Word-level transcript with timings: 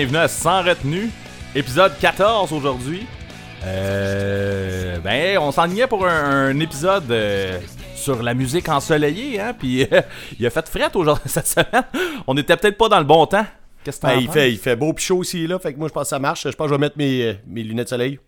Bienvenue 0.00 0.16
à 0.16 0.28
Sans 0.28 0.62
retenue, 0.62 1.10
épisode 1.54 1.92
14 2.00 2.54
aujourd'hui. 2.54 3.06
Euh, 3.66 4.98
ben, 5.00 5.36
on 5.36 5.52
s'enlignait 5.52 5.86
pour 5.88 6.06
un, 6.06 6.48
un 6.48 6.58
épisode 6.58 7.10
euh, 7.10 7.60
sur 7.96 8.22
la 8.22 8.32
musique 8.32 8.70
ensoleillée, 8.70 9.38
hein, 9.38 9.52
puis 9.52 9.82
euh, 9.82 10.00
il 10.40 10.46
a 10.46 10.48
fait 10.48 10.66
fret 10.70 10.90
aujourd'hui 10.94 11.24
cette 11.28 11.48
semaine. 11.48 11.84
On 12.26 12.34
était 12.38 12.56
peut-être 12.56 12.78
pas 12.78 12.88
dans 12.88 12.98
le 12.98 13.04
bon 13.04 13.26
temps. 13.26 13.44
Qu'est-ce 13.84 13.98
que 13.98 14.06
t'en 14.06 14.08
Ben, 14.08 14.20
il, 14.20 14.24
penses? 14.24 14.34
fait, 14.36 14.52
il 14.52 14.58
fait 14.58 14.74
beau 14.74 14.94
pis 14.94 15.04
chaud 15.04 15.22
ici, 15.22 15.46
là. 15.46 15.58
Fait 15.58 15.74
que 15.74 15.78
moi, 15.78 15.88
je 15.88 15.92
pense 15.92 16.04
que 16.04 16.08
ça 16.08 16.18
marche. 16.18 16.44
Je 16.44 16.56
pense 16.56 16.64
que 16.64 16.70
je 16.70 16.74
vais 16.76 16.80
mettre 16.80 16.96
mes, 16.96 17.22
euh, 17.22 17.34
mes 17.46 17.62
lunettes 17.62 17.88
de 17.88 17.90
soleil. 17.90 18.18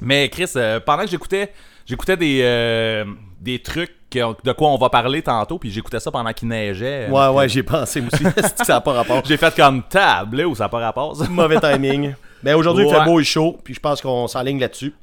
Mais 0.00 0.28
Chris, 0.28 0.50
euh, 0.56 0.80
pendant 0.80 1.04
que 1.04 1.10
j'écoutais, 1.10 1.52
j'écoutais 1.86 2.16
des 2.16 2.40
euh, 2.42 3.04
des 3.40 3.60
trucs 3.60 3.94
de 4.18 4.52
quoi 4.52 4.68
on 4.70 4.76
va 4.76 4.88
parler 4.88 5.22
tantôt, 5.22 5.58
puis 5.58 5.70
j'écoutais 5.70 6.00
ça 6.00 6.10
pendant 6.10 6.32
qu'il 6.32 6.48
neigeait. 6.48 7.08
Ouais, 7.08 7.28
ouais, 7.28 7.48
j'ai 7.48 7.62
pensé, 7.62 8.00
aussi. 8.00 8.24
Que 8.34 8.64
ça 8.64 8.74
n'a 8.74 8.80
pas 8.80 8.92
rapport? 8.92 9.22
J'ai 9.24 9.36
fait 9.36 9.54
comme 9.54 9.82
table, 9.82 10.44
ou 10.46 10.54
ça 10.54 10.64
n'a 10.64 10.68
pas 10.68 10.80
rapport. 10.80 11.16
ça? 11.16 11.28
Mauvais 11.28 11.60
timing. 11.60 12.14
Ben, 12.42 12.54
aujourd'hui, 12.54 12.86
il 12.86 12.94
fait 12.94 13.04
beau 13.04 13.20
et 13.20 13.24
chaud. 13.24 13.58
Puis 13.62 13.74
je 13.74 13.80
pense 13.80 14.00
qu'on 14.00 14.26
s'enligne 14.26 14.58
là-dessus. 14.58 14.94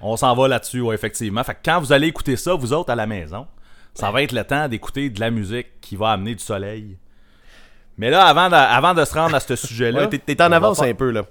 On 0.00 0.16
s'en 0.16 0.34
va 0.34 0.48
là-dessus, 0.48 0.80
ouais, 0.80 0.94
effectivement. 0.94 1.44
Fait 1.44 1.54
que 1.54 1.60
quand 1.64 1.80
vous 1.80 1.92
allez 1.92 2.08
écouter 2.08 2.36
ça, 2.36 2.54
vous 2.54 2.72
autres 2.72 2.90
à 2.90 2.96
la 2.96 3.06
maison, 3.06 3.46
ça 3.94 4.10
va 4.10 4.22
être 4.22 4.32
le 4.32 4.44
temps 4.44 4.68
d'écouter 4.68 5.10
de 5.10 5.20
la 5.20 5.30
musique 5.30 5.80
qui 5.80 5.96
va 5.96 6.10
amener 6.10 6.34
du 6.34 6.42
soleil. 6.42 6.96
Mais 7.98 8.10
là, 8.10 8.26
avant 8.26 8.48
de, 8.48 8.54
avant 8.54 8.94
de 8.94 9.04
se 9.04 9.14
rendre 9.14 9.34
à 9.34 9.40
ce 9.40 9.54
sujet-là. 9.54 10.08
Ouais, 10.08 10.18
T'es 10.18 10.42
en 10.42 10.50
avance 10.50 10.82
un 10.82 10.94
peu, 10.94 11.10
là. 11.10 11.22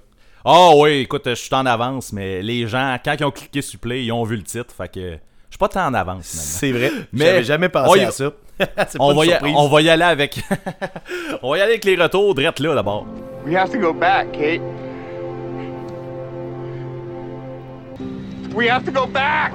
Oh 0.44 0.80
oui, 0.82 1.00
écoute, 1.00 1.22
je 1.26 1.34
suis 1.34 1.54
en 1.54 1.66
avance, 1.66 2.12
mais 2.12 2.42
les 2.42 2.66
gens, 2.66 2.96
quand 3.04 3.14
ils 3.18 3.24
ont 3.24 3.30
cliqué 3.30 3.62
sur 3.62 3.78
play, 3.78 4.04
ils 4.04 4.12
ont 4.12 4.24
vu 4.24 4.36
le 4.36 4.42
titre. 4.42 4.74
Fait 4.74 4.88
que 4.88 5.18
je 5.52 5.56
suis 5.56 5.58
pas 5.58 5.68
tant 5.68 5.86
en 5.86 5.92
avance. 5.92 6.24
C'est 6.24 6.72
vrai. 6.72 6.90
Mais- 7.12 7.26
J'avais 7.26 7.44
jamais 7.44 7.66
on 7.66 7.70
pensé 7.70 7.98
y- 8.00 8.04
à 8.04 8.10
ça. 8.10 8.24
C'est 8.58 8.98
pas 8.98 9.04
On 9.04 9.10
une 9.12 9.18
va, 9.18 9.24
y, 9.26 9.28
surprise. 9.28 9.54
on 9.54 9.68
va 9.68 9.82
y 9.82 9.90
aller 9.90 10.02
avec. 10.02 10.40
on 11.42 11.50
va 11.50 11.58
y 11.58 11.60
aller 11.60 11.72
avec 11.72 11.84
les 11.84 11.94
retours, 11.96 12.34
drette 12.34 12.58
là 12.58 12.74
d'abord. 12.74 13.06
We 13.46 13.54
have 13.54 13.70
to 13.70 13.78
go 13.78 13.92
back, 13.92 14.32
Kate. 14.32 14.62
We 18.54 18.68
have 18.70 18.84
to 18.84 18.92
go 18.92 19.06
back! 19.06 19.52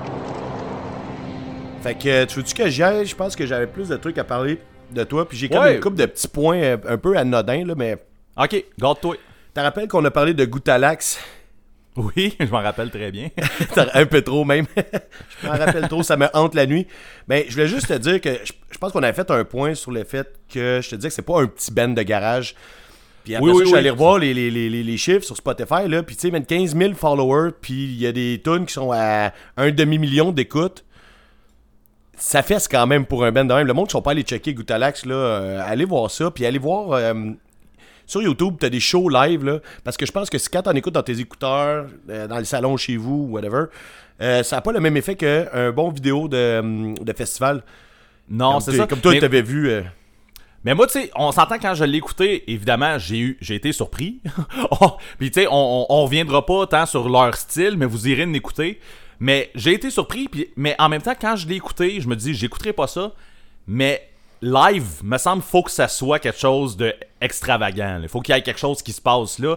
Fait 1.81 1.95
que, 1.95 2.25
tu 2.25 2.37
veux-tu 2.37 2.53
que 2.53 2.67
j'y 2.69 2.83
aille? 2.83 3.05
Je 3.05 3.15
pense 3.15 3.35
que 3.35 3.45
j'avais 3.45 3.67
plus 3.67 3.89
de 3.89 3.95
trucs 3.97 4.17
à 4.17 4.23
parler 4.23 4.59
de 4.91 5.03
toi. 5.03 5.27
Puis 5.27 5.37
j'ai 5.37 5.49
comme 5.49 5.59
Ouais. 5.63 5.75
une 5.75 5.79
couple 5.81 5.97
de 5.97 6.05
petits 6.05 6.27
points 6.27 6.57
euh, 6.57 6.77
un 6.87 6.97
peu 6.97 7.15
anodins, 7.17 7.63
là. 7.65 7.73
Mais 7.75 7.97
Ok, 8.39 8.63
garde-toi. 8.79 9.15
t'as 9.53 9.63
rappelles 9.63 9.87
qu'on 9.87 10.03
a 10.05 10.11
parlé 10.11 10.33
de 10.33 10.45
Goutalax? 10.45 11.19
Oui, 11.97 12.35
je 12.39 12.45
m'en 12.45 12.61
rappelle 12.61 12.89
très 12.91 13.11
bien. 13.11 13.29
un 13.93 14.05
peu 14.05 14.21
trop 14.21 14.45
même. 14.45 14.65
je 15.41 15.47
m'en 15.47 15.53
rappelle 15.53 15.87
trop, 15.87 16.03
ça 16.03 16.15
me 16.15 16.27
hante 16.33 16.53
la 16.55 16.65
nuit. 16.67 16.87
Mais 17.27 17.45
je 17.49 17.53
voulais 17.53 17.67
juste 17.67 17.87
te 17.87 17.93
dire 17.93 18.21
que 18.21 18.29
je, 18.45 18.53
je 18.71 18.77
pense 18.77 18.91
qu'on 18.91 19.01
avait 19.03 19.13
fait 19.13 19.29
un 19.31 19.43
point 19.43 19.73
sur 19.73 19.91
le 19.91 20.03
fait 20.03 20.27
que 20.53 20.79
je 20.83 20.89
te 20.89 20.95
disais 20.95 21.09
que 21.09 21.13
c'est 21.15 21.21
pas 21.23 21.41
un 21.41 21.47
petit 21.47 21.71
band 21.73 21.89
de 21.89 22.01
garage. 22.03 22.55
Puis 23.23 23.35
après 23.35 23.45
Oui, 23.45 23.51
ça, 23.51 23.55
oui, 23.57 23.61
je 23.63 23.65
suis 23.67 23.73
oui. 23.73 23.79
allé 23.79 23.89
revoir 23.89 24.19
les, 24.19 24.33
les, 24.33 24.49
les, 24.51 24.69
les- 24.69 24.83
les 24.83 24.97
chiffres 24.97 25.25
sur 25.25 25.35
Spotify, 25.35 25.87
là, 25.87 26.03
puis 26.03 26.15
tu 26.15 26.21
sais, 26.21 26.31
même 26.31 26.45
15 26.45 26.75
000 26.77 26.93
followers, 26.93 27.51
puis 27.59 27.73
il 27.85 27.99
y 27.99 28.07
a 28.07 28.11
des 28.13 28.39
tunes 28.43 28.65
qui 28.65 28.73
sont 28.73 28.91
à 28.93 29.33
un 29.57 29.71
demi-million 29.71 30.31
d'écoutes. 30.31 30.85
Ça 32.19 32.41
fesse 32.41 32.67
quand 32.67 32.87
même 32.87 33.05
pour 33.05 33.23
un 33.25 33.31
band 33.31 33.45
de 33.45 33.53
même. 33.53 33.67
Le 33.67 33.73
monde 33.73 33.87
qui 33.87 33.91
sont 33.91 34.01
pas 34.01 34.11
allés 34.11 34.23
checker 34.23 34.53
Goutalax, 34.53 35.05
là, 35.05 35.13
euh, 35.15 35.61
allez 35.65 35.85
voir 35.85 36.09
ça, 36.09 36.31
puis 36.31 36.45
allez 36.45 36.57
voir... 36.59 36.91
euh, 36.93 37.13
sur 38.08 38.22
YouTube, 38.23 38.55
t'as 38.59 38.69
des 38.69 38.80
shows 38.80 39.09
live, 39.09 39.45
là, 39.45 39.59
parce 39.83 39.97
que 39.97 40.05
je 40.08 40.11
pense 40.11 40.30
que 40.31 40.39
si 40.39 40.50
quand 40.50 40.63
t'en 40.63 40.72
écoutes 40.73 40.94
dans 40.95 41.03
tes 41.03 41.19
écouteurs, 41.19 41.86
euh, 42.09 42.27
dans 42.27 42.39
le 42.39 42.45
salon 42.45 42.75
chez 42.77 42.97
vous, 42.97 43.27
whatever, 43.30 43.66
euh, 44.22 44.41
ça 44.41 44.55
n'a 44.55 44.61
pas 44.64 44.72
le 44.72 44.80
même 44.80 44.97
effet 44.97 45.16
qu'un 45.16 45.72
bon 45.72 45.89
vidéo 45.91 46.27
de, 46.27 46.59
hum, 46.59 46.98
de 46.98 47.14
festival. 47.14 47.61
Non, 48.30 48.59
c'est 48.59 48.71
ça. 48.76 48.87
Comme 48.87 48.99
toi, 49.02 49.11
Mais- 49.11 49.20
t'avais 49.20 49.42
vu. 49.43 49.70
euh, 49.70 49.83
Mais 50.65 50.73
moi, 50.73 50.87
tu 50.87 50.93
sais, 50.93 51.11
on 51.15 51.31
s'entend 51.31 51.59
quand 51.59 51.76
je 51.76 51.83
l'ai 51.83 51.98
écouté, 51.99 52.52
évidemment, 52.52 52.98
j'ai 52.98 53.20
eu, 53.20 53.37
j'ai 53.42 53.55
été 53.55 53.71
surpris. 53.71 54.21
Puis 55.20 55.31
tu 55.31 55.42
sais, 55.42 55.48
on, 55.48 55.54
on, 55.54 55.86
on 55.89 56.04
reviendra 56.04 56.45
pas 56.45 56.65
tant 56.67 56.86
sur 56.86 57.08
leur 57.10 57.36
style, 57.36 57.76
mais 57.77 57.86
vous 57.86 58.08
irez 58.08 58.26
l'écouter. 58.26 58.80
Mais 59.20 59.49
j'ai 59.55 59.73
été 59.73 59.89
surpris, 59.89 60.27
puis, 60.27 60.48
mais 60.55 60.76
en 60.80 60.89
même 60.89 61.02
temps, 61.02 61.15
quand 61.20 61.36
je 61.36 61.48
l'ai 61.48 61.55
écouté, 61.55 62.02
je 62.02 62.08
me 62.08 62.15
dis, 62.15 62.33
j'écouterai 62.33 62.73
pas 62.73 62.87
ça. 62.87 63.14
Mais 63.67 64.08
live, 64.42 64.86
me 65.03 65.17
semble, 65.17 65.42
faut 65.42 65.64
que 65.64 65.71
ça 65.71 65.87
soit 65.87 66.20
quelque 66.20 66.39
chose 66.39 66.77
de 66.77 66.93
extravagant. 67.21 67.99
Il 68.02 68.08
faut 68.09 68.21
qu'il 68.21 68.36
y 68.36 68.37
ait 68.37 68.42
quelque 68.42 68.59
chose 68.59 68.81
qui 68.81 68.92
se 68.93 69.02
passe 69.02 69.39
là. 69.39 69.55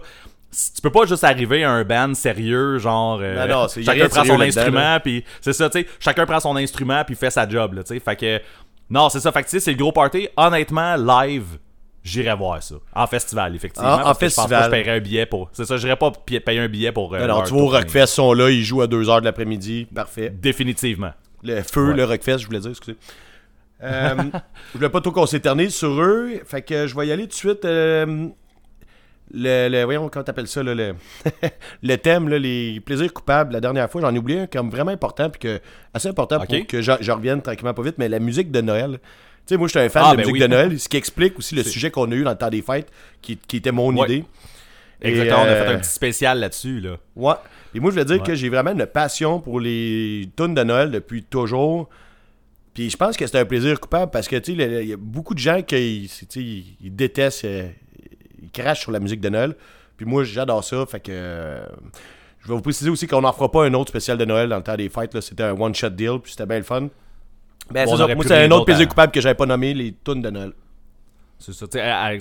Tu 0.75 0.81
peux 0.81 0.89
pas 0.91 1.05
juste 1.05 1.23
arriver 1.23 1.63
à 1.63 1.71
un 1.71 1.83
band 1.85 2.13
sérieux, 2.13 2.77
genre 2.77 3.19
euh, 3.21 3.47
Non, 3.47 3.61
non, 3.63 3.67
chacun 3.69 4.09
prend 4.09 4.25
son 4.25 4.41
instrument, 4.41 4.99
puis 5.01 5.23
c'est 5.39 5.53
ça, 5.53 5.69
tu 5.69 5.79
sais, 5.79 5.87
chacun 5.99 6.25
prend 6.25 6.41
son 6.41 6.57
instrument 6.57 7.03
puis 7.05 7.15
fait 7.15 7.29
sa 7.29 7.47
job, 7.47 7.73
là, 7.73 7.83
tu 7.83 7.93
sais. 7.93 7.99
Fait 8.01 8.15
que 8.17 8.41
non, 8.89 9.07
c'est 9.07 9.21
ça, 9.21 9.31
fait 9.31 9.43
que 9.43 9.45
tu 9.47 9.51
sais, 9.51 9.59
c'est 9.61 9.71
le 9.71 9.77
gros 9.77 9.93
party. 9.93 10.27
Honnêtement, 10.35 10.97
live, 10.97 11.45
j'irais 12.03 12.35
voir 12.35 12.61
ça 12.61 12.75
en 12.93 13.07
festival 13.07 13.55
effectivement. 13.55 13.93
En- 13.93 13.97
que 13.97 13.99
Je 13.99 14.03
pense 14.03 14.07
pas 14.07 14.13
que 14.25 14.25
festival. 14.25 14.63
je 14.65 14.69
paierais 14.71 14.97
un 14.97 14.99
billet 14.99 15.25
pour. 15.25 15.49
C'est 15.53 15.63
ça, 15.63 15.77
j'irais 15.77 15.95
pas 15.95 16.11
payer 16.11 16.59
un 16.59 16.67
billet 16.67 16.91
pour. 16.91 17.13
euh, 17.15 17.25
non, 17.27 17.43
tu 17.43 17.53
vois, 17.53 17.61
au. 17.63 17.67
Rockfest 17.69 18.07
sont 18.07 18.33
là, 18.33 18.49
ils 18.49 18.63
jouent 18.63 18.81
à 18.81 18.87
2h 18.87 19.21
de 19.21 19.25
l'après-midi. 19.25 19.87
Parfait. 19.95 20.29
Définitivement. 20.31 21.11
Le 21.43 21.61
feu, 21.61 21.91
Ouais. 21.91 21.95
le 21.95 22.03
Rockfest, 22.03 22.39
je 22.39 22.45
voulais 22.47 22.59
dire, 22.59 22.71
excusez. 22.71 22.97
Euh, 23.83 24.15
je 24.73 24.77
voulais 24.77 24.89
pas 24.89 25.01
trop 25.01 25.11
qu'on 25.11 25.25
s'éternise 25.25 25.73
sur 25.75 26.01
eux. 26.01 26.31
Fait 26.45 26.61
que 26.61 26.87
je 26.87 26.95
vais 26.95 27.07
y 27.07 27.11
aller 27.11 27.23
tout 27.23 27.29
de 27.29 27.33
suite. 27.33 27.65
euh, 27.65 28.27
le, 29.33 29.69
le- 29.69 29.83
voyons, 29.85 30.09
comment 30.09 30.23
t'appelles 30.25 30.47
ça, 30.47 30.61
là, 30.61 30.75
le, 30.75 30.93
le 31.83 31.95
thème, 31.97 32.27
là, 32.27 32.37
les 32.37 32.81
plaisirs 32.81 33.13
coupables. 33.13 33.53
La 33.53 33.61
dernière 33.61 33.89
fois, 33.89 34.01
j'en 34.01 34.13
ai 34.13 34.17
oublié 34.17 34.39
un 34.41 34.47
comme 34.47 34.69
vraiment 34.69 34.91
important, 34.91 35.29
puis 35.29 35.39
que, 35.39 35.61
assez 35.93 36.09
important 36.09 36.37
pour 36.39 36.67
que 36.67 36.81
j'en 36.81 36.97
j'en 36.99 37.15
revienne 37.15 37.41
tranquillement 37.41 37.73
pas 37.73 37.81
vite, 37.81 37.95
mais 37.97 38.09
la 38.09 38.19
musique 38.19 38.51
de 38.51 38.59
Noël. 38.61 38.99
Tu 39.47 39.53
sais, 39.53 39.57
moi, 39.57 39.67
je 39.67 39.71
suis 39.71 39.79
un 39.79 39.89
fan 39.89 40.03
Ah, 40.05 40.11
de 40.11 40.17
ben 40.17 40.21
musique 40.23 40.33
oui. 40.33 40.39
de 40.41 40.47
Noël, 40.47 40.79
ce 40.79 40.89
qui 40.89 40.97
explique 40.97 41.37
aussi 41.39 41.55
le 41.55 41.63
sujet 41.63 41.89
qu'on 41.91 42.11
a 42.11 42.15
eu 42.15 42.23
dans 42.23 42.31
le 42.31 42.37
temps 42.37 42.49
des 42.49 42.61
fêtes, 42.61 42.91
qui, 43.21 43.37
qui 43.37 43.57
était 43.57 43.71
mon 43.71 43.95
Ouais. 43.95 44.05
idée. 44.05 44.25
Et, 45.01 45.09
Exactement, 45.09 45.39
on 45.43 45.45
a 45.45 45.47
euh, 45.47 45.65
fait 45.65 45.73
un 45.75 45.79
petit 45.79 45.89
spécial 45.89 46.39
là-dessus, 46.39 46.79
là. 46.81 46.97
Ouais. 47.15 47.33
Et 47.73 47.79
moi, 47.79 47.89
je 47.89 47.93
voulais 47.95 48.05
dire 48.05 48.17
Ouais. 48.21 48.27
que 48.27 48.35
j'ai 48.35 48.49
vraiment 48.49 48.71
une 48.71 48.85
passion 48.85 49.39
pour 49.39 49.59
les 49.61 50.29
tunes 50.37 50.53
de 50.53 50.63
Noël 50.63 50.91
depuis 50.91 51.23
toujours. 51.23 51.89
Puis 52.73 52.89
je 52.89 52.97
pense 52.97 53.17
que 53.17 53.27
c'est 53.27 53.37
un 53.37 53.45
plaisir 53.45 53.79
coupable 53.79 54.11
parce 54.11 54.27
que, 54.27 54.35
tu 54.37 54.55
sais, 54.55 54.81
il 54.83 54.89
y 54.89 54.93
a 54.93 54.97
beaucoup 54.97 55.33
de 55.33 55.39
gens 55.39 55.61
qui 55.61 56.09
ils, 56.35 56.75
ils 56.81 56.95
détestent, 56.95 57.45
euh, 57.45 57.69
ils 58.41 58.49
crachent 58.51 58.79
sur 58.81 58.91
la 58.91 58.99
musique 58.99 59.19
de 59.21 59.29
Noël. 59.29 59.55
Puis 59.97 60.05
moi, 60.05 60.23
j'adore 60.23 60.63
ça. 60.63 60.85
Fait 60.85 60.99
que. 60.99 61.11
euh, 61.11 61.65
je 62.39 62.47
vais 62.47 62.55
vous 62.55 62.61
préciser 62.61 62.89
aussi 62.89 63.05
qu'on 63.05 63.21
n'en 63.21 63.33
fera 63.33 63.51
pas 63.51 63.65
un 63.65 63.73
autre 63.75 63.89
spécial 63.89 64.17
de 64.17 64.25
Noël 64.25 64.49
dans 64.49 64.57
le 64.57 64.63
temps 64.63 64.75
des 64.75 64.89
fêtes. 64.89 65.13
là. 65.13 65.21
C'était 65.21 65.43
un 65.43 65.51
one-shot 65.51 65.89
deal, 65.91 66.19
puis 66.23 66.31
c'était 66.31 66.45
bien 66.47 66.57
le 66.57 66.63
fun. 66.63 66.87
Ben, 67.69 67.85
c'est 67.85 67.95
ça. 67.97 68.03
aurait 68.03 68.15
Moi, 68.15 68.23
pu 68.23 68.29
c'est 68.29 68.45
un 68.45 68.51
autre 68.51 68.65
plaisir 68.65 68.87
coupable 68.87 69.11
que 69.11 69.21
j'avais 69.21 69.35
pas 69.35 69.45
nommé, 69.45 69.73
les 69.75 69.93
tunes 70.03 70.21
de 70.21 70.29
Noël. 70.31 70.53
C'est 71.37 71.53
ça, 71.53 71.67
tu 71.67 71.73
sais, 71.77 71.81
à- 71.81 72.05
à- 72.05 72.13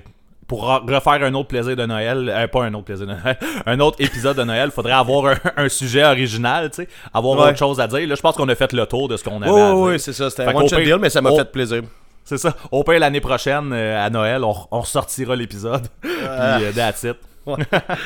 pour 0.50 0.64
re- 0.68 0.92
refaire 0.92 1.22
un 1.24 1.32
autre 1.34 1.46
plaisir 1.46 1.76
de 1.76 1.86
Noël, 1.86 2.28
euh, 2.28 2.48
pas 2.48 2.64
un 2.64 2.74
autre 2.74 2.86
plaisir 2.86 3.06
de 3.06 3.12
Noël, 3.12 3.38
un 3.66 3.78
autre 3.78 3.98
épisode 4.00 4.36
de 4.36 4.42
Noël, 4.42 4.72
faudrait 4.72 4.94
avoir 4.94 5.26
un, 5.26 5.36
un 5.56 5.68
sujet 5.68 6.02
original, 6.02 6.70
tu 6.70 6.82
sais, 6.82 6.88
avoir 7.14 7.38
Ouais. 7.38 7.50
autre 7.50 7.58
chose 7.58 7.78
à 7.80 7.86
dire. 7.86 8.04
Là, 8.08 8.16
je 8.16 8.20
pense 8.20 8.34
qu'on 8.34 8.48
a 8.48 8.54
fait 8.56 8.72
le 8.72 8.84
tour 8.84 9.06
de 9.06 9.16
ce 9.16 9.22
qu'on 9.22 9.40
avait 9.40 9.48
Oui, 9.52 9.60
à 9.60 9.68
oui, 9.70 9.74
dire. 9.76 9.92
oui, 9.92 10.00
c'est 10.00 10.12
ça. 10.12 10.28
C'était 10.28 10.42
un 10.42 10.52
one-shot 10.52 10.74
pire- 10.78 10.84
deal, 10.86 10.96
mais 11.00 11.08
ça 11.08 11.20
m'a 11.22 11.30
fait 11.36 11.52
plaisir. 11.52 11.82
C'est 12.24 12.36
ça. 12.38 12.56
Au 12.72 12.82
pire, 12.82 12.98
l'année 12.98 13.20
prochaine, 13.20 13.72
euh, 13.72 14.04
à 14.04 14.10
Noël, 14.10 14.42
on, 14.42 14.54
on 14.72 14.80
ressortira 14.80 15.36
l'épisode. 15.36 15.86
Puis, 16.00 16.10
euh, 16.20 16.72
that's 16.74 17.04
it. 17.04 17.16
Ouais. 17.46 17.54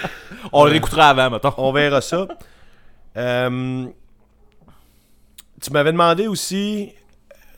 on 0.52 0.64
le 0.66 0.70
réécoutera 0.72 1.08
avant, 1.08 1.30
mettons. 1.30 1.54
On 1.56 1.72
verra 1.72 2.02
ça. 2.02 2.28
Euh, 3.16 3.86
tu 5.62 5.70
m'avais 5.70 5.92
demandé 5.92 6.26
aussi. 6.26 6.92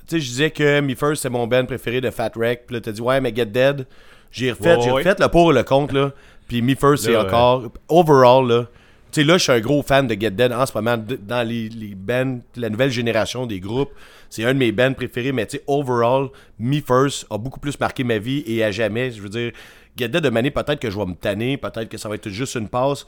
Tu 0.09 0.17
sais, 0.17 0.21
je 0.21 0.29
disais 0.29 0.51
que 0.53 0.81
Me 0.81 0.95
First, 0.95 1.23
c'est 1.23 1.29
mon 1.31 1.49
band 1.49 1.65
préféré 1.67 2.01
de 2.01 2.11
Fat 2.11 2.31
Wreck. 2.37 2.67
Puis 2.67 2.75
là, 2.77 2.81
t'as 2.81 2.93
dit, 2.93 3.01
ouais, 3.01 3.21
mais 3.21 3.35
Get 3.35 3.47
Dead. 3.47 3.87
J'ai 4.31 4.51
refait, 4.53 4.77
Ouais, 4.77 4.83
j'ai 4.83 4.91
ouais. 4.91 5.03
refait 5.03 5.17
le 5.19 5.29
pour 5.29 5.53
et 5.53 5.55
le 5.55 5.63
contre, 5.63 5.95
là. 5.95 6.13
Puis 6.49 6.63
Me 6.63 6.75
First, 6.75 7.05
c'est 7.05 7.17
encore. 7.17 7.71
Overall, 7.89 8.47
là. 8.49 8.67
Tu 9.13 9.21
sais, 9.21 9.27
là, 9.27 9.39
je 9.39 9.43
suis 9.45 9.53
un 9.53 9.61
gros 9.61 9.83
fan 9.83 10.07
de 10.07 10.15
Get 10.15 10.33
Dead 10.33 10.53
en 10.53 10.67
ce 10.67 10.73
moment. 10.77 10.97
Dans 10.99 11.47
les, 11.49 11.69
les 11.69 11.95
bands, 11.95 12.41
la 12.57 12.69
nouvelle 12.69 12.91
génération 12.91 13.47
des 13.47 13.61
groupes, 13.61 13.91
c'est 14.29 14.45
un 14.45 14.53
de 14.53 14.59
mes 14.59 14.73
bands 14.73 14.93
préférés. 14.93 15.33
Mais 15.33 15.47
tu 15.47 15.57
sais, 15.57 15.63
overall, 15.67 16.29
Me 16.59 16.81
First 16.81 17.27
a 17.31 17.39
beaucoup 17.39 17.61
plus 17.61 17.79
marqué 17.81 18.05
ma 18.05 18.19
vie 18.19 18.43
et 18.47 18.63
à 18.63 18.71
jamais. 18.71 19.11
Je 19.13 19.23
veux 19.23 19.29
dire, 19.29 19.53
Get 19.97 20.09
Dead 20.09 20.23
de 20.23 20.29
Mané, 20.29 20.51
peut-être 20.51 20.81
que 20.81 20.91
je 20.91 20.99
vais 20.99 21.07
me 21.07 21.15
tanner, 21.15 21.57
peut-être 21.57 21.89
que 21.89 21.97
ça 21.97 22.09
va 22.09 22.17
être 22.17 22.29
juste 22.29 22.57
une 22.57 22.69
passe. 22.69 23.07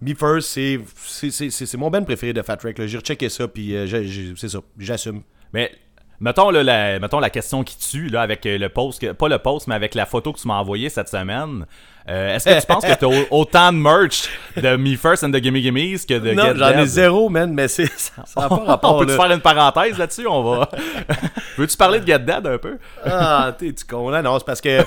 Me 0.00 0.14
First, 0.14 0.48
c'est, 0.96 1.76
mon 1.76 1.90
band 1.90 2.04
préféré 2.04 2.32
de 2.32 2.42
Fat 2.42 2.56
Wreck. 2.62 2.84
J'ai 2.86 2.98
rechecké 2.98 3.28
ça, 3.28 3.46
puis 3.48 3.76
euh, 3.76 4.34
c'est 4.36 4.48
ça. 4.48 4.60
J'assume. 4.78 5.22
Mais 5.52 5.70
mettons, 6.20 6.50
là, 6.50 6.62
la, 6.62 6.98
mettons 6.98 7.20
la 7.20 7.30
question 7.30 7.62
qui 7.64 7.76
tue, 7.78 8.08
là, 8.08 8.22
avec 8.22 8.44
euh, 8.46 8.58
le 8.58 8.68
post, 8.68 9.00
que- 9.00 9.12
pas 9.12 9.28
le 9.28 9.38
post, 9.38 9.66
mais 9.66 9.74
avec 9.74 9.94
la 9.94 10.06
photo 10.06 10.32
que 10.32 10.38
tu 10.40 10.48
m'as 10.48 10.54
envoyée 10.58 10.88
cette 10.88 11.08
semaine. 11.08 11.66
Euh, 12.06 12.36
Est-ce 12.36 12.44
que 12.50 12.60
tu 12.60 12.66
penses 12.66 12.84
que 12.84 12.98
tu 12.98 13.04
as 13.06 13.24
autant 13.30 13.72
de 13.72 13.78
merch 13.78 14.28
de 14.56 14.76
Me 14.76 14.94
First 14.94 15.24
and 15.24 15.30
the 15.30 15.42
Gimme 15.42 15.56
Gimmes 15.56 15.98
que 16.06 16.18
de 16.18 16.32
non, 16.34 16.52
j'en 16.54 16.68
ai 16.78 16.84
zéro, 16.86 17.30
man, 17.30 17.50
mais 17.54 17.66
c'est, 17.66 17.86
ça 17.96 18.22
n'a 18.36 18.48
pas 18.50 18.56
rapport. 18.66 18.96
On 18.96 18.98
peut-tu 18.98 19.14
faire 19.16 19.30
une 19.32 19.40
parenthèse 19.40 19.96
là-dessus? 19.96 20.26
On 20.26 20.42
va. 20.42 20.68
Veux-tu 21.56 21.76
parler 21.78 22.00
de 22.00 22.06
Get 22.06 22.18
Dead 22.18 22.46
un 22.46 22.58
peu? 22.58 22.76
Ah, 23.06 23.54
t'es 23.58 23.72
du 23.72 23.84
con. 23.84 24.10
Là, 24.10 24.20
non, 24.20 24.38
c'est 24.38 24.44
parce 24.44 24.60
que 24.60 24.80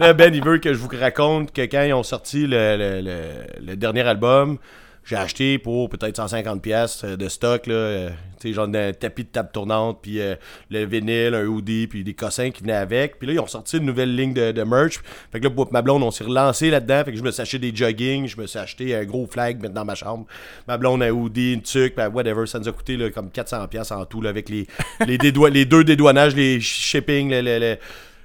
là, 0.00 0.12
Ben, 0.14 0.34
il 0.34 0.42
veut 0.42 0.58
que 0.58 0.72
je 0.74 0.78
vous 0.78 0.88
raconte 1.00 1.52
que 1.52 1.62
quand 1.62 1.82
ils 1.82 1.92
ont 1.92 2.02
sorti 2.02 2.46
le, 2.46 2.76
le- 2.76 3.00
le- 3.02 3.66
le 3.70 3.76
dernier 3.76 4.02
album, 4.02 4.58
j'ai 5.04 5.16
acheté 5.16 5.58
pour 5.58 5.88
peut-être 5.90 6.16
150 6.16 6.62
pièces 6.62 7.04
de 7.04 7.28
stock, 7.28 7.66
là, 7.66 7.74
euh, 7.74 8.10
tu 8.40 8.48
sais, 8.48 8.54
genre 8.54 8.68
un 8.74 8.92
tapis 8.92 9.24
de 9.24 9.28
table 9.28 9.50
tournante, 9.52 9.98
puis 10.02 10.20
euh, 10.20 10.34
le 10.70 10.84
vinyle, 10.86 11.34
un 11.34 11.44
hoodie, 11.44 11.86
puis 11.86 12.02
des 12.04 12.14
cossins 12.14 12.50
qui 12.50 12.62
venaient 12.62 12.72
avec. 12.72 13.18
Puis 13.18 13.26
là, 13.28 13.34
ils 13.34 13.38
ont 13.40 13.46
sorti 13.46 13.76
une 13.76 13.84
nouvelle 13.84 14.16
ligne 14.16 14.32
de, 14.32 14.52
de 14.52 14.62
merch. 14.62 15.00
Fait 15.30 15.40
que 15.40 15.44
là, 15.44 15.50
pour 15.50 15.70
ma 15.72 15.82
blonde, 15.82 16.02
on 16.02 16.10
s'est 16.10 16.24
relancé 16.24 16.70
là-dedans. 16.70 17.02
Fait 17.04 17.12
que 17.12 17.18
je 17.18 17.22
me 17.22 17.30
suis 17.30 17.42
acheté 17.42 17.58
des 17.58 17.74
jogging, 17.76 18.26
je 18.26 18.40
me 18.40 18.46
suis 18.46 18.58
acheté 18.58 18.94
un 18.94 19.04
gros 19.04 19.26
flag 19.26 19.60
mettre 19.60 19.74
dans 19.74 19.84
ma 19.84 19.94
chambre. 19.94 20.26
Ma 20.66 20.78
blonde, 20.78 21.02
un 21.02 21.10
hoodie, 21.10 21.52
une 21.54 21.62
tuque, 21.62 21.96
ben, 21.96 22.08
whatever. 22.08 22.46
Ça 22.46 22.58
nous 22.58 22.68
a 22.68 22.72
coûté 22.72 22.96
là, 22.96 23.10
comme 23.10 23.30
400 23.30 23.68
pièces 23.68 23.92
en 23.92 24.06
tout, 24.06 24.22
là, 24.22 24.30
avec 24.30 24.48
les, 24.48 24.66
les, 25.06 25.18
deux 25.66 25.84
dédouanages, 25.84 26.34
les 26.34 26.60
shipping, 26.60 27.30
le, 27.30 27.42
le- 27.42 27.58
le- 27.58 27.76
tu 27.76 27.80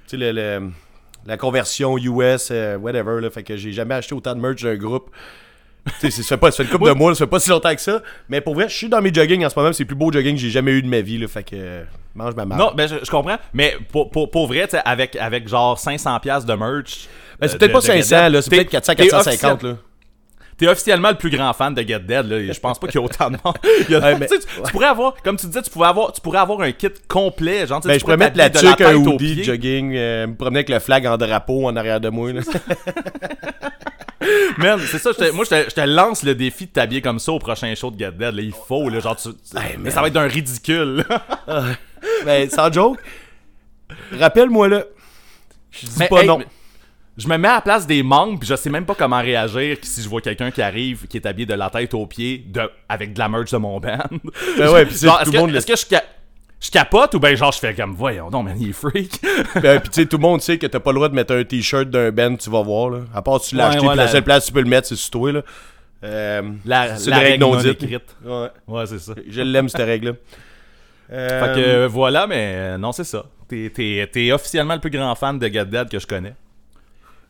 sais, 0.06 0.16
le- 0.16 0.32
le- 0.32 0.70
la 1.26 1.36
conversion 1.36 1.98
US, 1.98 2.48
euh, 2.50 2.78
whatever. 2.78 3.20
Là, 3.20 3.28
fait 3.30 3.42
que 3.42 3.54
j'ai 3.56 3.72
jamais 3.72 3.94
acheté 3.94 4.14
autant 4.14 4.34
de 4.34 4.40
merch 4.40 4.62
d'un 4.62 4.76
groupe. 4.76 5.10
Ça 6.00 6.10
fait 6.10 6.36
pas, 6.36 6.50
ça 6.50 6.58
fait 6.58 6.62
une 6.64 6.68
couple 6.70 6.88
de 6.90 6.94
mois, 6.94 7.14
ça 7.14 7.24
fait 7.24 7.30
pas 7.30 7.40
si 7.40 7.50
longtemps 7.50 7.74
que 7.74 7.80
ça. 7.80 8.02
Mais 8.28 8.40
pour 8.40 8.54
vrai, 8.54 8.68
je 8.68 8.74
suis 8.76 8.88
dans 8.88 9.00
mes 9.00 9.12
jogging 9.12 9.44
en 9.44 9.48
ce 9.50 9.58
moment, 9.58 9.72
c'est 9.72 9.82
le 9.82 9.86
plus 9.86 9.96
beau 9.96 10.12
jogging 10.12 10.34
que 10.34 10.40
j'ai 10.40 10.50
jamais 10.50 10.72
eu 10.72 10.82
de 10.82 10.88
ma 10.88 11.00
vie. 11.00 11.18
Là, 11.18 11.26
fait 11.28 11.42
que 11.42 11.50
euh, 11.54 11.82
mange 12.14 12.34
ma 12.34 12.44
marde. 12.44 12.60
Non, 12.60 12.72
ben 12.74 12.86
je, 12.88 12.96
je 13.04 13.10
comprends, 13.10 13.36
mais 13.54 13.76
pour, 13.92 14.10
pour, 14.10 14.30
pour 14.30 14.46
vrai, 14.46 14.68
avec, 14.84 15.16
avec 15.16 15.48
genre 15.48 15.78
500$ 15.78 16.20
piastres 16.20 16.46
de 16.46 16.54
merch. 16.54 17.08
Ben, 17.40 17.48
c'est 17.48 17.54
euh, 17.54 17.58
peut-être 17.58 17.72
pas 17.72 17.80
de 17.80 17.84
Get 17.86 18.02
500, 18.02 18.24
Dead, 18.24 18.32
là, 18.32 18.42
c'est 18.42 18.50
peut-être 18.50 18.70
400, 18.70 18.94
t'es 18.94 19.02
450. 19.08 19.52
officiel- 19.52 19.70
Là. 19.72 19.76
T'es 20.58 20.68
officiellement 20.68 21.08
le 21.08 21.14
plus 21.16 21.30
grand 21.30 21.54
fan 21.54 21.72
de 21.74 21.80
Get 21.80 22.00
Dead, 22.00 22.26
là. 22.26 22.52
Je 22.52 22.60
pense 22.60 22.78
pas 22.78 22.86
qu'il 22.86 23.00
y 23.00 23.02
a 23.02 23.06
autant 23.06 23.30
de 23.30 23.38
monde. 23.42 23.54
A- 24.04 24.12
Ouais, 24.12 24.18
mais- 24.18 24.26
tu, 24.26 24.38
tu- 24.38 24.72
pourrais 24.72 24.88
avoir, 24.88 25.14
comme 25.22 25.36
tu 25.38 25.46
disais, 25.46 25.62
tu 25.62 25.70
pourrais 25.70 25.88
avoir, 25.88 26.12
tu 26.12 26.20
pourrais 26.20 26.40
avoir 26.40 26.60
un 26.60 26.72
kit 26.72 26.88
complet. 27.08 27.66
Genre, 27.66 27.80
tu 27.80 27.88
Ben, 27.88 27.94
tu 27.94 28.00
je 28.00 28.04
pourrais 28.04 28.18
mettre 28.18 28.36
la 28.36 28.50
tuque, 28.50 28.80
un 28.82 28.94
hoodie, 28.94 29.42
jogging, 29.42 29.94
euh, 29.96 30.26
me 30.26 30.34
promener 30.34 30.58
avec 30.58 30.68
le 30.68 30.78
flag 30.78 31.06
en 31.06 31.16
drapeau 31.16 31.66
en 31.66 31.74
arrière 31.76 31.98
de 32.00 32.10
moi. 32.10 32.30
Là. 32.32 32.42
Man, 34.58 34.80
c'est 34.86 34.98
ça, 34.98 35.10
moi 35.32 35.44
je 35.44 35.70
te, 35.70 35.80
lance 35.80 36.22
le 36.22 36.34
défi 36.34 36.66
de 36.66 36.72
t'habiller 36.72 37.00
comme 37.02 37.18
ça 37.18 37.32
au 37.32 37.38
prochain 37.38 37.74
show 37.74 37.90
de 37.90 37.98
Get 37.98 38.12
Dead. 38.12 38.34
Là, 38.34 38.42
il 38.42 38.52
faut, 38.52 38.88
là, 38.88 39.00
genre, 39.00 39.16
tu- 39.16 39.28
mais 39.78 39.90
ça 39.90 40.00
va 40.00 40.08
être 40.08 40.12
d'un 40.14 40.26
ridicule. 40.28 41.04
ben, 42.24 42.50
sans 42.50 42.72
joke, 42.72 42.98
rappelle-moi 44.18 44.68
là. 44.68 44.84
Je 45.70 45.86
dis 45.86 45.92
Mais, 45.98 46.08
pas 46.08 46.22
hey, 46.22 46.26
non. 46.28 46.38
mais- 46.38 46.46
Je 47.16 47.28
me 47.28 47.36
mets 47.36 47.48
à 47.48 47.54
la 47.56 47.60
place 47.60 47.86
des 47.86 48.02
membres, 48.02 48.38
puis 48.38 48.48
je 48.48 48.56
sais 48.56 48.70
même 48.70 48.86
pas 48.86 48.94
comment 48.94 49.20
réagir 49.20 49.76
si 49.82 50.02
je 50.02 50.08
vois 50.08 50.20
quelqu'un 50.20 50.50
qui 50.50 50.62
arrive, 50.62 51.06
qui 51.06 51.16
est 51.18 51.26
habillé 51.26 51.46
de 51.46 51.54
la 51.54 51.70
tête 51.70 51.94
aux 51.94 52.06
pieds, 52.06 52.44
de, 52.46 52.62
avec 52.88 53.12
de 53.12 53.18
la 53.18 53.28
merch 53.28 53.50
de 53.50 53.56
mon 53.58 53.78
band. 53.78 53.98
Ben 54.58 54.70
ouais, 54.72 54.86
puis 54.86 54.94
est-ce 54.96 55.06
le 55.32 55.38
monde 55.38 55.52
que, 55.52 55.76
je, 55.76 55.96
je 56.60 56.70
capote 56.70 57.14
ou 57.14 57.20
ben 57.20 57.34
genre 57.36 57.52
je 57.52 57.58
fais 57.58 57.74
comme, 57.74 57.94
voyons 57.94 58.30
non, 58.30 58.42
man, 58.42 58.56
il 58.60 58.70
est 58.70 58.72
freak. 58.72 59.20
Ben, 59.62 59.80
puis 59.80 59.88
tu 59.90 60.02
sais, 60.02 60.06
tout 60.06 60.18
le 60.18 60.22
monde 60.22 60.40
sait 60.42 60.58
que 60.58 60.66
t'as 60.66 60.80
pas 60.80 60.90
le 60.90 60.96
droit 60.96 61.08
de 61.08 61.14
mettre 61.14 61.34
un 61.34 61.42
t-shirt 61.44 61.88
d'un 61.88 62.10
band, 62.10 62.36
tu 62.36 62.50
vas 62.50 62.62
voir. 62.62 62.90
Là. 62.90 63.00
À 63.14 63.22
part 63.22 63.40
si 63.40 63.50
tu 63.50 63.56
l'as 63.56 63.68
Ouais, 63.68 63.74
acheté, 63.76 63.86
ouais, 63.88 63.96
la 63.96 64.04
la- 64.04 64.08
seule 64.08 64.24
place 64.24 64.46
tu 64.46 64.52
peux 64.52 64.60
le 64.60 64.68
mettre, 64.68 64.86
c'est 64.88 64.96
sur 64.96 65.10
toi. 65.10 65.32
Là. 65.32 65.42
Euh, 66.04 66.42
La, 66.64 66.96
c'est 66.96 67.10
la 67.10 67.16
règle 67.18 67.30
règle 67.32 67.44
non 67.44 67.54
non 67.54 67.60
dite. 67.62 67.82
écrite. 67.82 68.16
Ouais. 68.24 68.48
Ouais, 68.68 68.86
c'est 68.86 68.98
ça. 68.98 69.12
Je 69.28 69.40
l'aime, 69.42 69.68
cette 69.68 69.80
règle-là. 69.86 70.12
Euh, 71.12 71.54
Fait 71.54 71.60
que 71.60 71.66
euh, 71.66 71.88
voilà, 71.88 72.26
mais 72.26 72.52
euh, 72.56 72.78
non, 72.78 72.92
c'est 72.92 73.04
ça. 73.04 73.24
T'es, 73.48 73.70
t'es- 73.74 74.08
t'es 74.12 74.30
officiellement 74.32 74.74
le 74.74 74.80
plus 74.80 74.90
grand 74.90 75.14
fan 75.14 75.38
de 75.38 75.46
Get 75.48 75.64
Dead 75.66 75.88
que 75.88 75.98
je 75.98 76.06
connais. 76.06 76.34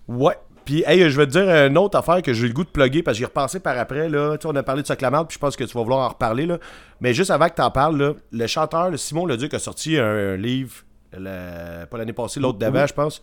Ouais. 0.07 0.35
Puis, 0.71 0.85
hey, 0.87 1.11
je 1.11 1.17
vais 1.17 1.27
te 1.27 1.33
dire 1.33 1.49
une 1.67 1.77
autre 1.77 1.99
affaire 1.99 2.23
que 2.23 2.33
j'ai 2.33 2.45
eu 2.45 2.47
le 2.47 2.53
goût 2.55 2.63
de 2.63 2.69
plugger 2.69 3.03
parce 3.03 3.17
que 3.17 3.19
j'y 3.19 3.25
repensé 3.25 3.59
par 3.59 3.77
après. 3.77 4.09
Là. 4.09 4.37
Tu 4.39 4.43
sais, 4.43 4.49
on 4.53 4.55
a 4.55 4.63
parlé 4.63 4.83
de 4.83 4.87
Soclamart, 4.87 5.27
puis 5.27 5.35
je 5.35 5.41
pense 5.41 5.57
que 5.57 5.65
tu 5.65 5.75
vas 5.77 5.83
vouloir 5.83 6.07
en 6.07 6.11
reparler. 6.11 6.47
Là. 6.47 6.59
Mais 7.01 7.13
juste 7.13 7.33
avant 7.33 7.49
que 7.49 7.57
tu 7.57 7.61
en 7.63 7.73
parles, 7.73 7.99
là, 8.01 8.13
le 8.31 8.47
chanteur 8.47 8.89
le 8.89 8.97
Simon 8.97 9.27
Leduc 9.27 9.53
a 9.53 9.59
sorti 9.59 9.99
un, 9.99 10.05
un 10.05 10.37
livre, 10.37 10.73
pas 11.11 11.99
l'année 11.99 12.13
passée, 12.13 12.39
l'autre 12.39 12.59
d'avant, 12.59 12.87
je 12.87 12.95
pense. 12.95 13.21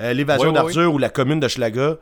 Euh, 0.00 0.12
L'évasion 0.12 0.46
Ouais, 0.50 0.58
ouais, 0.58 0.64
d'Arthur 0.64 0.92
ou 0.92 0.98
la 0.98 1.08
commune 1.08 1.38
de 1.38 1.46
Schlaga. 1.46 1.98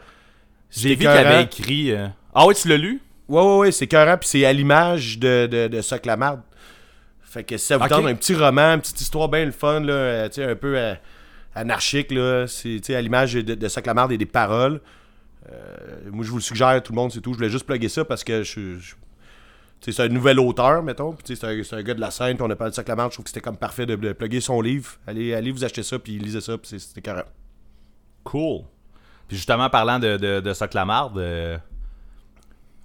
J'ai 0.71 0.81
C'est 0.81 0.89
vu 0.89 0.97
qu'il 0.97 1.09
avait 1.09 1.43
écrit. 1.43 1.93
euh, 1.93 2.07
Ah 2.35 2.47
oui, 2.47 2.55
tu 2.55 2.67
l'as 2.69 2.79
lu? 2.79 3.03
Ouais, 3.29 3.43
ouais, 3.43 3.57
ouais, 3.59 3.73
c'est 3.73 3.85
écœurant, 3.85 4.17
puis 4.17 4.29
c'est 4.31 4.47
à 4.47 4.53
l'image 4.55 5.19
de, 5.19 5.47
de. 5.47 5.81
Fait 7.23 7.45
que 7.45 7.59
si 7.59 7.67
ça 7.67 7.77
vous 7.77 7.85
Ok. 7.85 7.91
tente 7.91 8.07
un 8.07 8.15
petit 8.15 8.35
roman, 8.35 8.73
une 8.75 8.81
petite 8.81 9.01
histoire 9.03 9.29
bien 9.29 9.45
le 9.45 9.51
fun, 9.53 9.81
là, 9.81 9.93
euh, 9.93 10.29
tu 10.29 10.37
sais, 10.37 10.45
un 10.45 10.57
peu 10.57 10.75
anarchique, 11.57 12.13
là, 12.13 12.47
c'est 12.47 12.95
à 12.95 13.01
l'image 13.01 13.35
de, 13.35 13.55
de 13.55 14.13
et 14.13 14.19
des 14.19 14.27
paroles. 14.27 14.81
Euh, 15.51 15.77
moi, 16.13 16.25
je 16.25 16.31
vous 16.31 16.37
le 16.37 16.43
suggère, 16.43 16.83
tout 16.83 16.93
le 16.93 16.97
monde, 16.97 17.13
c'est 17.13 17.21
tout. 17.21 17.33
Je 17.33 17.39
voulais 17.39 17.51
juste 17.51 17.67
plugger 17.67 17.89
ça 17.89 18.05
parce 18.05 18.23
que 18.23 18.43
je. 18.43 18.79
c'est 19.81 20.01
un 20.01 20.09
nouvel 20.09 20.39
auteur, 20.39 20.83
mettons. 20.83 21.17
C'est 21.25 21.43
un, 21.45 21.83
gars 21.83 21.95
de 21.95 22.01
la 22.01 22.11
scène, 22.11 22.37
on 22.41 22.51
a 22.51 22.57
parlé 22.57 22.71
de 22.71 22.77
Soclamart. 22.77 23.11
Je 23.11 23.15
trouve 23.15 23.25
que 23.25 23.31
c'était 23.31 23.41
comme 23.41 23.57
parfait 23.57 23.87
de, 23.87 23.97
de 23.97 24.13
plugger 24.13 24.41
son 24.41 24.61
livre. 24.61 24.93
Allez, 25.07 25.35
allez 25.35 25.51
vous 25.51 25.65
acheter 25.65 25.83
ça, 25.83 25.99
puis 25.99 26.19
lisez 26.19 26.41
ça, 26.41 26.59
puis 26.59 26.79
c'était 26.79 27.01
écœurant. 27.01 27.29
Cool. 28.25 28.63
Puis 29.29 29.37
justement, 29.37 29.69
parlant 29.71 29.99
de, 29.99 30.17
de, 30.17 30.41
de 30.41 31.59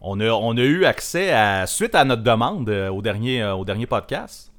on, 0.01 0.19
a, 0.19 0.29
on 0.29 0.57
a 0.57 0.62
eu 0.62 0.85
accès 0.85 1.31
à, 1.31 1.68
suite 1.68 1.94
à 1.94 2.03
notre 2.03 2.23
demande 2.23 2.68
euh, 2.69 2.89
au, 2.89 3.01
dernier, 3.01 3.44
euh, 3.44 3.53
au 3.53 3.65
dernier 3.65 3.85
podcast, 3.85 4.50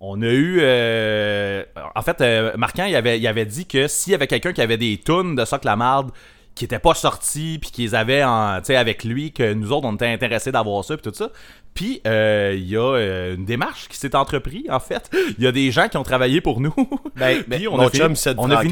on 0.00 0.22
a 0.22 0.26
eu. 0.26 0.58
euh, 0.60 1.62
en 1.94 2.02
fait, 2.02 2.20
euh, 2.20 2.52
Marquand, 2.56 2.84
il 2.84 2.94
avait, 2.96 3.18
il 3.18 3.26
avait 3.26 3.46
dit 3.46 3.66
que 3.66 3.88
s'il 3.88 4.12
y 4.12 4.14
avait 4.14 4.26
quelqu'un 4.26 4.52
qui 4.52 4.60
avait 4.62 4.76
des 4.76 4.98
tunes 5.04 5.34
de 5.34 5.44
Soclamarde 5.44 6.10
qui 6.54 6.64
n'étaient 6.64 6.78
pas 6.80 6.94
sortis, 6.94 7.58
puis 7.60 7.70
qu'ils 7.70 7.94
avaient 7.94 8.24
en, 8.24 8.60
avec 8.68 9.04
lui, 9.04 9.32
que 9.32 9.52
nous 9.52 9.70
autres, 9.70 9.86
on 9.86 9.94
était 9.94 10.08
intéressés 10.08 10.50
d'avoir 10.50 10.84
ça, 10.84 10.96
puis 10.96 11.08
tout 11.08 11.16
ça. 11.16 11.30
Puis, 11.72 12.00
euh, 12.06 12.54
il 12.56 12.68
y 12.68 12.76
a 12.76 12.80
euh, 12.96 13.34
une 13.36 13.44
démarche 13.44 13.86
qui 13.88 13.96
s'est 13.96 14.16
entreprise, 14.16 14.64
en 14.68 14.80
fait. 14.80 15.08
Il 15.38 15.44
y 15.44 15.46
a 15.46 15.52
des 15.52 15.70
gens 15.70 15.88
qui 15.88 15.96
ont 15.96 16.02
travaillé 16.02 16.40
pour 16.40 16.60
nous. 16.60 16.74
Ben, 17.14 17.36
Puis 17.42 17.44
ben, 17.46 17.68
on 17.68 17.76
mon 17.76 17.86
a 17.86 17.90
chum, 17.90 18.16
c'est 18.16 18.34
on 18.38 18.50
a 18.50 18.56
fini- 18.62 18.70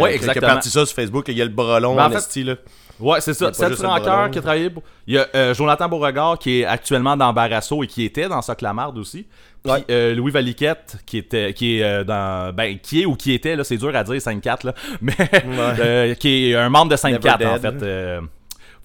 Ouais, 0.00 0.14
exactement. 0.16 0.48
Parti 0.48 0.68
ça 0.68 0.84
sur 0.84 0.96
Facebook, 0.96 1.26
il 1.28 1.38
y 1.38 1.42
a 1.42 1.44
le 1.44 1.50
bras 1.52 1.78
long 1.78 1.94
Ben, 1.94 2.02
en 2.02 2.06
en 2.06 2.10
fait- 2.10 2.16
esti, 2.16 2.42
là. 2.42 2.56
Ouais, 3.00 3.20
c'est 3.20 3.34
ça. 3.34 3.52
Seth 3.52 3.74
Francoeur 3.74 4.30
qui 4.30 4.38
a 4.38 4.42
travaillé 4.42 4.70
pour. 4.70 4.82
Il 5.06 5.14
y 5.14 5.18
a 5.18 5.26
euh, 5.34 5.52
Jonathan 5.54 5.88
Beauregard 5.88 6.38
qui 6.38 6.60
est 6.60 6.64
actuellement 6.64 7.16
dans 7.16 7.32
Barasso 7.32 7.82
et 7.82 7.86
qui 7.86 8.04
était 8.04 8.28
dans 8.28 8.40
Soclamarde 8.42 8.96
aussi. 8.98 9.26
Puis 9.62 9.72
Ouais. 9.72 9.84
euh, 9.90 10.14
Louis 10.14 10.30
Valiquette 10.30 10.98
qui 11.06 11.18
était 11.18 11.52
qui 11.54 11.78
est 11.78 11.82
euh, 11.82 12.04
dans 12.04 12.54
ben 12.54 12.78
qui 12.78 13.02
est 13.02 13.06
ou 13.06 13.14
qui 13.16 13.32
était 13.32 13.56
là, 13.56 13.64
c'est 13.64 13.78
dur 13.78 13.94
à 13.96 14.04
dire 14.04 14.14
5-4 14.16 14.66
là, 14.66 14.74
mais 15.00 16.16
qui 16.16 16.50
est 16.50 16.54
un 16.54 16.68
membre 16.68 16.90
de 16.92 16.96
5-4 16.96 17.38
Never 17.38 17.46
en 17.46 17.58
fait. 17.58 18.20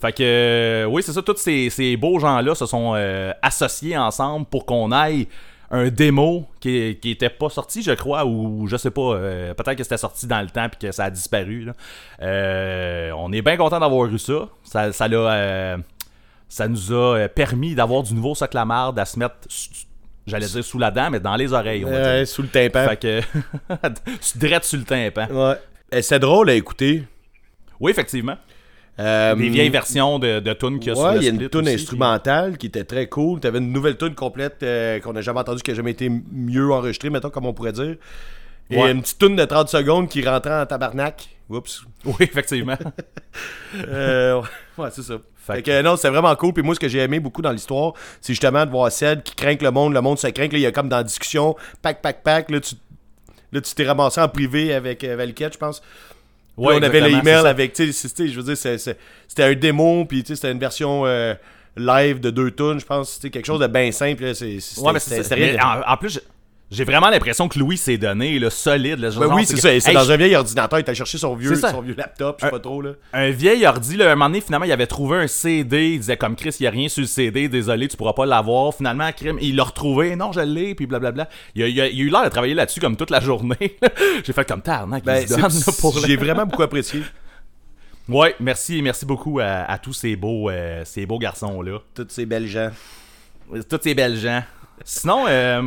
fait 0.02 0.12
que 0.14 0.24
euh, 0.24 0.86
oui, 0.86 1.04
c'est 1.04 1.12
ça 1.12 1.22
tous 1.22 1.36
ces, 1.38 1.70
ces 1.70 1.98
beaux 1.98 2.18
gens-là 2.20 2.56
se 2.56 2.66
sont 2.66 2.94
euh, 2.96 3.34
associés 3.42 3.98
ensemble 3.98 4.46
pour 4.46 4.66
qu'on 4.66 4.92
aille 4.94 5.28
un 5.72 5.90
démo 5.90 6.48
qui, 6.60 6.98
qui 7.02 7.12
était 7.12 7.30
pas 7.30 7.50
sorti, 7.50 7.84
je 7.84 7.92
crois, 7.92 8.26
ou 8.26 8.68
je 8.68 8.76
sais 8.78 8.90
pas, 8.92 9.14
euh, 9.14 9.54
peut-être 9.54 9.78
que 9.78 9.84
c'était 9.84 9.98
sorti 9.98 10.26
dans 10.28 10.42
le 10.42 10.48
temps 10.50 10.68
puis 10.70 10.80
que 10.88 10.92
ça 10.92 11.06
a 11.06 11.10
disparu. 11.12 11.66
là. 11.66 11.74
Euh, 12.22 13.12
on 13.18 13.32
est 13.32 13.42
bien 13.42 13.56
content 13.58 13.80
d'avoir 13.80 14.08
eu 14.08 14.18
ça. 14.18 14.48
Ça, 14.64 14.90
euh, 15.12 15.78
ça 16.48 16.68
nous 16.68 16.94
a 16.94 17.28
permis 17.28 17.76
d'avoir 17.76 18.02
du 18.04 18.14
nouveau 18.16 18.34
Soclamarde 18.34 18.98
à 18.98 19.06
se 19.06 19.20
mettre, 19.20 19.36
j'allais 20.26 20.48
dire 20.48 20.64
sous 20.64 20.80
la 20.80 20.90
dent, 20.92 21.10
mais 21.12 21.20
dans 21.20 21.36
les 21.36 21.54
oreilles. 21.54 21.86
On 21.86 21.92
va 21.92 21.98
Ouais, 22.02 22.18
dire. 22.20 22.28
sous 22.28 22.42
le 22.42 22.48
tympan. 22.48 22.88
Fait 22.90 22.98
que, 22.98 24.38
direct 24.38 24.66
sur 24.66 24.80
le 24.80 24.86
tympan. 24.86 25.28
Ouais. 25.32 25.56
Eh, 25.92 26.02
C'est 26.02 26.20
drôle 26.20 26.50
à 26.50 26.54
écouter. 26.54 27.04
Oui, 27.80 27.92
effectivement. 27.92 28.38
Euh, 29.00 29.34
Des 29.36 29.50
vieilles 29.50 29.70
versions 29.70 30.20
de, 30.20 30.40
de 30.40 30.54
tunes 30.54 30.80
qu'il 30.80 30.90
y 30.90 30.92
a 30.92 30.96
sur 30.96 31.06
Ouais, 31.06 31.14
le 31.16 31.22
il 31.22 31.24
y 31.24 31.28
a 31.28 31.32
une 31.32 31.50
tune 31.50 31.68
instrumentale 31.68 32.58
qui 32.58 32.68
était 32.68 32.84
très 32.84 33.08
cool. 33.08 33.40
T'avais 33.40 33.60
une 33.60 33.72
nouvelle 33.72 33.98
tune 33.98 34.14
complète 34.14 34.58
euh, 34.64 35.00
qu'on 35.00 35.14
n'a 35.14 35.22
jamais 35.22 35.40
entendue, 35.40 35.62
qui 35.62 35.72
n'a 35.72 35.76
jamais 35.78 35.92
été 35.92 36.10
mieux 36.10 36.70
enregistrée, 36.72 37.10
mettons, 37.10 37.30
comme 37.30 37.46
on 37.46 37.54
pourrait 37.54 37.72
dire. 37.72 37.96
Et 38.72 38.78
Ouais. 38.78 38.92
une 38.92 39.02
petite 39.02 39.18
tune 39.18 39.36
de 39.36 39.46
30 39.46 39.70
secondes 39.70 40.10
qui 40.10 40.22
rentrait 40.28 40.62
en 40.62 40.66
tabarnak. 40.66 41.30
Oups. 41.50 41.84
Oui, 42.06 42.14
effectivement. 42.20 42.78
Euh, 43.88 44.42
ouais, 44.78 44.90
c'est 44.92 45.04
ça. 45.04 45.14
Fait 45.36 45.56
Fait 45.58 45.62
que 45.64 45.82
non, 45.84 45.96
c'est 45.96 46.10
vraiment 46.10 46.36
cool. 46.36 46.54
Puis 46.54 46.64
moi, 46.64 46.74
ce 46.76 46.80
que 46.80 46.88
j'ai 46.88 47.00
aimé 47.00 47.20
beaucoup 47.20 47.42
dans 47.42 47.52
l'histoire, 47.52 47.94
c'est 48.22 48.34
justement 48.34 48.66
de 48.66 48.72
voir 48.72 48.92
Ced 48.92 49.22
qui 49.24 49.36
craint 49.36 49.56
que 49.56 49.64
le 49.64 49.72
monde, 49.72 49.94
le 49.94 50.02
monde 50.02 50.18
se 50.18 50.28
craint. 50.28 50.44
Là, 50.48 50.50
il 50.58 50.60
y 50.62 50.66
a 50.66 50.72
comme 50.72 50.90
dans 50.90 50.98
la 50.98 51.04
discussion, 51.04 51.56
pack, 51.82 52.02
pack, 52.02 52.24
pack. 52.24 52.50
Là, 52.52 52.60
tu 52.60 52.76
là, 53.52 53.62
tu 53.62 53.74
t'es 53.76 53.86
ramassé 53.86 54.20
en 54.22 54.28
privé 54.28 54.74
avec 54.74 55.04
euh, 55.04 55.16
Valquette, 55.16 55.54
je 55.54 55.58
pense. 55.60 55.82
Ouais, 56.68 56.74
on 56.76 56.82
avait 56.88 57.00
l'email 57.18 57.34
avec, 57.48 57.74
tu 57.74 57.92
sais, 57.94 58.28
je 58.28 58.40
veux 58.40 58.54
dire, 58.54 58.58
c'était 58.58 59.44
un 59.44 59.54
démo, 59.54 60.06
puis 60.06 60.22
tu 60.24 60.28
sais, 60.30 60.36
c'était 60.36 60.52
une 60.52 60.60
version 60.60 61.06
euh, 61.06 61.34
live 61.78 62.20
de 62.20 62.30
deux 62.30 62.52
tunes, 62.52 62.80
je 62.80 62.86
pense. 62.86 63.14
C'était 63.14 63.30
quelque 63.30 63.46
chose 63.46 63.60
de 63.60 63.68
bien 63.68 63.92
simple. 63.92 64.24
là, 64.24 64.34
c'est- 64.34 64.60
C'était 64.60 64.82
Ouais, 64.82 64.94
mais 65.40 65.54
de- 65.54 65.60
en, 65.64 65.94
en 65.94 65.98
plus, 65.98 66.22
j'ai- 66.72 66.84
vraiment 66.84 67.10
l'impression 67.10 67.48
que 67.48 67.58
Louis 67.58 67.78
s'est 67.78 67.98
donné, 67.98 68.38
là, 68.40 68.50
solide. 68.50 69.00
Là, 69.00 69.10
genre, 69.10 69.32
oui, 69.34 69.46
c'est 69.46 69.56
ça. 69.58 69.80
C'est 69.80 69.90
Hey, 69.90 69.94
dans 69.96 70.12
un 70.12 70.18
vieil 70.18 70.36
ordinateur. 70.36 70.80
Il 70.80 70.84
t'a 70.84 70.94
cherché 70.94 71.18
son 71.18 71.36
vieux, 71.36 71.56
son 71.56 71.82
vieux 71.82 71.96
laptop, 71.98 72.38
je 72.40 72.46
sais 72.46 72.52
pas 72.52 72.60
trop. 72.60 72.82
là. 72.82 72.92
un 73.14 73.30
vieil 73.32 73.66
ordi, 73.66 73.98
là, 73.98 74.12
un 74.12 74.16
moment 74.16 74.26
donné, 74.30 74.42
finalement, 74.42 74.66
il 74.66 74.72
avait 74.72 74.88
trouvé 74.88 75.18
un 75.18 75.28
CD. 75.28 75.92
Il 75.94 76.00
disait 76.00 76.18
comme 76.18 76.36
Chris, 76.36 76.56
il 76.60 76.64
n'y 76.64 76.68
a 76.68 76.72
rien 76.72 76.88
sur 76.90 77.02
le 77.02 77.08
CD, 77.08 77.48
désolé, 77.50 77.88
tu 77.88 77.98
pourras 77.98 78.14
pas 78.14 78.26
l'avoir. 78.26 78.74
Finalement, 78.74 79.12
crime, 79.12 79.38
il 79.42 79.56
l'a 79.56 79.64
retrouvé, 79.64 80.16
non, 80.16 80.32
je 80.32 80.42
l'ai, 80.42 80.76
puis 80.76 80.86
blablabla. 80.86 81.28
Il 81.56 81.64
a, 81.64 81.68
il 81.68 81.82
a- 81.82 81.88
il 81.90 82.00
a 82.02 82.04
eu 82.04 82.10
l'air 82.10 82.24
de 82.24 82.30
travailler 82.30 82.54
là-dessus 82.54 82.80
comme 82.80 82.96
toute 82.98 83.10
la 83.10 83.20
journée. 83.20 83.78
J'ai 84.24 84.34
fait 84.34 84.48
comme 84.48 84.62
tarnac, 84.62 85.04
Ben, 85.04 85.26
J'ai 86.06 86.16
vraiment 86.18 86.46
beaucoup 86.46 86.64
apprécié 86.64 87.02
Ouais, 88.08 88.36
merci, 88.40 88.82
merci 88.82 89.06
beaucoup 89.06 89.40
à, 89.40 89.46
à 89.70 89.78
tous 89.78 89.94
ces 89.94 90.16
beaux, 90.16 90.50
euh, 90.50 90.82
ces 90.84 91.06
beaux 91.06 91.20
garçons-là. 91.20 91.78
tous 91.94 92.08
ces 92.10 92.26
belles 92.26 92.48
gens. 92.48 92.72
Tous 93.70 93.80
ces 93.84 93.94
belles 93.94 94.18
gens. 94.18 94.42
Sinon, 94.84 95.26
euh, 95.28 95.62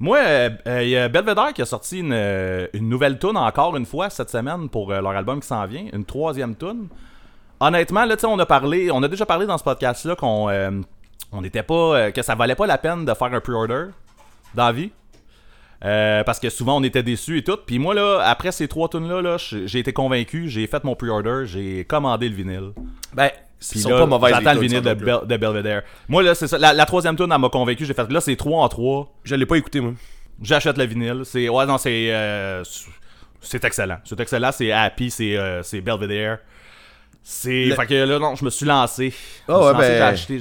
moi, 0.00 0.18
euh, 0.18 0.50
euh, 0.66 0.82
il 0.82 0.90
y 0.90 0.96
a 0.96 1.08
Belvedere 1.08 1.52
qui 1.52 1.62
a 1.62 1.66
sorti 1.66 2.00
une, 2.00 2.12
euh, 2.12 2.66
nouvelle 2.80 3.18
tune 3.18 3.36
encore 3.36 3.76
une 3.76 3.86
fois 3.86 4.10
cette 4.10 4.30
semaine 4.30 4.68
pour 4.68 4.90
leur 4.90 5.12
album 5.12 5.40
qui 5.40 5.46
s'en 5.46 5.64
vient, 5.66 5.86
une 5.92 6.04
troisième 6.04 6.56
tune. 6.56 6.88
honnêtement, 7.60 8.04
là, 8.04 8.16
tu 8.16 8.26
on 8.26 8.38
a 8.38 8.46
parlé, 8.46 8.90
on 8.90 9.02
a 9.02 9.08
déjà 9.08 9.24
parlé 9.24 9.46
dans 9.46 9.58
ce 9.58 9.64
podcast-là 9.64 10.16
qu'on 10.16 10.50
on 11.32 11.42
n'était 11.42 11.62
pas, 11.62 12.12
que 12.12 12.22
ça 12.22 12.34
valait 12.34 12.54
pas 12.54 12.66
la 12.66 12.78
peine 12.78 13.04
de 13.04 13.14
faire 13.14 13.32
un 13.32 13.40
pre-order 13.40 13.86
dans 14.54 14.66
la 14.66 14.72
vie. 14.72 14.90
Parce 15.80 16.40
que 16.40 16.50
souvent 16.50 16.76
on 16.78 16.82
était 16.82 17.02
déçus 17.02 17.38
et 17.38 17.44
tout. 17.44 17.58
Puis 17.64 17.78
moi, 17.78 17.94
là, 17.94 18.20
après 18.24 18.52
ces 18.52 18.68
trois 18.68 18.88
tunes 18.88 19.08
là, 19.08 19.22
là 19.22 19.36
j'ai 19.38 19.78
été 19.78 19.92
convaincu, 19.92 20.48
j'ai 20.48 20.66
fait 20.66 20.82
mon 20.82 20.96
pre-order, 20.96 21.44
j'ai 21.46 21.84
commandé 21.84 22.28
le 22.28 22.34
vinyle. 22.34 22.72
Ben, 23.14 23.30
Puis 23.72 23.80
sont 23.80 23.90
là, 23.90 23.98
pas 23.98 24.06
mauvaises. 24.06 24.34
j'attends 24.34 24.54
le 24.54 24.60
vinyle 24.60 24.80
de. 24.82 24.94
Bel- 24.94 25.20
de 25.26 25.36
Belvedere. 25.36 25.82
Moi, 26.08 26.22
là, 26.22 26.34
c'est 26.34 26.46
ça. 26.48 26.58
La, 26.58 26.72
la 26.72 26.86
troisième 26.86 27.16
tune, 27.16 27.30
elle 27.32 27.40
m'a 27.40 27.48
convaincu. 27.48 27.84
J'ai 27.84 27.94
fait, 27.94 28.10
là, 28.10 28.20
c'est 28.20 28.36
3 28.36 28.62
en 28.62 28.68
3. 28.68 29.12
Je 29.24 29.34
l'ai 29.34 29.46
pas 29.46 29.56
écouté, 29.56 29.80
moi. 29.80 29.92
J'achète 30.42 30.76
le 30.78 30.84
vinyle. 30.84 31.22
C'est 31.24 31.48
ouais 31.48 31.64
non 31.66 31.78
c'est 31.78 32.08
euh, 32.12 32.62
c'est 33.40 33.64
excellent. 33.64 33.98
C'est 34.04 34.18
excellent. 34.18 34.50
C'est 34.52 34.72
Happy, 34.72 35.10
c'est 35.10 35.36
euh, 35.36 35.62
c'est 35.62 35.80
Belvedere. 35.80 36.38
C'est 37.22 37.66
Le- 37.66 37.74
fait 37.74 37.86
que 37.86 37.94
là 37.94 38.18
non 38.18 38.34
je 38.34 38.44
me 38.44 38.50
suis 38.50 38.66
lancé. 38.66 39.14
Ah 39.48 39.58
ouais, 39.58 39.72
lancé, 39.72 39.78
ben- 39.78 39.96
j'ai 39.96 40.02
acheté. 40.02 40.38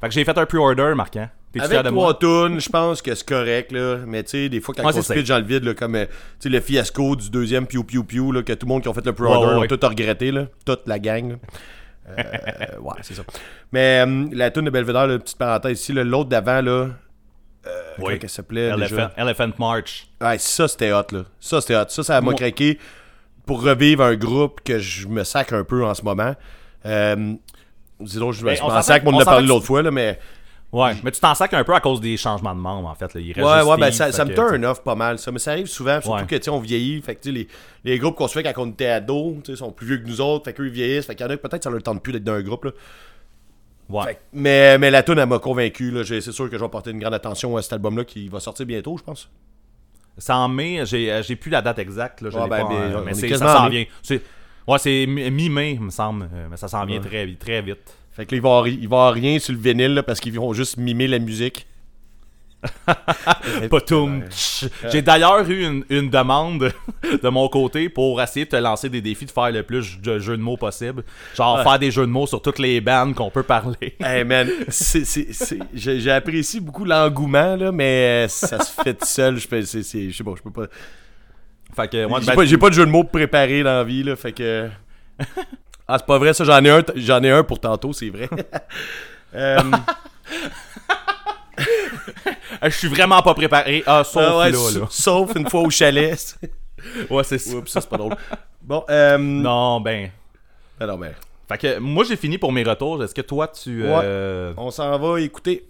Fait 0.00 0.08
que 0.08 0.14
j'ai 0.14 0.24
fait 0.24 0.36
un 0.36 0.46
pre-order 0.46 0.92
marquant. 0.94 1.28
Avec 1.58 1.84
trois 1.84 2.18
tunes, 2.18 2.60
je 2.60 2.68
pense 2.68 3.00
que 3.00 3.14
c'est 3.14 3.26
correct, 3.26 3.72
là. 3.72 3.96
Mais 4.06 4.22
tu 4.24 4.30
sais, 4.32 4.48
des 4.50 4.60
fois, 4.60 4.74
quand 4.74 4.82
Ouais, 4.82 4.88
on 4.90 4.92
c'est 4.92 5.00
se 5.00 5.12
pitch 5.14 5.28
dans 5.28 5.38
le 5.38 5.44
vide, 5.44 5.64
là, 5.64 5.72
comme 5.72 5.94
euh, 5.94 6.04
le 6.44 6.60
fiasco 6.60 7.16
du 7.16 7.30
deuxième 7.30 7.66
Pew 7.66 7.82
Pew 7.82 8.02
Pew, 8.04 8.30
là, 8.30 8.42
que 8.42 8.52
tout 8.52 8.66
le 8.66 8.72
monde 8.74 8.82
qui 8.82 8.88
ont 8.88 8.92
fait 8.92 9.06
le 9.06 9.14
pre-order 9.14 9.54
Ouais, 9.54 9.60
ouais, 9.60 9.66
tout 9.68 9.78
regretté, 9.82 10.32
là. 10.32 10.48
Toute 10.66 10.82
la 10.86 10.98
gang, 10.98 11.30
là. 11.30 11.36
Euh, 12.08 12.78
ouais, 12.80 12.94
c'est 13.02 13.14
ça. 13.14 13.22
Mais 13.72 14.04
euh, 14.06 14.26
la 14.32 14.50
tune 14.50 14.64
de 14.64 14.70
Belvedere, 14.70 15.06
là, 15.06 15.18
petite 15.18 15.38
parenthèse 15.38 15.80
ici, 15.80 15.92
l'autre 15.92 16.28
d'avant, 16.28 16.60
là. 16.60 16.70
Euh, 17.66 17.82
Oui. 17.98 18.18
qu'elle 18.18 18.30
s'appelait 18.30 18.68
Elephant? 18.68 19.08
Elephant 19.16 19.50
March. 19.58 20.06
Ouais, 20.20 20.38
ça, 20.38 20.68
c'était 20.68 20.92
hot, 20.92 21.02
là. 21.12 21.24
Ça, 21.40 21.60
c'était 21.60 21.76
hot. 21.76 21.84
Ça, 21.88 22.02
ça 22.04 22.20
m'a 22.20 22.32
craqué 22.34 22.78
pour 23.44 23.62
revivre 23.62 24.04
un 24.04 24.14
groupe 24.14 24.60
que 24.62 24.78
je 24.78 25.08
me 25.08 25.24
sacre 25.24 25.54
un 25.54 25.64
peu 25.64 25.84
en 25.84 25.94
ce 25.94 26.02
moment. 26.02 26.34
Euh, 26.84 27.34
Sinon, 28.04 28.30
je 28.30 28.42
me 28.44 28.50
Ben, 28.50 28.56
je 28.56 28.60
on 28.62 28.64
m'en 28.64 28.70
s'entend- 28.72 28.82
sac, 28.82 29.02
mais 29.04 29.10
on 29.10 29.14
en 29.16 29.20
a 29.20 29.24
parlé 29.24 29.46
l'autre 29.46 29.64
fois, 29.64 29.82
là, 29.82 29.90
mais. 29.90 30.18
Ouais, 30.78 30.92
mais 31.02 31.10
tu 31.10 31.20
t'en 31.20 31.34
sacs 31.34 31.54
un 31.54 31.64
peu 31.64 31.74
à 31.74 31.80
cause 31.80 32.00
des 32.00 32.16
changements 32.16 32.54
de 32.54 32.60
membres 32.60 32.88
en 32.88 32.94
fait. 32.94 33.14
Là. 33.14 33.20
Il 33.20 33.32
reste 33.32 33.46
Ouais, 33.46 33.54
juste 33.58 33.68
ouais, 33.70 33.76
ben 33.78 33.90
ça, 33.92 34.12
ça 34.12 34.24
me 34.24 34.34
turn 34.34 34.64
off 34.64 34.82
pas 34.82 34.94
mal, 34.94 35.18
ça. 35.18 35.32
Mais 35.32 35.38
ça 35.38 35.52
arrive 35.52 35.66
souvent, 35.66 36.00
surtout 36.00 36.18
Ouais. 36.18 36.26
que, 36.26 36.36
tu 36.36 36.42
sais, 36.42 36.50
on 36.50 36.60
vieillit. 36.60 37.00
Fait 37.02 37.14
que, 37.14 37.28
les, 37.30 37.48
les 37.84 37.98
groupes 37.98 38.14
qu'on 38.16 38.28
se 38.28 38.34
fait 38.38 38.42
quand 38.42 38.62
on 38.62 38.70
était 38.70 38.86
ados, 38.88 39.36
tu 39.44 39.52
sais, 39.52 39.56
sont 39.58 39.72
plus 39.72 39.86
vieux 39.86 39.98
que 39.98 40.06
nous 40.06 40.20
autres. 40.20 40.44
Fait 40.44 40.52
qu'eux, 40.52 40.66
ils 40.66 40.72
vieillissent. 40.72 41.06
Fait 41.06 41.14
qu'il 41.14 41.24
y 41.24 41.28
en 41.28 41.32
a 41.32 41.36
peut-être 41.36 41.64
ça 41.64 41.70
leur 41.70 41.82
tente 41.82 42.02
plus 42.02 42.12
d'être 42.12 42.24
dans 42.24 42.34
un 42.34 42.42
groupe, 42.42 42.64
là. 42.66 42.70
Ouais. 43.88 44.04
Fait 44.04 44.20
mais, 44.32 44.78
mais 44.78 44.90
la 44.90 45.02
tune, 45.02 45.18
elle 45.18 45.28
m'a 45.28 45.38
convaincu, 45.38 45.94
C'est 46.04 46.20
sûr 46.20 46.50
que 46.50 46.58
je 46.58 46.62
vais 46.62 46.68
porter 46.68 46.90
une 46.90 46.98
grande 46.98 47.14
attention 47.14 47.56
à 47.56 47.62
cet 47.62 47.72
album-là 47.74 48.04
qui 48.04 48.28
va 48.28 48.40
sortir 48.40 48.66
bientôt, 48.66 48.96
je 48.98 49.02
pense. 49.04 49.30
C'est 50.18 50.32
en 50.32 50.48
mai, 50.48 50.80
j'ai 50.84 51.12
euh, 51.12 51.22
plus 51.40 51.50
la 51.50 51.62
date 51.62 51.78
exacte. 51.78 52.20
Là, 52.22 52.30
je 52.30 52.36
Ouais, 52.36 52.44
l'ai 52.44 52.48
ben, 52.50 52.66
pas, 52.66 53.02
mais 53.04 53.14
ça 53.14 53.44
en 53.54 53.58
s'en 53.64 53.68
vient. 53.68 53.84
C'est- 54.02 54.22
Ouais, 54.66 54.78
c'est 54.78 55.06
mi- 55.06 55.30
mi-mai, 55.30 55.72
il 55.74 55.80
me 55.80 55.90
semble. 55.90 56.28
euh, 56.34 56.48
Mais 56.50 56.56
ça 56.56 56.66
s'en 56.68 56.84
vient 56.84 57.00
très, 57.00 57.24
vite- 57.26 57.38
très 57.38 57.62
vite. 57.62 57.94
Fait 58.16 58.24
que 58.26 58.34
là, 58.34 58.38
il 58.38 58.42
va 58.42 58.48
y 58.48 58.52
avoir, 58.52 58.68
il 58.68 58.88
va 58.88 58.96
avoir 58.96 59.12
rien 59.14 59.38
sur 59.38 59.52
le 59.52 59.58
vinyle, 59.60 59.94
là, 59.94 60.02
parce 60.02 60.20
qu'ils 60.20 60.34
vont 60.34 60.52
juste 60.54 60.78
mimer 60.78 61.06
la 61.06 61.18
musique. 61.18 61.66
J'ai 64.90 65.02
d'ailleurs 65.02 65.48
eu 65.48 65.64
une, 65.64 65.84
une 65.90 66.10
demande 66.10 66.72
de 67.22 67.28
mon 67.28 67.48
côté 67.48 67.88
pour 67.88 68.20
essayer 68.20 68.44
de 68.46 68.50
te 68.50 68.56
lancer 68.56 68.88
des 68.88 69.00
défis 69.00 69.26
de 69.26 69.30
faire 69.30 69.50
le 69.52 69.62
plus 69.62 70.00
de 70.00 70.18
jeux 70.18 70.36
de 70.36 70.42
mots 70.42 70.56
possible. 70.56 71.04
Genre 71.36 71.62
faire 71.62 71.78
des 71.78 71.90
jeux 71.90 72.06
de 72.06 72.10
mots 72.10 72.26
sur 72.26 72.40
toutes 72.42 72.58
les 72.58 72.80
bandes 72.80 73.14
qu'on 73.14 73.30
peut 73.30 73.42
parler. 73.42 73.96
Hey 74.00 74.24
man, 74.24 74.48
c'est- 74.68 75.04
c'est- 75.04 75.32
c'est- 75.32 75.58
j'ai 75.74 76.00
j'ai 76.00 76.10
apprécié 76.10 76.58
beaucoup 76.60 76.84
l'engouement, 76.84 77.54
là, 77.56 77.70
mais 77.70 78.26
ça 78.28 78.58
se 78.60 78.72
fait 78.82 78.94
tout 78.94 79.06
seul. 79.06 79.36
Je 79.36 79.46
peux- 79.46 79.62
c'est- 79.62 79.82
c'est- 79.82 80.10
je 80.10 80.16
sais 80.16 80.24
pas, 80.24 80.32
je 80.36 80.42
peux 80.42 80.50
pas. 80.50 80.66
Fait 81.74 81.88
que 81.90 82.06
moi, 82.06 82.20
J'ai 82.20 82.26
ben, 82.26 82.34
pas, 82.34 82.44
j'ai 82.46 82.58
pas 82.58 82.70
de 82.70 82.74
jeu 82.74 82.86
de 82.86 82.90
mots 82.90 83.04
préparé 83.04 83.62
dans 83.62 83.70
la 83.74 83.84
vie, 83.84 84.02
là, 84.02 84.16
fait 84.16 84.32
que. 84.32 84.68
Ah, 85.88 85.96
c'est 85.98 86.06
pas 86.06 86.18
vrai, 86.18 86.34
ça, 86.34 86.44
j'en 86.44 86.64
ai 86.64 86.70
un, 86.70 86.82
t- 86.82 86.92
j'en 86.96 87.22
ai 87.22 87.30
un 87.30 87.44
pour 87.44 87.60
tantôt, 87.60 87.92
c'est 87.92 88.10
vrai. 88.10 88.28
Euh, 89.34 89.58
je 92.62 92.68
suis 92.70 92.88
vraiment 92.88 93.20
pas 93.20 93.34
préparé. 93.34 93.82
Ah, 93.86 94.02
sauf 94.02 94.22
ah 94.26 94.38
ouais, 94.38 94.50
là, 94.50 94.58
là. 94.80 94.86
Sauf 94.88 95.34
une 95.36 95.50
fois 95.50 95.60
au 95.60 95.68
chalet. 95.70 96.38
Ouais, 97.10 97.24
c'est 97.24 97.36
ça. 97.38 97.56
Oups, 97.56 97.70
ça, 97.70 97.80
c'est 97.82 97.90
pas 97.90 97.96
drôle. 97.98 98.14
Bon, 98.62 98.84
euh. 98.88 99.18
Non, 99.18 99.80
ben. 99.80 100.10
ah 100.80 100.86
non, 100.86 100.96
mais. 100.96 101.12
Fait 101.48 101.58
que 101.58 101.78
moi, 101.78 102.04
j'ai 102.04 102.16
fini 102.16 102.38
pour 102.38 102.52
mes 102.52 102.62
retours. 102.62 103.02
Est-ce 103.02 103.14
que 103.14 103.20
toi, 103.20 103.48
tu. 103.48 103.82
euh, 103.84 104.54
On 104.56 104.70
s'en 104.70 104.96
va 104.98 105.20
écouter. 105.20 105.68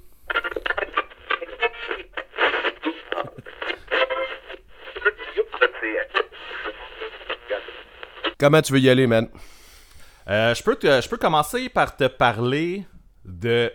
Comment 8.38 8.61
tu 8.62 8.73
veux 8.73 8.80
y 8.80 8.88
aller, 8.90 9.06
man? 9.06 9.28
Euh, 10.28 10.54
je, 10.54 10.62
peux 10.62 10.76
te- 10.76 11.00
je 11.00 11.09
peux 11.09 11.16
commencer 11.16 11.68
par 11.68 11.97
te 11.97 12.04
parler 12.06 12.85
de 13.25 13.73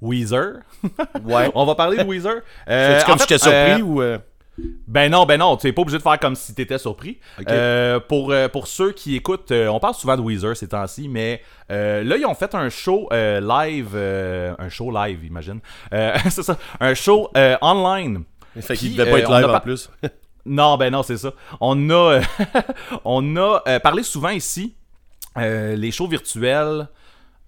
Weezer. 0.00 0.60
Ouais. 1.24 1.50
On 1.54 1.64
va 1.66 1.74
parler 1.74 1.98
de 1.98 2.04
Weezer. 2.08 2.36
Euh, 2.68 3.00
comme 3.02 3.14
en 3.14 3.18
fait, 3.18 3.24
j'étais 3.28 3.38
surpris 3.38 3.80
euh, 3.82 3.84
ou. 3.84 4.00
euh, 4.02 4.18
Ben 4.88 5.10
non, 5.10 5.26
ben 5.26 5.38
non, 5.38 5.56
tu 5.56 5.66
es 5.66 5.72
pas 5.72 5.82
obligé 5.82 5.98
de 5.98 6.02
faire 6.02 6.18
comme 6.18 6.34
si 6.34 6.54
t'étais 6.54 6.78
surpris. 6.78 7.18
Ok. 7.38 7.46
Euh, 7.50 8.00
pour, 8.00 8.32
pour 8.52 8.66
ceux 8.66 8.92
qui 8.92 9.16
écoutent, 9.16 9.52
on 9.52 9.78
parle 9.80 9.94
souvent 9.94 10.16
de 10.16 10.22
Weezer 10.22 10.56
ces 10.56 10.68
temps-ci, 10.68 11.08
mais 11.08 11.42
là, 11.68 12.02
ils 12.16 12.24
ont 12.26 12.34
fait 12.34 12.54
un 12.54 12.68
show 12.70 13.08
live, 13.12 13.96
un 13.96 14.68
show 14.68 14.90
live, 14.90 15.24
imagine. 15.24 15.60
C'est 16.30 16.42
ça, 16.42 16.56
un 16.80 16.94
show 16.94 17.30
online. 17.62 18.24
Fait 18.60 18.76
qu'il 18.76 18.96
devait 18.96 19.10
pas 19.10 19.18
être 19.20 19.32
live 19.32 19.50
en 19.50 19.60
plus. 19.60 19.90
Non, 20.46 20.78
ben 20.78 20.90
non, 20.90 21.02
c'est 21.02 21.18
ça. 21.18 21.32
On 21.60 21.90
a, 21.90 22.20
on 23.04 23.36
a 23.36 23.78
parlé 23.80 24.02
souvent 24.02 24.30
ici, 24.30 24.74
euh, 25.36 25.76
les 25.76 25.90
shows 25.90 26.08
virtuels. 26.08 26.88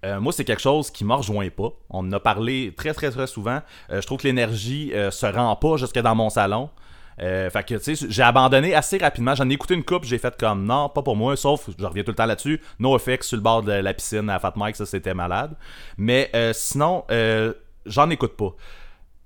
euh, 0.05 0.21
moi, 0.21 0.33
c'est 0.33 0.45
quelque 0.45 0.63
chose 0.63 0.91
qui 0.91 1.05
me 1.05 1.15
rejoint 1.15 1.49
pas. 1.51 1.71
On 1.91 2.01
en 2.01 2.13
a 2.13 2.21
parlé 2.21 2.75
très, 2.77 2.93
très, 2.93 3.11
très 3.11 3.27
souvent. 3.27 3.61
Euh, 3.91 4.01
je 4.01 4.07
trouve 4.07 4.19
que 4.19 4.27
l'énergie 4.27 4.93
euh, 4.95 5.11
se 5.11 5.27
rend 5.27 5.55
pas 5.57 5.77
jusque 5.77 5.99
dans 5.99 6.15
mon 6.15 6.31
salon. 6.31 6.71
Fait 7.19 7.65
que, 7.65 7.77
tu 7.77 7.95
sais, 7.95 8.07
j'ai 8.09 8.23
abandonné 8.23 8.75
assez 8.75 8.99
rapidement. 8.99 9.37
J'en 9.37 9.49
ai 9.49 9.53
écouté 9.53 9.75
une 9.75 9.85
coupe, 9.85 10.03
j'ai 10.03 10.19
fait 10.19 10.37
comme 10.37 10.65
non, 10.65 10.89
pas 10.89 11.03
pour 11.03 11.15
moi, 11.15 11.37
sauf, 11.37 11.69
je 11.79 11.85
reviens 11.85 12.03
tout 12.03 12.11
le 12.11 12.17
temps 12.17 12.27
là-dessus. 12.27 12.61
No 12.81 12.97
effects 12.97 13.23
sur 13.23 13.37
le 13.37 13.43
bord 13.43 13.63
de 13.63 13.71
la 13.71 13.95
piscine 13.95 14.29
à 14.29 14.41
Fat 14.41 14.55
Mike, 14.57 14.75
ça 14.75 14.87
c'était 14.87 15.15
malade. 15.15 15.55
Mais 15.99 16.33
sinon, 16.53 17.05
j'en 17.87 18.11
écoute 18.11 18.37
pas. 18.37 18.57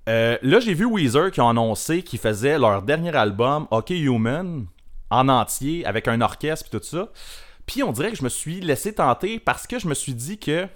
Là, 0.05 0.59
j'ai 0.59 0.75
vu 0.75 0.85
Weezer 0.85 1.31
qui 1.31 1.41
ont 1.41 1.49
annoncé 1.49 2.03
qu'ils 2.03 2.19
faisaient 2.19 2.59
leur 2.59 2.83
dernier 2.83 3.15
album, 3.15 3.65
OK 3.71 3.89
Human, 3.89 4.67
en 5.09 5.29
entier, 5.29 5.83
avec 5.87 6.07
un 6.07 6.21
orchestre 6.21 6.67
et 6.67 6.77
tout 6.77 6.85
ça. 6.85 7.09
Puis 7.67 7.83
on 7.83 7.91
dirait 7.91 8.09
que 8.11 8.17
je 8.17 8.23
me 8.23 8.29
suis 8.29 8.59
laissé 8.61 8.93
tenter 8.93 9.39
parce 9.39 9.67
que 9.67 9.77
je 9.77 9.87
me 9.87 9.93
suis 9.93 10.13
dit 10.15 10.39
que 10.39 10.67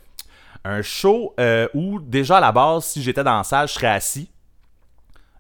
un 0.63 0.83
show 0.83 1.33
euh, 1.39 1.67
où, 1.74 2.00
déjà 2.00 2.38
à 2.38 2.41
la 2.41 2.51
base, 2.51 2.83
si 2.86 3.01
j'étais 3.01 3.24
dans 3.24 3.38
la 3.38 3.43
salle, 3.43 3.67
je 3.67 3.74
serais 3.74 3.88
assis. 3.88 4.29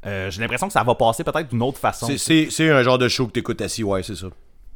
euh, 0.05 0.31
j'ai 0.31 0.41
l'impression 0.41 0.65
que 0.67 0.73
ça 0.73 0.81
va 0.83 0.95
passer 0.95 1.23
peut-être 1.23 1.49
d'une 1.49 1.61
autre 1.61 1.77
façon. 1.77 2.07
C'est- 2.49 2.69
un 2.71 2.81
genre 2.81 2.97
de 2.97 3.07
show 3.07 3.27
que 3.27 3.33
t'écoutes 3.33 3.61
assis, 3.61 3.83
ouais, 3.83 4.01
c'est 4.01 4.15
ça. 4.15 4.27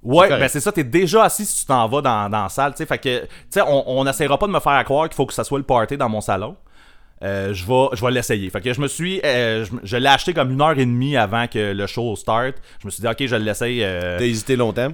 Ouais, 0.04 0.28
ben 0.38 0.48
c'est 0.48 0.60
ça, 0.60 0.72
t'es 0.72 0.84
déjà 0.84 1.24
assis 1.24 1.46
si 1.48 1.62
tu 1.62 1.66
t'en 1.66 1.88
vas 1.88 2.02
dans, 2.02 2.30
dans 2.30 2.44
la 2.44 2.50
salle, 2.50 2.74
tu 2.74 2.78
sais, 2.78 2.86
fait 2.86 3.00
que, 3.00 3.22
tu 3.22 3.28
sais, 3.50 3.62
on 3.66 4.04
n'essaiera 4.04 4.38
pas 4.38 4.46
de 4.46 4.52
me 4.52 4.60
faire 4.60 4.84
croire 4.84 5.10
qu'il 5.10 5.16
faut 5.16 5.26
que 5.26 5.34
ça 5.34 5.44
soit 5.44 5.58
le 5.58 5.64
party 5.64 5.98
dans 5.98 6.10
mon 6.10 6.22
salon. 6.22 6.56
Euh, 7.24 7.54
je 7.56 7.66
vais, 7.66 7.88
je 7.94 8.06
vais 8.06 8.12
l'essayer. 8.12 8.50
Fait 8.52 8.62
que 8.62 8.72
je 8.72 8.80
me 8.82 8.88
suis, 8.88 9.20
euh, 9.26 9.66
je, 9.66 9.72
je 9.82 9.98
l'ai 9.98 10.10
acheté 10.10 10.34
comme 10.36 10.52
une 10.52 10.62
heure 10.62 10.78
et 10.78 10.86
demie 10.86 11.18
avant 11.18 11.48
que 11.48 11.72
le 11.72 11.88
show 11.88 12.16
start. 12.16 12.56
Je 12.82 12.86
me 12.86 12.92
suis 12.92 13.02
dit, 13.02 13.08
ok, 13.08 13.26
je 13.26 13.36
l'essaye. 13.38 13.84
euh, 13.84 14.20
T'as 14.20 14.26
hésité 14.26 14.56
longtemps? 14.58 14.90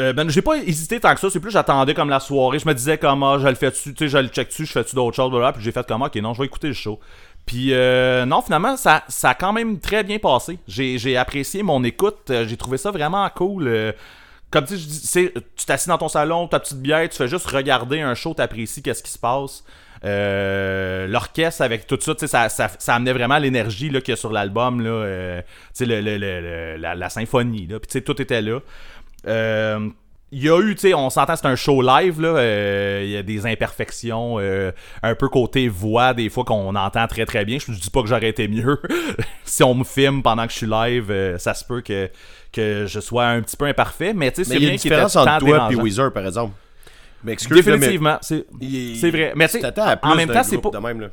Euh, 0.00 0.12
ben, 0.12 0.28
j'ai 0.28 0.42
pas 0.42 0.56
hésité 0.58 0.98
tant 1.00 1.14
que 1.14 1.20
ça. 1.20 1.30
C'est 1.30 1.40
plus, 1.40 1.50
j'attendais 1.50 1.94
comme 1.94 2.10
la 2.10 2.20
soirée. 2.20 2.58
Je 2.58 2.66
me 2.66 2.74
disais, 2.74 2.98
comme, 2.98 3.22
ah, 3.22 3.38
je 3.40 3.46
le 3.46 3.54
fais-tu, 3.54 3.94
tu 3.94 4.04
sais, 4.04 4.08
je 4.08 4.18
le 4.18 4.28
check-tu, 4.28 4.66
je 4.66 4.72
fais-tu 4.72 4.94
d'autres 4.96 5.14
choses, 5.16 5.30
blablabla. 5.30 5.52
Puis 5.52 5.62
j'ai 5.64 5.72
fait 5.72 5.86
comme, 5.86 6.02
ok, 6.02 6.14
non, 6.16 6.34
je 6.34 6.40
vais 6.40 6.46
écouter 6.46 6.68
le 6.68 6.74
show. 6.74 6.98
Puis, 7.46 7.74
euh, 7.74 8.24
non, 8.24 8.40
finalement, 8.42 8.76
ça, 8.76 9.04
ça 9.08 9.30
a 9.30 9.34
quand 9.34 9.52
même 9.52 9.78
très 9.78 10.02
bien 10.02 10.18
passé. 10.18 10.58
J'ai, 10.66 11.16
apprécié 11.16 11.62
mon 11.62 11.84
écoute. 11.84 12.30
Euh, 12.30 12.46
J'ai 12.46 12.56
trouvé 12.56 12.78
ça 12.78 12.90
vraiment 12.90 13.28
cool. 13.34 13.68
Euh, 13.68 13.92
comme 14.50 14.64
tu 14.64 14.76
dis, 14.76 15.10
tu 15.56 15.66
t'assis 15.66 15.88
dans 15.88 15.98
ton 15.98 16.08
salon, 16.08 16.46
ta 16.48 16.60
petite 16.60 16.80
bière, 16.80 17.08
tu 17.08 17.16
fais 17.16 17.28
juste 17.28 17.46
regarder 17.46 18.00
un 18.00 18.14
show, 18.14 18.34
t'apprécies 18.34 18.82
qu'est-ce 18.82 19.02
qui 19.02 19.10
se 19.10 19.18
passe. 19.18 19.64
L'orchestre 21.08 21.62
avec 21.62 21.86
tout 21.86 21.98
ça, 22.00 22.14
ça, 22.26 22.48
ça, 22.48 22.70
ça 22.78 22.94
amenait 22.94 23.12
vraiment 23.12 23.38
l'énergie 23.38 23.88
qu'il 23.88 24.08
y 24.08 24.12
a 24.12 24.16
sur 24.16 24.32
l'album, 24.32 24.80
là, 24.80 24.90
euh, 24.90 25.42
le, 25.80 26.00
le- 26.00 26.18
le- 26.18 26.76
la, 26.76 27.08
symphonie, 27.08 27.66
là, 27.66 27.78
puis 27.80 28.02
tout 28.02 28.20
était 28.20 28.42
là. 28.42 28.60
Euh, 29.26 29.88
il 30.32 30.42
y 30.42 30.48
a 30.50 30.58
eu, 30.60 30.74
tu 30.74 30.80
sais, 30.80 30.94
on 30.94 31.10
s'entend, 31.10 31.36
c'est 31.36 31.46
un 31.46 31.54
show 31.54 31.80
live, 31.80 32.20
là. 32.20 32.28
euh, 32.30 33.02
Il 33.04 33.10
y 33.10 33.16
a 33.16 33.22
des 33.22 33.46
imperfections, 33.46 34.38
euh, 34.40 34.72
un 35.02 35.14
peu 35.14 35.28
côté 35.28 35.68
voix, 35.68 36.12
des 36.12 36.28
fois 36.28 36.42
qu'on 36.44 36.74
entend 36.74 37.06
très 37.06 37.24
très 37.24 37.44
bien. 37.44 37.58
Je 37.64 37.70
ne 37.70 37.76
dis 37.76 37.90
pas 37.90 38.02
que 38.02 38.08
j'aurais 38.08 38.30
été 38.30 38.48
mieux. 38.48 38.80
si 39.44 39.62
on 39.62 39.74
me 39.74 39.84
filme 39.84 40.22
pendant 40.22 40.44
que 40.46 40.52
je 40.52 40.56
suis 40.58 40.66
live, 40.66 41.10
euh, 41.10 41.38
ça 41.38 41.54
se 41.54 41.64
peut 41.64 41.82
que, 41.82 42.10
que 42.52 42.84
je 42.88 42.98
sois 42.98 43.26
un 43.26 43.42
petit 43.42 43.56
peu 43.56 43.66
imparfait. 43.66 44.12
Mais 44.12 44.32
tu 44.32 44.42
sais, 44.42 44.50
c'est 44.50 44.54
il 44.56 44.64
rien 44.64 44.72
une 44.72 44.78
qui 44.78 44.88
était 44.88 44.96
différence 44.96 45.14
entre 45.14 45.38
toi 45.38 45.68
et. 45.70 45.76
Weezer, 45.76 46.12
par 46.12 46.26
exemple. 46.26 46.54
Mais 47.22 47.36
Définitivement, 47.36 48.18
c'est 48.20 48.44
il- 48.60 49.10
vrai. 49.10 49.32
Mais 49.36 49.46
tu 49.48 49.60
sais, 49.60 49.66
en 50.02 50.14
même 50.16 50.28
temps, 50.28 50.42
c'est 50.42 50.58
pas. 50.58 50.70
de 50.70 50.78
même, 50.78 51.00
là. 51.00 51.08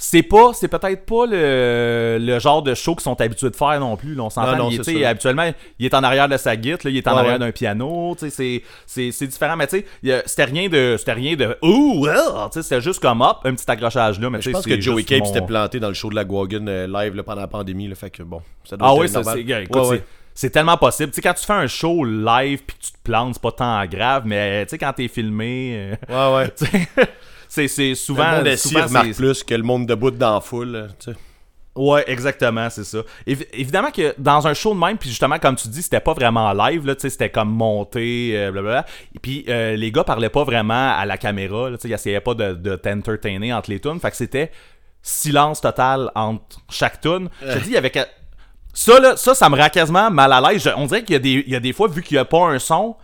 C'est 0.00 0.22
pas 0.22 0.52
c'est 0.54 0.68
peut-être 0.68 1.04
pas 1.06 1.26
le, 1.26 2.18
le 2.20 2.38
genre 2.38 2.62
de 2.62 2.72
show 2.74 2.94
qu'ils 2.94 3.02
sont 3.02 3.20
habitués 3.20 3.50
de 3.50 3.56
faire 3.56 3.80
non 3.80 3.96
plus 3.96 4.14
là, 4.14 4.22
on 4.22 4.30
s'entend 4.30 4.70
habituellement 5.04 5.50
il 5.80 5.86
est 5.86 5.92
en 5.94 6.04
arrière 6.04 6.28
de 6.28 6.36
sa 6.36 6.54
guitare 6.54 6.78
là, 6.84 6.90
il 6.90 6.96
est 6.96 7.08
en 7.08 7.12
Ouais, 7.14 7.18
arrière 7.18 7.32
ouais. 7.32 7.38
d'un 7.40 7.50
piano 7.50 8.14
c'est 8.16 8.62
c'est 8.86 9.10
c'est 9.10 9.26
différent 9.26 9.56
mais 9.56 9.66
tu 9.66 9.84
sais 10.04 10.22
c'était 10.26 10.44
rien 10.44 10.68
de 10.68 10.94
c'était 10.96 11.14
rien 11.14 11.34
de 11.34 11.58
ouh 11.62 12.06
c'était 12.52 12.80
juste 12.80 13.00
comme 13.00 13.20
hop 13.22 13.40
un 13.44 13.54
petit 13.54 13.68
accrochage 13.68 14.20
là 14.20 14.30
mais 14.30 14.40
Je 14.40 14.50
pense 14.50 14.64
que 14.64 14.80
Joey 14.80 15.02
Cape 15.02 15.18
mon- 15.20 15.24
s'était 15.26 15.44
planté 15.44 15.80
dans 15.80 15.88
le 15.88 15.94
show 15.94 16.10
de 16.10 16.14
la 16.14 16.24
Guagun 16.24 16.66
euh, 16.68 16.86
live 16.86 17.16
là, 17.16 17.22
pendant 17.24 17.40
la 17.40 17.48
pandémie. 17.48 17.88
Là, 17.88 17.96
fait 17.96 18.10
que 18.10 18.22
bon, 18.22 18.40
ça 18.64 18.76
doit 18.76 18.88
ah 18.88 18.94
être 18.94 19.00
oui 19.00 19.08
ça, 19.08 19.22
c'est 19.24 19.44
ouais. 19.44 20.04
c'est 20.32 20.50
tellement 20.50 20.76
possible 20.76 21.10
tu 21.10 21.16
sais 21.16 21.22
quand 21.22 21.34
tu 21.34 21.44
fais 21.44 21.52
un 21.54 21.66
show 21.66 22.04
live 22.04 22.62
puis 22.64 22.76
que 22.76 22.82
tu 22.84 22.92
te 22.92 22.98
plantes 23.02 23.34
c'est 23.34 23.42
pas 23.42 23.50
tant 23.52 23.84
grave 23.86 24.22
mais 24.26 24.64
tu 24.66 24.70
sais 24.70 24.78
quand 24.78 24.92
t'es 24.92 25.08
filmé 25.08 25.96
euh, 26.08 26.36
Ouais, 26.36 26.46
ouais. 26.62 27.06
c'est 27.48 27.68
c'est 27.68 27.94
souvent 27.94 28.30
le 28.30 28.44
monde 28.44 28.56
souvent, 28.56 28.86
remarque 28.86 29.06
c'est- 29.06 29.14
plus 29.16 29.42
que 29.44 29.54
le 29.54 29.62
monde 29.62 29.86
debout 29.86 30.10
dans 30.10 30.34
la 30.34 30.40
foule. 30.40 30.88
tu 30.98 31.10
sais. 31.12 31.18
Ouais, 31.76 32.02
exactement, 32.08 32.68
c'est 32.70 32.82
ça. 32.82 32.98
Évi- 33.24 33.46
évidemment 33.52 33.92
que 33.92 34.12
dans 34.18 34.48
un 34.48 34.54
show 34.54 34.74
de 34.74 34.80
même, 34.80 34.98
puis 34.98 35.10
justement, 35.10 35.38
comme 35.38 35.54
tu 35.54 35.68
dis, 35.68 35.80
c'était 35.82 36.00
pas 36.00 36.12
vraiment 36.12 36.52
live, 36.52 36.84
là, 36.84 36.96
tu 36.96 37.02
sais, 37.02 37.10
c'était 37.10 37.30
comme 37.30 37.50
monté, 37.50 38.32
euh, 38.34 38.50
blablabla. 38.50 38.84
Et 39.14 39.18
puis, 39.20 39.44
euh, 39.48 39.76
les 39.76 39.92
gars 39.92 40.02
parlaient 40.02 40.28
pas 40.28 40.42
vraiment 40.42 40.92
à 40.96 41.06
la 41.06 41.16
caméra, 41.18 41.70
là, 41.70 41.76
tu 41.76 41.82
sais, 41.82 41.88
ils 41.88 41.92
essayaient 41.92 42.20
pas 42.20 42.34
de, 42.34 42.54
de 42.54 42.74
t'entertainer 42.74 43.52
entre 43.54 43.70
les 43.70 43.78
tunes. 43.78 44.00
Fait 44.00 44.10
que 44.10 44.16
c'était 44.16 44.50
silence 45.02 45.60
total 45.60 46.10
entre 46.16 46.42
chaque 46.68 47.00
tune. 47.00 47.28
Je 47.42 47.52
te 47.54 47.58
dis, 47.60 47.68
il 47.68 47.74
y 47.74 47.76
avait... 47.76 47.92
Ça, 48.74 48.98
là, 48.98 49.16
ça, 49.16 49.34
ça 49.36 49.48
me 49.48 49.56
rend 49.56 49.68
quasiment 49.68 50.10
mal 50.10 50.32
à 50.32 50.40
l'aise. 50.40 50.68
On 50.76 50.86
dirait 50.86 51.04
qu'il 51.04 51.12
y, 51.12 51.16
a 51.16 51.20
des- 51.20 51.44
il 51.46 51.52
y 51.52 51.56
a 51.56 51.60
des 51.60 51.72
fois, 51.72 51.86
vu 51.86 52.02
qu'il 52.02 52.16
y 52.16 52.18
a 52.18 52.24
pas 52.24 52.44
un 52.48 52.58
son... 52.58 52.96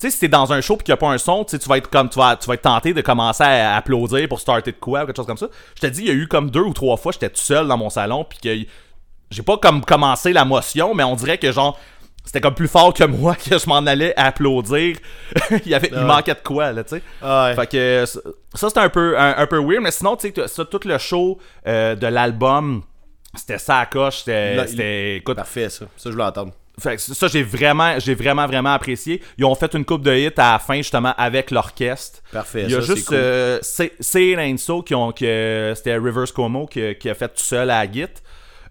Tu 0.00 0.06
sais, 0.06 0.10
si 0.12 0.20
t'es 0.20 0.28
dans 0.28 0.52
un 0.52 0.60
show 0.60 0.76
pis 0.76 0.84
qu'il 0.84 0.92
n'y 0.92 0.98
a 0.98 0.98
pas 0.98 1.08
un 1.10 1.18
son, 1.18 1.44
tu 1.44 1.56
vas 1.58 1.76
être 1.78 1.90
comme 1.90 2.08
tu 2.08 2.18
vas, 2.20 2.36
tu 2.36 2.46
vas 2.46 2.54
être 2.54 2.62
tenté 2.62 2.94
de 2.94 3.00
commencer 3.00 3.42
à 3.42 3.74
applaudir 3.76 4.28
pour 4.28 4.38
starter 4.38 4.70
de 4.70 4.76
quoi 4.78 5.02
ou 5.02 5.06
quelque 5.06 5.16
chose 5.16 5.26
comme 5.26 5.36
ça. 5.36 5.48
Je 5.74 5.80
te 5.80 5.86
dis, 5.88 6.02
il 6.02 6.06
y 6.06 6.10
a 6.10 6.14
eu 6.14 6.28
comme 6.28 6.50
deux 6.50 6.60
ou 6.60 6.72
trois 6.72 6.96
fois, 6.96 7.10
j'étais 7.12 7.30
tout 7.30 7.40
seul 7.40 7.66
dans 7.66 7.76
mon 7.76 7.90
salon 7.90 8.24
puis 8.24 8.38
que 8.38 8.70
j'ai 9.30 9.42
pas 9.42 9.56
comme 9.58 9.84
commencé 9.84 10.32
la 10.32 10.44
motion, 10.44 10.94
mais 10.94 11.02
on 11.02 11.16
dirait 11.16 11.38
que 11.38 11.50
genre 11.50 11.76
c'était 12.24 12.40
comme 12.40 12.54
plus 12.54 12.68
fort 12.68 12.94
que 12.94 13.02
moi 13.08 13.34
que 13.34 13.58
je 13.58 13.66
m'en 13.68 13.78
allais 13.78 14.14
applaudir. 14.16 14.96
il 15.50 15.66
y 15.68 15.74
avait, 15.74 15.88
il 15.90 15.98
Ouais. 15.98 16.04
manquait 16.04 16.34
de 16.34 16.40
quoi 16.44 16.70
là, 16.70 16.84
tu 16.84 16.90
sais. 16.96 17.02
Ouais. 17.20 17.54
Fait 17.56 17.66
que 17.66 18.04
ça, 18.54 18.68
c'était 18.68 18.80
un 18.80 18.90
peu 18.90 19.18
un, 19.18 19.34
un 19.38 19.46
peu 19.48 19.58
weird, 19.58 19.82
mais 19.82 19.90
sinon 19.90 20.14
tu 20.16 20.28
sais 20.32 20.46
ça, 20.46 20.64
tout 20.64 20.80
le 20.84 20.96
show 20.98 21.38
euh, 21.66 21.96
de 21.96 22.06
l'album 22.06 22.82
c'était 23.34 23.58
ça 23.58 23.80
à 23.80 23.86
coche, 23.86 24.18
c'était- 24.18 25.16
écoute 25.16 25.36
Parfait, 25.36 25.68
ça. 25.70 25.86
Ça, 25.96 26.08
je 26.08 26.10
voulais 26.10 26.24
entendre. 26.24 26.52
Fait 26.78 26.96
que 26.96 27.02
ça, 27.02 27.28
j'ai 27.28 27.42
vraiment, 27.42 27.98
j'ai 27.98 28.14
vraiment, 28.14 28.46
vraiment 28.46 28.72
apprécié. 28.72 29.22
Ils 29.36 29.44
ont 29.44 29.54
fait 29.54 29.74
une 29.74 29.84
coupe 29.84 30.02
de 30.02 30.14
hits 30.14 30.30
à 30.36 30.52
la 30.52 30.58
fin, 30.58 30.76
justement, 30.76 31.14
avec 31.16 31.50
l'orchestre. 31.50 32.20
Parfait, 32.32 32.62
Il 32.64 32.70
y 32.70 32.74
a 32.74 32.80
ça, 32.80 32.94
juste 32.94 33.08
cool. 33.08 33.16
euh, 33.18 33.58
So 34.58 34.82
qui 34.82 34.94
ont, 34.94 35.12
que 35.12 35.72
c'était 35.76 35.96
Rivers 35.96 36.32
Cuomo 36.34 36.66
qui, 36.66 36.94
qui 36.96 37.08
a 37.10 37.14
fait 37.14 37.28
tout 37.28 37.42
seul 37.42 37.70
à 37.70 37.84
la 37.84 37.92
git. 37.92 38.06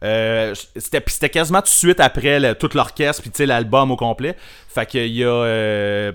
Euh, 0.03 0.53
c'était 0.75 1.01
c'était 1.07 1.29
quasiment 1.29 1.57
tout 1.59 1.65
de 1.65 1.69
suite 1.69 1.99
après 1.99 2.39
le- 2.39 2.53
tout 2.53 2.69
l'orchestre 2.75 3.23
puis 3.23 3.31
tu 3.31 3.37
sais 3.37 3.45
l'album 3.47 3.89
au 3.89 3.95
complet 3.95 4.35
fait 4.69 4.85
qu'il 4.85 5.07
y 5.07 5.23
a 5.23 5.27
euh, 5.27 6.11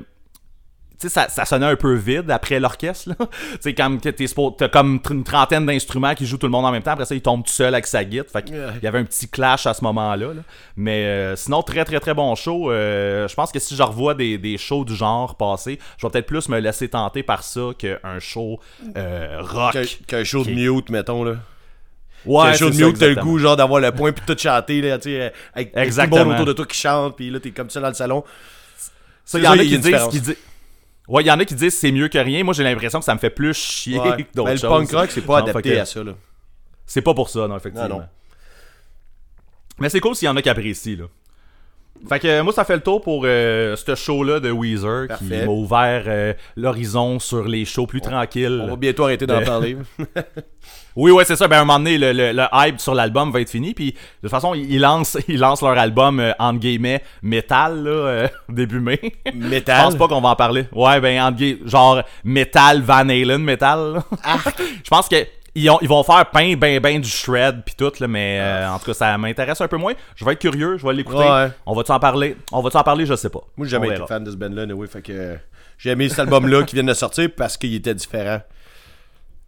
sais 1.02 1.08
ça, 1.08 1.28
ça 1.28 1.44
sonnait 1.44 1.66
un 1.66 1.76
peu 1.76 1.94
vide 1.94 2.30
après 2.30 2.58
l'orchestre 2.60 3.10
tu 3.62 3.74
comme 3.74 4.00
que 4.00 4.08
t'as 4.56 4.68
comme 4.68 5.00
une 5.10 5.24
trentaine 5.24 5.66
d'instruments 5.66 6.14
qui 6.14 6.26
jouent 6.26 6.36
tout 6.38 6.46
le 6.46 6.52
monde 6.52 6.64
en 6.66 6.72
même 6.72 6.82
temps 6.82 6.92
après 6.92 7.04
ça 7.04 7.14
il 7.14 7.22
tombe 7.22 7.44
tout 7.44 7.52
seul 7.52 7.74
avec 7.74 7.86
sa 7.86 8.04
guitare 8.04 8.30
fait 8.32 8.50
Ouais. 8.52 8.58
y 8.82 8.86
avait 8.86 8.98
un 8.98 9.04
petit 9.04 9.28
clash 9.28 9.66
à 9.66 9.74
ce 9.74 9.82
moment 9.84 10.14
là, 10.14 10.26
là. 10.34 10.42
mais 10.76 11.04
euh, 11.04 11.36
sinon 11.36 11.62
très 11.62 11.84
très 11.84 12.00
très 12.00 12.14
bon 12.14 12.34
show 12.34 12.70
Euh, 12.70 13.28
je 13.28 13.34
pense 13.34 13.52
que 13.52 13.58
si 13.58 13.76
je 13.76 13.82
revois 13.82 14.14
des, 14.14 14.38
des 14.38 14.58
shows 14.58 14.84
du 14.84 14.94
genre 14.94 15.36
passer 15.36 15.78
je 15.98 16.06
vais 16.06 16.10
peut-être 16.10 16.26
plus 16.26 16.48
me 16.48 16.58
laisser 16.58 16.88
tenter 16.88 17.22
par 17.22 17.42
ça 17.42 17.70
qu'un 17.78 18.18
show 18.18 18.58
euh, 18.96 19.38
rock 19.40 19.76
Qu'un 20.06 20.24
show 20.24 20.44
de 20.44 20.50
mute, 20.50 20.90
mettons, 20.90 21.24
là. 21.24 21.34
ouais 22.26 22.44
Qu'un 22.44 22.52
show 22.54 22.66
de 22.66 22.72
c'est 22.74 22.80
ça, 22.80 22.86
mute, 22.86 22.98
t'as 22.98 23.06
le 23.06 23.10
exactement. 23.12 23.32
goût, 23.32 23.38
genre, 23.38 23.56
d'avoir 23.56 23.80
le 23.80 23.92
point, 23.92 24.12
puis 24.12 24.22
tout 24.26 24.36
chanter, 24.38 24.80
là, 24.80 24.98
tu 24.98 25.10
sais, 25.10 25.20
avec, 25.20 25.32
avec 25.54 25.72
tout 25.72 25.76
le 25.76 25.82
Exactement. 25.82 26.24
monde 26.24 26.32
autour 26.34 26.46
de 26.46 26.52
toi 26.52 26.66
qui 26.66 26.78
chante, 26.78 27.16
puis 27.16 27.30
là, 27.30 27.40
t'es 27.40 27.50
comme 27.50 27.70
ça 27.70 27.80
dans 27.80 27.88
le 27.88 27.94
salon. 27.94 28.24
Ça, 28.76 28.90
C'est 29.24 29.38
il 29.38 29.44
y 29.44 29.48
en 29.48 29.52
a 29.52 29.62
il 29.62 29.80
disent 29.80 30.08
qui 30.10 30.20
disent- 30.20 30.36
Ouais, 31.12 31.22
il 31.22 31.26
y 31.26 31.30
en 31.30 31.38
a 31.38 31.44
qui 31.44 31.54
disent 31.54 31.78
c'est 31.78 31.92
mieux 31.92 32.08
que 32.08 32.18
rien. 32.18 32.42
Moi, 32.42 32.54
j'ai 32.54 32.64
l'impression 32.64 32.98
que 32.98 33.04
ça 33.04 33.14
me 33.14 33.18
fait 33.20 33.30
plus 33.30 33.54
chier 33.54 33.98
Ouais. 33.98 34.16
que 34.16 34.22
d'autres 34.34 34.48
Mais 34.48 34.54
le 34.54 34.58
choses. 34.60 34.70
punk 34.70 34.90
rock, 34.92 35.10
c'est 35.10 35.20
pas 35.20 35.40
Non, 35.42 35.46
adapté 35.48 35.74
que 35.74 35.78
à 35.78 35.84
ça, 35.84 36.02
là. 36.02 36.12
C'est 36.86 37.02
pas 37.02 37.14
pour 37.14 37.28
ça, 37.28 37.46
non, 37.46 37.56
effectivement. 37.56 37.88
Non, 37.88 37.98
non. 37.98 38.04
Mais 39.78 39.88
c'est 39.88 40.00
cool 40.00 40.14
s'il 40.14 40.26
y 40.26 40.28
en 40.28 40.36
a 40.36 40.42
qui 40.42 40.48
apprécient, 40.48 40.96
là. 40.98 41.04
Fait 42.08 42.18
que 42.18 42.40
moi, 42.40 42.52
ça 42.52 42.64
fait 42.64 42.74
le 42.74 42.80
tour 42.82 43.00
pour 43.00 43.22
euh, 43.26 43.76
ce 43.76 43.94
show-là 43.94 44.40
de 44.40 44.50
Weezer 44.50 45.06
qui 45.18 45.24
m'a 45.24 45.44
ouvert 45.44 46.04
euh, 46.06 46.32
l'horizon 46.56 47.18
sur 47.20 47.44
les 47.46 47.64
shows 47.64 47.86
plus 47.86 48.00
tranquilles. 48.00 48.60
On 48.64 48.70
va 48.70 48.76
bientôt 48.76 49.04
arrêter 49.04 49.26
d'en 49.26 49.38
De- 49.40 49.44
parler. 49.44 49.76
Oui, 50.96 51.10
ouais, 51.10 51.24
c'est 51.24 51.36
ça. 51.36 51.48
Ben, 51.48 51.56
à 51.58 51.60
un 51.60 51.64
moment 51.64 51.78
donné, 51.78 51.96
le, 51.98 52.12
le- 52.12 52.32
le 52.32 52.44
hype 52.52 52.80
sur 52.80 52.94
l'album 52.94 53.30
va 53.32 53.40
être 53.40 53.50
fini. 53.50 53.72
Puis, 53.74 53.92
de 53.92 53.96
toute 54.22 54.30
façon, 54.30 54.54
ils 54.54 54.78
lancent, 54.78 55.16
ils 55.28 55.38
lancent 55.38 55.62
leur 55.62 55.78
album, 55.78 56.20
euh, 56.20 56.32
entre 56.38 56.60
guillemets, 56.60 57.02
métal, 57.22 57.82
là, 57.84 57.90
euh, 57.90 58.28
début 58.48 58.80
mai. 58.80 59.00
Je 59.26 59.32
Métal. 59.32 59.84
pense 59.84 59.96
pas 59.96 60.08
qu'on 60.08 60.20
va 60.20 60.30
en 60.30 60.36
parler. 60.36 60.66
Ouais, 60.72 61.00
ben, 61.00 61.20
entre 61.22 61.38
guillemets, 61.38 61.68
genre, 61.68 62.02
métal, 62.24 62.82
Van 62.82 63.08
Halen, 63.08 63.38
métal. 63.42 63.94
là. 63.94 64.04
Ah. 64.22 64.38
Je 64.84 64.88
pense 64.90 65.08
que. 65.08 65.16
Ils, 65.54 65.68
ont- 65.68 65.78
ils 65.82 65.88
vont 65.88 66.02
faire 66.02 66.24
peint 66.30 66.54
ben 66.56 66.80
ben 66.80 66.98
du 66.98 67.10
shred 67.10 67.62
puis 67.66 67.74
tout 67.76 67.92
là, 68.00 68.08
mais 68.08 68.38
euh, 68.40 68.70
en 68.70 68.78
tout 68.78 68.86
cas 68.86 68.94
ça 68.94 69.18
m'intéresse 69.18 69.60
un 69.60 69.68
peu 69.68 69.76
moins. 69.76 69.92
Je 70.16 70.24
vais 70.24 70.32
être 70.32 70.38
curieux, 70.38 70.78
je 70.78 70.86
vais 70.86 70.94
l'écouter. 70.94 71.18
Ouais. 71.18 71.50
On 71.66 71.74
va-tu 71.74 71.92
en 71.92 72.00
parler? 72.00 72.38
On 72.52 72.62
va-tu 72.62 72.78
en 72.78 72.82
parler, 72.82 73.04
je 73.04 73.14
sais 73.14 73.28
pas. 73.28 73.40
Moi, 73.58 73.66
j'ai 73.66 73.72
jamais 73.72 73.88
été 73.88 74.00
fan 74.08 74.24
de 74.24 74.30
ce 74.30 74.36
band-là, 74.36 74.64
oui, 74.74 74.88
fait 74.88 75.02
que 75.02 75.36
j'ai 75.76 75.90
aimé 75.90 76.08
cet 76.08 76.20
album-là 76.20 76.62
qui 76.62 76.74
vient 76.74 76.84
de 76.84 76.94
sortir 76.94 77.28
parce 77.36 77.58
qu'il 77.58 77.74
était 77.74 77.94
différent. 77.94 78.40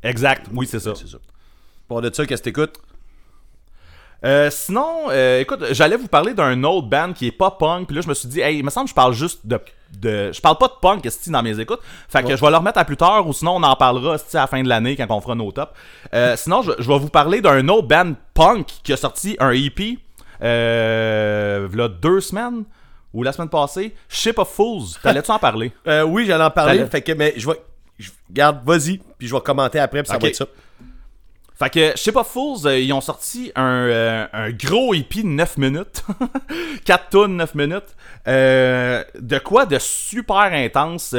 Exact, 0.03 0.45
oui, 0.53 0.67
c'est 0.71 0.79
ça. 0.81 0.93
C'est 0.95 1.09
ça. 1.09 1.17
Pour 1.89 2.01
de 2.03 2.13
ça, 2.13 2.25
qu'est-ce 2.27 2.43
que 2.43 2.45
t'écoutes? 2.51 2.79
Euh, 4.25 4.49
sinon, 4.51 5.09
euh, 5.11 5.41
écoute, 5.41 5.63
j'allais 5.73 5.97
vous 5.97 6.09
parler 6.09 6.33
d'un 6.33 6.63
autre 6.65 6.87
band 6.89 7.13
qui 7.13 7.27
est 7.27 7.33
pas 7.33 7.51
punk, 7.51 7.87
puis 7.89 7.95
là 7.97 8.01
je 8.01 8.09
me 8.09 8.15
suis 8.15 8.27
dit, 8.27 8.41
hey, 8.41 8.57
il 8.59 8.65
me 8.65 8.71
semble 8.71 8.87
que 8.87 8.91
je 8.91 8.95
parle 8.95 9.13
juste 9.13 9.41
de, 9.47 9.61
de 9.99 10.33
je 10.33 10.41
parle 10.41 10.57
pas 10.57 10.69
de 10.69 10.73
punk 10.81 11.05
esti, 11.05 11.29
dans 11.31 11.43
mes 11.43 11.61
écoutes, 11.61 11.81
fait 12.09 12.23
que 12.23 12.29
Ouais. 12.29 12.37
je 12.37 12.41
vais 12.41 12.51
le 12.51 12.57
remettre 12.57 12.79
à 12.79 12.87
plus 12.87 12.97
tard, 12.97 13.27
ou 13.29 13.35
sinon 13.35 13.57
on 13.57 13.63
en 13.63 13.77
parlera 13.77 14.15
esti, 14.15 14.39
à 14.39 14.43
la 14.43 14.47
fin 14.47 14.63
de 14.63 14.69
l'année 14.69 14.97
quand 14.97 15.07
on 15.11 15.21
fera 15.21 15.35
nos 15.35 15.53
tops. 15.53 15.71
Euh, 16.15 16.37
sinon, 16.37 16.63
je, 16.63 16.73
je 16.79 16.89
vais 16.89 16.99
vous 16.99 17.11
parler 17.11 17.43
d'un 17.43 17.69
autre 17.69 17.87
band 17.87 18.15
punk 18.33 18.67
qui 18.83 18.95
a 18.95 18.97
sorti 18.97 19.37
un 19.41 19.51
EP, 19.51 19.99
euh, 20.43 21.69
là 21.75 21.89
deux 21.89 22.21
semaines 22.23 22.65
ou 23.13 23.23
la 23.23 23.33
semaine 23.33 23.51
passée, 23.51 23.95
Ship 24.09 24.39
of 24.39 24.49
Fools. 24.49 24.87
T'allais-tu 25.03 25.31
en 25.31 25.39
parler? 25.39 25.71
Euh, 25.87 26.03
oui, 26.03 26.25
j'allais 26.27 26.45
en 26.45 26.51
parler, 26.51 26.87
fait 26.87 27.03
que, 27.03 27.13
mais 27.13 27.35
je 27.37 27.47
vais... 27.47 27.61
je- 27.99 28.11
Garde, 28.31 28.61
vas-y, 28.65 29.03
puis 29.19 29.29
je 29.29 29.35
vais 29.35 29.41
commenter 29.43 29.79
après, 29.81 30.03
puis 30.03 30.11
ça 30.11 30.17
va 30.19 30.29
être 30.29 30.35
ça. 30.37 30.47
Fait 31.57 31.71
que 31.71 31.93
Ship 31.97 32.17
of 32.17 32.27
Fools, 32.27 32.67
euh, 32.67 32.79
ils 32.81 32.93
ont 32.93 33.01
sorti 33.01 33.53
un, 33.55 33.63
euh, 33.87 34.27
un 34.33 34.51
gros 34.51 34.93
EP 34.95 35.23
de 35.23 35.29
9 35.29 35.57
minutes. 35.59 36.03
4 36.85 37.09
tonnes 37.11 37.37
9 37.37 37.55
minutes. 37.55 37.95
Euh, 38.27 39.05
de 39.19 39.39
quoi 39.39 39.65
de 39.67 39.79
super 39.79 40.37
intense. 40.53 41.15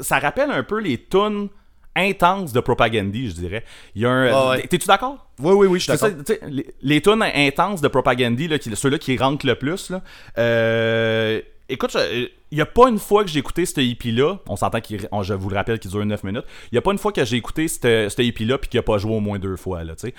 ça 0.00 0.18
rappelle 0.20 0.50
un 0.50 0.62
peu 0.62 0.78
les 0.80 0.98
tunes 0.98 1.48
intenses 1.96 2.52
de 2.52 2.60
Propagandy, 2.60 3.30
je 3.30 3.34
dirais. 3.34 3.64
Il 3.94 4.02
y 4.02 4.06
a 4.06 4.10
un. 4.10 4.50
Ouais. 4.50 4.66
T'es-tu 4.66 4.86
d'accord? 4.86 5.26
Oui, 5.40 5.52
oui, 5.54 5.66
oui, 5.66 5.78
je 5.80 5.84
suis 5.84 5.92
d'accord. 5.92 6.10
sais, 6.26 6.40
les, 6.48 6.66
les 6.82 7.00
tunes 7.00 7.22
intenses 7.22 7.80
de 7.80 7.88
Propagandy, 7.88 8.48
là, 8.48 8.58
qui- 8.58 8.74
ceux-là 8.74 8.98
qui 8.98 9.16
rentrent 9.16 9.46
le 9.46 9.54
plus, 9.56 9.90
là, 9.90 10.02
écoute, 11.68 11.96
il 12.12 12.30
n'y 12.52 12.60
a 12.60 12.66
pas 12.66 12.88
une 12.88 12.98
fois 12.98 13.24
que 13.24 13.30
j'ai 13.30 13.38
écouté 13.40 13.66
ce 13.66 13.80
EP-là, 13.80 14.36
on 14.48 14.56
s'entend 14.56 14.80
qu'il, 14.80 15.08
je 15.22 15.34
vous 15.34 15.50
le 15.50 15.56
rappelle 15.56 15.78
qu'il 15.78 15.90
dure 15.90 16.04
9 16.04 16.22
minutes, 16.24 16.44
il 16.70 16.74
n'y 16.74 16.78
a 16.78 16.82
pas 16.82 16.92
une 16.92 16.98
fois 16.98 17.12
que 17.12 17.24
j'ai 17.24 17.36
écouté 17.36 17.68
ce 17.68 18.08
ce 18.08 18.22
EP-là 18.22 18.58
puis 18.58 18.68
qu'il 18.68 18.78
n'a 18.78 18.82
pas 18.82 18.98
joué 18.98 19.14
au 19.14 19.20
moins 19.20 19.38
deux 19.38 19.56
fois, 19.56 19.84
là, 19.84 19.94
tu 19.96 20.12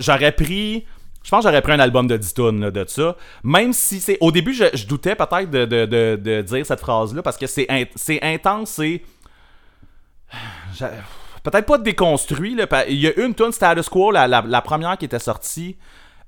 J'aurais 0.00 0.32
pris... 0.32 0.84
Je 1.24 1.30
pense 1.30 1.42
que 1.44 1.50
j'aurais 1.50 1.62
pris 1.62 1.72
un 1.72 1.80
album 1.80 2.06
de 2.06 2.16
10 2.16 2.34
tonnes 2.34 2.70
de 2.70 2.84
ça. 2.86 3.16
Même 3.42 3.72
si 3.72 4.00
c'est. 4.00 4.16
Au 4.20 4.30
début, 4.30 4.52
je, 4.54 4.64
je 4.74 4.86
doutais 4.86 5.16
peut-être 5.16 5.50
de, 5.50 5.64
de- 5.64 6.14
de- 6.16 6.42
dire 6.42 6.64
cette 6.64 6.78
phrase-là 6.78 7.20
parce 7.20 7.36
que 7.36 7.48
c'est 7.48 7.66
c'est 7.96 8.22
intense, 8.22 8.70
c'est. 8.70 9.02
Peut-être 11.42 11.66
pas 11.66 11.78
déconstruit. 11.78 12.54
Là, 12.54 12.66
il 12.88 12.98
y 12.98 13.08
a 13.08 13.16
une 13.18 13.34
tune 13.34 13.52
Status 13.52 13.88
Quo, 13.88 14.10
la, 14.12 14.28
la, 14.28 14.44
la 14.46 14.60
première 14.62 14.96
qui 14.98 15.04
était 15.04 15.18
sortie. 15.18 15.76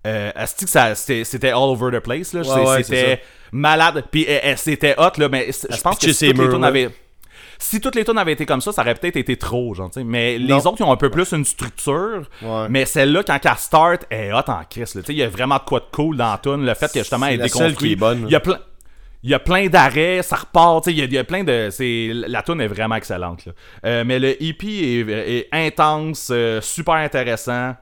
Euh, 0.06 0.30
c'était 0.46 1.48
all 1.50 1.54
over 1.56 1.90
the 1.96 2.00
place. 2.02 2.32
Là. 2.32 2.40
Ouais, 2.40 2.46
C'est- 2.46 2.66
ouais, 2.70 2.82
c'était 2.82 3.22
malade. 3.52 4.04
Puis 4.10 4.26
euh, 4.28 4.38
euh, 4.44 4.54
c'était 4.56 4.94
hot, 4.98 5.10
là, 5.18 5.28
mais 5.28 5.46
je 5.48 5.52
se 5.52 5.82
pense 5.82 5.98
que 5.98 6.12
si 6.12 6.28
toutes, 6.28 6.38
les 6.38 6.44
murs, 6.44 6.58
là. 6.58 6.68
avaient, 6.68 6.88
si 7.58 7.80
toutes 7.80 7.94
les 7.96 8.04
tunes 8.04 8.16
avaient 8.18 8.32
été 8.32 8.46
comme 8.46 8.60
ça, 8.60 8.70
ça 8.72 8.82
aurait 8.82 8.94
peut-être 8.94 9.16
été 9.16 9.36
trop. 9.36 9.74
Genre, 9.74 9.90
mais 10.04 10.38
les 10.38 10.52
autres, 10.54 10.76
ils 10.78 10.84
ont 10.84 10.92
un 10.92 10.96
peu 10.96 11.10
plus 11.10 11.32
une 11.32 11.44
structure. 11.44 12.22
Ouais. 12.42 12.66
Mais 12.70 12.84
celle-là, 12.84 13.22
quand 13.24 13.38
elle 13.44 13.56
start, 13.58 14.04
elle 14.10 14.20
est 14.26 14.32
hot 14.32 14.42
en 14.48 14.62
crise. 14.70 14.98
Il 15.08 15.16
y 15.16 15.22
a 15.22 15.28
vraiment 15.28 15.56
de 15.56 15.62
quoi 15.64 15.80
de 15.80 15.86
cool 15.90 16.16
dans 16.16 16.30
la 16.30 16.38
tune. 16.38 16.64
Le 16.64 16.74
fait 16.74 16.92
que 16.92 17.00
justement, 17.00 17.26
elle 17.26 17.40
est 17.40 17.48
déconstruite. 17.60 17.98
Il 18.26 18.32
y 18.32 18.36
a 18.36 18.40
plein. 18.40 18.58
Il 19.24 19.30
y 19.30 19.34
a 19.34 19.40
plein 19.40 19.66
d'arrêts, 19.66 20.22
ça 20.22 20.36
repart, 20.36 20.86
il 20.86 20.96
y 20.96 21.02
a- 21.02 21.04
il 21.06 21.12
y, 21.12 21.18
a 21.18 21.24
plein 21.24 21.42
de... 21.42 21.70
c'est 21.72 22.10
La 22.12 22.40
tune 22.44 22.60
est 22.60 22.68
vraiment 22.68 22.94
excellente. 22.94 23.46
là. 23.46 23.52
Euh, 23.84 24.04
mais 24.06 24.20
le 24.20 24.40
EP 24.40 25.00
est, 25.00 25.08
est 25.10 25.48
intense, 25.50 26.28
euh, 26.30 26.60
super 26.60 26.94
intéressant. 26.94 27.74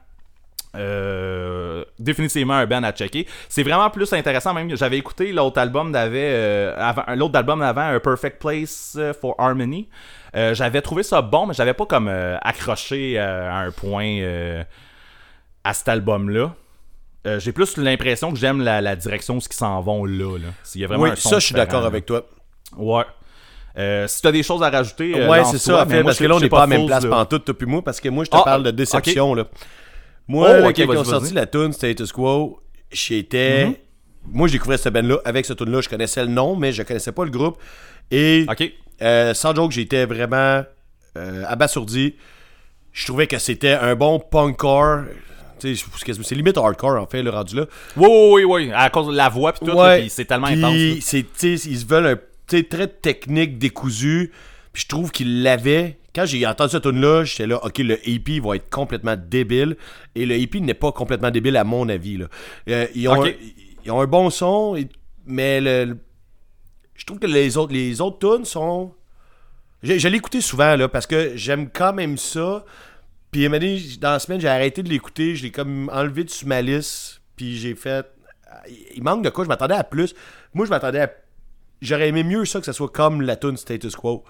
Euh, 0.76 1.84
définitivement 1.98 2.54
un 2.54 2.66
band 2.66 2.82
à 2.82 2.92
checker. 2.92 3.26
C'est 3.48 3.62
vraiment 3.62 3.88
plus 3.90 4.12
intéressant 4.12 4.52
même. 4.52 4.74
J'avais 4.76 4.98
écouté 4.98 5.32
l'autre 5.32 5.58
album 5.58 5.92
d'avait 5.92 6.30
euh, 6.32 6.92
l'autre 7.14 7.36
album 7.36 7.60
d'avant, 7.60 7.94
A 7.94 8.00
Perfect 8.00 8.38
Place 8.40 8.94
euh, 8.98 9.12
for 9.14 9.34
Harmony. 9.38 9.88
Euh, 10.34 10.54
j'avais 10.54 10.82
trouvé 10.82 11.02
ça 11.02 11.22
bon, 11.22 11.46
mais 11.46 11.54
j'avais 11.54 11.74
pas 11.74 11.86
comme 11.86 12.08
accroché 12.42 13.18
à 13.18 13.56
un 13.58 13.70
point 13.70 14.20
à 15.64 15.74
cet 15.74 15.88
album-là. 15.88 16.54
J'ai 17.38 17.52
plus 17.52 17.76
l'impression 17.76 18.32
que 18.32 18.38
j'aime 18.38 18.60
la, 18.60 18.80
la 18.80 18.94
direction 18.94 19.36
où 19.36 19.38
ils 19.38 19.52
s'en 19.54 19.80
vont 19.80 20.04
là. 20.04 20.38
là. 20.38 20.48
Il 20.74 20.80
y 20.80 20.84
a 20.84 20.86
vraiment 20.86 21.04
Oui, 21.04 21.10
un 21.10 21.16
son 21.16 21.30
ça, 21.30 21.38
je 21.40 21.46
suis 21.46 21.54
d'accord 21.54 21.84
avec 21.84 22.06
toi. 22.06 22.24
Ouais. 22.76 23.02
Euh, 23.78 24.06
si 24.08 24.22
t'as 24.22 24.32
des 24.32 24.42
choses 24.42 24.62
à 24.62 24.70
rajouter, 24.70 25.20
euh, 25.20 25.28
ouais, 25.28 25.44
c'est 25.44 25.58
ça, 25.58 25.82
en 25.82 25.86
fait, 25.86 26.02
parce 26.02 26.18
que 26.18 26.24
là, 26.24 26.36
on 26.36 26.40
n'est 26.40 26.48
pas 26.48 26.58
à 26.58 26.60
la 26.60 26.66
même 26.66 26.86
place 26.86 27.04
pantoute, 27.04 27.44
toi 27.44 27.54
puis 27.56 27.66
moi, 27.66 27.82
parce 27.82 28.00
que 28.00 28.08
moi, 28.08 28.24
je 28.24 28.30
te 28.30 28.36
Ah, 28.36 28.42
parle 28.42 28.62
de 28.62 28.70
déception, 28.70 29.34
là. 29.34 29.44
Moi, 30.28 30.56
Oh, 30.58 30.62
quand 30.64 30.72
ils 30.76 30.90
ont 30.98 31.04
sorti 31.04 31.34
la 31.34 31.46
tune 31.46 31.72
Status 31.72 32.12
Quo, 32.12 32.60
j'étais... 32.90 33.66
Mhm. 33.66 33.74
Moi, 34.32 34.48
je 34.48 34.54
découvrais 34.54 34.76
cette 34.76 34.92
band-là 34.92 35.18
avec 35.24 35.46
ce 35.46 35.52
tune-là. 35.52 35.80
Je 35.80 35.88
connaissais 35.88 36.22
le 36.24 36.30
nom, 36.30 36.56
mais 36.56 36.72
je 36.72 36.82
connaissais 36.82 37.12
pas 37.12 37.24
le 37.24 37.30
groupe. 37.30 37.58
Et 38.10 38.44
Ok. 38.50 38.72
euh, 39.02 39.34
sans 39.34 39.54
joke, 39.54 39.70
j'étais 39.70 40.04
vraiment 40.04 40.64
euh, 41.16 41.44
abasourdi. 41.46 42.16
Je 42.92 43.06
trouvais 43.06 43.28
que 43.28 43.38
c'était 43.38 43.74
un 43.74 43.94
bon 43.94 44.18
punkcore. 44.18 45.02
C'est 45.58 46.32
limite 46.34 46.58
hardcore, 46.58 47.00
en 47.00 47.06
fait, 47.06 47.22
le 47.22 47.30
rendu 47.30 47.56
là. 47.56 47.66
Oui, 47.96 48.06
oui, 48.08 48.44
oui, 48.44 48.44
oui. 48.66 48.72
À 48.74 48.90
cause 48.90 49.08
de 49.08 49.12
la 49.16 49.28
voix 49.28 49.52
pis 49.52 49.60
tout, 49.64 49.78
c'est 50.08 50.24
tellement 50.24 50.48
Puis 50.48 50.58
intense. 50.64 51.12
ils 51.54 51.78
se 51.78 51.86
veulent 51.86 52.06
un 52.06 52.62
très 52.62 52.88
technique, 52.88 53.58
décousu. 53.58 54.32
Puis 54.72 54.82
je 54.82 54.88
trouve 54.88 55.10
qu'ils 55.12 55.42
l'avaient. 55.42 55.98
Quand 56.16 56.24
j'ai 56.24 56.46
entendu 56.46 56.70
cette 56.70 56.82
tune 56.82 56.98
là 56.98 57.24
j'étais 57.24 57.46
là, 57.46 57.62
ok, 57.62 57.76
le 57.78 58.08
EP 58.08 58.40
va 58.40 58.56
être 58.56 58.70
complètement 58.70 59.16
débile. 59.16 59.76
Et 60.14 60.24
le 60.24 60.34
EP 60.34 60.60
n'est 60.60 60.72
pas 60.72 60.90
complètement 60.90 61.30
débile, 61.30 61.58
à 61.58 61.64
mon 61.64 61.90
avis. 61.90 62.16
Là. 62.16 62.26
Euh, 62.70 62.86
ils, 62.94 63.06
ont 63.06 63.22
un, 63.22 63.32
ils 63.84 63.90
ont 63.90 64.00
un 64.00 64.06
bon 64.06 64.30
son, 64.30 64.82
mais 65.26 65.60
le, 65.60 65.98
je 66.94 67.04
trouve 67.04 67.18
que 67.18 67.26
les 67.26 67.58
autres, 67.58 67.74
les 67.74 68.00
autres 68.00 68.18
tunes 68.18 68.46
sont. 68.46 68.94
Je, 69.82 69.98
je 69.98 70.08
l'ai 70.08 70.16
écouté 70.16 70.40
souvent, 70.40 70.74
là, 70.74 70.88
parce 70.88 71.06
que 71.06 71.32
j'aime 71.36 71.68
quand 71.68 71.92
même 71.92 72.16
ça. 72.16 72.64
Puis, 73.30 73.46
dans 74.00 74.12
la 74.12 74.18
semaine, 74.18 74.40
j'ai 74.40 74.48
arrêté 74.48 74.82
de 74.82 74.88
l'écouter. 74.88 75.36
Je 75.36 75.42
l'ai 75.42 75.50
comme 75.50 75.90
enlevé 75.92 76.24
de 76.24 76.30
sur 76.30 76.48
ma 76.48 76.62
liste. 76.62 77.20
Puis, 77.36 77.58
j'ai 77.58 77.74
fait. 77.74 78.06
Il 78.94 79.02
manque 79.02 79.22
de 79.22 79.28
quoi 79.28 79.44
Je 79.44 79.48
m'attendais 79.48 79.74
à 79.74 79.84
plus. 79.84 80.14
Moi, 80.54 80.64
je 80.64 80.70
m'attendais 80.70 81.00
à. 81.00 81.10
J'aurais 81.82 82.08
aimé 82.08 82.24
mieux 82.24 82.46
ça 82.46 82.58
que 82.58 82.64
ça 82.64 82.72
soit 82.72 82.88
comme 82.88 83.20
la 83.20 83.36
tune 83.36 83.58
Status 83.58 83.94
Quo. 83.94 84.24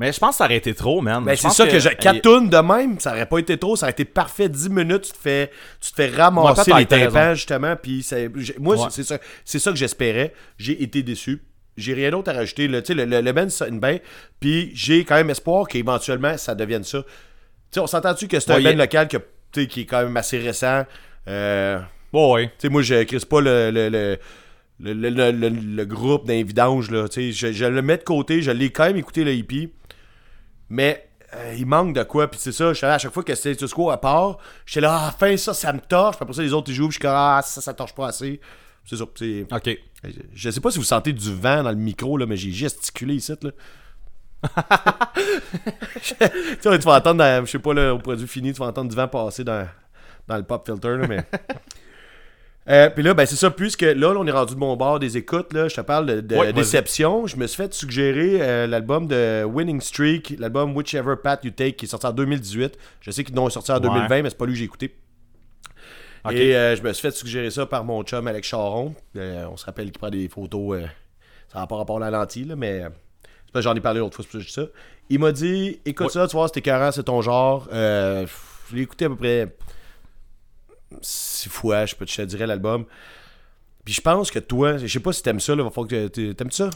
Mais 0.00 0.12
je 0.12 0.18
pense 0.18 0.30
que 0.30 0.36
ça 0.38 0.44
aurait 0.46 0.56
été 0.56 0.72
trop, 0.74 1.00
man. 1.02 1.22
Ben, 1.24 1.36
Je 1.36 1.42
c'est 1.42 1.50
ça 1.50 1.66
que, 1.66 1.78
j'ai. 1.78 1.90
Eh, 1.92 1.96
4 1.96 2.20
tunes 2.22 2.48
de 2.48 2.56
même, 2.56 2.98
ça 2.98 3.12
aurait 3.12 3.26
pas 3.26 3.38
été 3.38 3.58
trop. 3.58 3.76
Ça 3.76 3.84
aurait 3.84 3.92
été 3.92 4.06
parfait. 4.06 4.48
10 4.48 4.70
minutes, 4.70 5.02
tu 5.02 5.12
te 5.12 5.18
fais, 5.18 5.50
tu 5.78 5.90
te 5.92 5.96
fais 5.96 6.08
ramasser 6.08 6.72
les 6.72 6.86
tympans, 6.86 7.34
justement. 7.34 7.76
Puis, 7.76 8.02
ça- 8.02 8.16
moi, 8.58 8.76
Ouais. 8.76 8.86
c'est 8.90 9.02
ça, 9.04 9.18
c'est 9.44 9.58
ça 9.58 9.70
que 9.70 9.76
j'espérais. 9.76 10.32
J'ai 10.56 10.82
été 10.82 11.02
déçu. 11.02 11.42
J'ai 11.76 11.92
rien 11.94 12.10
d'autre 12.10 12.30
à 12.30 12.34
rajouter. 12.34 12.68
sais, 12.84 12.94
le, 12.94 13.04
le, 13.04 13.20
le 13.20 13.32
band 13.32 13.48
sonne 13.50 13.78
bien. 13.78 13.98
Puis, 14.40 14.70
j'ai 14.74 15.04
quand 15.04 15.16
même 15.16 15.28
espoir 15.30 15.68
qu'éventuellement, 15.68 16.36
ça 16.38 16.54
devienne 16.54 16.82
ça. 16.84 17.02
On 17.76 17.86
s'entend-tu 17.86 18.26
que 18.26 18.40
c'est 18.40 18.50
un 18.52 18.60
band 18.60 18.70
il- 18.70 18.78
local 18.78 19.06
que, 19.06 19.60
qui 19.60 19.82
est 19.82 19.84
quand 19.84 20.02
même 20.02 20.16
assez 20.16 20.38
récent. 20.38 20.84
Euh, 21.28 21.78
Bon, 22.12 22.34
ouais. 22.34 22.46
tu 22.46 22.52
sais, 22.62 22.68
moi, 22.70 22.80
je 22.82 23.02
crise 23.04 23.24
pas 23.26 23.40
le, 23.42 23.70
le, 23.70 23.88
le, 23.90 24.18
le, 24.80 24.92
le- 24.94 25.10
le- 25.10 25.30
le- 25.30 25.48
le 25.50 25.84
groupe 25.84 26.26
d'un 26.26 26.42
vidange, 26.42 26.90
là. 26.90 27.06
Tu 27.08 27.32
sais, 27.32 27.52
je, 27.52 27.52
je 27.52 27.64
le 27.66 27.82
mets 27.82 27.98
de 27.98 28.02
côté. 28.02 28.40
Je 28.40 28.50
l'ai 28.50 28.70
quand 28.70 28.86
même 28.86 28.96
écouté, 28.96 29.24
le 29.24 29.32
hippie. 29.34 29.70
Mais 30.70 31.08
euh, 31.34 31.54
il 31.58 31.66
manque 31.66 31.94
de 31.94 32.02
quoi. 32.02 32.28
Puis 32.30 32.40
c'est 32.42 32.52
ça, 32.52 32.72
je 32.72 32.86
à 32.86 32.98
chaque 32.98 33.12
fois 33.12 33.22
que 33.22 33.34
c'était 33.34 33.54
Status 33.54 33.74
Quo 33.74 33.90
à 33.90 34.00
part, 34.00 34.38
j'étais 34.64 34.80
là, 34.80 35.08
ah, 35.08 35.14
fin, 35.18 35.36
ça, 35.36 35.52
ça 35.54 35.72
me 35.72 35.80
torche. 35.80 36.16
Puis 36.16 36.22
après 36.22 36.34
ça, 36.34 36.42
les 36.42 36.52
autres, 36.52 36.70
ils 36.70 36.74
jouent. 36.74 36.88
Puis 36.88 36.94
je 36.94 36.98
suis 36.98 37.02
comme, 37.02 37.12
ah, 37.14 37.40
ça, 37.44 37.60
ça 37.60 37.74
torche 37.74 37.94
pas 37.94 38.06
assez. 38.08 38.40
C'est 38.84 38.96
ça. 38.96 39.04
c'est- 39.14 39.46
Ok. 39.52 39.78
Je 40.32 40.50
sais 40.50 40.60
pas 40.60 40.70
si 40.70 40.78
vous 40.78 40.84
sentez 40.84 41.12
du 41.12 41.34
vent 41.34 41.62
dans 41.62 41.70
le 41.70 41.76
micro, 41.76 42.16
là, 42.16 42.24
mais 42.26 42.36
j'ai 42.36 42.50
gesticulé 42.50 43.16
ici, 43.16 43.34
là. 43.42 43.50
tu 46.02 46.14
sais, 46.62 46.78
tu 46.78 46.84
vas 46.86 46.96
entendre, 46.96 47.18
dans- 47.18 47.44
je 47.44 47.50
sais 47.50 47.58
pas, 47.58 47.74
là, 47.74 47.94
au 47.94 47.98
produit 47.98 48.26
fini, 48.26 48.52
tu 48.54 48.58
vas 48.60 48.66
entendre 48.66 48.88
du 48.88 48.96
vent 48.96 49.06
passer 49.08 49.44
dans, 49.44 49.68
dans 50.26 50.36
le 50.38 50.42
pop 50.44 50.64
filter, 50.66 50.96
là, 50.96 51.06
mais. 51.06 51.24
Euh, 52.70 52.88
puis 52.88 53.02
là, 53.02 53.14
ben 53.14 53.26
c'est 53.26 53.34
ça, 53.36 53.50
puisque 53.50 53.82
là, 53.82 53.94
là, 53.94 54.14
on 54.16 54.26
est 54.26 54.30
rendu 54.30 54.54
de 54.54 54.60
mon 54.60 54.76
bord 54.76 55.00
des 55.00 55.16
écoutes, 55.16 55.52
là, 55.52 55.66
je 55.66 55.74
te 55.74 55.80
parle 55.80 56.06
de, 56.06 56.20
de 56.20 56.36
Ouais, 56.36 56.44
vas-y. 56.46 56.52
déception. 56.52 57.26
Je 57.26 57.36
me 57.36 57.46
suis 57.48 57.56
fait 57.56 57.74
suggérer 57.74 58.38
euh, 58.40 58.66
l'album 58.68 59.08
de 59.08 59.42
Winning 59.44 59.80
Streak, 59.80 60.36
l'album 60.38 60.76
Whichever 60.76 61.14
Path 61.22 61.44
You 61.44 61.50
Take, 61.50 61.72
qui 61.72 61.86
est 61.86 61.88
sorti 61.88 62.06
en 62.06 62.12
2018. 62.12 62.78
Je 63.00 63.10
sais 63.10 63.24
qu'ils 63.24 63.34
l'ont 63.34 63.50
sorti 63.50 63.72
en 63.72 63.76
Ouais. 63.76 63.80
2020, 63.80 64.22
mais 64.22 64.30
c'est 64.30 64.38
pas 64.38 64.46
lui 64.46 64.52
que 64.52 64.58
j'ai 64.60 64.64
écouté. 64.66 64.94
Et 66.30 66.54
euh, 66.54 66.76
je 66.76 66.82
me 66.82 66.92
suis 66.92 67.00
fait 67.02 67.10
suggérer 67.16 67.50
ça 67.50 67.64
par 67.66 67.82
mon 67.82 68.02
chum 68.02 68.26
Alex 68.28 68.46
Charon. 68.46 68.94
Euh, 69.16 69.46
on 69.50 69.56
se 69.56 69.64
rappelle 69.64 69.86
qu'il 69.86 69.98
prend 69.98 70.10
des 70.10 70.28
photos. 70.28 70.80
ça 71.52 71.58
n'a 71.60 71.66
pas 71.66 71.76
rapport 71.76 71.96
à 71.96 72.10
la 72.10 72.10
lentille, 72.10 72.44
là, 72.44 72.56
mais 72.56 72.80
c'est 72.82 73.52
parce 73.52 73.64
que 73.64 73.70
j'en 73.70 73.74
ai 73.74 73.80
parlé 73.80 74.00
l'autre 74.00 74.14
fois, 74.16 74.24
c'est 74.24 74.38
pour 74.38 74.40
ça 74.40 74.44
que 74.44 74.44
je 74.44 74.48
dis 74.62 74.72
ça. 74.72 74.78
Il 75.08 75.18
m'a 75.18 75.32
dit 75.32 75.80
écoute 75.86 76.06
Ouais. 76.06 76.12
ça, 76.12 76.28
tu 76.28 76.36
vois, 76.36 76.46
c'était 76.46 76.60
écœurant, 76.60 76.92
c'est 76.92 77.02
ton 77.04 77.20
genre. 77.22 77.66
Je 77.72 78.26
l'ai 78.76 78.82
écouté 78.82 79.06
à 79.06 79.08
peu 79.08 79.16
près 79.16 79.48
six 81.00 81.48
fois, 81.48 81.86
je 81.86 81.94
peux 81.94 82.04
te 82.04 82.10
je 82.10 82.16
te 82.16 82.22
dirais 82.22 82.46
l'album. 82.46 82.84
Puis 83.84 83.94
je 83.94 84.00
pense 84.00 84.30
que 84.30 84.38
toi, 84.38 84.76
je 84.78 84.86
sais 84.86 85.00
pas 85.00 85.12
si 85.12 85.22
t'aimes 85.22 85.40
ça, 85.40 85.54
là, 85.54 85.62
va 85.62 85.70
falloir 85.70 85.88
que 85.88 86.08
t'a- 86.08 86.34
t'aimes 86.34 86.50
ça? 86.50 86.70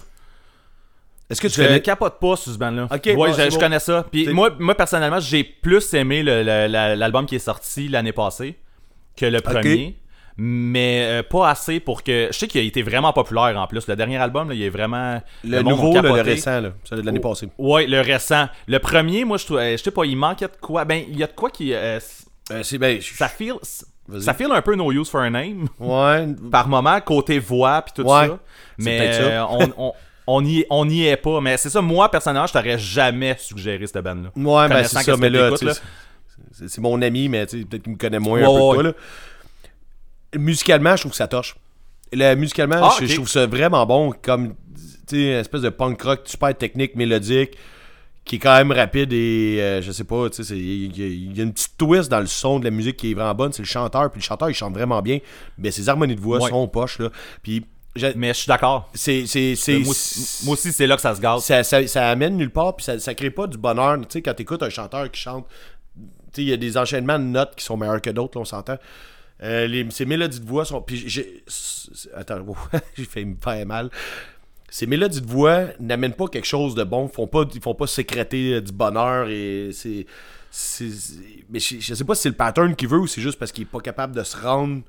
Est-ce 1.31 1.41
que 1.41 1.49
tu 1.49 1.63
Je 1.63 1.69
ne 1.69 1.79
capote 1.79 2.19
pas 2.21 2.37
sur 2.37 2.53
ce 2.53 2.59
band-là. 2.59 2.85
Ok, 2.91 3.01
ouais, 3.07 3.15
bon, 3.15 3.27
je, 3.29 3.33
c'est 3.33 3.47
je 3.51 3.55
bon. 3.55 3.61
connais 3.61 3.79
ça. 3.79 4.05
Puis 4.11 4.29
moi, 4.29 4.51
moi, 4.59 4.75
personnellement, 4.75 5.21
j'ai 5.21 5.43
plus 5.43 5.93
aimé 5.95 6.23
le- 6.23 6.43
le- 6.43 6.67
la- 6.67 6.97
l'album 6.97 7.25
qui 7.27 7.37
est 7.37 7.39
sorti 7.41 7.89
l'année 7.89 8.13
passée 8.13 8.59
que 9.17 9.27
le 9.27 9.41
premier. 9.41 9.97
Mais 10.37 11.21
euh, 11.21 11.23
pas 11.23 11.49
assez 11.49 11.79
pour 11.79 12.03
que. 12.03 12.29
Je 12.33 12.37
sais 12.37 12.49
qu'il 12.49 12.61
a 12.61 12.65
été 12.65 12.83
vraiment 12.83 13.13
populaire 13.13 13.57
en 13.57 13.67
plus. 13.69 13.87
Le 13.87 13.95
dernier 13.95 14.17
album, 14.17 14.49
là, 14.49 14.55
il 14.55 14.63
est 14.63 14.69
vraiment. 14.69 15.23
le, 15.45 15.63
monde 15.63 15.77
nouveau, 15.77 15.95
le 15.95 16.03
capoté. 16.03 16.23
récent, 16.23 16.61
là, 16.61 16.73
celui 16.83 17.03
de 17.03 17.07
l'année 17.07 17.21
Oh. 17.23 17.29
passée. 17.29 17.49
Ouais, 17.57 17.87
le 17.87 18.01
récent. 18.01 18.49
Le 18.67 18.79
premier, 18.81 19.25
moi, 19.25 19.37
je 19.39 19.45
trouve. 19.45 19.59
euh, 19.59 19.77
Je 19.77 19.83
sais 19.83 19.93
pas, 19.93 20.05
il 20.05 20.17
manquait 20.17 20.49
de 20.49 20.57
quoi? 20.61 20.85
Ben, 20.85 21.05
il 21.09 21.17
y 21.17 21.23
a 21.23 21.29
de 21.29 21.33
quoi 21.33 21.51
qui. 21.51 21.73
euh, 21.73 22.01
Euh, 22.51 22.63
c'est 22.65 22.77
ben, 22.79 23.01
je- 23.01 23.15
ça 23.15 23.29
feel. 23.29 23.55
Ça 24.21 24.35
feel 24.35 24.51
un 24.53 24.61
peu 24.63 24.75
No 24.75 24.93
Use 24.93 25.09
for 25.09 25.21
a 25.23 25.31
Name. 25.31 25.67
Ouais, 25.81 26.27
par 26.51 26.69
moment, 26.69 27.01
côté 27.01 27.39
voix 27.39 27.83
puis 27.83 27.95
tout 27.97 28.03
Ouais, 28.09 28.29
ça. 28.29 28.39
Mais 28.79 29.13
ça. 29.13 29.23
euh, 29.23 29.45
on, 29.49 29.73
on, 29.79 29.93
on, 30.27 30.45
y, 30.45 30.65
on 30.69 30.89
y 30.89 31.07
est 31.07 31.17
pas. 31.17 31.41
Mais 31.41 31.57
c'est 31.57 31.71
ça, 31.71 31.81
moi, 31.81 32.11
personnellement, 32.11 32.47
je 32.47 32.53
t'aurais 32.53 32.79
jamais 32.79 33.37
suggéré 33.39 33.87
cette 33.87 34.05
bande-là. 34.05 34.31
Ouais, 34.37 34.69
ben 34.69 34.85
c'est 34.85 35.03
ça, 35.03 35.17
mais 35.17 35.31
là, 35.31 35.51
c'est 36.53 36.79
mon 36.79 37.01
ami, 37.03 37.29
mais 37.29 37.47
tu 37.47 37.61
sais, 37.61 37.65
peut-être 37.65 37.83
qu'il 37.85 37.93
me 37.93 37.99
connaît 37.99 38.19
moins 38.19 38.41
Ouais, 38.41 38.45
un 38.45 38.49
peu 38.49 38.53
ouais, 38.63 38.71
que 38.71 38.75
toi, 38.75 38.83
là. 38.83 40.39
Musicalement, 40.39 40.97
je 40.97 41.03
trouve 41.03 41.13
que 41.13 41.17
ça 41.17 41.29
torche. 41.29 41.57
Le, 42.13 42.35
musicalement, 42.35 42.77
Ah, 42.83 42.95
je, 43.01 43.13
trouve 43.15 43.29
ça 43.29 43.47
vraiment 43.47 43.85
bon, 43.87 44.13
comme, 44.23 44.55
tu 45.09 45.17
sais, 45.17 45.17
une 45.17 45.39
espèce 45.39 45.63
de 45.63 45.69
punk 45.71 46.01
rock 46.03 46.21
super 46.25 46.57
technique, 46.57 46.95
mélodique, 46.97 47.57
qui 48.25 48.37
est 48.37 48.39
quand 48.39 48.57
même 48.57 48.73
rapide 48.73 49.13
et, 49.13 49.59
euh, 49.61 49.83
je 49.83 49.93
sais 49.93 50.05
pas, 50.05 50.31
tu 50.31 50.43
sais, 50.45 50.57
il 50.57 50.97
y, 50.99 51.03
a- 51.03 51.07
il 51.07 51.37
y 51.37 51.41
a 51.41 51.45
une 51.45 51.53
petite 51.53 51.77
twist 51.77 52.11
dans 52.11 52.21
le 52.21 52.27
son 52.27 52.59
de 52.59 52.65
la 52.65 52.71
musique 52.71 52.97
qui 52.97 53.11
est 53.11 53.15
vraiment 53.15 53.35
bonne, 53.35 53.53
c'est 53.53 53.63
le 53.63 53.69
chanteur, 53.69 54.11
puis 54.11 54.21
le 54.21 54.25
chanteur, 54.25 54.49
il 54.51 54.55
chante 54.55 54.73
vraiment 54.75 55.03
bien, 55.03 55.19
mais 55.59 55.71
ses 55.71 55.89
harmonies 55.89 56.15
de 56.17 56.21
voix 56.21 56.41
Ouais. 56.43 56.49
sont 56.51 56.67
poches, 56.69 56.99
là, 57.01 57.11
puis... 57.43 57.65
Mais 58.17 58.29
je 58.31 58.39
suis 58.41 58.49
d'accord. 58.49 58.91
C'est, 58.93 59.25
c'est, 59.29 59.55
c'est, 59.55 59.79
Moi, 59.79 59.91
aussi- 59.91 60.45
moi 60.47 60.55
aussi, 60.55 60.73
c'est 60.73 60.89
là 60.89 60.97
que 60.97 61.01
ça 61.03 61.15
se 61.15 61.21
gâte. 61.21 61.39
ça, 61.43 61.63
ça, 61.63 61.87
ça 61.87 62.09
amène 62.11 62.37
nulle 62.37 62.51
part, 62.51 62.75
puis 62.75 62.83
ça, 62.85 62.99
ça 62.99 63.15
crée 63.15 63.31
pas 63.31 63.47
du 63.47 63.57
bonheur. 63.57 63.97
Tu 64.01 64.07
sais, 64.09 64.21
quand 64.23 64.35
t'écoutes 64.35 64.65
un 64.65 64.69
chanteur 64.69 65.09
qui 65.13 65.21
chante, 65.21 65.47
tu 65.95 66.03
sais, 66.33 66.43
il 66.43 66.49
y 66.49 66.53
a 66.53 66.57
des 66.57 66.77
enchaînements 66.77 67.21
de 67.21 67.25
notes 67.25 67.55
qui 67.55 67.65
sont 67.65 67.77
meilleurs 67.77 68.03
que 68.03 68.11
d'autres, 68.11 68.41
on 68.41 68.45
s'entend. 68.45 68.79
Euh, 69.45 69.69
les, 69.69 69.87
ces 69.93 70.07
mélodies 70.07 70.41
de 70.41 70.45
voix 70.45 70.65
sont. 70.65 70.83
Puis 70.83 71.05
j'ai. 71.07 71.45
Attends, 72.17 72.41
wow, 72.41 72.57
j'ai 72.97 73.05
fait 73.05 73.25
me 73.25 73.37
faire 73.41 73.65
mal. 73.65 73.91
Ces 74.77 74.87
mélodies 74.89 75.21
de 75.21 75.31
voix 75.31 75.67
n'amènent 75.79 76.15
pas 76.15 76.27
quelque 76.27 76.49
chose 76.49 76.75
de 76.75 76.83
bon. 76.83 77.07
Font 77.07 77.29
pas, 77.29 77.45
ils 77.55 77.61
font 77.61 77.77
pas 77.77 77.87
sécréter 77.87 78.55
euh, 78.55 78.61
du 78.61 78.73
bonheur 78.73 79.29
et 79.29 79.71
c'est- 79.73 80.05
Mais 81.49 81.61
je, 81.61 81.79
je 81.79 81.95
sais 81.95 82.03
pas 82.03 82.17
si 82.17 82.23
c'est 82.23 82.31
le 82.31 82.35
pattern 82.35 82.75
qu'il 82.75 82.89
veut 82.89 82.99
ou 82.99 83.07
c'est 83.07 83.21
juste 83.21 83.39
parce 83.39 83.53
qu'il 83.53 83.63
est 83.63 83.71
pas 83.71 83.79
capable 83.79 84.17
de 84.17 84.25
se 84.25 84.37
rendre. 84.37 84.83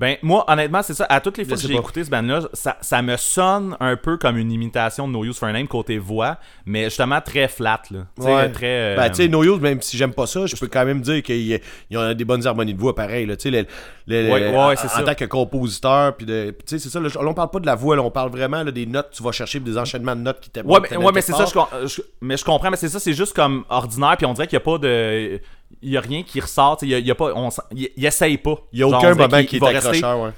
Ben, 0.00 0.16
moi, 0.22 0.44
honnêtement, 0.48 0.82
c'est 0.82 0.94
ça. 0.94 1.04
À 1.10 1.20
toutes 1.20 1.36
les 1.36 1.44
fois 1.44 1.58
Je 1.58 1.62
que 1.62 1.68
j'ai 1.68 1.74
écouté 1.78 2.02
ce 2.02 2.08
band-là, 2.08 2.40
ça, 2.54 2.78
ça 2.80 3.02
me 3.02 3.18
sonne 3.18 3.76
un 3.80 3.96
peu 3.96 4.16
comme 4.16 4.38
une 4.38 4.50
imitation 4.50 5.06
de 5.06 5.12
No 5.12 5.24
Use 5.26 5.38
for 5.38 5.48
a 5.48 5.52
Name 5.52 5.68
côté 5.68 5.98
voix, 5.98 6.38
mais 6.64 6.84
justement 6.84 7.20
très 7.20 7.48
flat, 7.48 7.82
là. 7.90 8.06
Ouais. 8.16 8.48
très. 8.50 8.66
euh, 8.66 8.96
Ben, 8.96 9.10
tu 9.10 9.16
sais, 9.16 9.28
No 9.28 9.44
Use, 9.44 9.60
même 9.60 9.82
si 9.82 9.98
j'aime 9.98 10.14
pas 10.14 10.26
ça, 10.26 10.46
je 10.46 10.56
peux 10.56 10.68
quand 10.68 10.86
même 10.86 11.02
dire 11.02 11.22
qu'il 11.22 11.60
y 11.90 11.96
a, 11.96 12.14
des 12.14 12.24
bonnes 12.24 12.46
harmonies 12.46 12.72
de 12.72 12.80
voix 12.80 12.94
pareil. 12.94 13.26
Là, 13.26 13.36
tu 13.36 13.50
sais, 13.50 13.50
le- 13.50 13.66
le- 14.06 14.30
Ouais, 14.32 14.56
en, 14.56 14.74
c'est 14.74 14.86
en 14.86 14.88
ça. 14.88 15.02
tant 15.02 15.14
que 15.14 15.26
compositeur, 15.26 16.16
puis 16.16 16.24
de, 16.24 16.50
puis 16.56 16.64
tu 16.66 16.78
sais, 16.78 16.82
c'est 16.82 16.88
ça. 16.88 16.98
Là, 16.98 17.08
on 17.20 17.34
parle 17.34 17.50
pas 17.50 17.60
de 17.60 17.66
la 17.66 17.74
voix, 17.74 17.94
là, 17.94 18.02
on 18.02 18.10
parle 18.10 18.30
vraiment 18.30 18.62
là, 18.62 18.70
des 18.70 18.86
notes 18.86 19.10
que 19.10 19.16
tu 19.16 19.22
vas 19.22 19.32
chercher, 19.32 19.60
des 19.60 19.76
enchaînements 19.76 20.16
de 20.16 20.22
notes 20.22 20.40
qui 20.40 20.48
t'aiment. 20.48 20.66
Ouais, 20.70 20.80
mais, 21.14 21.20
c'est 21.20 21.32
ça, 21.32 21.44
je- 21.44 22.00
mais 22.22 22.38
je 22.38 22.44
comprends, 22.44 22.70
mais 22.70 22.78
c'est 22.78 22.88
ça, 22.88 22.98
c'est 22.98 23.12
juste 23.12 23.34
comme 23.36 23.64
ordinaire, 23.68 24.16
puis 24.16 24.24
on 24.24 24.32
dirait 24.32 24.46
qu'il 24.46 24.56
n'y 24.58 24.62
a 24.62 24.64
pas 24.64 24.78
de. 24.78 25.40
Il 25.82 25.90
y 25.90 25.96
a 25.96 26.00
rien 26.00 26.22
qui 26.22 26.40
ressort, 26.40 26.78
il 26.82 26.88
y 26.88 26.94
a, 26.94 26.98
il 26.98 27.06
y 27.06 27.10
a 27.10 27.14
pas. 27.14 27.32
On, 27.34 27.48
il, 27.74 27.88
il 27.96 28.04
essaye 28.04 28.36
pas. 28.38 28.56
Il 28.72 28.80
y 28.80 28.82
a 28.82 28.88
aucun 28.88 29.12
on 29.12 29.16
moment 29.16 29.42
qui 29.44 29.56
est 29.56 29.58
va 29.58 29.68
rester- 29.68 29.88
accrocheur, 29.88 30.20
ouais. 30.20 30.30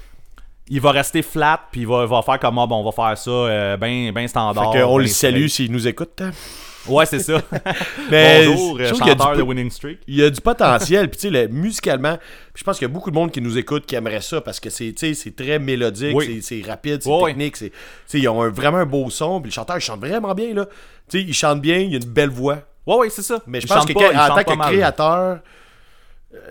il 0.69 0.79
va 0.79 0.91
rester 0.91 1.21
flat, 1.21 1.59
puis 1.71 1.81
il 1.81 1.87
va, 1.87 2.05
va 2.05 2.21
faire 2.21 2.39
comme, 2.39 2.57
ah, 2.59 2.65
bon, 2.65 2.77
on 2.77 2.89
va 2.89 2.91
faire 2.91 3.17
ça 3.17 3.29
euh, 3.31 3.77
ben, 3.77 4.11
ben 4.13 4.27
standard. 4.27 4.71
Fait 4.73 4.79
qu'on 4.81 4.95
ben 4.97 5.01
le 5.01 5.07
salue 5.07 5.47
s'il 5.47 5.71
nous 5.71 5.87
écoute. 5.87 6.21
hein. 6.21 6.31
Ouais, 6.85 7.05
c'est 7.05 7.19
ça. 7.19 7.41
Mais 8.11 8.45
Bonjour, 8.45 8.77
je 8.77 8.83
euh, 8.83 8.93
chanteur 8.93 9.37
de 9.37 9.41
Winning 9.41 9.71
Streak. 9.71 9.99
il 10.05 10.15
y 10.15 10.23
a 10.23 10.29
du 10.29 10.41
potentiel. 10.41 11.09
Puis, 11.09 11.17
tu 11.17 11.27
sais, 11.27 11.29
le- 11.29 11.47
musicalement, 11.47 12.17
je 12.53 12.61
pense 12.63 12.77
qu'il 12.77 12.85
y 12.87 12.91
a 12.91 12.93
beaucoup 12.93 13.09
de 13.09 13.15
monde 13.15 13.31
qui 13.31 13.39
nous 13.39 13.57
écoute 13.57 13.85
qui 13.85 13.95
aimerait 13.95 14.19
ça 14.19 14.41
parce 14.41 14.59
que 14.59 14.69
c'est, 14.69 14.93
très 15.35 15.59
mélodique, 15.59 16.13
Oui. 16.13 16.41
c'est, 16.41 16.61
rapide, 16.67 17.01
c'est 17.01 17.09
ouais. 17.09 17.33
technique. 17.33 17.57
Ils 18.13 18.27
ont 18.27 18.41
un- 18.41 18.49
vraiment 18.49 18.79
un 18.79 18.85
beau 18.85 19.09
son. 19.09 19.39
Puis 19.39 19.49
le 19.49 19.53
chanteur, 19.53 19.77
il 19.77 19.81
chante 19.81 20.01
vraiment 20.01 20.33
bien, 20.33 20.53
là. 20.53 20.65
Tu 21.09 21.19
sais, 21.19 21.21
il 21.25 21.33
chante 21.33 21.61
bien, 21.61 21.77
il 21.77 21.93
a 21.93 21.97
une 21.99 22.03
belle 22.11 22.29
voix. 22.29 22.59
Ouais, 22.85 22.95
ouais, 22.97 23.09
c'est 23.09 23.21
ça. 23.21 23.41
Mais 23.47 23.61
je 23.61 23.67
pense 23.67 23.85
que 23.85 23.93
pas- 23.93 24.31
en 24.31 24.35
tant 24.35 24.43
que 24.43 24.57
mal. 24.57 24.73
créateur, 24.73 25.39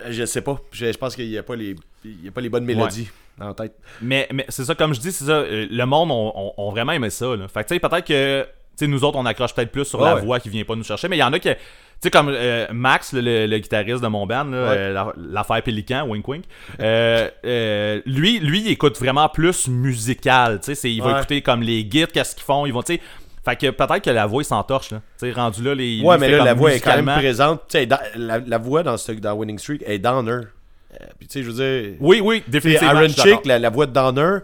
je 0.09 0.25
sais 0.25 0.41
pas. 0.41 0.57
Je, 0.71 0.91
je 0.91 0.97
pense 0.97 1.15
qu'il 1.15 1.29
n'y 1.29 1.37
a, 1.37 1.43
pas 1.43 1.55
les- 1.55 1.75
il 2.05 2.25
y 2.25 2.27
a 2.27 2.31
pas 2.31 2.41
les 2.41 2.49
bonnes 2.49 2.65
mélodies 2.65 3.09
en 3.39 3.53
tête. 3.53 3.73
Mais, 4.01 4.27
mais 4.31 4.45
c'est 4.49 4.63
ça, 4.65 4.75
comme 4.75 4.93
je 4.93 4.99
dis, 4.99 5.11
c'est 5.11 5.25
ça. 5.25 5.31
euh, 5.31 5.67
Le 5.69 5.85
monde 5.85 6.11
ont- 6.11 6.53
ont 6.57 6.71
vraiment 6.71 6.91
aimé 6.93 7.09
ça. 7.09 7.35
Là. 7.35 7.47
Fait 7.47 7.63
que, 7.63 7.69
tu 7.69 7.73
sais, 7.75 7.79
peut-être 7.79 8.05
que. 8.05 8.43
Tu 8.75 8.85
sais, 8.85 8.87
nous 8.87 9.03
autres, 9.03 9.19
on 9.19 9.25
accroche 9.27 9.53
peut-être 9.53 9.71
plus 9.71 9.85
sur 9.85 9.99
Ouais, 9.99 10.05
la 10.09 10.15
ouais. 10.15 10.21
voix 10.21 10.39
qui 10.39 10.49
vient 10.49 10.63
pas 10.63 10.75
nous 10.75 10.83
chercher, 10.83 11.07
mais 11.07 11.17
il 11.17 11.19
y 11.19 11.23
en 11.23 11.31
a 11.33 11.37
qui. 11.37 11.49
Tu 11.49 11.55
sais, 12.01 12.09
comme 12.09 12.29
euh, 12.29 12.65
Max, 12.71 13.13
le, 13.13 13.21
le- 13.21 13.45
le 13.45 13.57
guitariste 13.59 14.01
de 14.01 14.07
mon 14.07 14.25
band, 14.25 14.47
Ouais. 14.51 14.55
euh, 14.57 14.93
la- 14.93 15.13
l'affaire 15.15 15.61
Pélican, 15.61 16.07
wink 16.07 16.27
wink, 16.27 16.43
euh, 16.79 18.01
lui, 18.05 18.39
lui, 18.39 18.61
il 18.61 18.67
écoute 18.69 18.97
vraiment 18.97 19.29
plus 19.29 19.67
musical. 19.67 20.59
Tu 20.59 20.65
sais, 20.65 20.75
c'est- 20.75 20.91
il 20.91 21.01
va 21.03 21.11
Ouais. 21.13 21.17
écouter 21.19 21.41
comme 21.43 21.61
les 21.61 21.85
guides, 21.85 22.11
qu'est-ce 22.11 22.33
qu'ils 22.35 22.43
font. 22.43 22.65
Ils 22.65 22.73
vont, 22.73 22.81
tu 22.81 22.95
sais. 22.95 23.01
Fait 23.45 23.57
que 23.57 23.69
peut-être 23.71 24.01
que 24.01 24.09
la 24.09 24.25
voix, 24.25 24.43
s'entorche, 24.43 24.91
là. 24.91 25.01
Tu 25.19 25.27
sais, 25.27 25.31
rendu 25.33 25.63
là, 25.63 25.75
les. 25.75 26.01
Ouais, 26.01 26.17
mais 26.17 26.29
là, 26.29 26.43
la 26.43 26.53
voix 26.53 26.73
est 26.73 26.79
quand 26.79 27.01
même 27.01 27.17
présente. 27.17 27.61
Tu 27.67 27.79
sais, 27.79 27.87
la, 28.15 28.39
la 28.39 28.57
voix 28.57 28.83
dans, 28.83 28.97
ce, 28.97 29.11
dans 29.11 29.33
Winning 29.33 29.59
Streak 29.59 29.83
est 29.85 29.99
Downer. 29.99 30.31
Euh, 30.31 31.05
puis, 31.19 31.27
tu 31.27 31.33
sais, 31.33 31.43
je 31.43 31.49
veux 31.49 31.53
dire. 31.53 31.97
Oui, 31.99 32.21
oui, 32.23 32.43
définitivement. 32.47 33.01
Iron. 33.01 33.09
Chick, 33.09 33.45
la, 33.45 33.59
la 33.59 33.69
voix 33.69 33.85
de 33.85 33.91
Downer 33.91 34.39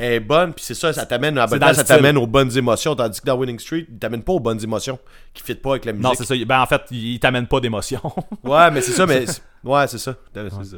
est 0.00 0.20
bonne, 0.20 0.54
puis 0.54 0.64
c'est 0.64 0.74
ça, 0.74 0.92
ça 0.92 1.04
t'amène 1.04 1.36
à 1.38 1.46
dans 1.46 1.74
ça 1.74 1.84
t'amène 1.84 2.16
aux 2.16 2.26
bonnes 2.26 2.56
émotions, 2.56 2.94
tandis 2.96 3.20
que 3.20 3.26
dans 3.26 3.36
Winning 3.36 3.58
Street, 3.58 3.86
il 3.88 3.98
t'amène 3.98 4.22
pas 4.22 4.32
aux 4.32 4.40
bonnes 4.40 4.62
émotions 4.62 4.98
qui 5.34 5.42
fit 5.42 5.54
pas 5.54 5.72
avec 5.72 5.84
la 5.84 5.92
musique. 5.92 6.04
Non, 6.04 6.14
c'est 6.16 6.24
ça. 6.24 6.34
Ben, 6.44 6.60
en 6.60 6.66
fait, 6.66 6.82
il, 6.90 7.20
t'amène 7.20 7.46
pas 7.46 7.60
d'émotion. 7.60 8.00
Ouais, 8.42 8.70
mais 8.70 8.80
c'est 8.80 8.92
ça, 8.92 9.06
mais 9.06 9.26
ouais, 9.64 9.86
c'est 9.86 9.98
ça. 9.98 10.14
C'est 10.34 10.50
ça. 10.50 10.76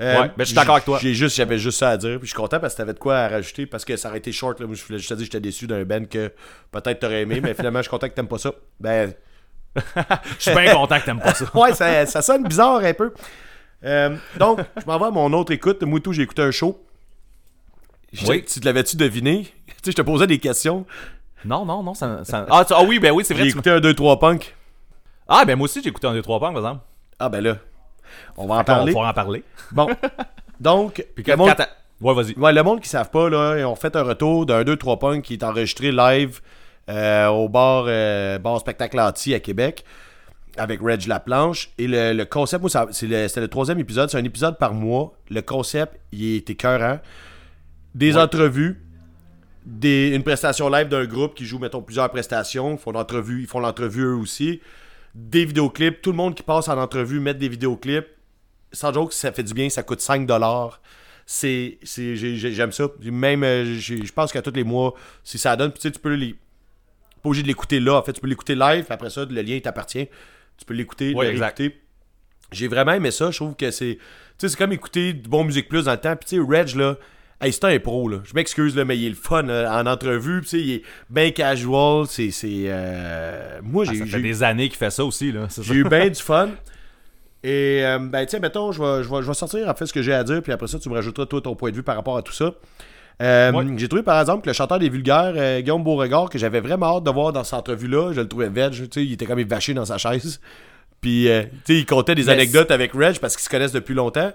Euh, 0.00 0.20
Ouais, 0.22 0.28
ben, 0.28 0.32
je 0.38 0.44
suis 0.44 0.54
d'accord 0.54 0.76
avec 0.76 0.84
toi. 0.84 0.98
J'ai 1.02 1.12
juste, 1.14 1.36
j'avais 1.36 1.58
juste 1.58 1.78
ça 1.78 1.90
à 1.90 1.96
dire, 1.96 2.18
puis 2.18 2.26
je 2.28 2.32
suis 2.32 2.36
content 2.36 2.60
parce 2.60 2.74
que 2.74 2.78
t'avais 2.78 2.94
de 2.94 2.98
quoi 2.98 3.18
à 3.18 3.28
rajouter 3.28 3.66
parce 3.66 3.84
que 3.84 3.96
ça 3.96 4.08
aurait 4.08 4.18
été 4.18 4.30
short. 4.32 4.60
Là. 4.60 4.66
Moi, 4.66 4.76
je 4.76 4.84
voulais 4.84 4.98
juste 4.98 5.10
te 5.10 5.14
dire 5.14 5.22
que 5.26 5.32
j'étais 5.32 5.40
déçu 5.40 5.66
d'un 5.66 5.84
band 5.84 6.04
que 6.04 6.32
peut-être 6.70 7.00
t'aurais 7.00 7.22
aimé, 7.22 7.40
mais 7.42 7.54
finalement, 7.54 7.78
je 7.80 7.82
suis 7.84 7.90
content 7.90 8.08
que 8.08 8.14
t'aimes 8.14 8.28
pas 8.28 8.38
ça. 8.38 8.52
Ben, 8.78 9.12
Je 9.76 9.82
suis 10.38 10.54
bien 10.54 10.72
content 10.74 10.98
que 11.00 11.04
t'aimes 11.04 11.20
pas 11.20 11.34
ça. 11.34 11.44
ouais, 11.54 11.72
ça, 11.74 12.06
ça 12.06 12.22
sonne 12.22 12.44
bizarre 12.44 12.78
un 12.78 12.94
peu. 12.94 13.12
Euh, 13.84 14.16
donc, 14.38 14.60
je 14.80 14.84
m'en 14.86 14.98
vais 14.98 15.06
à 15.06 15.10
mon 15.10 15.32
autre 15.32 15.52
écoute. 15.52 15.82
Moi, 15.82 16.00
tout, 16.00 16.12
j'ai 16.12 16.22
écouté 16.22 16.42
un 16.42 16.50
show. 16.50 16.84
Oui. 18.26 18.44
Tu 18.44 18.60
te 18.60 18.64
l'avais-tu 18.64 18.96
deviné? 18.96 19.42
tu 19.66 19.72
sais, 19.84 19.90
je 19.92 19.96
te 19.96 20.02
posais 20.02 20.26
des 20.26 20.38
questions. 20.38 20.86
Non, 21.44 21.64
non, 21.64 21.82
non. 21.82 21.94
Ça, 21.94 22.24
ça- 22.24 22.46
Ah, 22.50 22.64
tu- 22.64 22.74
ah 22.76 22.82
oui, 22.82 22.98
ben 22.98 23.12
oui, 23.12 23.24
c'est 23.24 23.34
vrai. 23.34 23.44
J'ai 23.44 23.50
écouté 23.50 23.70
un 23.70 23.80
2-3 23.80 24.18
punk. 24.18 24.54
Ah, 25.28 25.44
ben 25.44 25.56
moi 25.56 25.66
aussi, 25.66 25.82
j'ai 25.82 25.90
écouté 25.90 26.06
un 26.06 26.14
2-3 26.14 26.40
par 26.40 26.50
exemple. 26.56 26.80
Ah, 27.18 27.28
ben 27.28 27.40
là, 27.42 27.58
on 28.36 28.46
va 28.46 28.54
en 28.56 28.60
On 28.60 28.64
parler. 28.64 28.92
pourra 28.92 29.10
en 29.10 29.14
parler. 29.14 29.42
Bon, 29.72 29.88
donc, 30.60 31.04
Puis 31.14 31.24
le 31.26 31.32
quand, 31.32 31.36
monde- 31.38 31.54
Ouais, 32.00 32.14
vas-y. 32.14 32.34
Ouais, 32.38 32.52
le 32.52 32.62
monde 32.62 32.80
qui 32.80 32.88
savent 32.88 33.10
pas, 33.10 33.28
là, 33.28 33.56
ils 33.58 33.64
ont 33.64 33.74
fait 33.74 33.96
un 33.96 34.02
retour 34.02 34.46
d'un 34.46 34.62
2-3 34.62 34.98
punk 34.98 35.24
qui 35.24 35.32
est 35.34 35.42
enregistré 35.42 35.90
live 35.90 36.40
euh, 36.88 37.26
au 37.26 37.48
bar, 37.48 37.86
euh, 37.88 38.38
bar 38.38 38.60
Spectacle 38.60 39.00
Anti 39.00 39.34
à 39.34 39.40
Québec 39.40 39.84
avec 40.56 40.80
Reg 40.80 41.06
Laplanche. 41.08 41.70
Et 41.76 41.88
le, 41.88 42.12
le 42.12 42.24
concept, 42.24 42.64
c'est 42.92 43.06
le, 43.08 43.26
c'était 43.26 43.40
le 43.40 43.48
troisième 43.48 43.80
épisode, 43.80 44.10
c'est 44.10 44.16
un 44.18 44.24
épisode 44.24 44.58
par 44.58 44.74
mois. 44.74 45.12
Le 45.28 45.42
concept, 45.42 45.98
il 46.12 46.36
est 46.36 46.48
écœurant. 46.50 47.00
Des 47.96 48.14
Ouais. 48.14 48.22
entrevues, 48.22 48.80
des, 49.66 50.08
une 50.14 50.22
prestation 50.22 50.68
live 50.68 50.86
d'un 50.88 51.04
groupe 51.04 51.34
qui 51.34 51.44
joue, 51.44 51.58
mettons, 51.58 51.82
plusieurs 51.82 52.08
prestations. 52.10 52.72
Ils 52.72 52.78
font 52.78 52.92
l'entrevue, 52.92 53.40
ils 53.40 53.46
font 53.48 53.58
l'entrevue 53.60 54.04
eux 54.04 54.14
aussi. 54.14 54.60
Des 55.20 55.44
vidéoclips, 55.44 56.00
tout 56.00 56.10
le 56.12 56.16
monde 56.16 56.34
qui 56.36 56.42
passe 56.44 56.68
en 56.68 56.78
entrevue 56.78 57.18
met 57.18 57.34
des 57.34 57.48
vidéoclips. 57.48 58.06
Sans 58.72 58.92
joke, 58.92 59.12
ça 59.12 59.32
fait 59.32 59.42
du 59.42 59.52
bien, 59.52 59.68
ça 59.68 59.82
coûte 59.82 60.00
5$. 60.00 60.78
C'est, 61.26 61.78
c'est, 61.82 62.14
j'ai- 62.16 62.36
j'ai- 62.36 62.52
j'aime 62.52 62.70
ça. 62.72 62.86
Même, 63.02 63.42
euh, 63.42 63.64
je 63.78 64.12
pense 64.12 64.32
qu'à 64.32 64.42
tous 64.42 64.52
les 64.54 64.64
mois, 64.64 64.94
si 65.24 65.36
ça 65.38 65.56
donne, 65.56 65.72
tu 65.72 65.80
sais, 65.80 65.90
tu 65.90 65.98
peux 65.98 66.14
les. 66.14 66.34
Pas 67.22 67.28
obligé 67.30 67.42
de 67.42 67.48
l'écouter 67.48 67.80
là. 67.80 67.94
En 67.98 68.02
fait, 68.02 68.12
tu 68.12 68.20
peux 68.20 68.28
l'écouter 68.28 68.54
live, 68.54 68.86
après 68.90 69.10
ça, 69.10 69.24
le 69.24 69.42
lien 69.42 69.58
t'appartient. 69.60 70.06
Tu 70.56 70.64
peux 70.64 70.74
l'écouter, 70.74 71.14
Ouais, 71.14 71.26
réécouter. 71.56 71.80
J'ai 72.52 72.68
vraiment 72.68 72.92
aimé 72.92 73.10
ça. 73.10 73.30
Je 73.30 73.36
trouve 73.36 73.56
que 73.56 73.70
c'est. 73.70 73.96
Tu 73.96 74.00
sais, 74.38 74.48
c'est 74.50 74.56
comme 74.56 74.72
écouter 74.72 75.12
du 75.14 75.28
bon 75.28 75.44
Musique 75.44 75.68
Plus 75.68 75.84
dans 75.86 75.92
le 75.92 75.98
temps. 75.98 76.14
Puis 76.16 76.28
tu 76.28 76.36
sais, 76.36 76.42
Reg, 76.58 76.74
là. 76.76 76.96
Hey, 77.40 77.52
c'est 77.52 77.64
un 77.64 77.78
pro, 77.78 78.08
là. 78.08 78.18
Je 78.24 78.34
m'excuse, 78.34 78.74
là, 78.74 78.84
mais 78.84 78.98
il 78.98 79.06
est 79.06 79.10
le 79.10 79.14
fun 79.14 79.48
euh, 79.48 79.68
en 79.68 79.86
entrevue. 79.86 80.42
Il 80.52 80.70
est 80.72 80.82
bien 81.08 81.30
casual. 81.30 82.06
C'est. 82.08 82.30
euh, 82.44 83.60
Moi, 83.62 83.84
Ah, 83.86 83.92
j'ai 83.92 83.98
ça 84.00 84.04
j'ai 84.06 84.10
fait 84.10 84.22
des 84.22 84.42
années 84.42 84.68
qu'il 84.68 84.78
fait 84.78 84.90
ça 84.90 85.04
aussi, 85.04 85.30
là. 85.30 85.48
ça. 85.48 85.62
j'ai 85.62 85.74
eu 85.74 85.84
bien 85.84 86.08
du 86.08 86.20
fun. 86.22 86.48
Et, 87.44 87.82
euh, 87.84 87.98
ben, 88.00 88.26
tiens, 88.26 88.40
mettons, 88.40 88.72
je 88.72 88.82
vais, 88.82 89.04
je, 89.04 89.08
vais, 89.08 89.22
je 89.22 89.28
vais 89.28 89.34
sortir 89.34 89.68
en 89.68 89.74
fait 89.74 89.86
ce 89.86 89.92
que 89.92 90.02
j'ai 90.02 90.12
à 90.12 90.24
dire, 90.24 90.42
puis 90.42 90.52
après 90.52 90.66
ça, 90.66 90.78
tu 90.80 90.88
me 90.88 90.94
rajouteras 90.94 91.26
toi 91.26 91.40
ton 91.40 91.54
point 91.54 91.70
de 91.70 91.76
vue 91.76 91.84
par 91.84 91.94
rapport 91.94 92.16
à 92.16 92.22
tout 92.22 92.32
ça. 92.32 92.52
Euh, 93.22 93.52
Ouais. 93.52 93.64
J'ai 93.76 93.86
trouvé 93.88 94.02
par 94.02 94.20
exemple 94.20 94.42
que 94.42 94.48
le 94.50 94.52
chanteur 94.54 94.80
des 94.80 94.88
Vulgaires, 94.88 95.32
euh, 95.36 95.60
Guillaume 95.60 95.84
Beauregard, 95.84 96.30
que 96.30 96.38
j'avais 96.38 96.60
vraiment 96.60 96.96
hâte 96.96 97.04
de 97.04 97.10
voir 97.10 97.32
dans 97.32 97.44
cette 97.44 97.54
entrevue-là, 97.54 98.12
je 98.12 98.20
le 98.20 98.28
trouvais 98.28 98.48
veg, 98.48 98.72
tu 98.72 98.86
sais, 98.92 99.04
il 99.04 99.12
était 99.12 99.26
comme 99.26 99.40
vaché 99.42 99.74
dans 99.74 99.84
sa 99.84 99.98
chaise. 99.98 100.40
Puis, 101.00 101.28
euh, 101.28 101.42
tu 101.64 101.74
sais, 101.74 101.78
il 101.78 101.86
comptait 101.86 102.16
des 102.16 102.24
Mais 102.24 102.32
anecdotes 102.32 102.72
avec 102.72 102.92
Reg 102.92 103.18
parce 103.20 103.36
qu'ils 103.36 103.44
se 103.44 103.48
connaissent 103.48 103.72
depuis 103.72 103.94
longtemps. 103.94 104.32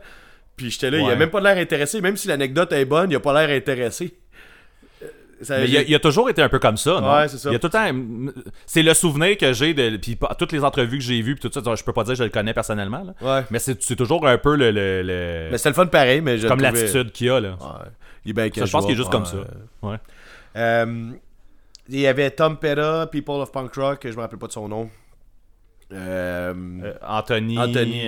Puis 0.56 0.70
j'étais 0.72 0.92
là, 0.92 0.98
il 1.00 1.04
a 1.04 1.08
Ouais. 1.08 1.16
même 1.16 1.30
pas 1.30 1.42
l'air 1.42 1.58
intéressé, 1.58 2.00
même 2.02 2.16
si 2.18 2.28
l'anecdote 2.28 2.72
est 2.74 2.86
bonne, 2.86 3.10
il 3.12 3.16
a 3.16 3.20
pas 3.20 3.34
l'air 3.46 3.56
intéressé. 3.58 4.14
Euh, 5.02 5.08
ça- 5.42 5.58
Mais 5.58 5.68
il 5.68 5.78
a, 5.78 5.82
il 5.82 5.96
a 5.96 6.00
toujours 6.00 6.30
été 6.30 6.42
un 6.42 6.50
peu 6.50 6.60
comme 6.60 6.78
ça, 6.78 7.02
non? 7.02 7.12
Ouais, 7.14 7.28
c'est 7.28 7.38
ça. 7.40 7.50
Il 7.50 7.56
a 7.56 7.60
tout 7.60 7.68
le 7.74 8.32
temps. 8.32 8.42
C'est 8.66 8.84
le 8.84 8.94
souvenir 8.94 9.36
que 9.38 9.52
j'ai 9.52 9.74
de. 9.74 9.98
Puis 9.98 10.18
toutes 10.38 10.52
les 10.52 10.64
entrevues 10.64 11.00
que 11.00 11.04
j'ai 11.04 11.22
vues, 11.22 11.36
puis 11.36 11.50
tout 11.50 11.64
ça, 11.64 11.76
je 11.76 11.84
peux 11.84 11.92
pas 11.94 12.04
dire 12.04 12.14
que 12.14 12.20
je 12.20 12.24
le 12.24 12.30
connais 12.30 12.54
personnellement, 12.54 13.04
là. 13.04 13.40
Ouais. 13.40 13.46
Mais 13.50 13.60
c'est 13.60 13.82
c'est 13.82 13.96
toujours 13.96 14.26
un 14.28 14.38
peu 14.38 14.56
le. 14.56 14.72
le- 14.72 15.02
le- 15.02 15.48
Mais 15.52 15.58
c'était 15.58 15.70
le 15.70 15.76
fun 15.76 15.88
pareil, 15.88 16.22
mais 16.22 16.38
je 16.38 16.48
comme 16.48 16.60
trouvais- 16.62 16.80
l'attitude 16.82 17.12
qu'il 17.12 17.30
a, 17.32 17.40
là. 17.40 17.50
Ouais. 17.60 17.90
Il 18.26 18.30
est 18.30 18.34
bien 18.34 18.50
Ça, 18.56 18.66
je 18.66 18.72
pense 18.72 18.86
qu'il 18.86 18.94
est 18.94 18.98
juste 18.98 19.10
comme 19.12 19.24
ouais. 19.24 19.30
ça. 19.82 19.88
Ouais. 19.88 19.98
Euh, 20.56 21.10
il 21.90 22.00
y 22.00 22.08
avait 22.08 22.30
Tom 22.32 22.58
Petty, 22.58 22.82
People 23.12 23.42
of 23.42 23.52
Punk 23.52 23.74
Rock, 23.76 24.02
je 24.10 24.16
me 24.16 24.22
rappelle 24.22 24.40
pas 24.40 24.48
de 24.48 24.52
son 24.54 24.70
nom. 24.70 24.90
Euh, 25.92 26.54
Euh, 26.84 26.94
Anthony. 27.06 27.58
Anthony 27.60 28.08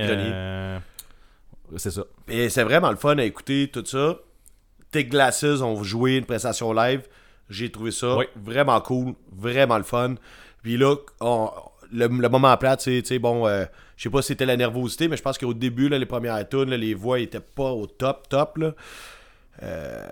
C'est 1.78 1.92
ça. 1.92 2.04
et 2.28 2.50
c'est 2.50 2.64
vraiment 2.64 2.90
le 2.92 2.98
fun 2.98 3.18
à 3.18 3.24
écouter 3.24 3.70
tout 3.72 3.84
ça. 3.86 4.18
Take 4.92 5.10
Glasses 5.10 5.44
ont 5.62 5.84
joué 5.84 6.16
une 6.18 6.26
prestation 6.26 6.72
live. 6.74 7.02
J'ai 7.50 7.70
trouvé 7.72 7.92
ça 7.92 8.16
Oui. 8.18 8.26
vraiment 8.36 8.80
cool, 8.82 9.14
vraiment 9.36 9.78
le 9.78 9.84
fun. 9.84 10.16
Puis 10.64 10.78
là, 10.78 10.96
on- 11.20 11.50
le, 11.92 12.08
le 12.08 12.30
moment 12.30 12.56
plat, 12.58 12.76
tu 12.78 13.04
sais, 13.06 13.20
bon, 13.20 13.48
euh, 13.48 13.66
je 13.96 14.04
sais 14.04 14.10
pas 14.10 14.22
si 14.22 14.30
c'était 14.30 14.46
la 14.48 14.58
nervosité, 14.58 15.08
mais 15.08 15.16
je 15.18 15.22
pense 15.22 15.38
qu'au 15.38 15.54
début, 15.54 15.88
là, 15.90 16.00
les 16.00 16.06
premières 16.08 16.48
tunes, 16.50 16.70
là, 16.72 16.78
les 16.78 16.94
voix 16.96 17.20
étaient 17.20 17.40
pas 17.40 17.72
au 17.72 17.86
top, 17.86 18.28
top. 18.30 18.58
Là. 18.58 18.74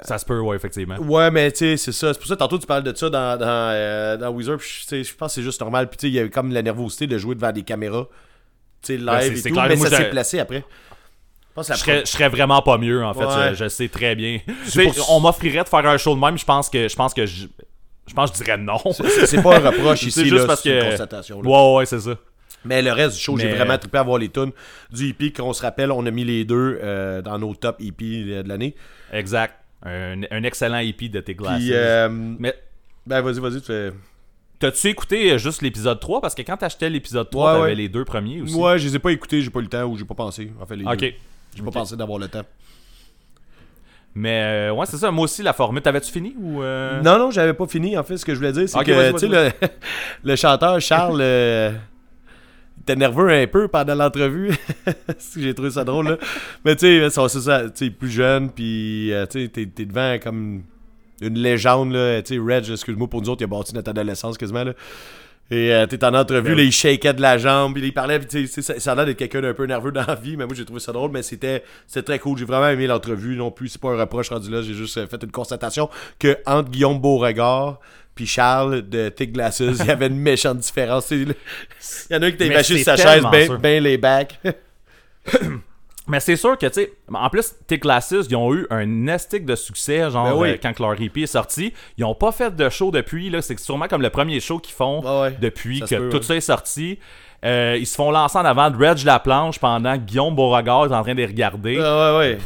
Ça 0.03 0.17
se 0.17 0.25
peut, 0.25 0.39
ouais, 0.39 0.55
effectivement. 0.55 0.97
Ouais, 0.99 1.29
mais 1.31 1.51
tu 1.51 1.57
sais, 1.59 1.77
c'est 1.77 1.91
ça. 1.91 2.13
C'est 2.13 2.19
pour 2.19 2.27
ça, 2.27 2.35
tantôt, 2.37 2.57
tu 2.57 2.67
parles 2.67 2.83
de 2.83 2.95
ça 2.95 3.09
dans, 3.09 3.37
dans, 3.37 3.45
euh, 3.73 4.15
dans 4.17 4.29
Weezer. 4.31 4.57
je 4.59 5.13
pense 5.15 5.31
que 5.31 5.35
c'est 5.35 5.41
juste 5.41 5.59
normal. 5.59 5.89
Puis 5.89 5.97
tu 5.97 6.01
sais, 6.07 6.09
il 6.11 6.13
y 6.15 6.19
avait 6.19 6.29
comme 6.29 6.51
la 6.53 6.61
nervosité 6.61 7.07
de 7.07 7.17
jouer 7.17 7.35
devant 7.35 7.51
des 7.51 7.63
caméras. 7.63 8.07
Tu 8.81 8.93
sais, 8.93 8.97
live 8.97 9.37
et 9.37 9.41
tout. 9.49 9.53
clair. 9.53 9.65
mais 9.67 9.75
ça 9.77 9.89
s'est 9.89 10.09
placé 10.09 10.39
après. 10.39 10.63
Je 11.57 11.61
serais, 11.73 11.99
je 12.05 12.09
serais 12.11 12.29
vraiment 12.29 12.61
pas 12.61 12.77
mieux, 12.77 13.03
en 13.03 13.13
fait. 13.13 13.25
Ouais. 13.25 13.49
Je, 13.51 13.63
je 13.63 13.69
sais 13.69 13.87
très 13.87 14.15
bien. 14.15 14.39
Pour- 14.73 15.11
On 15.11 15.19
m'offrirait 15.19 15.63
de 15.63 15.69
faire 15.69 15.85
un 15.85 15.97
show 15.97 16.15
de 16.15 16.19
même, 16.19 16.37
je 16.37 16.45
pense 16.45 16.69
que 16.69 16.87
je 16.87 16.95
pense 16.95 17.13
que 17.13 17.25
je, 17.25 17.45
je 18.07 18.13
pense 18.13 18.31
que 18.31 18.37
je 18.39 18.43
dirais 18.43 18.57
non. 18.57 18.79
C'est- 19.25 19.41
pas 19.41 19.57
un 19.57 19.69
reproche 19.69 19.99
C'est 20.01 20.07
ici, 20.07 20.21
juste 20.25 20.33
là, 20.41 20.45
parce 20.47 20.65
une 20.65 20.71
que- 20.79 20.89
constatation. 20.89 21.41
là. 21.41 21.49
Ouais, 21.49 21.75
ouais, 21.77 21.85
c'est 21.85 21.99
ça. 21.99 22.15
Mais 22.65 22.81
le 22.81 22.91
reste 22.93 23.17
du 23.17 23.21
show, 23.21 23.37
j'ai 23.37 23.49
vraiment 23.53 23.77
trippé 23.77 23.97
à 23.97 24.03
voir 24.03 24.17
les 24.17 24.29
tunes. 24.29 24.51
Du 24.91 25.09
EP, 25.09 25.31
qu'on 25.33 25.51
se 25.53 25.61
rappelle, 25.61 25.91
on 25.91 26.05
a 26.05 26.11
mis 26.11 26.23
les 26.23 26.45
deux 26.45 26.79
euh, 26.81 27.21
dans 27.21 27.37
nos 27.37 27.53
top 27.53 27.75
EP 27.81 28.23
de 28.23 28.47
l'année. 28.47 28.73
Exact. 29.11 29.55
Un, 29.85 30.21
un 30.31 30.43
excellent 30.43 30.77
EP 30.79 31.09
de 31.09 31.19
tes 31.19 31.35
glaces. 31.35 31.61
Euh, 31.69 32.07
Mais 32.09 32.55
ben 33.05 33.19
vas-y, 33.21 33.39
vas-y, 33.41 33.59
tu 33.59 33.67
fais... 33.67 33.91
t'as-tu 34.59 34.87
écouté 34.87 35.33
euh, 35.33 35.37
juste 35.37 35.61
l'épisode 35.61 35.99
3 35.99 36.21
Parce 36.21 36.33
que 36.33 36.41
quand 36.41 36.55
t'achetais 36.55 36.89
l'épisode 36.89 37.29
3, 37.29 37.45
Ouais, 37.45 37.51
t'avais 37.59 37.69
ouais. 37.71 37.75
les 37.75 37.89
deux 37.89 38.05
premiers 38.05 38.41
aussi. 38.41 38.55
Moi, 38.55 38.77
je 38.77 38.87
les 38.87 38.95
ai 38.95 38.99
pas 38.99 39.11
écoutés, 39.11 39.41
j'ai 39.41 39.49
pas 39.49 39.59
eu 39.59 39.63
le 39.63 39.67
temps 39.67 39.83
ou 39.83 39.97
j'ai 39.97 40.05
pas 40.05 40.15
pensé. 40.15 40.49
En 40.61 40.65
fait, 40.65 40.77
les 40.77 40.85
Ok. 40.85 40.97
deux. 40.99 41.11
J'ai 41.55 41.63
pas 41.63 41.71
pensé 41.71 41.95
d'avoir 41.95 42.19
le 42.19 42.27
temps. 42.27 42.43
Mais 44.15 44.69
euh, 44.69 44.73
ouais, 44.73 44.85
c'est 44.85 44.97
ça. 44.97 45.09
Moi 45.11 45.23
aussi, 45.25 45.41
la 45.41 45.53
formule. 45.53 45.81
T'avais-tu 45.81 46.11
fini 46.11 46.35
ou. 46.39 46.61
euh, 46.61 47.01
Non, 47.01 47.17
non, 47.17 47.31
j'avais 47.31 47.53
pas 47.53 47.65
fini. 47.67 47.97
En 47.97 48.03
fait, 48.03 48.17
ce 48.17 48.25
que 48.25 48.33
je 48.33 48.37
voulais 48.39 48.51
dire, 48.51 48.69
c'est 48.69 48.77
que, 48.83 49.17
tu 49.17 49.27
le, 49.27 49.49
le 50.23 50.35
chanteur 50.35 50.79
Charles, 50.79 51.19
euh, 51.21 51.71
était 52.81 52.95
nerveux 52.95 53.29
un 53.29 53.47
peu 53.47 53.67
pendant 53.67 53.95
l'entrevue. 53.95 54.51
J'ai 55.37 55.53
trouvé 55.55 55.71
ça 55.71 55.83
drôle, 55.83 56.09
là. 56.09 56.17
Mais 56.63 56.75
tu 56.75 56.85
sais, 56.85 57.09
c'est 57.09 57.39
ça, 57.41 57.63
tu 57.69 57.85
sais, 57.85 57.89
plus 57.89 58.09
jeune, 58.09 58.51
puis 58.51 59.11
tu 59.31 59.41
sais, 59.41 59.47
t'es 59.47 59.65
t'es 59.65 59.85
devant 59.85 60.17
comme 60.21 60.63
une 61.21 61.39
légende, 61.39 61.93
là. 61.93 62.21
Tu 62.21 62.35
sais, 62.35 62.39
Reg, 62.39 62.69
excuse-moi, 62.69 63.07
pour 63.09 63.21
nous 63.21 63.29
autres, 63.29 63.41
il 63.41 63.45
a 63.45 63.47
bâti 63.47 63.73
notre 63.73 63.89
adolescence 63.89 64.37
quasiment, 64.37 64.63
là. 64.63 64.73
Et 65.51 65.73
euh, 65.73 65.85
t'es 65.85 66.03
en 66.05 66.13
entrevue, 66.13 66.49
Ben 66.51 66.57
là, 66.57 66.63
il 66.63 66.71
shakeait 66.71 67.13
de 67.13 67.21
la 67.21 67.37
jambe, 67.37 67.73
puis 67.73 67.83
il 67.85 67.93
parlait, 67.93 68.17
puis 68.17 68.27
tu 68.27 68.47
sais, 68.47 68.61
ça, 68.61 68.79
ça 68.79 68.93
a 68.93 68.95
l'air 68.95 69.05
d'être 69.05 69.17
quelqu'un 69.17 69.41
d'un 69.41 69.53
peu 69.53 69.65
nerveux 69.65 69.91
dans 69.91 70.05
la 70.05 70.15
vie, 70.15 70.37
mais 70.37 70.45
moi 70.45 70.55
j'ai 70.55 70.63
trouvé 70.63 70.79
ça 70.79 70.93
drôle, 70.93 71.11
mais 71.11 71.21
c'était 71.21 71.63
très 72.05 72.17
cool. 72.17 72.37
J'ai 72.37 72.45
vraiment 72.45 72.69
aimé 72.69 72.87
l'entrevue 72.87 73.35
non 73.35 73.51
plus, 73.51 73.69
c'est 73.69 73.81
pas 73.81 73.89
un 73.89 73.97
reproche 73.97 74.29
rendu 74.29 74.49
là, 74.49 74.61
j'ai 74.61 74.73
juste 74.73 74.97
euh, 74.97 75.05
fait 75.05 75.21
une 75.21 75.31
constatation 75.31 75.89
que 76.17 76.37
entre 76.45 76.71
Guillaume 76.71 76.99
Beauregard 76.99 77.79
puis 78.15 78.25
Charles 78.25 78.87
de 78.87 79.09
Thick 79.09 79.33
Glasses, 79.33 79.59
il 79.59 79.85
y 79.85 79.91
avait 79.91 80.07
une 80.07 80.19
méchante 80.19 80.59
différence. 80.59 81.11
Il 81.11 81.35
y 82.11 82.15
en 82.15 82.21
a 82.21 82.25
un 82.27 82.31
qui 82.31 82.47
vaché 82.49 82.77
sur 82.77 82.85
sa 82.85 82.95
chaise, 82.95 83.23
ben, 83.31 83.57
ben 83.57 83.83
les 83.83 83.97
bacs. 83.97 84.39
Mais 86.07 86.19
c'est 86.19 86.35
sûr 86.35 86.57
que, 86.57 86.65
tu 86.65 86.73
sais, 86.73 86.93
en 87.13 87.29
plus, 87.29 87.53
Tes 87.65 87.79
Classes, 87.79 88.13
ils 88.29 88.35
ont 88.35 88.53
eu 88.53 88.67
un 88.69 88.85
nestic 88.85 89.45
de 89.45 89.55
succès, 89.55 90.09
genre, 90.11 90.31
Ben 90.31 90.35
oui. 90.35 90.49
euh, 90.49 90.57
quand 90.61 90.77
leur 90.79 91.01
EP 91.01 91.21
est 91.21 91.27
sorti. 91.27 91.71
Ils 91.97 92.03
ont 92.03 92.13
pas 92.15 92.33
fait 92.33 92.53
de 92.53 92.69
show 92.69 92.91
depuis, 92.91 93.29
là. 93.29 93.41
C'est 93.41 93.57
sûrement 93.57 93.87
comme 93.87 94.01
le 94.01 94.09
premier 94.09 94.41
show 94.41 94.59
qu'ils 94.59 94.75
font 94.75 94.99
ouais. 95.21 95.33
depuis 95.39 95.79
Ça 95.79 95.85
que 95.87 95.95
peut, 95.95 96.09
tout 96.09 96.17
ouais. 96.17 96.23
ça 96.23 96.35
est 96.35 96.41
sorti. 96.41 96.99
Euh, 97.45 97.77
ils 97.79 97.87
se 97.87 97.95
font 97.95 98.11
lancer 98.11 98.37
en 98.37 98.43
avant 98.45 98.69
de 98.69 98.75
Reg 98.77 99.03
Laplanche 99.05 99.59
pendant 99.59 99.93
que 99.93 100.03
Guillaume 100.03 100.35
Beauregard 100.35 100.85
est 100.87 100.95
en 100.95 101.03
train 101.03 101.13
de 101.13 101.19
les 101.19 101.25
regarder. 101.25 101.77
Ah, 101.81 102.17
ouais, 102.17 102.37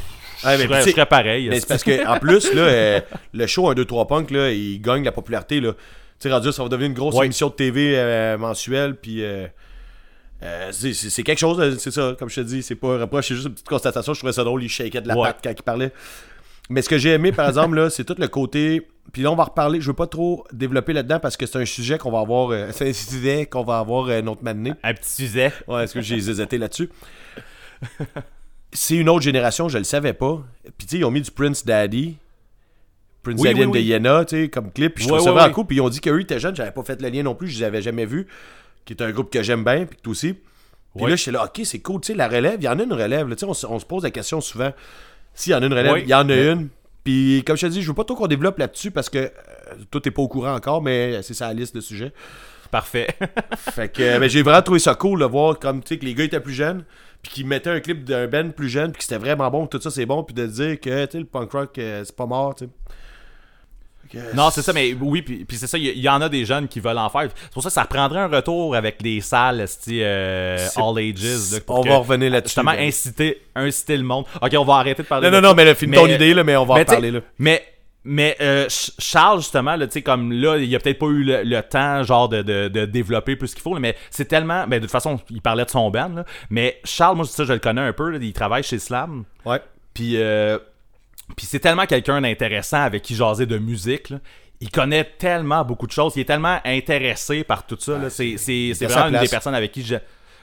ouais. 0.43 0.57
je, 0.57 0.67
serais, 0.67 0.91
serais 0.91 1.05
pareil. 1.07 1.49
Mais 1.49 1.59
c'est 1.59 1.67
parce 1.67 1.83
que 1.83 2.07
en 2.07 2.19
plus, 2.19 2.53
là, 2.53 2.61
euh, 2.61 2.99
le 3.33 3.47
show 3.47 3.69
1, 3.69 3.73
2, 3.73 3.85
3 3.85 4.07
Punk, 4.07 4.29
là, 4.31 4.51
il 4.51 4.79
gagne 4.81 5.03
la 5.03 5.11
popularité. 5.11 5.59
Là. 5.61 5.73
Tu 5.73 5.79
sais, 6.19 6.29
là, 6.29 6.39
ça 6.51 6.61
va 6.63 6.69
devenir 6.69 6.89
une 6.89 6.95
grosse 6.95 7.15
Ouais. 7.15 7.25
émission 7.25 7.47
de 7.47 7.53
TV 7.53 8.35
mensuelle. 8.37 8.95
Puis 8.95 9.23
euh, 10.43 10.71
c'est- 10.71 11.23
quelque 11.23 11.39
chose, 11.39 11.77
c'est 11.79 11.91
ça, 11.91 12.15
comme 12.17 12.29
je 12.29 12.35
te 12.35 12.41
dis. 12.41 12.61
C'est 12.63 12.75
pas 12.75 12.95
un 12.95 12.99
reproche, 13.01 13.27
c'est 13.29 13.35
juste 13.35 13.47
une 13.47 13.53
petite 13.53 13.67
constatation. 13.67 14.13
Je 14.13 14.19
trouvais 14.19 14.33
ça 14.33 14.43
drôle, 14.43 14.63
il 14.63 14.69
shakeait 14.69 15.01
de 15.01 15.07
la 15.07 15.15
Ouais. 15.17 15.27
patte 15.27 15.39
quand 15.43 15.49
il 15.51 15.63
parlait. 15.63 15.91
Mais 16.69 16.81
ce 16.81 16.89
que 16.89 16.97
j'ai 16.97 17.11
aimé, 17.11 17.31
par 17.31 17.47
exemple, 17.47 17.75
là, 17.77 17.89
c'est 17.89 18.03
tout 18.03 18.15
le 18.17 18.27
côté. 18.27 18.85
Puis 19.13 19.21
là, 19.21 19.31
on 19.31 19.35
va 19.35 19.45
reparler. 19.45 19.79
Je 19.79 19.87
veux 19.87 19.93
pas 19.95 20.05
trop 20.07 20.45
développer 20.51 20.91
là-dedans 20.91 21.19
parce 21.21 21.37
que 21.37 21.45
c'est 21.45 21.57
un 21.57 21.65
sujet 21.65 21.97
qu'on 21.97 22.11
va 22.11 22.19
avoir. 22.19 22.49
euh, 22.51 22.67
c'est 22.73 22.89
un 22.89 22.93
sujet 22.93 23.45
qu'on 23.45 23.63
va 23.63 23.79
avoir 23.79 24.07
euh, 24.09 24.21
notre 24.21 24.43
matinée. 24.43 24.73
Un 24.83 24.93
petit 24.93 25.09
sujet. 25.27 25.53
Ouais, 25.67 25.85
est-ce 25.85 25.93
que 25.93 26.01
j'ai 26.01 26.15
hésité 26.17 26.57
là-dessus? 26.57 26.89
C'est 28.73 28.95
une 28.95 29.07
autre 29.09 29.21
génération, 29.23 29.69
je 29.69 29.77
le 29.77 29.83
savais 29.85 30.13
pas. 30.13 30.43
Puis 30.77 30.87
tu 30.87 30.91
sais, 30.95 30.97
ils 30.99 31.05
ont 31.05 31.11
mis 31.11 31.21
du 31.21 31.31
Prince 31.31 31.65
Daddy. 31.65 32.17
Prince 33.23 33.39
Oui, 33.39 33.47
Daddy 33.47 33.61
oui, 33.61 33.65
oui. 33.71 33.83
Diana, 33.83 34.25
tu 34.25 34.43
sais, 34.43 34.49
comme 34.49 34.71
clip. 34.71 34.95
Puis 34.95 35.05
je 35.05 35.09
trouve 35.09 35.21
ça 35.21 35.31
vraiment 35.31 35.53
cool. 35.53 35.65
Puis 35.67 35.77
ils 35.77 35.81
ont 35.81 35.89
dit 35.89 36.01
qu'eux, 36.01 36.19
ils 36.19 36.23
étaient 36.23 36.39
jeunes, 36.39 36.55
j'avais 36.55 36.71
pas 36.71 36.83
fait 36.83 37.01
le 37.01 37.07
lien 37.09 37.23
non 37.23 37.33
plus, 37.33 37.47
je 37.47 37.59
les 37.59 37.63
avais 37.63 37.81
jamais 37.81 38.05
vus. 38.05 38.27
Qui 38.87 38.93
est 38.93 39.01
un 39.03 39.11
groupe 39.11 39.29
que 39.31 39.43
j'aime 39.43 39.63
bien, 39.63 39.85
puis 39.85 39.97
que 39.97 40.01
toi 40.01 40.11
aussi. 40.11 40.33
Puis 40.33 41.03
Ouais. 41.03 41.09
là, 41.11 41.15
j'étais 41.15 41.31
là, 41.31 41.43
ok, 41.43 41.61
c'est 41.63 41.79
cool, 41.79 42.01
tu 42.01 42.07
sais, 42.07 42.13
la 42.17 42.27
relève, 42.27 42.55
il 42.59 42.63
y 42.63 42.67
en 42.67 42.79
a 42.79 42.83
une 42.83 42.93
relève. 42.93 43.27
là. 43.27 43.35
Tu 43.35 43.41
sais, 43.41 43.45
on, 43.45 43.53
se- 43.53 43.67
on 43.67 43.77
se 43.77 43.85
pose 43.85 44.01
la 44.03 44.09
question 44.11 44.41
souvent. 44.41 44.71
S'il 45.35 45.51
y 45.51 45.55
en 45.55 45.61
a 45.61 45.65
une 45.67 45.73
relève, 45.73 45.99
il 45.99 46.07
y 46.09 46.13
en 46.15 46.27
a 46.29 46.35
une. 46.35 46.69
Puis 47.03 47.43
comme 47.45 47.55
je 47.57 47.67
te 47.67 47.71
dis, 47.71 47.81
je 47.83 47.87
veux 47.87 47.93
pas 47.93 48.03
trop 48.05 48.15
qu'on 48.15 48.27
développe 48.27 48.57
là-dessus 48.57 48.89
parce 48.91 49.09
que 49.09 49.17
euh, 49.19 49.29
toi, 49.91 50.01
t'es 50.01 50.09
pas 50.11 50.21
au 50.23 50.27
courant 50.27 50.55
encore, 50.55 50.81
mais 50.81 51.21
c'est 51.21 51.33
ça 51.35 51.47
la 51.49 51.53
liste 51.53 51.75
de 51.75 51.81
sujets. 51.81 52.11
Parfait. 52.71 53.07
Fait 53.57 53.89
que 53.91 54.01
euh, 54.01 54.19
ben, 54.19 54.27
j'ai 54.29 54.41
vraiment 54.41 54.61
trouvé 54.61 54.79
ça 54.79 54.95
cool 54.95 55.19
de 55.19 55.25
voir 55.25 55.59
comme 55.59 55.81
tu 55.83 55.89
sais 55.89 55.97
que 55.99 56.05
les 56.05 56.13
gars 56.15 56.23
étaient 56.25 56.39
plus 56.41 56.53
jeunes 56.53 56.83
puis 57.21 57.31
qu'ils 57.31 57.45
mettaient 57.47 57.69
un 57.69 57.79
clip 57.79 58.03
d'un 58.03 58.27
band 58.27 58.49
plus 58.49 58.67
jeune 58.69 58.91
puis 58.91 58.97
que 58.99 59.03
c'était 59.03 59.17
vraiment 59.19 59.49
bon, 59.49 59.67
que 59.67 59.77
tout 59.77 59.81
ça 59.83 59.89
c'est 59.91 60.05
bon 60.05 60.23
puis 60.23 60.33
de 60.33 60.45
dire 60.47 60.79
que 60.79 61.05
tu 61.05 61.11
sais 61.13 61.19
le 61.19 61.25
punk 61.25 61.51
rock 61.51 61.77
euh, 61.77 62.03
c'est 62.03 62.15
pas 62.15 62.25
mort, 62.25 62.55
tu 62.55 62.65
sais. 62.65 62.71
Non, 64.35 64.49
c'est 64.49 64.61
ça, 64.61 64.73
mais 64.73 64.93
oui, 64.99 65.21
puis, 65.21 65.45
puis 65.45 65.57
c'est 65.57 65.67
ça, 65.67 65.77
il 65.77 65.85
y, 65.99 66.09
en 66.09 66.21
a 66.21 66.29
des 66.29 66.45
jeunes 66.45 66.67
qui 66.67 66.79
veulent 66.79 66.97
en 66.97 67.09
faire. 67.09 67.29
C'est 67.35 67.53
pour 67.53 67.63
ça 67.63 67.69
que 67.69 67.73
ça 67.73 67.83
reprendrait 67.83 68.19
un 68.21 68.27
retour 68.27 68.75
avec 68.75 69.01
des 69.01 69.21
salles, 69.21 69.65
euh, 69.89 70.67
All 70.75 70.97
Ages. 70.99 71.51
là, 71.51 71.59
on 71.67 71.83
que- 71.83 71.89
va 71.89 71.97
revenir 71.97 72.31
là-dessus. 72.31 72.49
Justement, 72.49 72.71
ben. 72.71 72.87
inciter, 72.87 73.41
inciter 73.55 73.97
le 73.97 74.03
monde. 74.03 74.25
Ok, 74.41 74.53
on 74.57 74.63
va 74.63 74.75
arrêter 74.75 75.03
de 75.03 75.07
parler 75.07 75.27
Non 75.29 75.31
non 75.31 75.37
de 75.37 75.43
non, 75.43 75.49
ça. 75.49 75.55
mais 75.65 75.75
filme 75.75 75.91
Mais- 75.91 75.97
ton 75.97 76.07
idée 76.07 76.33
là, 76.33 76.43
mais 76.43 76.55
on 76.55 76.65
va 76.65 76.73
en 76.75 76.77
mais 76.77 76.85
parler 76.85 77.11
là. 77.11 77.19
Mais, 77.39 77.63
mais 78.03 78.37
euh, 78.39 78.63
Ch- 78.69 78.91
Charles, 78.99 79.39
justement, 79.39 79.75
là, 79.75 79.85
comme 80.05 80.31
là, 80.31 80.57
il 80.57 80.73
a 80.75 80.79
peut-être 80.79 80.99
pas 80.99 81.07
eu 81.07 81.23
le, 81.23 81.43
le 81.43 81.61
temps, 81.61 82.03
genre, 82.03 82.29
de, 82.29 82.41
de, 82.41 82.67
de 82.69 82.85
développer 82.85 83.35
plus 83.35 83.53
qu'il 83.53 83.61
faut, 83.61 83.73
là, 83.73 83.79
mais 83.81 83.95
c'est 84.09 84.25
tellement. 84.25 84.65
Ben, 84.67 84.77
de 84.77 84.85
toute 84.85 84.91
façon, 84.91 85.19
il 85.29 85.41
parlait 85.41 85.65
de 85.65 85.69
son 85.69 85.89
band, 85.91 86.09
là, 86.15 86.25
mais 86.49 86.79
Charles, 86.85 87.15
moi, 87.17 87.25
ça, 87.25 87.43
je 87.43 87.51
le 87.53 87.59
connais 87.59 87.81
un 87.81 87.93
peu, 87.93 88.09
là, 88.11 88.17
il 88.21 88.33
travaille 88.33 88.63
chez 88.63 88.79
Slam. 88.79 89.23
Ouais. 89.45 89.59
Puis, 89.93 90.13
euh, 90.15 90.57
puis 91.35 91.45
c'est 91.45 91.59
tellement 91.59 91.85
quelqu'un 91.85 92.21
d'intéressant 92.21 92.81
avec 92.81 93.03
qui 93.03 93.15
jaser 93.15 93.45
de 93.45 93.57
musique. 93.57 94.09
là. 94.09 94.19
Il 94.59 94.71
connaît 94.71 95.03
tellement 95.03 95.63
beaucoup 95.63 95.85
de 95.85 95.91
choses. 95.91 96.13
Il 96.15 96.21
est 96.21 96.25
tellement 96.25 96.59
intéressé 96.65 97.43
par 97.43 97.65
tout 97.67 97.77
ça. 97.79 98.09
C'est, 98.09 98.35
vraiment 98.81 99.07
une 99.15 99.19
des 99.19 99.27
personnes 99.27 99.53
avec 99.53 99.71
qui 99.71 99.85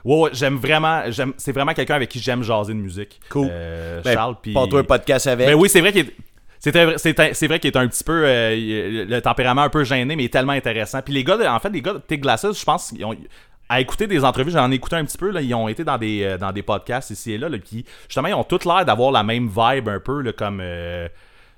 ouais, 0.05 0.31
j'aime 0.33 0.57
vraiment. 0.57 1.11
J'aime, 1.11 1.33
c'est 1.37 1.53
vraiment 1.53 1.75
quelqu'un 1.75 1.97
avec 1.97 2.09
qui 2.11 2.21
j'aime 2.21 2.43
jaser 2.43 2.75
de 2.75 2.79
musique. 2.79 3.21
Cool. 3.29 3.49
Euh, 3.51 4.03
Ben, 4.03 4.15
Charles. 4.15 4.37
Puis... 4.41 4.53
Pas 4.53 4.67
toi 4.67 4.81
un 4.81 4.85
podcast 4.85 5.27
avec. 5.27 5.49
Ben 5.49 5.55
oui, 5.55 5.69
c'est 5.69 5.81
vrai 5.81 5.93
qu'il 5.93 6.03
est. 6.03 6.15
C'est 6.61 7.47
vrai 7.47 7.59
qu'il 7.59 7.71
est 7.71 7.77
un 7.77 7.87
petit 7.89 8.05
peu 8.05 8.23
euh, 8.25 9.05
le 9.07 9.21
tempérament 9.21 9.63
un 9.63 9.69
peu 9.69 9.85
gêné, 9.85 10.17
mais 10.17 10.23
il 10.23 10.27
est 10.27 10.33
tellement 10.33 10.53
intéressant. 10.53 11.03
Puis 11.03 11.13
les 11.13 11.23
gars, 11.23 11.37
de- 11.37 11.45
en 11.45 11.61
fait, 11.61 11.69
les 11.69 11.83
gars 11.83 11.93
de 11.93 11.99
Tig 11.99 12.23
Glasses, 12.23 12.47
je 12.59 12.65
pense 12.65 12.89
qu'ils 12.91 13.05
ont 13.05 13.15
à 13.69 13.81
écouter 13.81 14.07
des 14.07 14.25
entrevues, 14.25 14.51
j'en 14.51 14.71
ai 14.71 14.75
écouté 14.75 14.97
un 14.97 15.05
petit 15.05 15.19
peu 15.19 15.31
là, 15.31 15.41
ils 15.41 15.55
ont 15.55 15.69
été 15.69 15.85
dans 15.85 15.99
des 15.99 16.23
euh, 16.25 16.39
dans 16.39 16.53
des 16.53 16.63
podcasts 16.63 17.11
ici 17.11 17.33
et 17.33 17.39
là, 17.39 17.49
qui 17.59 17.85
justement 18.09 18.29
ils 18.29 18.35
ont 18.35 18.45
tous 18.45 18.65
l'air 18.65 18.85
d'avoir 18.85 19.11
la 19.11 19.23
même 19.23 19.49
vibe 19.49 19.89
un 19.89 20.01
peu 20.01 20.33
comme 20.33 20.61
euh, 20.63 21.09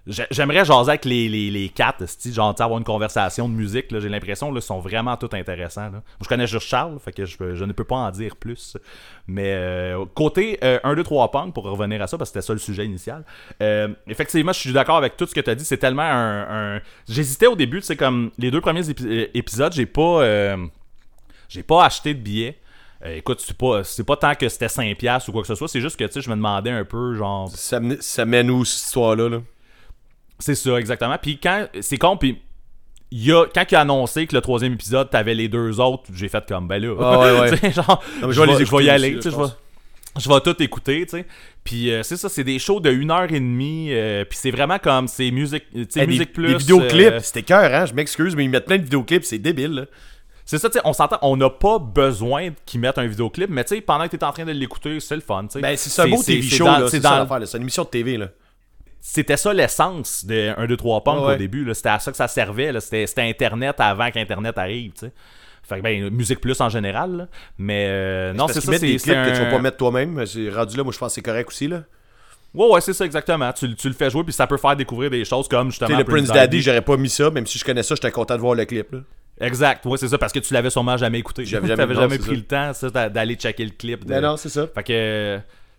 j'ai- 0.06 0.26
J'aimerais 0.30 0.64
jaser 0.64 0.90
avec 0.90 1.04
les, 1.04 1.28
les, 1.28 1.50
les 1.50 1.68
quatre, 1.68 2.04
genre 2.32 2.54
avoir 2.60 2.78
une 2.78 2.84
conversation 2.84 3.48
de 3.48 3.54
musique. 3.54 3.86
J'ai 3.90 4.08
l'impression 4.08 4.52
qu'ils 4.52 4.62
sont 4.62 4.78
vraiment 4.78 5.16
tous 5.16 5.34
intéressants. 5.34 5.90
je 6.22 6.28
connais 6.28 6.46
juste 6.46 6.68
Charles, 6.68 6.96
fait 7.00 7.10
que 7.10 7.24
je, 7.24 7.64
ne 7.64 7.72
peux 7.72 7.82
pas 7.82 7.96
en 7.96 8.10
dire 8.12 8.36
plus. 8.36 8.76
Mais 9.26 9.52
euh, 9.54 10.04
côté 10.14 10.60
euh, 10.62 10.78
1, 10.84 10.94
2, 10.94 11.02
3 11.02 11.30
punk, 11.32 11.54
pour 11.54 11.64
revenir 11.64 12.00
à 12.02 12.06
ça, 12.06 12.16
parce 12.16 12.30
que 12.30 12.34
c'était 12.34 12.46
ça 12.46 12.52
le 12.52 12.60
sujet 12.60 12.86
initial. 12.86 13.24
effectivement, 14.06 14.52
je 14.52 14.60
suis 14.60 14.72
d'accord 14.72 14.96
avec 14.98 15.16
tout 15.16 15.26
ce 15.26 15.34
que 15.34 15.40
tu 15.40 15.50
as 15.50 15.56
dit. 15.56 15.64
C'est 15.64 15.78
tellement 15.78 16.02
un. 16.04 16.80
J'hésitais 17.08 17.48
au 17.48 17.56
début, 17.56 17.80
sais, 17.86 17.96
comme 17.96 18.30
les 18.38 18.52
deux 18.52 18.60
premiers 18.60 18.88
épi- 18.88 19.28
épisodes, 19.34 19.72
j'ai 19.72 19.86
pas. 19.86 20.56
J'ai 21.48 21.62
pas 21.62 21.84
acheté 21.84 22.14
de 22.14 22.20
billets. 22.20 22.58
Euh, 23.04 23.16
écoute, 23.16 23.40
c'est 23.44 23.56
pas, 23.56 23.84
c'est 23.84 24.04
pas 24.04 24.16
tant 24.16 24.34
que 24.34 24.48
c'était 24.48 24.66
5$ 24.68 25.28
ou 25.28 25.32
quoi 25.32 25.42
que 25.42 25.48
ce 25.48 25.54
soit, 25.54 25.68
c'est 25.68 25.80
juste 25.82 25.96
que 25.96 26.20
je 26.20 26.30
me 26.30 26.34
demandais 26.34 26.70
un 26.70 26.84
peu, 26.84 27.14
genre, 27.14 27.48
Ça, 27.50 27.78
mène- 27.78 28.00
ça 28.00 28.24
mène 28.24 28.50
où 28.50 28.64
cette 28.64 28.86
histoire-là? 28.86 29.28
Là? 29.28 29.40
c'est 30.38 30.54
ça, 30.54 30.78
exactement. 30.78 31.16
Puis 31.20 31.38
quand. 31.38 31.66
C'est 31.80 31.98
con, 31.98 32.16
puis. 32.16 32.40
Il 33.12 33.32
a, 33.32 33.44
quand 33.54 33.64
il 33.70 33.74
a 33.76 33.82
annoncé 33.82 34.26
que 34.26 34.34
le 34.34 34.40
troisième 34.40 34.72
épisode, 34.72 35.10
t'avais 35.10 35.34
les 35.34 35.48
deux 35.48 35.78
autres, 35.78 36.02
j'ai 36.12 36.28
fait 36.28 36.44
comme, 36.48 36.66
ben 36.66 36.82
là. 36.82 36.92
Ah 37.00 37.18
ouais, 37.20 37.40
ouais. 37.40 37.50
Tu 37.52 37.58
sais, 37.58 37.70
genre, 37.72 38.02
Non, 38.20 38.26
mais 38.26 38.32
je, 38.34 38.40
vais 38.40 38.46
les 38.48 38.64
je 38.64 38.76
vais 38.76 38.84
y 38.84 38.90
aller, 38.90 39.20
je 39.22 39.28
vais. 39.28 39.44
Je 40.18 40.28
vais 40.28 40.40
tout 40.40 40.60
écouter, 40.62 41.04
tu 41.06 41.18
sais. 41.18 41.26
Puis 41.62 41.92
euh, 41.92 42.02
c'est 42.02 42.16
ça, 42.16 42.28
c'est 42.28 42.42
des 42.42 42.58
shows 42.58 42.80
de 42.80 42.90
1h30. 42.90 43.88
euh, 43.90 44.24
puis 44.24 44.36
c'est 44.40 44.50
vraiment 44.50 44.78
comme, 44.80 45.06
c'est 45.08 45.30
musique, 45.30 45.64
tu 45.72 45.86
sais, 45.88 46.00
Hey, 46.00 46.06
musique 46.08 46.32
plus. 46.32 46.48
des 46.48 46.56
vidéoclips, 46.56 47.12
euh, 47.12 47.20
c'était 47.20 47.42
cœur, 47.42 47.72
hein? 47.72 47.86
Je 47.86 47.92
m'excuse, 47.94 48.34
mais 48.34 48.44
ils 48.44 48.48
mettent 48.48 48.64
plein 48.66 48.78
de 48.78 48.82
vidéoclips, 48.82 49.24
c'est 49.24 49.38
débile. 49.38 49.72
Là. 49.72 49.84
C'est 50.46 50.58
ça, 50.58 50.70
tu 50.70 50.78
sais, 50.78 50.80
on 50.84 50.92
s'entend, 50.92 51.18
on 51.22 51.36
n'a 51.36 51.50
pas 51.50 51.78
besoin 51.78 52.50
qu'ils 52.64 52.80
mettent 52.80 52.98
un 52.98 53.06
vidéoclip, 53.06 53.50
mais 53.50 53.64
tu 53.64 53.74
sais, 53.74 53.80
pendant 53.80 54.04
que 54.06 54.16
t'es 54.16 54.24
en 54.24 54.32
train 54.32 54.44
de 54.44 54.52
l'écouter, 54.52 55.00
c'est 55.00 55.16
le 55.16 55.20
fun, 55.20 55.42
tu 55.42 55.54
sais. 55.54 55.60
Ben, 55.60 55.76
c'est 55.76 56.02
un 56.02 56.08
beau 56.08 56.22
TV 56.22 56.40
show, 56.42 56.66
c'est 56.88 57.02
ça 57.02 57.26
dans-. 57.26 57.46
C'est 57.46 57.56
une 57.58 57.62
émission 57.64 57.82
de 57.82 57.88
TV, 57.88 58.16
là. 58.16 58.28
c'était 59.00 59.36
ça 59.36 59.52
l'essence 59.52 60.24
de 60.24 60.54
1, 60.56 60.66
2, 60.66 60.76
3 60.76 61.02
Punk 61.04 61.26
Ouais, 61.26 61.34
au 61.34 61.36
début. 61.36 61.64
là. 61.64 61.74
C'était 61.74 61.88
à 61.88 61.98
ça 61.98 62.12
que 62.12 62.16
ça 62.16 62.28
servait. 62.28 62.70
là. 62.72 62.80
C'était, 62.80 63.22
Internet 63.22 63.76
avant 63.80 64.10
qu'Internet 64.10 64.56
arrive. 64.56 64.92
tu 64.92 65.06
sais. 65.06 65.12
Fait 65.64 65.78
que, 65.78 65.82
ben, 65.82 66.10
Musique 66.10 66.40
Plus 66.40 66.60
en 66.60 66.68
général. 66.68 67.16
là. 67.16 67.28
Mais 67.58 67.86
euh, 67.88 68.32
non, 68.32 68.46
c'est 68.46 68.60
ça. 68.60 68.72
C'est, 68.72 68.78
des 68.78 68.98
clips 68.98 69.14
que 69.14 69.36
tu 69.36 69.42
vas 69.42 69.50
pas 69.50 69.58
mettre 69.58 69.76
toi-même. 69.78 70.24
C'est 70.26 70.48
rendu 70.48 70.76
là, 70.76 70.84
moi, 70.84 70.92
je 70.92 70.98
pense 70.98 71.08
que 71.10 71.14
c'est 71.16 71.22
correct 71.22 71.48
aussi, 71.48 71.66
là. 71.66 71.82
Ouais, 72.54 72.68
ouais, 72.70 72.80
c'est 72.80 72.92
ça 72.92 73.04
exactement. 73.04 73.52
Tu, 73.52 73.74
tu 73.74 73.88
le 73.88 73.94
fais 73.94 74.08
jouer, 74.08 74.22
puis 74.22 74.32
ça 74.32 74.46
peut 74.46 74.56
faire 74.56 74.76
découvrir 74.76 75.10
des 75.10 75.24
choses 75.24 75.48
comme 75.48 75.68
Tu 75.68 75.72
justement. 75.72 75.98
le 75.98 76.04
Prince 76.04 76.28
Daddy, 76.28 76.62
j'aurais 76.62 76.80
pas 76.82 76.96
mis 76.96 77.10
ça, 77.10 77.30
même 77.30 77.46
si 77.46 77.58
je 77.58 77.64
connais 77.64 77.82
ça, 77.82 77.96
j'étais 77.96 78.12
content 78.12 78.36
de 78.36 78.40
voir 78.40 78.54
le 78.54 78.64
clip, 78.64 78.92
là. 78.92 79.00
Exact. 79.40 79.84
Ouais, 79.86 79.98
c'est 79.98 80.08
ça, 80.08 80.18
parce 80.18 80.32
que 80.32 80.38
tu 80.38 80.54
l'avais 80.54 80.70
sûrement 80.70 80.96
jamais 80.96 81.18
écouté. 81.18 81.44
J'avais 81.44 81.68
jamais- 81.76 81.86
non, 81.86 82.00
jamais 82.00 82.18
pris 82.18 82.28
ça. 82.30 82.34
le 82.34 82.42
temps 82.42 82.72
ça, 82.72 83.08
d'aller 83.10 83.34
checker 83.34 83.64
le 83.64 83.70
clip. 83.70 84.04
de- 84.04 84.10
Mais 84.14 84.20
non, 84.20 84.36
c'est 84.36 84.48
ça. 84.48 84.66
Fait 84.66 84.82
que. 84.82 84.92
euh, 84.92 85.38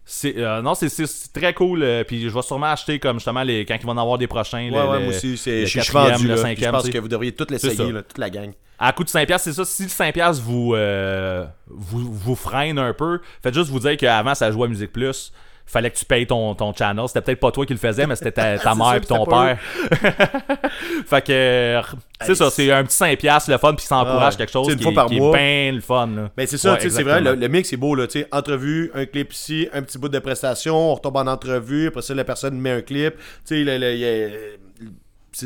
C'est, 0.10 0.38
euh, 0.38 0.62
non, 0.62 0.74
c'est, 0.74 0.88
c'est- 0.88 1.06
c'est 1.06 1.34
très 1.34 1.54
cool. 1.54 1.84
euh, 1.84 2.04
puis 2.06 2.22
je 2.24 2.30
vais 2.30 2.42
sûrement 2.42 2.68
acheter 2.68 2.98
comme 2.98 3.18
justement 3.18 3.44
les, 3.44 3.66
quand 3.66 3.76
ils 3.78 3.86
vont 3.86 3.92
en 3.92 3.98
avoir 3.98 4.18
des 4.18 4.28
prochains. 4.28 4.60
Ouais, 4.60 4.70
le- 4.70 4.90
ouais, 4.90 5.00
moi 5.00 5.10
aussi, 5.10 5.36
c'est, 5.36 5.62
le 5.62 5.66
je 5.66 5.80
suis 5.82 5.92
vendu, 5.92 6.28
le 6.30 6.38
cinquième, 6.38 6.68
Je 6.70 6.72
pense 6.72 6.84
tu 6.84 6.88
sais. 6.88 6.94
que 6.94 7.00
vous 7.00 7.10
devriez 7.10 7.34
tout 7.34 7.46
l'essayer, 7.50 7.92
là, 7.92 8.04
toute 8.04 8.18
la 8.18 8.30
gang. 8.30 8.52
À 8.80 8.94
coût 8.94 9.04
de 9.04 9.10
5$, 9.10 9.38
c'est 9.42 9.52
ça. 9.54 9.66
Si 9.66 9.84
le 9.84 9.90
5$ 9.90 10.40
vous, 10.40 10.76
euh, 10.76 11.46
vous, 11.68 12.10
vous 12.14 12.36
freine 12.36 12.78
un 12.80 12.94
peu, 12.94 13.20
faites 13.44 13.54
juste 13.56 13.70
vous 13.70 13.80
dire 13.80 13.98
qu'avant 13.98 14.34
ça 14.36 14.50
jouait 14.52 14.66
à 14.66 14.70
Musique 14.70 14.94
Plus. 14.94 15.34
Fallait 15.70 15.92
que 15.92 15.98
tu 15.98 16.06
payes 16.06 16.26
ton, 16.26 16.56
ton 16.56 16.74
channel. 16.74 17.04
C'était 17.08 17.22
peut-être 17.22 17.42
pas 17.42 17.52
toi 17.52 17.66
qui 17.66 17.74
le 17.74 17.80
faisais, 17.80 18.08
mais 18.08 18.16
c'était 18.16 18.32
ta, 18.32 18.58
ta 18.64 18.74
mère 18.74 18.96
et 18.96 19.02
ton 19.02 19.26
père. 19.26 19.60
fait 21.06 21.22
que 21.26 21.82
c'est 22.22 22.36
ça, 22.36 22.50
c'est 22.50 22.72
un 22.72 22.84
petit 22.86 22.98
5$ 22.98 23.52
le 23.52 23.58
fun, 23.58 23.74
puis 23.76 23.86
ça 23.86 23.98
encourage 23.98 24.34
Ouais. 24.34 24.38
quelque 24.38 24.52
chose 24.52 24.72
une 24.72 24.80
qui, 24.80 24.94
par 24.94 25.08
qui 25.08 25.20
mois. 25.20 25.38
est 25.38 25.68
bien 25.68 25.72
le 25.74 25.82
fun. 25.82 26.08
Là. 26.08 26.32
Ben 26.38 26.48
c'est 26.48 26.58
ça, 26.58 26.74
Ouais, 26.76 26.90
c'est 26.90 27.04
vrai, 27.04 27.20
le, 27.22 27.36
le 27.36 27.48
mix 27.50 27.72
est 27.74 27.78
beau, 27.78 27.96
là, 27.96 28.08
tu 28.08 28.22
sais, 28.22 28.28
entrevue, 28.32 28.90
un 28.96 29.06
clip 29.06 29.34
ici, 29.34 29.68
un 29.74 29.82
petit 29.82 29.98
bout 29.98 30.08
de 30.10 30.20
prestation, 30.20 30.76
on 30.76 30.96
retombe 30.96 31.18
en 31.18 31.28
entrevue, 31.28 31.88
après 31.88 32.02
ça, 32.02 32.14
la 32.14 32.24
personne 32.24 32.58
met 32.60 32.72
un 32.72 32.82
clip, 32.82 33.16
tu 33.46 33.66
sais, 33.66 34.60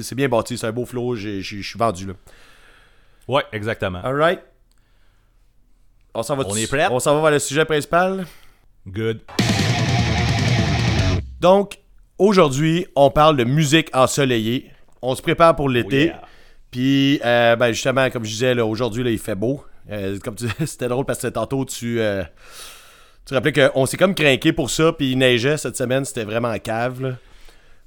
c'est 0.03 0.15
bien 0.15 0.29
bâti, 0.29 0.57
c'est 0.57 0.67
un 0.67 0.71
beau 0.71 0.85
flow, 0.85 1.15
je 1.15 1.41
suis 1.41 1.63
vendu, 1.79 2.05
là. 2.05 2.13
Ouais, 3.27 3.43
exactement. 3.51 4.01
Alright. 4.03 4.39
On 6.13 6.21
s'en 6.23 6.35
va 6.35 6.43
On 6.47 6.55
est 6.55 6.67
prêt? 6.69 6.87
On 6.91 6.99
s'en 6.99 7.15
va 7.15 7.21
vers 7.23 7.31
le 7.31 7.39
sujet 7.39 7.65
principal? 7.65 8.25
Good. 8.87 9.21
Donc, 11.41 11.79
aujourd'hui, 12.19 12.85
on 12.95 13.09
parle 13.09 13.35
de 13.35 13.43
musique 13.43 13.89
ensoleillée. 13.95 14.69
On 15.01 15.15
se 15.15 15.23
prépare 15.23 15.55
pour 15.55 15.69
l'été. 15.69 16.11
Oh 16.13 16.15
yeah. 16.15 16.21
Puis, 16.69 17.19
euh, 17.25 17.55
ben 17.55 17.71
justement, 17.71 18.11
comme 18.11 18.23
je 18.23 18.29
disais, 18.29 18.61
aujourd'hui, 18.61 19.11
il 19.11 19.17
fait 19.17 19.33
beau. 19.33 19.63
Euh, 19.89 20.19
comme 20.23 20.35
tu 20.35 20.45
c'était 20.67 20.87
drôle 20.87 21.03
parce 21.05 21.19
que 21.19 21.27
tantôt, 21.27 21.65
tu, 21.65 21.99
euh, 21.99 22.21
tu 23.25 23.33
rappelais 23.33 23.53
qu'on 23.53 23.87
s'est 23.87 23.97
comme 23.97 24.13
craqué 24.13 24.53
pour 24.53 24.69
ça, 24.69 24.93
puis 24.93 25.13
il 25.13 25.17
neigeait 25.17 25.57
cette 25.57 25.75
semaine, 25.75 26.05
c'était 26.05 26.25
vraiment 26.25 26.49
en 26.49 26.59
cave. 26.59 27.01
là. 27.01 27.09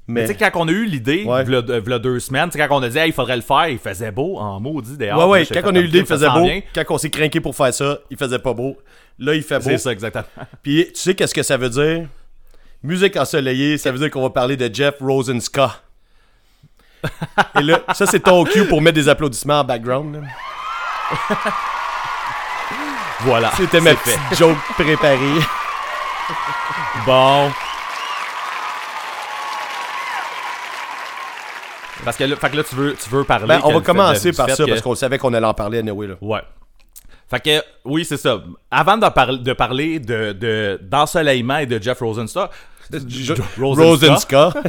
Mais 0.09 0.23
Mais. 0.23 0.27
tu 0.27 0.33
sais, 0.33 0.51
quand 0.51 0.61
on 0.61 0.67
a 0.67 0.73
eu 0.73 0.85
l'idée, 0.87 1.23
Ouais. 1.25 1.45
v'là, 1.45 1.61
v'là 1.61 2.01
deux 2.01 2.19
semaines, 2.19 2.51
quand 2.53 2.67
on 2.73 2.83
a 2.83 2.89
dit, 2.89 2.99
hey, 2.99 3.11
il 3.11 3.13
faudrait 3.13 3.37
le 3.37 3.43
faire, 3.43 3.69
il 3.69 3.79
faisait 3.79 4.11
beau 4.11 4.37
en 4.37 4.59
maudit 4.59 4.99
dehors. 4.99 5.29
Ouais, 5.29 5.45
ouais, 5.45 5.47
quand 5.47 5.71
on 5.71 5.77
a 5.77 5.79
eu 5.79 5.85
l'idée, 5.85 6.01
il 6.01 6.07
faisait 6.07 6.29
beau. 6.29 6.49
Quand 6.75 6.85
on 6.91 6.99
s'est 6.99 7.09
craqué 7.09 7.41
pour 7.41 7.55
faire 7.55 7.73
ça, 7.73 8.01
il 8.11 8.17
faisait 8.17 8.41
pas 8.41 8.53
beau. 8.53 8.77
Là, 9.21 9.33
il 9.37 9.45
fait 9.45 9.59
beau. 9.59 9.63
C'est 9.63 9.79
ça, 9.79 9.93
exactement. 9.93 10.25
Puis 10.61 10.87
tu 10.93 11.01
sais 11.01 11.15
qu'est-ce 11.15 11.33
que 11.35 11.45
ça 11.45 11.57
veut 11.57 11.71
dire? 11.71 12.09
Musique 12.85 13.17
ensoleillée, 13.17 13.79
ça 13.79 13.91
veut 13.91 13.99
dire 13.99 14.11
qu'on 14.11 14.21
va 14.23 14.29
parler 14.29 14.59
de 14.59 14.73
Jeff 14.73 14.97
Rosenska. 15.01 15.77
Et 17.59 17.63
là, 17.63 17.81
ça 17.95 18.07
c'est 18.07 18.21
ton 18.21 18.45
cue 18.45 18.67
pour 18.67 18.83
mettre 18.83 18.97
des 18.97 19.09
applaudissements 19.09 19.61
en 19.61 19.65
background. 19.65 20.17
là. 20.17 20.21
Voilà. 23.21 23.53
C'était 23.57 23.81
ma 23.81 23.91
c'est 23.91 23.97
fait. 23.97 24.19
petite 24.29 24.39
joke 24.39 24.57
préparée. 24.77 25.17
Bon. 27.07 27.51
Parce 32.05 32.19
que 32.19 32.25
là, 32.25 32.37
fait 32.37 32.51
que 32.51 32.57
là 32.57 32.65
tu 32.65 32.75
veux, 32.75 32.95
tu 33.03 33.09
veux 33.09 33.25
parler. 33.25 33.47
Ben, 33.47 33.61
on 33.65 33.73
va 33.73 33.81
commencer 33.81 34.33
par 34.33 34.51
ça 34.51 34.63
que- 34.65 34.69
parce 34.69 34.83
qu'on 34.83 34.95
savait 34.95 35.17
qu'on 35.17 35.33
allait 35.33 35.47
en 35.47 35.55
parler 35.55 35.79
anyway. 35.79 36.07
Là. 36.07 36.15
Ouais. 36.21 36.43
Fait 37.31 37.41
que, 37.41 37.65
oui, 37.87 38.05
c'est 38.05 38.19
ça. 38.19 38.43
Avant 38.71 38.99
de, 38.99 39.09
parler 39.09 39.39
de 39.39 39.53
parler 39.55 39.99
de, 40.01 40.33
de, 40.33 40.79
d'ensoleillement 40.83 41.57
et 41.59 41.67
de 41.67 41.83
Jeff 41.83 41.99
Rosenstock, 42.01 42.51
Rosenska. 43.59 44.51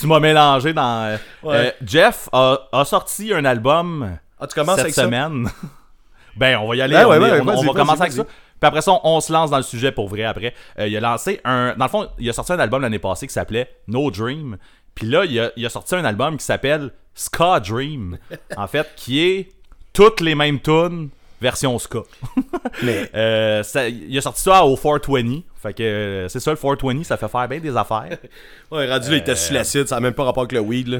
Tu 0.00 0.06
m'as 0.06 0.20
mélangé 0.20 0.72
dans. 0.72 1.04
euh, 1.06 1.16
Ouais. 1.42 1.56
euh, 1.56 1.70
Jeff 1.84 2.28
a, 2.32 2.58
a 2.72 2.84
sorti 2.84 3.32
un 3.32 3.44
album 3.44 4.18
Ah, 4.38 4.46
tu 4.46 4.54
commences 4.54 4.76
cette 4.76 4.84
avec 4.84 4.94
ça? 4.94 5.04
semaine. 5.04 5.48
ben, 6.36 6.58
on 6.58 6.68
va 6.68 6.76
y 6.76 6.82
aller. 6.82 6.94
Ben 6.94 7.06
on, 7.06 7.08
ouais, 7.10 7.16
est- 7.16 7.20
ouais, 7.20 7.40
on- 7.40 7.44
vas-y, 7.44 7.56
on 7.56 7.72
va 7.72 7.72
commencer 7.80 8.02
avec 8.02 8.12
ça. 8.12 8.24
Puis 8.24 8.66
après 8.66 8.80
ça, 8.82 8.92
on, 8.92 9.00
on 9.04 9.20
se 9.20 9.32
lance 9.32 9.50
dans 9.50 9.56
le 9.56 9.62
sujet 9.62 9.90
pour 9.90 10.08
vrai 10.08 10.24
après. 10.24 10.54
Euh, 10.78 10.86
il 10.86 10.96
a 10.96 11.00
lancé 11.00 11.40
un. 11.44 11.74
Dans 11.76 11.86
le 11.86 11.90
fond, 11.90 12.08
il 12.18 12.28
a 12.28 12.32
sorti 12.32 12.52
un 12.52 12.58
album 12.58 12.82
l'année 12.82 12.98
passée 12.98 13.26
qui 13.26 13.32
s'appelait 13.32 13.68
No 13.88 14.10
Dream. 14.10 14.58
Puis 14.94 15.06
là, 15.06 15.24
il 15.24 15.40
a, 15.40 15.50
il 15.56 15.64
a 15.64 15.70
sorti 15.70 15.94
un 15.94 16.04
album 16.04 16.36
qui 16.36 16.44
s'appelle 16.44 16.90
Ska 17.14 17.60
Dream. 17.60 18.18
en 18.56 18.66
fait, 18.66 18.88
qui 18.94 19.20
est 19.24 19.48
toutes 19.92 20.20
les 20.20 20.34
mêmes 20.34 20.60
tunes, 20.60 21.08
version 21.40 21.78
Ska. 21.78 22.00
Mais 22.82 23.10
Euh, 23.14 23.62
ça- 23.62 23.88
il 23.88 24.16
a 24.16 24.20
sorti 24.20 24.42
ça 24.42 24.64
au 24.64 24.76
420. 24.76 25.40
Fait 25.62 25.72
que 25.74 25.82
euh, 25.82 26.28
c'est 26.28 26.40
ça, 26.40 26.50
le 26.52 26.56
420, 26.56 27.04
ça 27.04 27.16
fait 27.16 27.28
faire 27.28 27.48
bien 27.48 27.58
des 27.60 27.76
affaires. 27.76 28.06
ouais, 28.70 28.90
rendu 28.90 29.10
là, 29.10 29.16
il 29.16 29.20
était 29.20 29.34
sur 29.36 29.54
l'acide, 29.54 29.86
ça 29.88 29.96
n'a 29.96 30.00
même 30.00 30.12
pas 30.14 30.24
rapport 30.24 30.42
avec 30.44 30.52
le 30.52 30.60
weed. 30.60 30.88
Là. 30.88 30.98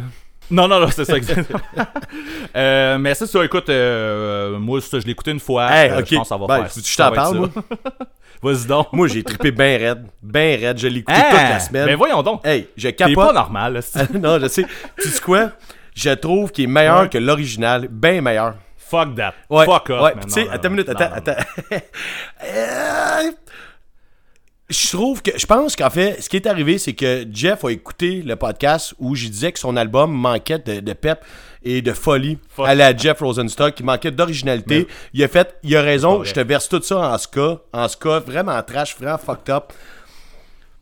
Non, 0.50 0.66
non, 0.66 0.80
non, 0.80 0.88
c'est 0.90 1.04
ça, 1.04 1.16
exactement. 1.16 1.60
Euh, 2.56 2.96
mais 2.98 3.14
c'est 3.14 3.26
ça, 3.26 3.44
écoute, 3.44 3.68
euh, 3.68 4.58
moi, 4.58 4.80
ça, 4.80 4.98
je 4.98 5.04
l'ai 5.04 5.12
écouté 5.12 5.30
une 5.30 5.38
fois. 5.40 5.70
Hey, 5.70 5.90
euh. 5.90 6.02
Je 6.04 6.14
pense 6.16 6.22
que 6.22 6.28
ça 6.28 6.36
va 6.38 6.46
Ben, 6.46 6.64
faire. 6.66 6.82
tu- 6.82 6.96
t'en 6.96 7.12
parles, 7.12 7.50
ça. 7.54 7.62
Vas-y 8.42 8.66
donc. 8.66 8.92
Moi, 8.92 9.06
j'ai 9.08 9.22
trippé 9.22 9.50
ben 9.50 9.80
raide. 9.80 10.06
Ben 10.22 10.58
raide. 10.58 10.78
Je 10.78 10.88
l'ai 10.88 11.00
écouté 11.00 11.18
toute 11.20 11.32
la 11.32 11.60
semaine. 11.60 11.86
Ben 11.86 11.96
voyons 11.96 12.22
donc. 12.22 12.44
Hey, 12.46 12.68
je 12.76 12.88
T'es 12.88 13.04
pas 13.04 13.08
capote. 13.10 13.34
normal, 13.34 13.74
là, 13.74 14.06
non, 14.18 14.38
je 14.40 14.48
sais. 14.48 14.64
Tu 15.00 15.08
sais 15.08 15.20
quoi? 15.20 15.50
Je 15.94 16.10
trouve 16.10 16.50
qu'il 16.50 16.64
est 16.64 16.68
meilleur 16.68 17.02
Ouais. 17.02 17.08
que 17.08 17.18
l'original. 17.18 17.86
Ben 17.90 18.22
meilleur. 18.22 18.54
Fuck 18.88 19.14
that. 19.16 19.34
Ouais, 19.50 19.66
Fuck 19.66 19.90
off, 19.90 20.02
ouais. 20.02 20.14
Tu 20.24 20.30
sais, 20.30 20.48
attends 20.48 20.68
une 20.68 20.74
minute, 20.76 20.88
attends, 20.88 21.10
non, 21.10 21.16
attends. 21.16 21.42
Je 24.70 24.88
trouve 24.94 25.22
que, 25.22 25.30
je 25.34 25.46
pense 25.46 25.76
qu'en 25.76 25.88
fait, 25.88 26.20
ce 26.20 26.28
qui 26.28 26.36
est 26.36 26.46
arrivé, 26.46 26.76
c'est 26.76 26.92
que 26.92 27.24
Jeff 27.32 27.64
a 27.64 27.70
écouté 27.70 28.20
le 28.20 28.36
podcast 28.36 28.94
où 28.98 29.14
je 29.14 29.28
disais 29.28 29.50
que 29.50 29.58
son 29.58 29.78
album 29.78 30.12
manquait 30.12 30.58
de, 30.58 30.80
de 30.80 30.92
pep 30.92 31.24
et 31.62 31.80
de 31.80 31.94
folie 31.94 32.36
Fuck. 32.50 32.68
à 32.68 32.74
la 32.74 32.94
Jeff 32.94 33.18
Rosenstock, 33.20 33.74
qui 33.74 33.82
manquait 33.82 34.10
d'originalité. 34.10 34.86
Il 35.14 35.24
a 35.24 35.28
fait, 35.28 35.56
il 35.62 35.74
a 35.74 35.80
raison, 35.80 36.22
je 36.22 36.34
te 36.34 36.40
verse 36.40 36.68
tout 36.68 36.82
ça 36.82 36.98
en 36.98 37.16
ska, 37.16 37.62
en 37.72 37.88
ska, 37.88 38.18
vraiment 38.18 38.62
trash, 38.62 38.94
vraiment 38.98 39.16
fucked 39.16 39.48
up. 39.48 39.72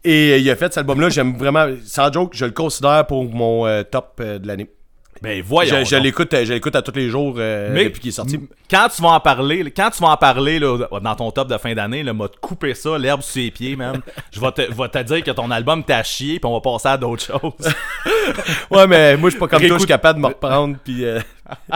Et 0.02 0.38
il 0.38 0.50
a 0.50 0.56
fait 0.56 0.66
cet 0.66 0.78
album-là, 0.78 1.08
j'aime 1.08 1.36
vraiment, 1.36 1.68
sans 1.84 2.12
joke, 2.12 2.32
je 2.34 2.44
le 2.44 2.50
considère 2.50 3.06
pour 3.06 3.24
mon 3.24 3.66
euh, 3.66 3.84
top 3.84 4.18
euh, 4.20 4.40
de 4.40 4.48
l'année. 4.48 4.68
Ben 5.22 5.42
voyons. 5.44 5.84
Je, 5.84 5.96
l'écoute, 5.96 6.32
euh, 6.34 6.44
je 6.44 6.52
l'écoute 6.52 6.76
à 6.76 6.82
tous 6.82 6.94
les 6.94 7.08
jours 7.08 7.34
euh, 7.38 7.70
Mais- 7.72 7.84
depuis 7.84 8.00
qu'il 8.00 8.08
est 8.10 8.12
sorti. 8.12 8.38
Quand 8.70 8.88
tu 8.94 9.00
vas 9.02 9.08
en 9.10 9.20
parler, 9.20 9.70
quand 9.74 9.90
tu 9.90 10.02
vas 10.02 10.08
en 10.10 10.16
parler 10.16 10.58
là, 10.58 10.78
dans 11.00 11.14
ton 11.14 11.30
top 11.30 11.48
de 11.48 11.56
fin 11.58 11.74
d'année, 11.74 12.02
là, 12.02 12.12
m'a 12.12 12.26
coupé 12.40 12.74
ça, 12.74 12.98
l'herbe 12.98 13.22
sur 13.22 13.40
les 13.42 13.50
pieds, 13.50 13.76
man. 13.76 14.00
Je 14.32 14.40
vais 14.40 14.52
te, 14.52 14.62
te 14.62 15.02
dire 15.02 15.22
que 15.24 15.30
ton 15.30 15.50
album 15.50 15.82
t'a 15.84 16.02
chié, 16.02 16.38
puis 16.38 16.48
on 16.50 16.54
va 16.54 16.60
passer 16.60 16.88
à 16.88 16.96
d'autres 16.96 17.24
choses. 17.24 17.52
Ouais, 18.70 18.86
mais 18.88 19.16
moi, 19.16 19.30
je 19.30 19.34
suis 19.34 19.40
pas 19.40 19.46
comme 19.46 19.60
toi, 19.60 19.74
je 19.74 19.78
suis 19.78 19.86
capable 19.86 20.18
de 20.18 20.22
me 20.22 20.28
reprendre, 20.28 20.76
puis... 20.82 21.04
euh, 21.04 21.20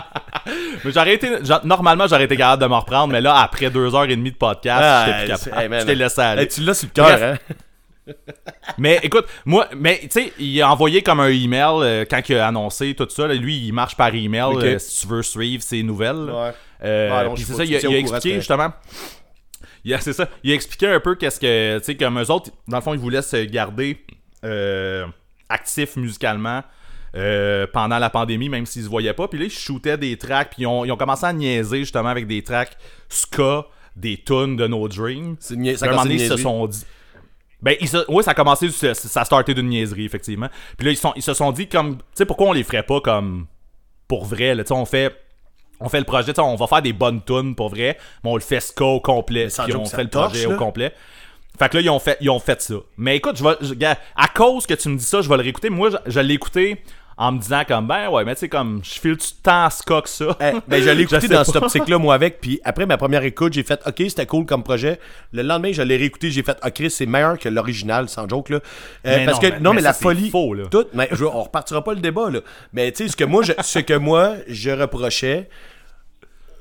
mais 0.85 0.91
j'aurais 0.93 1.15
été, 1.15 1.31
normalement, 1.65 2.07
j'aurais 2.09 2.25
été 2.25 2.37
capable 2.37 2.63
de 2.63 2.69
me 2.69 2.75
reprendre, 2.75 3.13
mais 3.13 3.21
là, 3.21 3.37
après 3.37 3.71
deux 3.71 3.95
heures 3.95 4.05
et 4.05 4.17
demie 4.17 4.33
de 4.33 4.37
podcast, 4.37 4.81
Ah, 4.83 5.05
j'étais 5.07 5.19
plus 5.33 5.37
c'est- 5.39 5.51
capable. 5.51 5.63
hey, 5.63 5.69
man. 5.69 5.81
je 5.81 5.87
t'ai 5.87 5.95
laissé 5.95 6.21
aller. 6.21 6.43
hey, 6.43 6.49
tu 6.49 6.61
l'as 6.63 6.75
sur 6.75 6.89
le 6.89 7.03
cœur, 7.03 7.23
hein? 7.23 7.55
Mais 8.79 8.99
écoute, 9.03 9.27
moi, 9.45 9.69
mais 9.77 9.99
tu 10.03 10.09
sais, 10.11 10.33
il 10.39 10.61
a 10.63 10.71
envoyé 10.71 11.03
comme 11.03 11.21
un 11.21 11.29
email 11.29 11.83
euh, 11.83 12.05
quand 12.09 12.21
il 12.29 12.37
a 12.37 12.47
annoncé 12.49 12.95
tout 12.95 13.07
ça. 13.09 13.27
là. 13.27 13.35
lui, 13.35 13.59
il 13.59 13.73
marche 13.73 13.97
par 13.97 14.15
email 14.15 14.57
euh, 14.57 14.79
si 14.79 15.01
tu 15.03 15.07
veux 15.13 15.23
suivre 15.23 15.63
ses 15.63 15.83
nouvelles. 15.83 16.31
Ouais. 16.31 16.53
Euh, 16.83 17.29
Ouais, 17.29 17.35
c'est 17.37 17.53
ça, 17.55 17.65
il 17.65 17.71
il 17.71 17.87
a 17.87 17.99
expliqué 17.99 18.35
justement. 18.37 18.73
C'est 20.01 20.13
ça. 20.13 20.29
Il 20.45 20.53
a 20.53 20.55
expliqué 20.55 20.87
un 20.87 21.01
peu 21.01 21.15
qu'est-ce 21.15 21.41
que. 21.41 21.79
Tu 21.79 21.85
sais, 21.85 21.97
comme 21.97 22.19
eux 22.21 22.31
autres, 22.31 22.51
dans 22.69 22.77
le 22.79 22.83
fond, 22.83 22.95
ils 22.95 23.01
voulaient 23.01 23.23
se 23.23 23.45
garder 23.45 23.99
actifs 25.49 25.97
musicalement. 25.97 26.63
euh, 27.17 27.67
pendant 27.73 27.99
la 27.99 28.09
pandémie, 28.09 28.49
même 28.49 28.67
s'ils 28.67 28.85
se 28.85 28.89
voyaient 28.89 29.15
pas. 29.15 29.27
Puis 29.29 29.39
là, 29.39 29.47
ils 29.47 29.51
shootaient 29.51 29.99
des 29.99 30.17
tracks, 30.17 30.51
puis 30.51 30.63
ils 30.63 30.67
ont, 30.67 30.85
ils 30.85 30.93
ont 30.93 30.97
commencé 30.97 31.27
à 31.27 31.33
niaiser 31.33 31.79
justement 31.81 32.09
avec 32.09 32.27
des 32.29 32.43
tracks 32.43 32.77
ska, 33.09 33.67
des 33.97 34.17
tunes 34.19 34.57
de 34.57 34.67
No 34.69 34.87
Dream. 34.89 35.37
C'est 35.41 35.57
ça 35.77 35.87
un 35.87 35.91
moment 35.91 36.03
donné, 36.05 36.15
ils 36.15 36.29
se 36.29 36.37
sont 36.37 36.67
dit. 36.69 36.85
Ben, 37.63 37.77
ils 37.81 37.89
se- 37.89 38.11
ouais, 38.11 38.23
ça 38.23 38.31
a 38.31 38.35
commencé, 38.35 38.71
ça 38.71 39.21
a 39.21 39.25
starté 39.25 39.53
d'une 39.55 39.69
niaiserie, 39.69 40.05
effectivement. 40.07 40.49
Puis 40.79 40.87
là, 40.87 40.93
ils, 40.93 40.97
sont, 40.97 41.13
ils 41.17 41.23
se 41.23 41.35
sont 41.35 41.53
dit, 41.53 41.69
comme, 41.69 41.97
tu 41.97 42.03
sais, 42.15 42.25
pourquoi 42.27 42.49
on 42.49 42.53
les 42.53 42.65
ferait 42.65 42.83
pas 42.83 43.01
comme 43.01 43.47
pour 44.09 44.25
vrai, 44.25 44.55
là, 44.55 44.65
tu 44.65 44.69
sais, 44.69 44.75
on 44.75 44.85
fait. 44.87 45.15
On 45.83 45.89
fait 45.89 45.99
le 45.99 46.05
projet, 46.05 46.39
on 46.39 46.57
va 46.57 46.67
faire 46.67 46.83
des 46.83 46.93
bonnes 46.93 47.23
tunes 47.25 47.55
pour 47.55 47.71
vrai, 47.71 47.97
mais 48.23 48.31
on 48.31 48.35
le 48.35 48.43
fait 48.43 48.61
ska 48.61 48.85
au 48.85 49.01
complet, 49.01 49.47
puis 49.47 49.75
on 49.75 49.87
fait 49.87 50.03
le 50.05 50.11
torche, 50.11 50.33
projet 50.33 50.47
là. 50.47 50.55
au 50.55 50.59
complet. 50.59 50.93
Fait 51.59 51.71
que 51.71 51.77
là, 51.79 51.83
ils 51.83 51.89
ont 51.89 51.99
fait, 51.99 52.19
ils 52.21 52.29
ont 52.29 52.39
fait 52.39 52.61
ça. 52.61 52.75
Mais 52.99 53.17
écoute, 53.17 53.37
je 53.39 53.45
vais, 53.45 53.55
je- 53.63 53.75
à 53.85 54.29
cause 54.29 54.67
que 54.67 54.75
tu 54.75 54.91
me 54.91 54.99
dis 54.99 55.05
ça, 55.05 55.23
je 55.23 55.29
vais 55.31 55.37
le 55.39 55.43
réécouter. 55.43 55.71
Moi, 55.71 55.89
je, 55.91 55.97
je 56.11 56.21
l'ai 56.21 56.35
écouté 56.35 56.83
en 57.23 57.33
me 57.33 57.39
disant 57.39 57.65
comme, 57.69 57.87
ben 57.87 58.09
ouais, 58.09 58.25
mais 58.25 58.35
tu 58.35 58.41
sais, 58.41 58.49
comme, 58.49 58.81
je 58.83 58.99
file 58.99 59.15
du 59.17 59.27
temps 59.43 59.69
ska 59.69 60.01
que 60.01 60.09
ça? 60.09 60.37
Eh, 60.41 60.53
ben, 60.67 60.83
je 60.83 60.89
l'ai 60.89 61.03
écouté 61.05 61.29
dans 61.29 61.37
pas. 61.37 61.45
cette 61.45 61.57
optique-là, 61.57 61.99
moi, 61.99 62.15
avec. 62.15 62.41
Puis 62.41 62.61
après 62.65 62.87
ma 62.87 62.97
première 62.97 63.23
écoute, 63.25 63.53
j'ai 63.53 63.63
fait 63.63 63.79
OK, 63.87 63.97
c'était 64.09 64.25
cool 64.25 64.47
comme 64.47 64.63
projet. 64.63 64.99
Le 65.33 65.43
lendemain, 65.43 65.71
je 65.73 65.83
l'ai 65.83 65.99
réécouté, 65.99 66.31
j'ai 66.31 66.43
fait 66.43 66.57
OK, 66.65 66.83
c'est 66.89 67.05
meilleur 67.05 67.39
que 67.39 67.51
l'original, 67.51 68.09
sans 68.09 68.27
joke, 68.27 68.49
là. 68.49 68.57
Euh, 68.57 68.61
Mais 69.05 69.25
parce 69.27 69.37
non, 69.43 69.49
que, 69.49 69.53
mais- 69.55 69.61
non, 69.61 69.71
mais, 69.73 69.77
mais 69.77 69.83
la 69.83 69.93
ça, 69.93 70.01
folie. 70.01 70.31
faux, 70.31 70.55
là. 70.55 70.65
Tout, 70.71 70.87
mais 70.95 71.09
je- 71.13 71.25
on 71.27 71.43
repartira 71.43 71.85
pas 71.85 71.93
le 71.93 72.01
débat, 72.01 72.31
là. 72.31 72.41
Mais 72.73 72.91
tu 72.91 73.05
sais, 73.05 73.09
ce 73.11 73.17
que 73.17 73.25
moi, 73.25 73.43
je, 73.43 73.53
ce 73.63 73.79
que 73.81 73.95
moi, 73.95 74.37
je 74.49 74.71
reprochais 74.71 75.49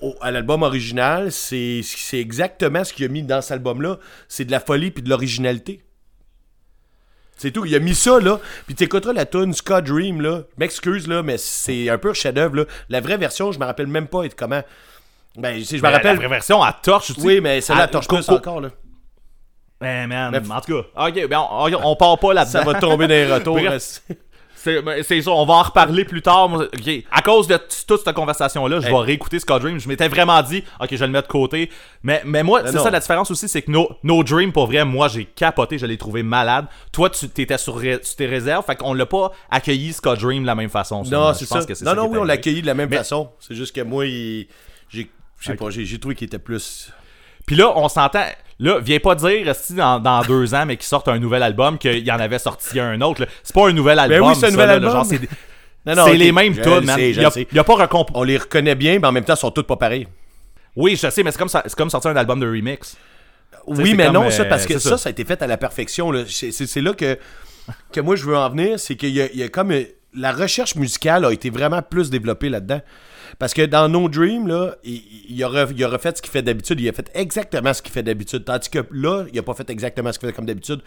au- 0.02 0.16
à 0.22 0.32
l'album 0.32 0.64
original, 0.64 1.32
c'est 1.32 1.82
c'est 1.84 2.20
exactement 2.20 2.84
ce 2.84 2.94
qu'il 2.94 3.06
a 3.06 3.08
mis 3.10 3.24
dans 3.24 3.42
cet 3.42 3.54
album-là. 3.54 3.98
C'est 4.28 4.46
de 4.46 4.52
la 4.52 4.60
folie 4.60 4.92
puis 4.92 5.04
de 5.04 5.10
l'originalité. 5.10 5.82
C'est 7.40 7.52
tout. 7.52 7.66
Il 7.66 7.74
a 7.74 7.80
mis 7.80 7.96
ça, 7.96 8.20
là. 8.20 8.40
Puis 8.68 8.76
t'écouteras 8.76 9.14
la 9.14 9.26
tune 9.26 9.54
Scott 9.54 9.86
Dream, 9.86 10.22
là. 10.22 10.42
Je 10.56 10.60
m'excuse, 10.60 11.08
là, 11.08 11.24
mais 11.24 11.38
c'est 11.38 11.90
un 11.90 11.98
peu 11.98 12.14
chef-d'œuvre, 12.14 12.56
là. 12.58 12.64
La 12.90 13.00
vraie 13.02 13.18
version, 13.18 13.52
je 13.52 13.58
me 13.60 13.66
rappelle 13.66 13.88
même 13.88 14.08
pas 14.08 14.24
être 14.26 14.36
comment. 14.36 14.62
Ben, 15.38 15.64
je 15.64 15.76
me 15.78 15.82
Mais 15.82 15.90
rappelle. 15.90 16.14
La 16.14 16.20
vraie 16.20 16.28
version 16.28 16.62
à 16.62 16.74
torche, 16.74 17.08
tu 17.08 17.14
sais. 17.14 17.22
Oui, 17.22 17.40
mais 17.42 17.62
celle-là, 17.62 17.84
à- 17.84 17.88
torche 17.88 18.08
plus 18.08 18.26
co- 18.26 18.34
encore, 18.34 18.60
là. 18.62 18.70
Eh, 19.82 20.06
man, 20.08 20.32
Mais- 20.32 20.52
en 20.54 20.60
tout 20.60 20.82
cas, 20.84 21.08
ok, 21.08 21.28
ben 21.30 21.40
on, 21.50 21.72
on 21.84 21.96
part 21.96 22.20
pas 22.20 22.34
là-dedans. 22.34 22.52
Ça 22.52 22.66
va 22.66 22.74
tomber 22.76 23.08
dans 23.08 23.14
les 23.14 23.32
retours. 23.34 23.58
C'est 24.62 24.82
ben, 24.82 25.02
c'est 25.04 25.22
ça, 25.22 25.32
on 25.32 25.46
va 25.46 25.54
en 25.54 25.64
reparler 25.64 26.04
plus 26.04 26.22
tard. 26.22 26.50
À 27.12 27.22
cause 27.22 27.48
de 27.48 27.58
toute 27.88 28.04
cette 28.04 28.14
conversation-là, 28.14 28.82
je 28.82 28.88
Hey. 28.88 28.92
vais 28.94 29.00
réécouter 29.00 29.40
Scott 29.40 29.62
Dream. 29.62 29.80
Je 29.80 29.88
m'étais 29.88 30.10
vraiment 30.10 30.42
dit, 30.42 30.64
ok, 30.82 30.88
je 30.92 30.98
vais 30.98 31.06
le 31.06 31.14
mettre 31.14 31.28
de 31.30 31.32
côté. 31.32 31.70
Mais, 32.04 32.22
mais 32.26 32.44
moi, 32.44 32.62
c'est 32.66 32.74
non. 32.74 32.84
ça 32.84 32.92
la 32.92 33.00
différence 33.00 33.32
aussi, 33.32 33.48
c'est 33.48 33.62
que 33.62 33.72
no, 33.72 33.90
no 34.04 34.22
Dream, 34.24 34.52
pour 34.52 34.68
vrai, 34.68 34.84
moi, 34.84 35.08
j'ai 35.08 35.24
capoté, 35.24 35.78
je 35.78 35.86
l'ai 35.86 35.98
trouvé 35.98 36.24
malade. 36.24 36.66
Toi, 36.92 37.10
tu 37.10 37.30
t'étais 37.30 37.58
sur, 37.58 37.78
ré- 37.78 38.00
sur 38.04 38.18
tes 38.18 38.26
réserves, 38.26 38.66
fait 38.66 38.76
qu'on 38.76 38.94
l'a 38.94 39.06
pas 39.06 39.32
accueilli 39.50 39.94
Scott 39.94 40.20
Dream 40.20 40.42
de 40.42 40.48
la 40.48 40.56
même 40.56 40.70
façon. 40.70 41.04
Non, 41.04 41.34
c'est 41.34 41.46
ça. 41.46 41.64
que 41.64 41.74
c'est 41.74 41.86
Non, 41.86 41.92
ça 41.92 41.96
non, 41.96 42.08
oui, 42.10 42.18
on 42.20 42.24
l'a 42.26 42.34
accueilli 42.34 42.62
de 42.62 42.68
la 42.68 42.74
même 42.74 42.90
Mais- 42.90 42.98
façon. 42.98 43.30
C'est 43.40 43.56
juste 43.56 43.74
que 43.74 43.82
moi, 43.82 44.06
il... 44.06 44.48
j'ai 44.90 45.10
je 45.40 45.46
sais 45.46 45.54
Ok. 45.54 45.60
pas, 45.60 45.70
j'ai 45.70 45.86
j'ai 45.86 46.00
trouvé 46.00 46.16
qu'il 46.16 46.26
était 46.28 46.38
plus. 46.38 46.92
Puis 47.48 47.56
là, 47.56 47.72
on 47.78 47.88
s'entend. 47.88 48.26
Là, 48.60 48.80
viens 48.80 49.00
pas 49.00 49.16
dire, 49.16 49.48
esti, 49.48 49.74
dans, 49.74 50.00
dans 50.00 50.22
deux 50.22 50.54
ans, 50.54 50.66
mais 50.66 50.76
qu'ils 50.76 50.86
sortent 50.88 51.08
un 51.08 51.18
nouvel 51.18 51.44
album, 51.44 51.78
qu'il 51.78 52.06
y 52.06 52.12
en 52.12 52.20
avait 52.20 52.40
sorti 52.40 52.80
un 52.80 53.00
autre. 53.02 53.26
C'est 53.42 53.54
pas 53.56 53.70
un 53.70 53.74
nouvel 53.74 53.98
album. 54.00 54.20
Ben 54.20 54.28
oui, 54.28 54.36
c'est 54.36 54.48
un 54.48 54.50
ça, 54.50 54.52
nouvel 54.52 54.68
là, 54.68 54.74
album. 54.74 54.92
genre, 54.92 55.06
c'est 55.06 55.20
des- 55.20 55.30
Non, 55.86 55.96
non, 55.96 56.06
les 56.08 56.32
mêmes 56.34 56.54
tunes, 56.56 56.86
man. 56.86 57.00
Il 57.00 57.26
a, 57.58 57.62
a 57.62 57.64
pas 57.64 57.76
recomp... 57.76 58.06
On 58.14 58.24
les 58.24 58.38
reconnaît 58.38 58.76
bien, 58.76 59.00
mais 59.00 59.08
en 59.08 59.12
même 59.14 59.24
temps, 59.24 59.36
ils 59.36 59.40
sont 59.40 59.52
tous 59.52 59.64
pas 59.64 59.78
pareils. 59.78 60.08
Oui, 60.76 60.98
je 61.02 61.10
sais, 61.10 61.24
mais 61.24 61.32
c'est 61.32 61.38
comme, 61.38 61.48
ça- 61.50 61.64
c'est 61.66 61.76
comme 61.76 61.90
sortir 61.90 62.12
un 62.12 62.16
album 62.18 62.40
de 62.40 62.46
remix. 62.48 62.98
Oui, 63.66 63.94
mais 63.94 64.10
non, 64.12 64.30
ça, 64.30 64.44
euh, 64.44 64.46
parce 64.50 64.66
que 64.66 64.78
ça, 64.78 64.92
ça. 64.92 64.98
ça 64.98 65.10
a 65.10 65.12
été 65.12 65.24
fait 65.24 65.42
à 65.42 65.48
la 65.48 65.58
perfection. 65.58 66.12
C'est 66.28 66.82
là 66.82 66.94
que, 66.94 67.18
que 67.94 68.02
moi 68.02 68.16
je 68.16 68.26
veux 68.26 68.36
en 68.38 68.50
venir, 68.50 68.80
c'est 68.80 68.96
qu'il 68.96 69.10
y, 69.16 69.44
a 69.44 69.48
comme. 69.50 69.72
euh, 69.72 69.84
La 70.16 70.32
recherche 70.32 70.76
musicale 70.76 71.24
a 71.26 71.32
été 71.32 71.50
vraiment 71.50 71.82
plus 71.82 72.10
développée 72.10 72.50
là-dedans. 72.50 72.82
Parce 73.40 73.54
que 73.54 73.66
dans 73.66 73.88
No 73.88 74.10
Dream, 74.10 74.48
là, 74.48 74.76
il, 74.84 75.02
il, 75.30 75.44
a, 75.44 75.48
re- 75.48 75.72
il 75.76 75.82
a 75.84 75.88
refait 75.88 76.12
ce 76.16 76.22
qu'il 76.22 76.30
fait 76.32 76.42
d'habitude. 76.42 76.80
Il 76.82 76.90
a 76.90 76.92
fait 76.92 77.10
exactement 77.14 77.74
ce 77.74 77.82
qu'il 77.82 77.92
fait 77.94 78.04
d'habitude. 78.04 78.44
Tandis 78.44 78.70
que 78.70 78.80
là, 78.92 79.24
il 79.32 79.40
a 79.40 79.44
pas 79.44 79.54
fait 79.54 79.70
exactement 79.70 80.12
ce 80.12 80.20
qu'il 80.20 80.28
fait 80.28 80.36
comme 80.36 80.46
d'habitude. 80.46 80.82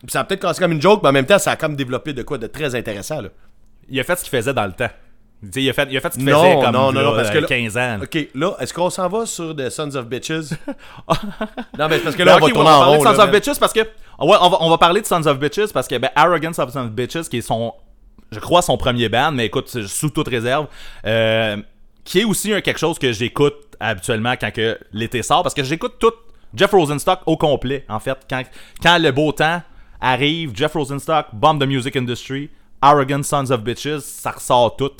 Puis 0.00 0.10
ça 0.10 0.20
a 0.20 0.24
peut-être 0.24 0.40
commencé 0.40 0.60
comme 0.60 0.72
une 0.72 0.80
joke, 0.80 1.02
mais 1.02 1.10
en 1.10 1.12
même 1.12 1.26
temps, 1.26 1.38
ça 1.38 1.50
a 1.52 1.56
comme 1.56 1.76
développé 1.76 2.12
de 2.14 2.22
quoi 2.22 2.38
de 2.38 2.46
très 2.46 2.74
intéressant, 2.74 3.20
là. 3.20 3.28
Il 3.90 3.98
a 4.00 4.04
fait 4.04 4.16
ce 4.16 4.22
qu'il 4.24 4.30
faisait 4.30 4.54
dans 4.54 4.64
le 4.66 4.72
temps. 4.72 4.88
Tu 5.42 5.48
sais, 5.52 5.62
il 5.62 5.70
a 5.70 5.72
fait, 5.72 5.86
il 5.90 5.96
a 5.96 6.00
fait 6.00 6.12
ce 6.12 6.18
qu'il 6.18 6.24
Non, 6.26 6.40
faisait 6.42 6.54
comme 6.54 6.72
non, 6.74 6.92
non, 6.92 7.00
là, 7.00 7.02
non, 7.10 7.14
parce 7.16 7.30
que 7.30 7.38
là- 7.38 7.46
15 7.46 7.76
ans. 7.76 7.80
là. 7.80 7.98
Ok, 8.02 8.28
là, 8.34 8.56
est-ce 8.60 8.72
qu'on 8.74 8.90
s'en 8.90 9.08
va 9.08 9.24
sur 9.26 9.54
The 9.54 9.68
Sons 9.70 9.94
of 9.94 10.06
Bitches? 10.06 10.52
non, 11.78 11.88
mais 11.88 11.98
c'est 11.98 12.04
parce 12.04 12.16
que 12.16 12.22
Ben, 12.22 12.24
là, 12.24 12.36
ok, 12.36 12.42
on 12.42 12.46
va 12.46 12.52
tourner 12.52 12.70
en 12.70 12.78
parler 12.80 12.96
rond. 12.96 13.04
de 13.04 13.16
Sons 13.16 13.22
of 13.22 13.30
Bitches 13.30 13.58
parce 13.60 13.72
que. 13.72 13.80
Ouais, 13.80 14.36
on 14.40 14.48
va, 14.50 14.56
on 14.60 14.70
va 14.70 14.78
parler 14.78 15.00
de 15.00 15.06
Sons 15.06 15.26
of 15.26 15.38
Bitches 15.38 15.72
parce 15.72 15.86
que, 15.88 15.96
ben, 15.98 16.10
Arrogance 16.16 16.58
of 16.58 16.72
Sons 16.72 16.80
of 16.86 16.90
Bitches, 16.90 17.28
qui 17.28 17.38
est 17.38 17.42
son. 17.42 17.72
Je 18.32 18.40
crois 18.40 18.62
son 18.62 18.76
premier 18.76 19.08
band, 19.08 19.32
mais 19.32 19.46
écoute, 19.46 19.68
c'est 19.68 19.86
sous 19.86 20.10
toute 20.10 20.28
réserve. 20.28 20.66
euh, 21.06 21.56
qui 22.08 22.20
est 22.20 22.24
aussi 22.24 22.52
un, 22.54 22.60
quelque 22.62 22.78
chose 22.80 22.98
que 22.98 23.12
j'écoute 23.12 23.54
habituellement 23.78 24.32
quand 24.40 24.50
que 24.50 24.78
l'été 24.92 25.22
sort 25.22 25.42
parce 25.42 25.54
que 25.54 25.62
j'écoute 25.62 25.96
tout 25.98 26.12
Jeff 26.54 26.70
Rosenstock 26.70 27.20
au 27.26 27.36
complet, 27.36 27.84
en 27.88 28.00
fait. 28.00 28.16
Quand, 28.30 28.42
quand 28.82 28.98
le 28.98 29.10
beau 29.12 29.30
temps 29.32 29.60
arrive, 30.00 30.52
Jeff 30.54 30.72
Rosenstock, 30.72 31.26
Bomb 31.34 31.58
the 31.60 31.66
Music 31.66 31.94
Industry, 31.96 32.48
Arrogant 32.80 33.22
Sons 33.22 33.50
of 33.50 33.62
Bitches, 33.62 34.00
ça 34.00 34.30
ressort 34.30 34.76
tout. 34.76 34.90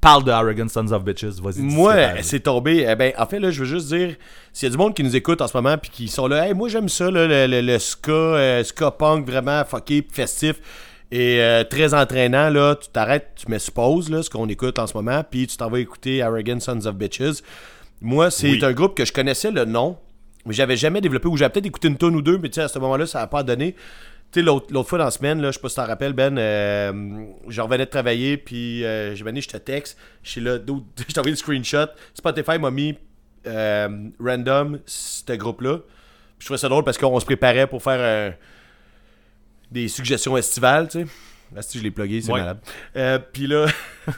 Parle 0.00 0.24
de 0.24 0.30
Arrogant 0.30 0.68
Sons 0.68 0.90
of 0.92 1.04
Bitches, 1.04 1.38
vas-y. 1.42 1.60
Moi, 1.60 1.94
c'est 2.22 2.40
tombé. 2.40 2.86
Eh 2.88 2.94
ben, 2.96 3.12
en 3.18 3.26
fait, 3.26 3.38
là, 3.38 3.50
je 3.50 3.60
veux 3.60 3.66
juste 3.66 3.88
dire, 3.88 4.16
s'il 4.54 4.66
y 4.66 4.70
a 4.70 4.72
du 4.72 4.78
monde 4.78 4.94
qui 4.94 5.02
nous 5.04 5.14
écoute 5.14 5.42
en 5.42 5.46
ce 5.46 5.54
moment 5.54 5.76
puis 5.76 5.90
qui 5.90 6.08
sont 6.08 6.26
là, 6.26 6.46
hey, 6.48 6.54
moi 6.54 6.70
j'aime 6.70 6.88
ça, 6.88 7.10
là, 7.10 7.26
le, 7.26 7.46
le- 7.46 7.60
le 7.60 7.78
ska, 7.78 8.10
euh, 8.12 8.64
ska 8.64 8.90
punk 8.92 9.26
vraiment 9.28 9.62
fucké, 9.66 10.06
festif 10.10 10.56
et 11.12 11.40
euh, 11.40 11.64
très 11.64 11.94
entraînant. 11.94 12.50
Là, 12.50 12.76
tu 12.76 12.88
t'arrêtes, 12.90 13.32
tu 13.36 13.50
mets 13.50 13.58
sur 13.58 13.72
pause, 13.72 14.10
là, 14.10 14.22
ce 14.22 14.30
qu'on 14.30 14.48
écoute 14.48 14.78
en 14.78 14.86
ce 14.86 14.94
moment, 14.96 15.22
puis 15.28 15.46
tu 15.46 15.56
t'en 15.56 15.68
vas 15.70 15.80
écouter 15.80 16.22
Arrogant 16.22 16.60
Sons 16.60 16.86
of 16.86 16.94
Bitches. 16.96 17.42
Moi, 18.00 18.30
c'est 18.30 18.50
Oui. 18.50 18.64
un 18.64 18.72
groupe 18.72 18.96
que 18.96 19.04
je 19.04 19.12
connaissais 19.12 19.50
le 19.50 19.64
nom, 19.64 19.98
mais 20.46 20.54
j'avais 20.54 20.76
jamais 20.76 21.00
développé, 21.00 21.28
ou 21.28 21.36
j'avais 21.36 21.50
peut-être 21.50 21.66
écouté 21.66 21.88
une 21.88 21.96
tonne 21.96 22.16
ou 22.16 22.22
deux, 22.22 22.38
mais 22.38 22.48
tu 22.48 22.54
sais, 22.54 22.62
à 22.62 22.68
ce 22.68 22.78
moment-là, 22.78 23.06
ça 23.06 23.18
n'a 23.20 23.26
pas 23.26 23.42
donné. 23.42 23.74
Tu 24.32 24.40
sais, 24.40 24.42
l'autre 24.42 24.84
fois 24.84 24.98
dans 24.98 25.04
la 25.06 25.10
semaine, 25.10 25.42
là, 25.42 25.48
je 25.50 25.56
sais 25.56 25.60
pas 25.60 25.68
si 25.68 25.74
t'en 25.76 25.86
rappelles, 25.86 26.12
Ben, 26.12 26.38
euh, 26.38 26.92
je 27.48 27.60
revenais 27.60 27.84
de 27.84 27.90
travailler, 27.90 28.36
puis 28.36 28.84
euh, 28.84 29.14
j'ai 29.16 29.24
venu, 29.24 29.42
je 29.42 29.48
te 29.48 29.56
texte, 29.56 29.98
je 30.22 30.30
suis 30.30 30.40
là, 30.40 30.56
je 30.98 31.12
t'ai 31.12 31.18
envoyé 31.18 31.32
le 31.32 31.36
screenshot. 31.36 31.86
Spotify 32.14 32.58
m'a 32.58 32.70
mis 32.70 32.96
euh, 33.46 33.88
random 34.20 34.78
ce 34.86 35.32
groupe-là. 35.32 35.78
Je 36.38 36.44
trouvais 36.46 36.58
ça 36.58 36.68
drôle 36.68 36.84
parce 36.84 36.96
qu'on 36.96 37.18
se 37.20 37.24
préparait 37.26 37.66
pour 37.66 37.82
faire 37.82 37.98
euh, 37.98 38.30
des 39.70 39.88
suggestions 39.88 40.36
estivales, 40.36 40.88
tu 40.88 41.00
sais. 41.00 41.06
Là, 41.54 41.62
si 41.62 41.78
je 41.78 41.82
l'ai 41.82 41.90
plugué, 41.90 42.20
c'est 42.20 42.30
Ouais. 42.32 42.40
malade. 42.40 42.58
Euh, 42.96 43.18
puis 43.32 43.46
là. 43.48 43.66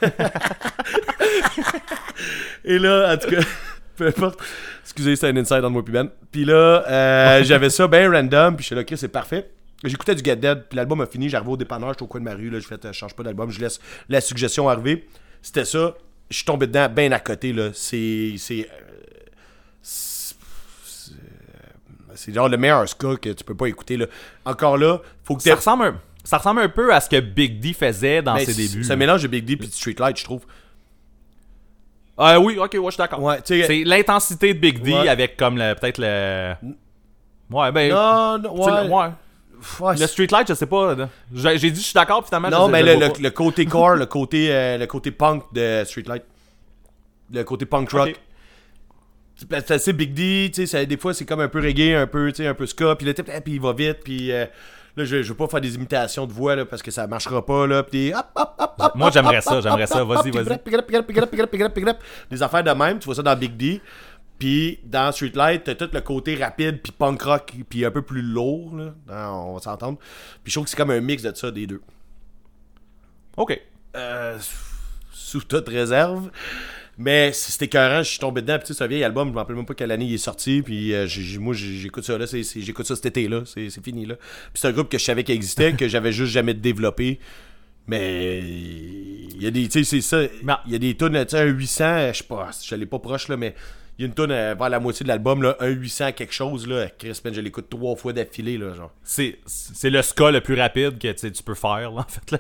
Et 2.64 2.78
là, 2.78 3.12
en 3.14 3.16
tout 3.16 3.30
cas, 3.30 3.40
peu 3.96 4.06
importe. 4.06 4.40
Excusez, 4.82 5.16
c'est 5.16 5.28
un 5.28 5.36
inside 5.36 5.60
dans 5.60 5.70
moi 5.70 5.84
puis 5.84 5.92
Ben. 5.92 6.08
Puis 6.30 6.44
là, 6.44 6.84
euh, 6.88 7.44
j'avais 7.44 7.70
ça 7.70 7.86
bien 7.88 8.10
random, 8.10 8.56
puis 8.56 8.62
je 8.62 8.66
suis 8.66 8.74
là, 8.74 8.82
ok, 8.82 8.92
c'est 8.96 9.08
parfait. 9.08 9.48
J'écoutais 9.84 10.14
du 10.14 10.22
Get 10.22 10.36
Dead, 10.36 10.64
puis 10.68 10.76
l'album 10.76 11.00
a 11.00 11.06
fini, 11.06 11.28
j'arrive 11.28 11.48
au 11.48 11.56
dépanneur, 11.56 11.88
je 11.90 11.94
suis 11.98 12.04
au 12.04 12.06
coin 12.06 12.20
de 12.20 12.24
ma 12.26 12.34
rue, 12.34 12.50
là, 12.50 12.60
je 12.60 12.66
fais, 12.66 12.74
euh, 12.74 12.92
je 12.92 12.98
change 12.98 13.14
pas 13.16 13.22
d'album, 13.24 13.50
je 13.50 13.60
laisse 13.60 13.80
la 14.08 14.20
suggestion 14.20 14.68
arriver. 14.68 15.08
C'était 15.40 15.64
ça, 15.64 15.94
je 16.30 16.36
suis 16.36 16.44
tombé 16.44 16.66
dedans, 16.68 16.88
bien 16.88 17.10
à 17.12 17.18
côté, 17.18 17.52
là. 17.52 17.62
Euh, 17.64 17.70
c'est- 17.74 18.68
c'est 22.14 22.32
genre 22.32 22.48
le 22.48 22.56
meilleur 22.56 22.88
ska 22.88 23.16
que 23.16 23.30
tu 23.30 23.44
peux 23.44 23.54
pas 23.54 23.66
écouter, 23.66 23.96
là. 23.96 24.06
Encore 24.44 24.76
là, 24.76 24.98
faut 25.24 25.36
que 25.36 25.42
ça 25.42 25.54
ressemble, 25.54 25.84
un, 25.84 25.94
ça 26.24 26.38
ressemble 26.38 26.60
un 26.60 26.68
peu 26.68 26.92
à 26.94 27.00
ce 27.00 27.08
que 27.08 27.20
Big 27.20 27.60
D 27.60 27.72
faisait 27.72 28.22
dans 28.22 28.34
Ben, 28.34 28.44
ses 28.46 28.54
débuts. 28.54 28.84
C'est 28.84 28.92
un 28.92 28.96
mélange 28.96 29.22
de 29.22 29.28
Big 29.28 29.44
D 29.44 29.56
puis 29.56 29.68
de 29.68 29.72
Streetlight, 29.72 30.18
je 30.18 30.24
trouve. 30.24 30.42
Ah 32.18 32.38
oui, 32.38 32.58
ok, 32.58 32.72
ouais, 32.74 32.80
je 32.86 32.90
suis 32.90 32.98
d'accord. 32.98 33.22
Ouais, 33.22 33.38
c'est 33.44 33.84
l'intensité 33.84 34.54
de 34.54 34.58
Big 34.58 34.80
D 34.82 34.92
Ouais. 34.92 35.08
avec 35.08 35.36
comme 35.36 35.56
le 35.56 35.74
peut-être 35.74 35.98
le. 35.98 36.54
Ouais, 37.50 37.72
ben. 37.72 37.90
Non, 37.92 38.38
non, 38.38 38.64
ouais. 38.64 38.84
le, 38.84 38.90
ouais. 38.90 39.08
Ouais, 39.80 39.96
Le 39.96 40.06
Streetlight, 40.06 40.48
je 40.48 40.54
sais 40.54 40.66
pas. 40.66 40.96
J'ai 41.32 41.70
dit 41.70 41.80
je 41.80 41.84
suis 41.86 41.94
d'accord, 41.94 42.24
finalement. 42.24 42.50
non, 42.50 42.68
mais 42.68 42.82
le, 42.82 43.28
côté 43.30 43.64
core, 43.64 43.94
le 43.94 44.06
côté, 44.06 44.48
euh, 44.50 44.76
le 44.78 44.86
côté 44.86 45.10
punk 45.12 45.44
de 45.52 45.82
Streetlight. 45.86 46.24
Le 47.32 47.44
côté 47.44 47.64
punk 47.64 47.90
rock. 47.92 48.20
C'est 49.50 49.70
assez 49.70 49.92
Big 49.92 50.14
D, 50.14 50.50
tu 50.54 50.66
sais, 50.66 50.86
des 50.86 50.96
fois 50.96 51.14
c'est 51.14 51.24
comme 51.24 51.40
un 51.40 51.48
peu 51.48 51.60
reggae, 51.60 51.94
un 51.94 52.06
peu, 52.06 52.30
tu 52.30 52.42
sais, 52.42 52.46
un 52.46 52.54
peu 52.54 52.66
ska, 52.66 52.96
puis 52.96 53.12
type, 53.14 53.28
ah, 53.34 53.40
puis 53.40 53.54
il 53.54 53.60
va 53.60 53.72
vite, 53.72 53.98
puis 54.04 54.30
euh, 54.32 54.46
là, 54.96 55.04
je, 55.04 55.22
je 55.22 55.28
veux 55.28 55.36
pas 55.36 55.48
faire 55.48 55.60
des 55.60 55.74
imitations 55.74 56.26
de 56.26 56.32
voix, 56.32 56.54
là, 56.56 56.64
parce 56.64 56.82
que 56.82 56.90
ça 56.90 57.06
marchera 57.06 57.44
pas, 57.44 57.66
là, 57.66 57.82
puis 57.82 58.12
hop, 58.14 58.26
hop, 58.34 58.54
hop, 58.58 58.74
hop, 58.78 58.92
Moi, 58.94 59.10
j'aimerais 59.10 59.40
ça, 59.40 59.60
j'aimerais 59.60 59.86
ça. 59.86 60.04
Vas-y, 60.04 60.30
vas-y. 60.30 60.44
Des 62.30 62.42
affaires 62.42 62.64
de 62.64 62.70
même, 62.70 62.98
tu 62.98 63.06
vois 63.06 63.14
ça 63.14 63.22
dans 63.22 63.36
Big 63.36 63.56
D, 63.56 63.80
puis 64.38 64.80
dans 64.84 65.12
Streetlight, 65.12 65.64
t'as 65.64 65.74
tout 65.74 65.88
le 65.92 66.00
côté 66.00 66.34
rapide, 66.36 66.80
puis 66.82 66.92
punk 66.92 67.22
rock, 67.22 67.52
puis 67.68 67.84
un 67.84 67.90
peu 67.90 68.02
plus 68.02 68.22
lourd, 68.22 68.76
là, 68.76 68.94
Non, 69.08 69.50
on 69.50 69.54
va 69.54 69.60
s'entendre, 69.60 69.98
puis 70.44 70.50
je 70.50 70.54
trouve 70.54 70.64
que 70.64 70.70
c'est 70.70 70.76
comme 70.76 70.90
un 70.90 71.00
mix 71.00 71.22
de 71.22 71.34
ça, 71.34 71.50
des 71.50 71.66
deux. 71.66 71.80
Ok. 73.36 73.60
Euh, 73.96 74.38
sous 75.10 75.40
toute 75.40 75.68
réserve. 75.68 76.30
Mais 77.02 77.32
c'était 77.32 77.64
écœurant, 77.64 78.04
je 78.04 78.10
suis 78.10 78.18
tombé 78.20 78.42
dedans. 78.42 78.58
Puis, 78.58 78.68
tu 78.68 78.74
sais, 78.74 78.78
c'est 78.78 78.84
un 78.84 78.86
vieil 78.86 79.02
album, 79.02 79.28
je 79.28 79.32
me 79.32 79.38
rappelle 79.38 79.56
même 79.56 79.66
pas 79.66 79.74
quelle 79.74 79.90
année 79.90 80.04
il 80.04 80.14
est 80.14 80.18
sorti. 80.18 80.62
Puis, 80.62 80.94
euh, 80.94 81.08
moi, 81.40 81.52
j'écoute 81.52 82.04
ça 82.04 82.16
là, 82.16 82.26
j'écoute 82.26 82.86
ça 82.86 82.94
cet 82.94 83.06
été-là, 83.06 83.42
c'est 83.44 83.70
c'est 83.70 83.82
fini 83.82 84.06
là. 84.06 84.14
Puis, 84.14 84.60
c'est 84.60 84.68
un 84.68 84.72
groupe 84.72 84.88
que 84.88 84.98
je 84.98 85.04
savais 85.04 85.24
qu'il 85.24 85.34
existait, 85.34 85.72
que 85.72 85.88
j'avais 85.88 86.12
juste 86.12 86.32
jamais 86.32 86.54
développé. 86.54 87.18
Mais 87.88 88.38
il 88.38 89.42
y 89.42 89.46
a 89.48 89.50
des, 89.50 89.64
tu 89.68 89.84
sais, 89.84 89.84
c'est 89.84 90.00
ça. 90.00 90.22
Il 90.66 90.72
y 90.72 90.76
a 90.76 90.78
des 90.78 90.96
tunes, 90.96 91.24
tu 91.24 91.30
sais, 91.30 91.40
un 91.40 91.46
800, 91.46 92.12
je 92.12 92.18
sais 92.18 92.24
pas, 92.24 92.50
je 92.64 92.74
l'ai 92.76 92.86
pas 92.86 93.00
proche 93.00 93.26
là, 93.26 93.36
mais 93.36 93.56
il 93.98 94.02
y 94.02 94.04
a 94.04 94.08
une 94.08 94.14
tune 94.14 94.30
euh, 94.30 94.54
vers 94.58 94.68
la 94.70 94.80
moitié 94.80 95.04
de 95.04 95.08
l'album, 95.08 95.42
là, 95.42 95.54
un 95.60 95.68
800 95.68 96.12
quelque 96.12 96.32
chose, 96.32 96.66
là. 96.66 96.88
Chris, 96.98 97.20
man, 97.24 97.34
je 97.34 97.40
l'écoute 97.42 97.68
trois 97.68 97.94
fois 97.94 98.12
d'affilée, 98.14 98.56
là, 98.56 98.72
genre. 98.74 98.90
C'est 99.04 99.38
c'est 99.46 99.90
le 99.90 100.00
ska 100.02 100.30
le 100.30 100.40
plus 100.40 100.58
rapide 100.58 100.98
que 100.98 101.12
tu 101.12 101.42
peux 101.42 101.54
faire, 101.54 101.90
là, 101.90 102.00
en 102.00 102.06
fait. 102.08 102.30
Là. 102.30 102.38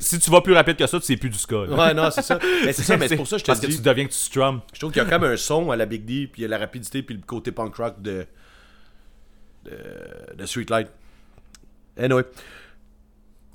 Si 0.00 0.18
tu 0.18 0.30
vas 0.30 0.40
plus 0.42 0.52
rapide 0.52 0.76
que 0.76 0.86
ça, 0.86 1.00
tu 1.00 1.06
sais 1.06 1.16
plus 1.16 1.30
du 1.30 1.38
ska. 1.38 1.64
là. 1.66 1.74
Ouais, 1.74 1.94
non, 1.94 2.10
c'est 2.10 2.22
ça. 2.22 2.38
Mais 2.64 2.72
c'est 2.72 2.82
ça, 2.82 2.96
mais 2.98 3.08
c'est 3.08 3.16
pour 3.16 3.26
ça 3.26 3.36
que 3.36 3.40
je 3.40 3.44
te 3.44 3.50
Parce 3.50 3.60
dis. 3.60 3.68
que 3.68 3.72
tu 3.72 3.80
deviens 3.80 4.04
que 4.06 4.12
tu 4.12 4.18
strum. 4.18 4.60
Je 4.74 4.78
trouve 4.80 4.92
qu'il 4.92 5.02
y 5.02 5.06
a 5.06 5.08
comme 5.08 5.24
un 5.24 5.36
son 5.36 5.70
à 5.70 5.76
la 5.76 5.86
Big 5.86 6.04
D, 6.04 6.28
puis 6.30 6.40
il 6.40 6.42
y 6.42 6.44
a 6.44 6.48
la 6.48 6.58
rapidité, 6.58 7.02
puis 7.02 7.14
le 7.16 7.22
côté 7.22 7.50
punk 7.50 7.74
rock 7.76 8.02
de, 8.02 8.26
de, 9.64 9.70
de 10.36 10.46
Streetlight. 10.46 10.88
Anyway. 11.96 12.24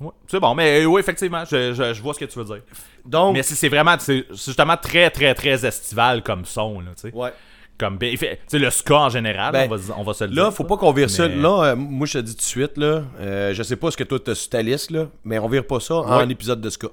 Ouais, 0.00 0.10
c'est 0.26 0.40
bon, 0.40 0.54
mais 0.54 0.82
euh, 0.82 0.86
oui, 0.86 1.00
effectivement, 1.00 1.44
je, 1.44 1.74
je, 1.74 1.92
je 1.94 2.02
vois 2.02 2.14
ce 2.14 2.18
que 2.20 2.24
tu 2.24 2.38
veux 2.38 2.44
dire. 2.44 2.62
Donc, 3.04 3.34
Mais 3.34 3.42
c'est 3.42 3.68
vraiment, 3.68 3.96
c'est 3.98 4.26
justement 4.30 4.76
très, 4.76 5.10
très, 5.10 5.34
très 5.34 5.64
estival 5.66 6.22
comme 6.22 6.44
son, 6.44 6.80
là, 6.80 6.90
tu 6.96 7.08
sais. 7.10 7.14
ouais. 7.14 7.32
Comme, 7.78 7.96
ben, 7.96 8.10
il 8.12 8.18
fait- 8.18 8.36
tu 8.36 8.42
sais, 8.48 8.58
le 8.58 8.68
ska 8.68 8.94
en 8.96 9.08
général, 9.08 9.52
Ben, 9.52 9.66
on, 9.70 9.74
va, 9.74 9.94
on 9.96 10.02
va 10.02 10.12
se 10.12 10.24
le 10.24 10.30
dire. 10.30 10.44
Là, 10.44 10.50
faut 10.50 10.64
pas 10.64 10.76
qu'on 10.76 10.92
vire 10.92 11.08
ça. 11.08 11.26
Là, 11.28 11.62
euh, 11.64 11.76
moi, 11.76 12.06
je 12.06 12.14
te 12.14 12.18
dis 12.18 12.32
tout 12.34 12.38
de 12.40 12.42
suite, 12.42 12.76
là, 12.76 13.04
euh, 13.20 13.54
je 13.54 13.62
sais 13.62 13.76
pas 13.76 13.90
ce 13.90 13.96
que 13.96 14.04
toi 14.04 14.18
t'as 14.22 14.34
sur 14.34 14.50
ta 14.50 14.60
liste, 14.60 14.90
là, 14.90 15.06
mais 15.24 15.38
on 15.38 15.48
vire 15.48 15.66
pas 15.66 15.80
ça 15.80 15.94
en 15.94 16.18
Ouais. 16.18 16.30
épisode 16.30 16.60
de 16.60 16.68
ska. 16.68 16.88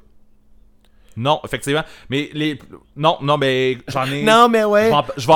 Non, 1.18 1.41
effectivement. 1.43 1.84
Mais 2.10 2.30
les. 2.34 2.60
Non, 2.95 3.18
non, 3.22 3.38
mais 3.38 3.80
j'en 3.88 4.05
ai. 4.05 4.24
Non, 4.24 4.47
mais 4.49 4.64
ouais. 4.64 4.91
je 5.18 5.28
vais 5.28 5.34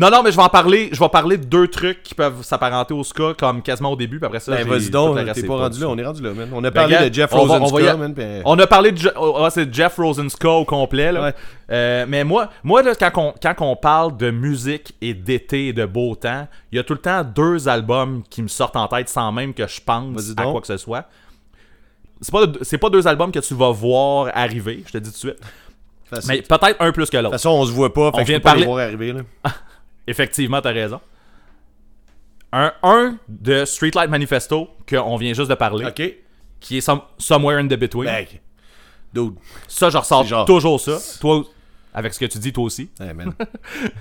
Non, 0.00 0.10
non, 0.10 0.22
mais 0.22 0.30
je 0.30 0.36
vais 0.36 0.42
en 0.44 0.48
parler. 0.48 0.90
Je 0.92 1.00
vais 1.00 1.08
parler 1.08 1.36
de 1.38 1.44
deux 1.44 1.66
trucs 1.66 2.04
qui 2.04 2.14
peuvent 2.14 2.42
s'apparenter 2.44 2.94
au 2.94 3.02
ska, 3.02 3.34
comme 3.36 3.62
quasiment 3.62 3.90
au 3.90 3.96
début, 3.96 4.18
puis 4.20 4.26
après 4.26 4.38
ça. 4.38 4.52
Ben, 4.54 4.64
vas-y 4.64 4.90
donc, 4.90 5.16
t'es 5.34 5.42
pas 5.42 5.56
rendu 5.56 5.76
du 5.78 5.82
là, 5.82 5.90
on 5.90 5.98
est 5.98 6.04
rendu 6.04 6.22
là, 6.22 6.32
man. 6.34 6.48
On 6.52 6.58
a 6.58 6.70
Ben, 6.70 6.72
parlé 6.72 6.94
gars, 6.94 7.08
de 7.08 7.14
Jeff 7.14 7.32
Rosenska, 7.32 7.96
man. 7.96 8.14
puis- 8.14 8.24
On 8.44 8.56
a 8.60 8.66
parlé 8.68 8.92
de 8.92 8.96
Je- 8.98 9.08
oh, 9.16 9.42
ouais, 9.42 9.50
c'est 9.50 9.74
Jeff 9.74 9.96
Rosenska 9.96 10.48
au 10.50 10.64
complet. 10.64 11.10
Là. 11.10 11.22
Ouais. 11.22 11.34
Euh, 11.72 12.06
mais 12.08 12.22
moi, 12.22 12.48
moi 12.62 12.82
là, 12.84 12.94
quand, 12.94 13.10
on, 13.16 13.34
quand 13.42 13.54
on 13.58 13.74
parle 13.74 14.16
de 14.16 14.30
musique 14.30 14.94
et 15.00 15.14
d'été 15.14 15.66
et 15.68 15.72
de 15.72 15.84
beau 15.84 16.14
temps, 16.14 16.46
il 16.70 16.76
y 16.76 16.78
a 16.78 16.84
tout 16.84 16.94
le 16.94 17.00
temps 17.00 17.24
deux 17.24 17.68
albums 17.68 18.22
qui 18.30 18.40
me 18.42 18.48
sortent 18.48 18.76
en 18.76 18.86
tête 18.86 19.08
sans 19.08 19.32
même 19.32 19.52
que 19.52 19.66
je 19.66 19.80
pense 19.84 20.32
à 20.36 20.44
quoi 20.44 20.60
que 20.60 20.66
ce 20.68 20.76
soit. 20.76 21.06
C'est 22.20 22.30
pas, 22.32 22.44
c'est 22.62 22.78
pas 22.78 22.88
deux 22.90 23.06
albums 23.08 23.32
que 23.32 23.40
tu 23.40 23.54
vas 23.54 23.70
voir 23.72 24.30
arriver, 24.34 24.84
je 24.86 24.92
te 24.92 24.98
dis 24.98 25.10
tout 25.10 25.14
de 25.14 25.32
suite. 25.32 25.40
Facile. 26.04 26.30
Mais 26.36 26.42
peut-être 26.42 26.76
un 26.80 26.90
plus 26.92 27.10
que 27.10 27.16
De 27.16 27.18
toute 27.18 27.24
l'autre. 27.24 27.30
façon, 27.34 27.50
on 27.50 27.64
se 27.66 27.70
voit 27.72 27.92
pas, 27.92 28.10
fait 28.12 28.16
On 28.16 28.20
que 28.20 28.22
je 28.22 28.26
vient 28.28 28.36
peux 28.36 28.40
de 28.40 28.42
pas 28.44 28.48
parler- 28.50 28.60
les 28.62 28.66
voir 28.66 28.78
arriver, 28.86 29.12
là. 29.12 29.20
Effectivement, 30.08 30.60
t'as 30.60 30.72
raison. 30.72 31.00
Un, 32.52 32.72
un 32.82 33.18
de 33.28 33.64
Streetlight 33.64 34.08
Manifesto, 34.08 34.68
qu'on 34.88 35.16
vient 35.16 35.34
juste 35.34 35.50
de 35.50 35.54
parler, 35.54 35.84
Ok. 35.86 36.02
qui 36.60 36.78
est 36.78 36.80
Some- 36.80 37.02
Somewhere 37.18 37.58
in 37.58 37.66
the 37.68 37.74
Between. 37.78 38.04
Ben, 38.06 38.24
dude. 39.12 39.34
Ça, 39.66 39.90
je 39.90 39.98
ressors 39.98 40.24
genre- 40.24 40.46
toujours 40.46 40.80
ça. 40.80 40.96
Toi, 41.20 41.44
avec 41.92 42.14
ce 42.14 42.18
que 42.20 42.24
tu 42.24 42.38
dis, 42.38 42.52
toi 42.52 42.64
aussi. 42.64 42.88
Hey, 43.00 43.12
man. 43.12 43.34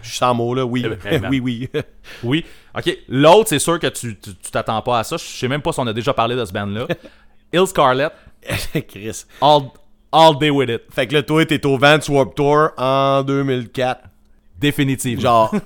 Je 0.01 0.07
suis 0.09 0.17
sans 0.17 0.33
mots, 0.33 0.53
là. 0.53 0.65
Oui. 0.65 0.85
Eh 1.05 1.19
ben. 1.19 1.29
oui, 1.29 1.39
oui. 1.41 1.69
Oui. 2.23 2.45
OK. 2.77 2.97
L'autre, 3.09 3.49
c'est 3.49 3.59
sûr 3.59 3.79
que 3.79 3.87
tu 3.87 4.15
tu 4.17 4.33
tu 4.35 4.51
t'attends 4.51 4.81
pas 4.81 4.99
à 4.99 5.03
ça. 5.03 5.17
Je 5.17 5.23
sais 5.23 5.47
même 5.49 5.61
pas 5.61 5.73
si 5.73 5.79
on 5.81 5.87
a 5.87 5.93
déjà 5.93 6.13
parlé 6.13 6.35
de 6.35 6.45
ce 6.45 6.53
band-là. 6.53 6.87
Il 7.53 7.65
Scarlet, 7.67 8.09
Chris. 8.87 9.23
all, 9.41 9.61
all 10.11 10.37
Day 10.37 10.49
With 10.49 10.69
It. 10.69 10.81
Fait 10.91 11.07
que 11.07 11.13
là, 11.15 11.23
toi, 11.23 11.45
t'es 11.45 11.65
au 11.65 11.77
Vans 11.77 11.99
Warp 12.09 12.35
Tour 12.35 12.69
en 12.77 13.23
2004. 13.23 14.01
Définitivement. 14.59 15.21
Genre, 15.21 15.55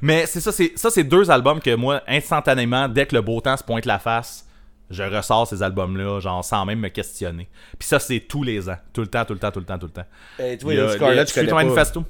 Mais 0.00 0.26
c'est 0.26 0.40
ça, 0.40 0.52
c'est 0.52 0.72
ça, 0.76 0.90
c'est 0.90 1.04
deux 1.04 1.30
albums 1.30 1.60
que 1.60 1.74
moi, 1.74 2.02
instantanément, 2.08 2.88
dès 2.88 3.06
que 3.06 3.14
le 3.14 3.20
beau 3.20 3.40
temps 3.40 3.56
se 3.56 3.64
pointe 3.64 3.84
la 3.84 3.98
face, 3.98 4.46
je 4.90 5.02
ressors 5.02 5.46
ces 5.46 5.62
albums-là, 5.62 6.20
genre 6.20 6.44
sans 6.44 6.64
même 6.64 6.78
me 6.80 6.88
questionner. 6.88 7.48
Puis 7.78 7.88
ça, 7.88 7.98
c'est 7.98 8.20
tous 8.20 8.42
les 8.42 8.68
ans. 8.68 8.76
Tout 8.92 9.00
le 9.02 9.06
temps, 9.06 9.24
tout 9.24 9.32
le 9.34 9.38
temps, 9.38 9.50
tout 9.50 9.58
le 9.60 9.64
temps, 9.66 9.78
tout 9.78 9.86
le 9.86 9.92
temps. 9.92 10.06
Eh, 10.38 10.56
tu 10.56 10.64
vois, 10.64 10.74
Il 10.74 10.78
y 10.78 10.80
a- 10.80 10.84
Il 10.84 10.90
Scarlet, 10.92 11.14
il 11.14 11.16
y 11.16 11.20
a 11.20 11.24
je 11.26 11.34
connais 11.34 11.48
pas. 11.48 11.62
Manifesto. 11.64 12.04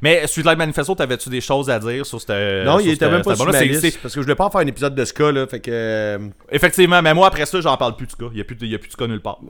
Mais 0.00 0.26
Sweet 0.28 0.46
Life 0.46 0.56
Manifesto, 0.58 0.94
t'avais-tu 0.94 1.28
des 1.28 1.40
choses 1.40 1.68
à 1.70 1.78
dire 1.78 2.06
sur 2.06 2.20
cette. 2.20 2.30
Non, 2.64 2.78
il 2.78 2.90
était 2.90 3.10
même 3.10 3.22
pas 3.22 3.34
sur 3.36 3.46
ma 3.46 3.62
liste, 3.64 3.98
parce 4.00 4.14
que 4.14 4.20
je 4.20 4.24
voulais 4.24 4.36
pas 4.36 4.44
en 4.46 4.50
faire 4.50 4.60
un 4.60 4.66
épisode 4.66 4.94
de 4.94 5.04
ska, 5.04 5.32
là, 5.32 5.46
fait 5.46 5.60
que... 5.60 5.70
euh, 5.72 6.18
Effectivement, 6.50 7.02
mais 7.02 7.12
moi 7.14 7.26
après 7.26 7.46
ça, 7.46 7.60
j'en 7.60 7.76
parle 7.76 7.96
plus 7.96 8.06
du 8.06 8.14
cas. 8.14 8.26
Il 8.32 8.38
y 8.38 8.40
a 8.40 8.44
plus 8.44 8.54
de, 8.54 8.64
il 8.64 8.70
y 8.72 8.74
a 8.74 8.78
plus 8.78 8.90
de 8.90 8.94
cas 8.94 9.06
nulle 9.06 9.20
part. 9.20 9.40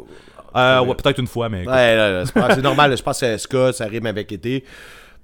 Euh, 0.56 0.80
ouais, 0.82 0.94
peut-être 0.94 1.18
une 1.18 1.26
fois, 1.26 1.48
mais. 1.48 1.66
Ouais, 1.66 1.96
là, 1.96 2.24
là, 2.24 2.24
c'est 2.54 2.62
normal, 2.62 2.90
là, 2.90 2.96
je 2.96 3.02
pense 3.02 3.20
que 3.20 3.26
c'est 3.26 3.38
ska, 3.38 3.72
ça 3.72 3.86
rime 3.86 4.06
avec 4.06 4.30
été. 4.32 4.64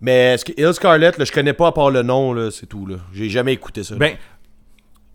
Mais 0.00 0.36
Hill 0.56 0.74
Scarlet, 0.74 1.12
là, 1.16 1.24
je 1.24 1.32
connais 1.32 1.52
pas 1.54 1.68
à 1.68 1.72
part 1.72 1.90
le 1.90 2.02
nom, 2.02 2.32
là, 2.32 2.50
c'est 2.50 2.66
tout, 2.66 2.86
là. 2.86 2.96
J'ai 3.14 3.28
jamais 3.30 3.52
écouté 3.52 3.82
ça. 3.84 3.94
Ben, 3.94 4.16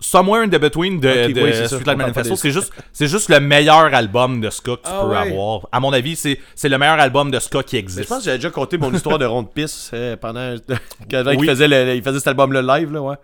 Somewhere 0.01 0.43
in 0.43 0.47
the 0.47 0.57
Between 0.60 1.01
de, 1.01 1.10
Ok, 1.10 1.34
de 1.34 1.41
oui, 1.41 1.97
Manifesto, 1.97 2.38
c'est 2.38 2.51
juste, 2.51 2.72
c'est 2.93 3.07
juste 3.07 3.28
le 3.30 3.41
meilleur 3.41 3.93
album 3.93 4.39
de 4.39 4.49
ska 4.49 4.78
que 4.78 4.84
tu 4.84 4.89
Ah 4.89 5.01
peux 5.03 5.10
ouais. 5.10 5.18
avoir. 5.18 5.68
À 5.74 5.82
mon 5.82 5.91
avis, 5.91 6.16
c'est, 6.16 6.39
c'est 6.55 6.70
le 6.70 6.78
meilleur 6.78 6.97
album 7.01 7.30
de 7.32 7.38
ska 7.39 7.64
qui 7.64 7.76
Mais 7.76 7.80
existe. 7.82 8.03
je 8.03 8.07
pense 8.07 8.20
que 8.20 8.24
j'avais 8.26 8.38
déjà 8.38 8.49
conté 8.49 8.78
mon 8.78 8.93
histoire 8.93 9.18
de 9.20 9.26
ronde 9.26 9.51
pisse 9.53 9.91
euh, 9.93 10.16
pendant 10.16 10.55
quand 11.12 11.24
il, 11.32 11.45
faisait 11.45 11.68
le- 11.68 11.95
il 11.95 12.01
faisait 12.01 12.20
cet 12.20 12.30
album-là 12.30 12.80
live, 12.80 12.93
là, 12.93 13.01
ouais. 13.01 13.16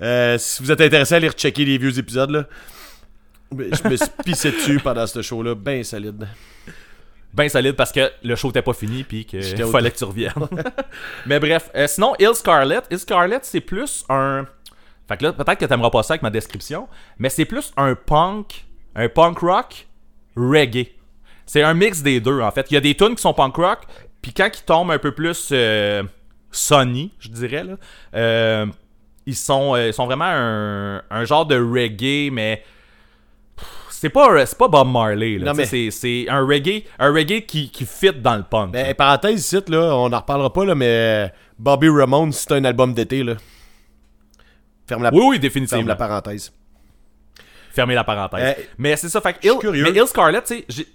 Euh, 0.00 0.38
si 0.38 0.62
vous 0.62 0.72
êtes 0.72 0.80
intéressé 0.80 1.12
à 1.12 1.16
aller 1.18 1.28
rechecker 1.28 1.66
les 1.66 1.76
vieux 1.76 1.98
épisodes, 1.98 2.30
là, 2.30 2.44
je 3.52 3.88
me 3.88 3.96
suis 3.96 4.08
pissé 4.24 4.50
dessus 4.50 4.80
pendant 4.80 5.06
ce 5.06 5.22
show-là, 5.22 5.54
ben 5.54 5.82
solide. 5.84 6.26
bien 7.32 7.48
solide 7.48 7.76
parce 7.76 7.92
que 7.92 8.10
le 8.22 8.36
show 8.36 8.50
était 8.50 8.62
pas 8.62 8.72
fini 8.72 9.04
puis 9.04 9.24
qu'il 9.24 9.42
fallait 9.66 9.90
que 9.90 9.98
tu 9.98 10.04
reviennes. 10.04 10.48
Mais 11.26 11.40
bref, 11.40 11.70
euh, 11.74 11.86
sinon 11.86 12.14
Hill 12.18 12.34
Scarlet, 12.34 12.82
Hill 12.90 12.98
Scarlet 12.98 13.40
c'est 13.42 13.60
plus 13.60 14.04
un 14.08 14.46
fait 15.08 15.16
que 15.16 15.24
là 15.24 15.32
peut-être 15.32 15.58
que 15.58 15.64
t'aimeras 15.64 15.90
pas 15.90 16.02
ça 16.02 16.14
avec 16.14 16.22
ma 16.22 16.30
description, 16.30 16.86
mais 17.18 17.30
c'est 17.30 17.46
plus 17.46 17.72
un 17.76 17.94
punk, 17.94 18.66
un 18.94 19.08
punk 19.08 19.38
rock 19.38 19.86
reggae. 20.36 20.88
C'est 21.46 21.62
un 21.62 21.72
mix 21.72 22.02
des 22.02 22.20
deux 22.20 22.42
en 22.42 22.50
fait. 22.50 22.70
Il 22.70 22.74
y 22.74 22.76
a 22.76 22.80
des 22.80 22.94
tunes 22.94 23.14
qui 23.14 23.22
sont 23.22 23.32
punk 23.32 23.56
rock, 23.56 23.80
puis 24.20 24.34
quand 24.34 24.50
ils 24.54 24.64
tombent 24.64 24.90
un 24.90 24.98
peu 24.98 25.12
plus 25.12 25.48
euh, 25.52 26.02
sunny, 26.52 27.10
je 27.18 27.28
dirais 27.28 27.64
là, 27.64 27.76
euh, 28.14 28.66
ils 29.24 29.34
sont 29.34 29.74
euh, 29.74 29.86
ils 29.86 29.94
sont 29.94 30.04
vraiment 30.04 30.26
un, 30.26 31.02
un 31.10 31.24
genre 31.24 31.46
de 31.46 31.56
reggae 31.56 32.30
mais 32.30 32.62
c'est 34.00 34.10
pas, 34.10 34.46
c'est 34.46 34.56
pas 34.58 34.68
Bob 34.68 34.88
Marley. 34.88 35.38
Là. 35.38 35.46
Non, 35.46 35.52
Tu 35.52 35.64
sais, 35.64 35.90
C'est, 35.90 35.90
c'est 35.90 36.28
un 36.30 36.44
reggae, 36.46 36.84
un 36.98 37.12
reggae 37.12 37.40
qui, 37.46 37.70
qui 37.70 37.84
fit 37.84 38.12
dans 38.12 38.36
le 38.36 38.44
punk. 38.44 38.72
Ben, 38.72 38.94
parenthèse 38.94 39.40
ici, 39.40 39.58
là, 39.68 39.94
on 39.96 40.12
en 40.12 40.18
reparlera 40.18 40.52
pas, 40.52 40.64
là, 40.64 40.74
mais 40.74 41.32
Bobby 41.58 41.88
Ramone, 41.88 42.30
c'est 42.32 42.52
un 42.52 42.64
album 42.64 42.94
d'été, 42.94 43.24
là. 43.24 43.34
Ferme 44.86 45.02
la, 45.02 45.10
oui, 45.12 45.18
oui, 45.18 45.24
ferme 45.32 45.38
définitivement. 45.42 45.86
la 45.86 45.96
parenthèse. 45.96 46.52
Fermez 47.72 47.94
la 47.94 48.04
parenthèse. 48.04 48.56
Euh, 48.58 48.62
mais 48.78 48.96
c'est 48.96 49.08
ça, 49.08 49.20
fait 49.20 49.34
que 49.34 49.58
curieux. 49.58 49.82
mais 49.84 49.90
Hill 49.98 50.06
Scarlet, 50.06 50.42
tu 50.42 50.64
sais, 50.68 50.86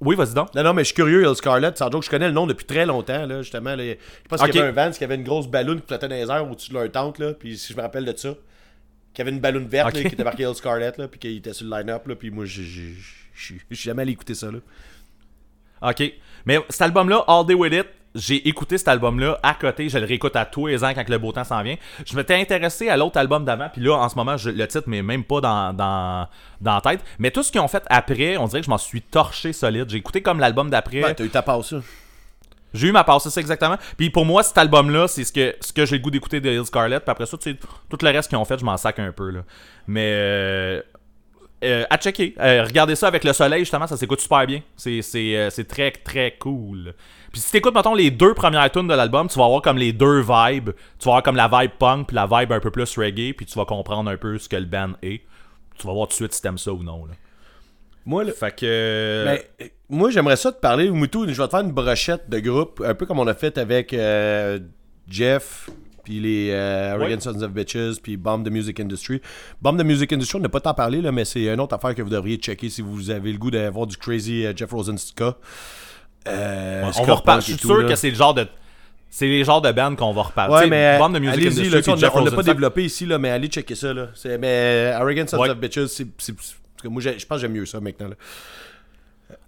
Oui, 0.00 0.16
vas-y 0.16 0.34
donc. 0.34 0.54
Non, 0.54 0.62
non, 0.62 0.74
mais 0.74 0.82
je 0.82 0.86
suis 0.86 0.94
curieux, 0.94 1.22
Hill 1.26 1.34
Scarlet. 1.34 1.70
Sans 1.76 1.90
joke, 1.90 2.02
je 2.04 2.10
connais 2.10 2.26
le 2.26 2.32
nom 2.34 2.46
depuis 2.46 2.66
très 2.66 2.84
longtemps, 2.84 3.26
là, 3.26 3.42
justement. 3.42 3.74
Là. 3.74 3.84
Je 3.84 3.96
pense 4.28 4.42
qu'il 4.42 4.54
y 4.54 4.58
avait 4.58 4.68
un 4.68 4.72
Vans 4.72 4.90
qui 4.90 5.04
avait 5.04 5.14
une 5.14 5.24
grosse 5.24 5.46
ballon 5.48 5.76
qui 5.76 5.82
flottait 5.86 6.08
dans 6.08 6.14
les 6.16 6.30
airs 6.30 6.50
au-dessus 6.50 6.70
de 6.70 6.78
leur 6.78 6.90
tente, 6.90 7.18
là. 7.18 7.32
Puis 7.32 7.56
si 7.56 7.72
je 7.72 7.76
me 7.76 7.82
rappelle 7.82 8.04
de 8.04 8.16
ça, 8.16 8.30
qui 9.14 9.22
avait 9.22 9.30
une 9.30 9.40
ballon 9.40 9.64
verte, 9.66 9.94
là, 9.94 10.02
qui 10.02 10.14
était 10.14 10.24
marquée 10.24 10.42
Hill 10.42 10.54
Scarlet, 10.54 10.92
là, 10.98 11.08
puis 11.08 11.18
qui 11.20 11.36
était 11.36 11.52
sur 11.54 11.66
le 11.66 11.76
line-up. 11.78 12.02
Puis 12.18 12.30
moi, 12.30 12.44
je 12.44 12.62
suis 12.62 13.60
jamais 13.70 14.02
allé 14.02 14.12
écouter 14.12 14.34
ça, 14.34 14.50
là. 14.50 14.58
Ok. 15.82 16.02
Mais 16.46 16.58
cet 16.68 16.82
album-là, 16.82 17.24
All 17.26 17.46
Day 17.46 17.54
With 17.54 17.72
It, 17.72 17.86
j'ai 18.14 18.46
écouté 18.48 18.78
cet 18.78 18.88
album-là 18.88 19.38
à 19.42 19.54
côté. 19.54 19.88
Je 19.88 19.98
le 19.98 20.04
réécoute 20.06 20.36
à 20.36 20.44
tous 20.46 20.68
les 20.68 20.84
ans 20.84 20.92
quand 20.94 21.08
le 21.08 21.18
beau 21.18 21.32
temps 21.32 21.42
s'en 21.44 21.62
vient. 21.62 21.76
Je 22.06 22.14
m'étais 22.16 22.34
intéressé 22.36 22.88
à 22.88 22.96
l'autre 22.96 23.18
album 23.18 23.44
d'avant. 23.44 23.68
Puis 23.72 23.82
là, 23.82 23.94
en 23.96 24.08
ce 24.08 24.14
moment, 24.14 24.36
je- 24.36 24.50
le 24.50 24.66
titre 24.68 24.88
m'est 24.88 25.02
même 25.02 25.24
pas 25.24 25.40
dans, 25.40 25.72
dans, 25.72 26.28
dans 26.60 26.74
la 26.76 26.80
tête. 26.80 27.00
Mais 27.18 27.30
tout 27.32 27.42
ce 27.42 27.50
qu'ils 27.50 27.60
ont 27.60 27.66
fait 27.68 27.82
après, 27.90 28.36
on 28.36 28.46
dirait 28.46 28.60
que 28.60 28.66
je 28.66 28.70
m'en 28.70 28.78
suis 28.78 29.02
torché 29.02 29.52
solide. 29.52 29.90
J'ai 29.90 29.96
écouté 29.96 30.22
comme 30.22 30.38
l'album 30.38 30.70
d'après. 30.70 31.02
Ouais, 31.02 31.14
t'as 31.14 31.24
eu 31.24 31.28
ta 31.30 31.42
ça. 31.62 31.80
J'ai 32.74 32.88
eu 32.88 32.92
ma 32.92 33.04
passe, 33.04 33.22
c'est 33.22 33.30
ça 33.30 33.40
exactement. 33.40 33.76
Puis 33.96 34.10
pour 34.10 34.26
moi, 34.26 34.42
cet 34.42 34.58
album-là, 34.58 35.06
c'est 35.06 35.24
ce 35.24 35.32
que, 35.32 35.54
ce 35.60 35.72
que 35.72 35.86
j'ai 35.86 35.96
le 35.96 36.02
goût 36.02 36.10
d'écouter 36.10 36.40
de 36.40 36.50
Hill 36.50 36.66
Scarlet. 36.66 36.98
Puis 36.98 37.10
après 37.10 37.26
ça, 37.26 37.38
tu 37.38 37.52
sais, 37.52 37.58
tout 37.88 37.98
le 38.02 38.08
reste 38.10 38.28
qu'ils 38.28 38.38
ont 38.38 38.44
fait, 38.44 38.58
je 38.58 38.64
m'en 38.64 38.76
sac 38.76 38.98
un 38.98 39.12
peu. 39.12 39.30
Là. 39.30 39.40
Mais 39.86 40.10
euh, 40.12 40.82
euh, 41.62 41.84
à 41.88 41.96
checker. 41.96 42.34
Euh, 42.40 42.64
regardez 42.64 42.96
ça 42.96 43.06
avec 43.06 43.22
le 43.22 43.32
soleil, 43.32 43.60
justement, 43.60 43.86
ça 43.86 43.96
s'écoute 43.96 44.20
super 44.20 44.44
bien. 44.46 44.60
C'est, 44.76 45.02
c'est 45.02 45.68
très, 45.68 45.92
très 45.92 46.36
cool. 46.38 46.94
Puis 47.30 47.40
si 47.40 47.52
t'écoutes, 47.52 47.74
mettons, 47.74 47.94
les 47.94 48.10
deux 48.10 48.34
premières 48.34 48.70
tunes 48.70 48.88
de 48.88 48.94
l'album, 48.94 49.28
tu 49.28 49.38
vas 49.38 49.44
avoir 49.44 49.62
comme 49.62 49.78
les 49.78 49.92
deux 49.92 50.20
vibes. 50.20 50.70
Tu 50.98 51.04
vas 51.04 51.12
avoir 51.12 51.22
comme 51.22 51.36
la 51.36 51.48
vibe 51.48 51.72
punk, 51.78 52.08
puis 52.08 52.16
la 52.16 52.26
vibe 52.26 52.52
un 52.52 52.60
peu 52.60 52.70
plus 52.70 52.98
reggae, 52.98 53.34
puis 53.34 53.46
tu 53.46 53.56
vas 53.56 53.64
comprendre 53.64 54.10
un 54.10 54.16
peu 54.16 54.36
ce 54.38 54.48
que 54.48 54.56
le 54.56 54.66
band 54.66 54.92
est. 55.02 55.22
Tu 55.78 55.86
vas 55.86 55.92
voir 55.92 56.08
tout 56.08 56.12
de 56.12 56.16
suite 56.16 56.34
si 56.34 56.42
t'aimes 56.42 56.58
ça 56.58 56.72
ou 56.72 56.82
non. 56.82 57.06
Là. 57.06 57.14
Moi, 58.06 58.24
là, 58.24 58.32
Fait 58.32 58.54
que... 58.54 58.64
euh, 58.64 59.24
Ben, 59.58 59.68
moi, 59.88 60.10
j'aimerais 60.10 60.36
ça 60.36 60.52
te 60.52 60.60
parler, 60.60 60.90
Moutou. 60.90 61.26
Je 61.26 61.32
vais 61.32 61.46
te 61.46 61.50
faire 61.50 61.60
une 61.60 61.72
brochette 61.72 62.28
de 62.28 62.38
groupe, 62.40 62.82
un 62.84 62.94
peu 62.94 63.06
comme 63.06 63.18
on 63.18 63.26
a 63.26 63.34
fait 63.34 63.56
avec 63.58 63.92
euh, 63.94 64.58
Jeff, 65.08 65.70
puis 66.04 66.20
les 66.20 66.50
euh, 66.52 66.94
Arrogant. 66.94 67.18
Sons 67.20 67.40
of 67.42 67.50
Bitches, 67.52 68.00
puis 68.02 68.16
Bomb 68.16 68.44
the 68.44 68.50
Music 68.50 68.78
Industry. 68.80 69.22
Bomb 69.62 69.78
the 69.78 69.84
Music 69.84 70.12
Industry, 70.12 70.38
on 70.38 70.42
n'a 70.42 70.48
pas 70.50 70.60
tant 70.60 70.74
parlé, 70.74 71.00
là, 71.00 71.12
mais 71.12 71.24
c'est 71.24 71.44
une 71.44 71.60
autre 71.60 71.74
affaire 71.74 71.94
que 71.94 72.02
vous 72.02 72.10
devriez 72.10 72.36
checker 72.36 72.68
si 72.68 72.82
vous 72.82 73.10
avez 73.10 73.32
le 73.32 73.38
goût 73.38 73.50
d'avoir 73.50 73.86
du 73.86 73.96
crazy 73.96 74.44
euh, 74.44 74.52
Jeff 74.54 74.70
Rosenska. 74.70 75.36
Euh, 76.28 76.90
on 76.98 77.04
va 77.04 77.14
reparler. 77.14 77.40
Je 77.42 77.52
suis 77.52 77.58
sûr 77.58 77.78
là. 77.82 77.88
que 77.88 77.94
c'est 77.96 78.10
le 78.10 78.16
genre 78.16 78.34
de... 78.34 78.46
C'est 79.10 79.26
les 79.28 79.44
genres 79.44 79.62
de 79.62 79.70
bands 79.70 79.94
qu'on 79.94 80.12
va 80.12 80.22
reparler. 80.22 80.54
Ouais, 80.54 80.66
mais 80.66 80.98
Bomb 80.98 81.14
the 81.14 81.20
Music 81.20 81.34
allez-y, 81.34 81.88
on 81.88 81.94
l'a- 82.24 82.30
pas 82.32 82.42
développé 82.42 82.84
ici, 82.84 83.06
là, 83.06 83.16
mais 83.18 83.30
allez 83.30 83.46
checker 83.46 83.76
ça. 83.76 83.94
Là. 83.94 84.08
Mais 84.40 84.90
Arrogant 84.94 85.26
Sons 85.28 85.38
Ouais. 85.38 85.50
of 85.50 85.58
Bitches, 85.58 85.86
c'est, 85.86 86.34
moi, 86.88 87.00
je 87.02 87.10
pense 87.10 87.26
que 87.28 87.38
j'aime 87.38 87.52
mieux 87.52 87.66
ça 87.66 87.80
maintenant. 87.80 88.08
Là. 88.08 88.14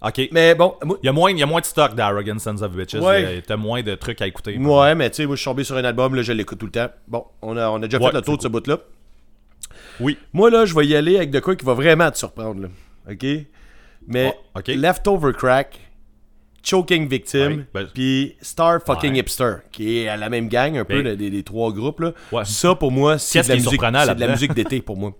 Ok. 0.01 0.29
Mais 0.31 0.55
bon, 0.55 0.75
moi, 0.83 0.97
Il 1.01 1.05
y 1.05 1.09
a 1.09 1.13
moins, 1.13 1.31
il 1.31 1.37
y 1.39 1.43
a 1.43 1.45
moins 1.45 1.61
de 1.61 1.65
stock 1.65 1.95
d'Arrogant 1.95 2.39
Sons 2.39 2.61
of 2.61 2.71
Bitches. 2.75 2.95
Ouais. 2.99 3.23
Il 3.23 3.35
y 3.35 3.37
a- 3.37 3.41
T'as 3.41 3.57
moins 3.57 3.81
de 3.83 3.95
trucs 3.95 4.21
à 4.21 4.27
écouter. 4.27 4.57
Ouais, 4.57 4.95
mais 4.95 5.09
tu 5.09 5.17
sais, 5.17 5.25
moi, 5.25 5.35
je 5.35 5.41
suis 5.41 5.45
tombé 5.49 5.63
sur 5.63 5.77
un 5.77 5.83
album, 5.83 6.15
là, 6.15 6.21
je 6.23 6.33
l'écoute 6.33 6.59
tout 6.59 6.65
le 6.65 6.71
temps. 6.71 6.89
Bon, 7.07 7.25
on 7.41 7.55
a, 7.57 7.69
on 7.69 7.77
a 7.77 7.87
déjà 7.87 7.97
Ouais, 7.99 8.09
fait 8.11 8.15
le 8.17 8.21
tour 8.21 8.37
de 8.37 8.41
ce 8.43 8.47
bout-là. 8.47 8.77
Oui. 9.99 10.17
Moi, 10.33 10.49
là, 10.49 10.65
je 10.65 10.75
vais 10.75 10.85
y 10.85 10.95
aller 10.95 11.17
avec 11.17 11.31
de 11.31 11.39
quoi 11.39 11.55
qui 11.55 11.65
va 11.65 11.73
vraiment 11.73 12.09
te 12.11 12.17
surprendre, 12.17 12.61
là. 12.63 12.67
OK? 13.09 13.25
Mais 14.07 14.33
Oh, 14.55 14.59
ok. 14.59 14.67
Leftover 14.69 15.33
Crack, 15.33 15.79
Choking 16.63 17.07
Victim, 17.07 17.51
Ouais, 17.51 17.65
ben- 17.73 17.87
puis 17.93 18.35
Star 18.41 18.79
Fucking. 18.85 19.15
Hipster, 19.15 19.57
qui 19.71 19.99
est 19.99 20.07
à 20.07 20.17
la 20.17 20.29
même 20.29 20.49
gang, 20.49 20.77
un 20.77 20.85
peu, 20.85 21.01
Ben- 21.01 21.15
des, 21.15 21.29
des- 21.29 21.43
trois 21.43 21.71
groupes, 21.71 22.01
là. 22.01 22.13
Ça, 22.43 22.75
pour 22.75 22.91
moi, 22.91 23.17
c'est 23.17 23.41
de 23.43 23.47
la 23.49 23.55
musique, 23.55 23.79
de 23.81 24.19
la 24.19 24.27
musique 24.27 24.53
d'été, 24.53 24.81
pour 24.81 24.97
moi. 24.97 25.13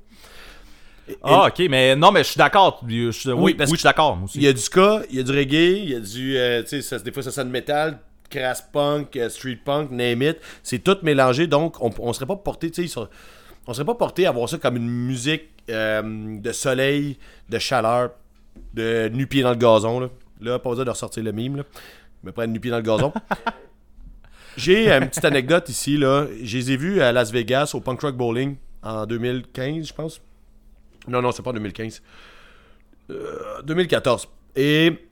Ah, 1.23 1.47
ok, 1.47 1.67
mais 1.69 1.95
non, 1.95 2.11
mais 2.11 2.23
je 2.23 2.29
suis 2.29 2.37
d'accord. 2.37 2.81
Oui, 2.85 3.11
oui, 3.37 3.53
parce 3.53 3.69
je 3.71 3.75
suis 3.77 3.83
d'accord. 3.83 4.17
Il 4.35 4.41
y 4.43 4.47
a 4.47 4.53
du 4.53 4.59
ska, 4.61 5.01
il 5.09 5.15
y 5.17 5.19
a 5.19 5.23
du 5.23 5.31
reggae, 5.31 5.77
il 5.83 5.89
y 5.91 5.95
a 5.95 5.99
du. 5.99 6.37
euh, 6.37 6.61
tu 6.63 6.69
sais, 6.69 6.81
ça- 6.81 6.99
des 6.99 7.11
fois 7.11 7.23
ça 7.23 7.31
sonne 7.31 7.49
metal, 7.49 7.99
crass 8.29 8.61
punk, 8.73 9.15
euh, 9.15 9.29
street 9.29 9.59
punk, 9.63 9.91
name 9.91 10.21
it. 10.21 10.37
C'est 10.63 10.79
tout 10.79 10.97
mélangé, 11.03 11.47
donc 11.47 11.81
on, 11.81 11.91
on 11.99 12.11
serait 12.13 12.25
pas 12.25 12.35
porté, 12.35 12.69
tu 12.71 12.87
sais, 12.87 12.99
on 13.67 13.73
serait 13.73 13.85
pas 13.85 13.95
porté 13.95 14.25
à 14.25 14.31
voir 14.31 14.49
ça 14.49 14.57
comme 14.57 14.75
une 14.77 14.89
musique 14.89 15.43
euh, 15.69 16.01
de 16.39 16.51
soleil, 16.51 17.17
de 17.49 17.59
chaleur, 17.59 18.11
de 18.73 19.09
nu-pied 19.13 19.43
dans 19.43 19.49
le 19.51 19.55
gazon. 19.57 19.99
Là, 20.01 20.07
là 20.41 20.59
pas 20.59 20.69
besoin 20.69 20.85
de 20.85 20.89
ressortir 20.89 21.23
le 21.23 21.31
mime. 21.31 21.57
Là. 21.57 21.63
Je 22.23 22.27
me 22.27 22.31
prends 22.33 22.47
nu-pied 22.47 22.71
dans 22.71 22.77
le 22.77 22.83
gazon. 22.83 23.13
J'ai 24.57 24.89
une 24.91 25.07
petite 25.07 25.25
anecdote 25.25 25.69
ici. 25.69 25.97
là. 25.97 26.25
Je 26.41 26.57
les 26.57 26.71
ai 26.71 26.77
vus 26.77 27.01
à 27.01 27.11
Las 27.11 27.31
Vegas 27.31 27.71
au 27.75 27.79
Punk 27.79 28.01
Rock 28.01 28.15
Bowling 28.15 28.55
en 28.81 29.05
2015, 29.05 29.87
je 29.87 29.93
pense. 29.93 30.21
Non, 31.07 31.21
non, 31.21 31.31
c'est 31.31 31.43
pas 31.43 31.53
2015. 31.53 32.01
Euh, 33.09 33.61
2014. 33.63 34.27
Et 34.55 35.07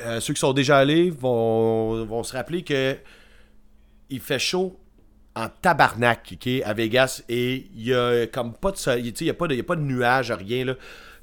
euh, 0.00 0.20
ceux 0.20 0.34
qui 0.34 0.40
sont 0.40 0.52
déjà 0.52 0.78
allés 0.78 1.10
vont, 1.10 2.04
vont 2.04 2.22
se 2.22 2.32
rappeler 2.34 2.62
que 2.62 2.96
il 4.10 4.20
fait 4.20 4.38
chaud 4.38 4.78
en 5.34 5.48
tabarnak 5.48 6.34
ok, 6.34 6.62
à 6.64 6.72
Vegas 6.74 7.22
et 7.28 7.66
il 7.74 7.86
y 7.86 7.94
a 7.94 8.26
comme 8.26 8.54
pas 8.54 8.70
de 8.70 8.76
soleil, 8.76 9.08
il 9.08 9.26
y 9.26 9.30
a 9.30 9.34
pas 9.34 9.48
de, 9.48 9.54
de 9.56 9.80
nuages, 9.80 10.30
rien 10.30 10.64
là. 10.64 10.74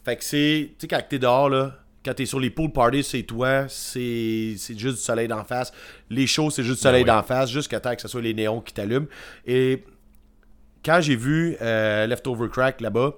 Fait 0.04 0.18
que 0.18 0.24
c'est, 0.24 0.72
tu 0.72 0.82
sais, 0.82 0.88
quand 0.88 1.02
t'es 1.08 1.20
dehors 1.20 1.50
là, 1.50 1.76
quand 2.04 2.14
t'es 2.14 2.26
sur 2.26 2.40
les 2.40 2.50
pool 2.50 2.72
parties, 2.72 3.04
c'est 3.04 3.24
toi, 3.24 3.66
c'est 3.68 4.56
c'est 4.58 4.78
juste 4.78 4.98
du 4.98 5.04
soleil 5.04 5.28
d'en 5.28 5.44
face. 5.44 5.72
Les 6.10 6.28
shows, 6.28 6.50
c'est 6.50 6.64
juste 6.64 6.78
du 6.78 6.82
soleil 6.82 7.04
Ben 7.04 7.16
ouais. 7.16 7.22
d'en 7.22 7.26
face, 7.28 7.50
jusqu'à 7.50 7.80
temps 7.80 7.96
que 7.96 8.02
ce 8.02 8.08
soit 8.08 8.22
les 8.22 8.34
néons 8.34 8.62
qui 8.62 8.74
t'allument. 8.74 9.08
Et 9.46 9.84
quand 10.84 11.00
j'ai 11.02 11.16
vu 11.16 11.56
euh, 11.62 12.08
Leftover 12.08 12.50
Crack 12.50 12.82
là-bas, 12.82 13.14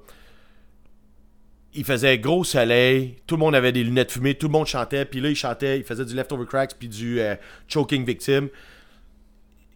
il 1.75 1.83
faisait 1.83 2.17
gros 2.19 2.43
soleil, 2.43 3.15
tout 3.27 3.35
le 3.35 3.39
monde 3.39 3.55
avait 3.55 3.71
des 3.71 3.83
lunettes 3.83 4.11
fumées, 4.11 4.35
tout 4.35 4.47
le 4.47 4.51
monde 4.53 4.67
chantait, 4.67 5.05
puis 5.05 5.19
là 5.21 5.29
il 5.29 5.35
chantait, 5.35 5.77
il 5.79 5.83
faisait 5.83 6.05
du 6.05 6.15
Leftover 6.15 6.45
Cracks 6.45 6.75
puis 6.77 6.87
du 6.87 7.19
euh, 7.19 7.35
Choking 7.67 8.05
Victim. 8.05 8.49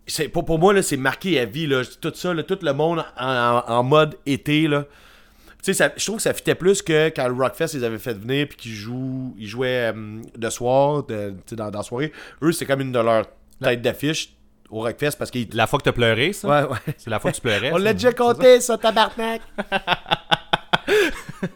C'est, 0.09 0.29
pour, 0.29 0.45
pour 0.45 0.57
moi, 0.57 0.73
là, 0.73 0.81
c'est 0.81 0.95
marqué 0.95 1.37
à 1.37 1.43
vie, 1.43 1.67
là, 1.67 1.81
tout 1.99 2.13
ça, 2.15 2.33
là, 2.33 2.41
tout 2.41 2.57
le 2.61 2.71
monde 2.73 3.03
en, 3.19 3.27
en- 3.27 3.63
en 3.69 3.83
mode 3.83 4.15
été. 4.25 4.67
Là. 4.69 4.83
Tu 4.83 5.57
sais, 5.63 5.73
ça- 5.73 5.91
je 5.97 6.05
trouve 6.05 6.15
que 6.17 6.21
ça 6.21 6.33
fitait 6.33 6.55
plus 6.55 6.81
que 6.81 7.09
quand 7.09 7.27
le 7.27 7.33
Rockfest 7.33 7.73
ils 7.73 7.83
avaient 7.83 7.97
fait 7.99 8.13
venir 8.13 8.47
puis 8.47 8.55
qu'ils 8.57 8.71
jouent, 8.73 9.35
ils 9.37 9.47
jouaient 9.47 9.91
euh, 9.93 10.21
de 10.37 10.49
soir, 10.49 11.03
de, 11.03 11.33
dans, 11.51 11.69
dans 11.71 11.79
la 11.79 11.83
soirée. 11.83 12.13
Eux, 12.41 12.53
c'est 12.53 12.65
comme 12.65 12.79
une 12.79 12.93
de 12.93 12.99
leurs 12.99 13.25
têtes 13.61 13.81
d'affiche 13.81 14.29
au 14.69 14.79
Rockfest 14.81 15.17
parce 15.19 15.29
qu'ils. 15.29 15.49
La 15.53 15.67
fois 15.67 15.77
que 15.79 15.83
t'as 15.83 15.91
pleuré, 15.91 16.31
ça? 16.31 16.47
Ouais, 16.47 16.69
ouais. 16.71 16.93
C'est 16.97 17.09
la 17.09 17.19
fois 17.19 17.31
que 17.31 17.35
tu 17.35 17.41
pleurais. 17.41 17.71
On 17.73 17.77
ça? 17.77 17.83
l'a 17.83 17.93
déjà 17.93 18.13
compté, 18.13 18.61
ça, 18.61 18.77
tabarnak! 18.77 19.41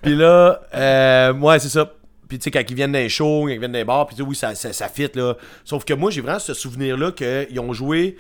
puis 0.02 0.16
là, 0.16 0.62
euh, 0.74 1.34
ouais, 1.34 1.60
c'est 1.60 1.70
ça. 1.70 1.92
Puis 2.28 2.40
tu 2.40 2.46
sais, 2.46 2.52
quand 2.52 2.64
ils 2.68 2.76
viennent 2.76 2.94
dans 2.94 3.00
les 3.00 3.10
shows, 3.10 3.44
quand 3.44 3.50
ils 3.50 3.60
viennent 3.60 3.74
les 3.74 3.84
bars, 3.84 4.06
puis 4.08 4.16
tu 4.16 4.22
sais, 4.22 4.28
oui, 4.28 4.36
ça, 4.36 4.56
ça, 4.56 4.88
fit, 4.88 5.10
là. 5.16 5.36
Sauf 5.66 5.84
que 5.84 5.94
moi, 5.94 6.12
j'ai 6.12 6.22
vraiment 6.22 6.40
ce 6.40 6.54
souvenir-là 6.54 7.12
qu'ils 7.12 7.60
ont 7.60 7.74
joué 7.74 8.16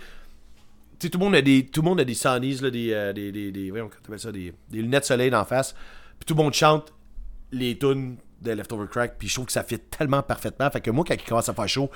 Tu 0.99 1.07
sais, 1.07 1.09
tout 1.09 1.17
le 1.17 1.25
monde 1.25 1.35
a 1.35 1.41
des, 1.41 1.65
tout 1.65 1.81
le 1.81 1.89
monde 1.89 1.99
a 2.01 2.03
des 2.03 2.13
sunnies, 2.13 2.59
là, 2.61 2.69
des, 2.69 2.91
euh, 2.91 3.13
des, 3.13 3.71
ça, 4.17 4.31
des, 4.31 4.53
lunettes 4.73 5.05
soleil 5.05 5.29
d'en 5.29 5.45
face. 5.45 5.73
Puis 6.19 6.25
tout 6.25 6.33
le 6.35 6.43
monde 6.43 6.53
chante 6.53 6.93
les 7.51 7.77
tunes 7.77 8.17
de 8.41 8.51
Leftover 8.51 8.87
Crack. 8.89 9.17
Puis 9.17 9.29
je 9.29 9.35
trouve 9.35 9.45
que 9.45 9.51
ça 9.51 9.63
fit 9.63 9.79
tellement 9.79 10.21
parfaitement. 10.23 10.69
Fait 10.69 10.81
que 10.81 10.91
moi, 10.91 11.05
quand 11.07 11.13
il 11.13 11.23
commence 11.23 11.47
à 11.47 11.53
faire 11.53 11.69
chaud, 11.69 11.89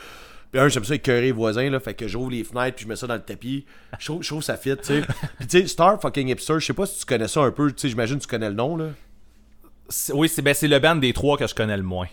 puis 0.51 0.61
un, 0.61 0.69
j'aime 0.69 0.85
ça 0.85 0.95
écœurer 0.95 1.21
les 1.21 1.31
voisins, 1.31 1.69
là. 1.69 1.79
Fait 1.81 1.93
que 1.93 2.07
j'ouvre 2.07 2.31
les 2.31 2.43
fenêtres, 2.43 2.77
puis 2.77 2.83
je 2.83 2.89
mets 2.89 2.95
ça 2.95 3.07
dans 3.07 3.15
le 3.15 3.21
tapis. 3.21 3.65
Je 3.99 4.05
trouve, 4.05 4.41
ça 4.41 4.55
fit, 4.55 4.77
tu 4.77 4.83
sais. 4.83 5.01
Puis 5.37 5.47
tu 5.47 5.59
sais, 5.59 5.67
Star 5.67 5.99
fucking 5.99 6.29
Hipster, 6.29 6.59
je 6.59 6.65
sais 6.65 6.73
pas 6.73 6.85
si 6.85 6.99
tu 6.99 7.05
connais 7.05 7.27
ça 7.27 7.41
un 7.41 7.51
peu. 7.51 7.71
Tu 7.71 7.81
sais, 7.81 7.89
j'imagine 7.89 8.17
que 8.17 8.21
tu 8.21 8.29
connais 8.29 8.49
le 8.49 8.55
nom, 8.55 8.77
là. 8.77 8.91
Oui, 10.13 10.29
c'est 10.29 10.41
ben, 10.41 10.55
le 10.61 10.79
band 10.79 10.95
des 10.95 11.13
trois 11.13 11.37
que 11.37 11.47
je 11.47 11.53
connais 11.55 11.77
le 11.77 11.83
moins. 11.83 12.07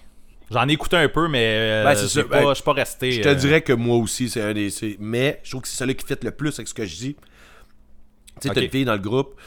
J'en 0.50 0.68
ai 0.68 0.72
écouté 0.72 0.96
un 0.96 1.08
peu, 1.08 1.28
mais 1.28 1.44
euh, 1.44 1.84
Ben, 1.84 1.94
pas- 1.94 2.40
Ben, 2.42 2.48
je 2.50 2.54
suis 2.54 2.62
pas 2.64 2.72
resté. 2.74 3.12
Je 3.12 3.22
te 3.22 3.28
euh, 3.28 3.34
dirais 3.34 3.62
que 3.62 3.72
moi 3.72 3.96
aussi, 3.96 4.28
c'est 4.28 4.42
un 4.42 4.52
des. 4.52 4.70
Mais 4.98 5.40
je 5.42 5.50
trouve 5.50 5.62
que 5.62 5.68
c'est 5.68 5.76
celui 5.78 5.94
qui 5.94 6.06
fit 6.06 6.14
le 6.22 6.30
plus 6.30 6.54
avec 6.58 6.68
ce 6.68 6.74
que 6.74 6.84
je 6.84 6.94
dis. 6.96 7.14
Tu 7.14 8.48
sais, 8.48 8.54
t'as 8.54 8.60
Ok. 8.60 8.64
une 8.64 8.70
fille 8.70 8.84
dans 8.84 8.92
le 8.92 8.98
groupe, 8.98 9.40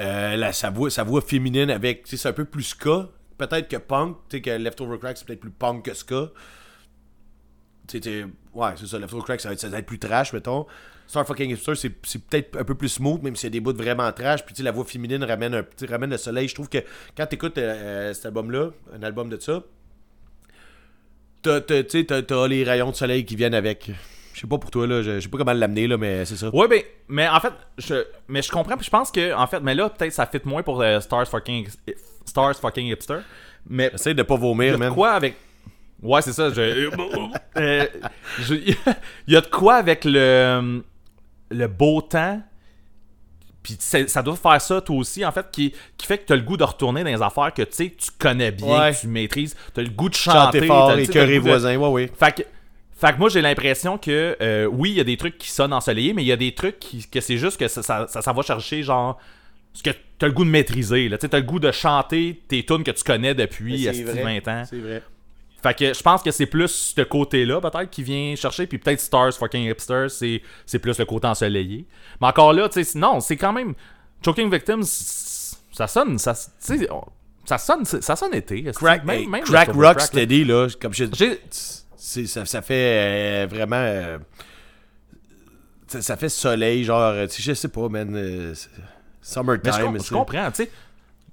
euh, 0.00 0.34
la- 0.36 0.52
sa, 0.52 0.70
voix, 0.70 0.90
sa 0.90 1.04
voix 1.04 1.20
féminine 1.20 1.70
avec. 1.70 2.04
Tu 2.04 2.10
sais, 2.10 2.16
c'est 2.16 2.28
un 2.28 2.32
peu 2.32 2.44
plus 2.44 2.64
ska. 2.64 3.08
Peut-être 3.36 3.68
que 3.68 3.76
punk. 3.76 4.16
Tu 4.28 4.38
sais, 4.38 4.42
que 4.42 4.50
Leftover 4.50 4.98
Crack, 4.98 5.16
c'est 5.18 5.26
peut-être 5.26 5.40
plus 5.40 5.50
punk 5.50 5.84
que 5.84 5.94
ska. 5.94 6.30
Tu 7.86 8.02
sais, 8.02 8.26
ouais, 8.54 8.70
c'est 8.76 8.86
ça. 8.88 8.98
Leftover 8.98 9.22
Crack, 9.22 9.40
ça 9.40 9.48
va, 9.50 9.52
être, 9.54 9.60
ça 9.60 9.68
va 9.68 9.78
être 9.78 9.86
plus 9.86 9.98
trash, 10.00 10.32
mettons. 10.32 10.66
Star 11.08 11.26
fucking 11.26 11.50
Hipster, 11.50 11.74
c'est, 11.74 11.90
c'est 12.04 12.22
peut-être 12.24 12.56
un 12.58 12.64
peu 12.64 12.74
plus 12.74 12.90
smooth, 12.90 13.22
même 13.22 13.34
s'il 13.34 13.46
y 13.46 13.50
a 13.50 13.54
des 13.54 13.60
bouts 13.60 13.72
vraiment 13.74 14.12
trash. 14.12 14.44
Puis, 14.44 14.54
tu 14.54 14.58
sais, 14.58 14.62
la 14.62 14.72
voix 14.72 14.84
féminine 14.84 15.24
ramène, 15.24 15.54
un, 15.54 15.64
ramène 15.88 16.10
le 16.10 16.18
soleil. 16.18 16.46
Je 16.48 16.54
trouve 16.54 16.68
que 16.68 16.78
quand 17.16 17.26
t'écoutes 17.26 17.56
euh, 17.56 18.12
cet 18.12 18.26
album-là, 18.26 18.70
un 18.94 19.02
album 19.02 19.30
de 19.30 19.40
ça, 19.40 19.62
t'as, 21.42 21.60
t'as, 21.62 21.82
t'as, 21.82 22.22
t'as 22.22 22.46
les 22.48 22.62
rayons 22.62 22.90
de 22.90 22.96
soleil 22.96 23.24
qui 23.24 23.36
viennent 23.36 23.54
avec. 23.54 23.90
Je 24.34 24.40
sais 24.40 24.46
pas 24.46 24.58
pour 24.58 24.70
toi, 24.70 24.86
là. 24.86 25.02
Je, 25.02 25.18
sais 25.18 25.28
pas 25.28 25.38
comment 25.38 25.52
l'amener, 25.52 25.86
là, 25.88 25.96
mais 25.96 26.24
c'est 26.24 26.36
ça. 26.36 26.54
Ouais, 26.54 26.68
ben, 26.68 26.82
mais 27.08 27.26
en 27.26 27.40
fait, 27.40 27.52
je, 27.78 28.04
mais 28.28 28.42
je 28.42 28.50
comprends, 28.50 28.76
puis 28.76 28.84
je 28.84 28.90
pense 28.90 29.10
que, 29.10 29.34
en 29.34 29.46
fait, 29.46 29.60
mais 29.60 29.74
là, 29.74 29.88
peut-être 29.90 30.12
ça 30.12 30.26
fit 30.26 30.40
moins 30.44 30.62
pour 30.62 30.80
euh, 30.82 31.00
Stars 31.00 31.26
fucking, 31.26 31.66
Stars 32.24 32.56
fucking 32.56 32.86
hipster. 32.86 33.20
Mais 33.68 33.90
Essaye 33.94 34.14
de 34.14 34.22
pas 34.22 34.36
vomir, 34.36 34.74
de 34.74 34.76
man. 34.78 34.92
quoi 34.94 35.12
avec. 35.12 35.36
Ouais, 36.00 36.22
c'est 36.22 36.32
ça. 36.32 36.50
Je... 36.50 36.60
euh, 37.56 37.86
je- 38.40 38.54
Il 38.54 39.32
y 39.34 39.36
a 39.36 39.40
de 39.40 39.46
quoi 39.48 39.74
avec 39.76 40.04
le, 40.04 40.82
le 41.50 41.66
beau 41.68 42.00
temps. 42.02 42.40
Puis 43.62 43.76
ça 43.78 44.22
doit 44.22 44.36
faire 44.36 44.60
ça, 44.60 44.80
toi 44.80 44.96
aussi, 44.96 45.24
en 45.26 45.32
fait, 45.32 45.46
qui, 45.52 45.74
qui 45.98 46.06
fait 46.06 46.18
que 46.18 46.26
tu 46.26 46.32
as 46.32 46.36
le 46.36 46.42
goût 46.42 46.56
de 46.56 46.64
retourner 46.64 47.02
dans 47.04 47.10
les 47.10 47.20
affaires 47.22 47.52
que 47.52 47.62
tu 47.62 47.72
sais, 47.72 47.94
tu 47.98 48.08
connais 48.18 48.50
bien, 48.52 48.66
Ouais. 48.80 48.92
que 48.94 49.00
tu 49.00 49.08
maîtrises. 49.08 49.56
Tu 49.74 49.80
as 49.80 49.82
le 49.82 49.90
goût 49.90 50.08
de 50.08 50.14
chanter. 50.14 50.58
Chanter 50.60 50.66
fort, 50.66 50.98
écœurer 50.98 51.38
ouais, 51.38 51.76
ouais. 51.76 52.10
Fait 52.18 52.34
que, 52.34 52.42
fait 52.96 53.12
que 53.12 53.18
moi, 53.18 53.28
j'ai 53.28 53.42
l'impression 53.42 53.98
que, 53.98 54.36
euh, 54.40 54.66
oui, 54.66 54.90
il 54.90 54.96
y 54.96 55.00
a 55.00 55.04
des 55.04 55.16
trucs 55.16 55.36
qui 55.38 55.50
sonnent 55.50 55.72
ensoleillés, 55.72 56.14
mais 56.14 56.22
il 56.22 56.26
y 56.26 56.32
a 56.32 56.36
des 56.36 56.54
trucs 56.54 56.78
qui, 56.78 57.06
que 57.06 57.20
c'est 57.20 57.36
juste 57.36 57.58
que 57.58 57.68
ça, 57.68 57.82
ça, 57.82 58.06
ça, 58.08 58.22
ça 58.22 58.32
va 58.32 58.42
chercher, 58.42 58.82
genre, 58.82 59.18
ce 59.74 59.82
que 59.82 59.90
t'as 60.18 60.26
le 60.28 60.32
goût 60.32 60.44
de 60.44 60.50
maîtriser. 60.50 61.10
Tu 61.20 61.28
T'as 61.28 61.38
le 61.38 61.44
goût 61.44 61.60
de 61.60 61.70
chanter 61.70 62.42
tes 62.48 62.64
tunes 62.64 62.84
que 62.84 62.90
tu 62.90 63.04
connais 63.04 63.34
depuis 63.34 63.82
C'est 63.82 63.90
esti, 63.90 64.02
vrai. 64.04 64.40
20 64.40 64.48
ans. 64.48 64.62
C'est 64.68 64.78
vrai. 64.78 65.02
Fait 65.62 65.74
que 65.76 65.92
je 65.92 66.02
pense 66.02 66.22
que 66.22 66.30
c'est 66.30 66.46
plus 66.46 66.68
ce 66.68 67.00
côté-là, 67.02 67.60
peut-être, 67.60 67.90
qui 67.90 68.02
vient 68.04 68.36
chercher. 68.36 68.66
Puis 68.68 68.78
peut-être 68.78 69.00
Stars 69.00 69.32
fucking 69.34 69.68
Hipster, 69.68 70.06
c'est, 70.08 70.40
c'est 70.64 70.78
plus 70.78 70.96
le 70.98 71.04
côté 71.04 71.26
ensoleillé. 71.26 71.84
Mais 72.20 72.28
encore 72.28 72.52
là, 72.52 72.68
tu 72.68 72.84
sais, 72.84 72.98
non, 72.98 73.18
c'est 73.20 73.36
quand 73.36 73.52
même. 73.52 73.74
Choking 74.24 74.50
Victims, 74.50 74.82
ça 75.72 75.86
sonne. 75.88 76.18
Ça, 76.18 76.34
ça 76.34 77.58
sonne, 77.58 77.84
ça 77.84 78.14
sonne 78.16 78.34
été. 78.34 78.62
Crack, 78.74 79.04
Même- 79.04 79.20
hey, 79.20 79.26
même 79.26 79.42
crack 79.42 79.68
le 79.68 79.74
Rock 79.74 79.82
Crack, 79.82 79.96
là. 79.98 80.06
Steady, 80.06 80.44
là, 80.44 80.68
comme 80.80 80.94
je 80.94 81.04
ça, 82.26 82.44
ça 82.46 82.62
fait 82.62 83.44
euh, 83.44 83.46
vraiment. 83.50 83.76
euh, 83.76 84.18
ça, 85.86 86.02
ça 86.02 86.16
fait 86.16 86.28
soleil, 86.28 86.84
genre. 86.84 87.14
Je 87.36 87.52
sais 87.54 87.68
pas, 87.68 87.88
man. 87.88 88.14
euh, 88.14 88.54
c'est- 88.54 88.68
Mais 88.76 88.82
je, 89.24 89.30
summertime. 89.32 89.84
com- 89.96 89.98
je 90.04 90.14
comprends, 90.14 90.50
tu 90.50 90.64
sais. 90.64 90.70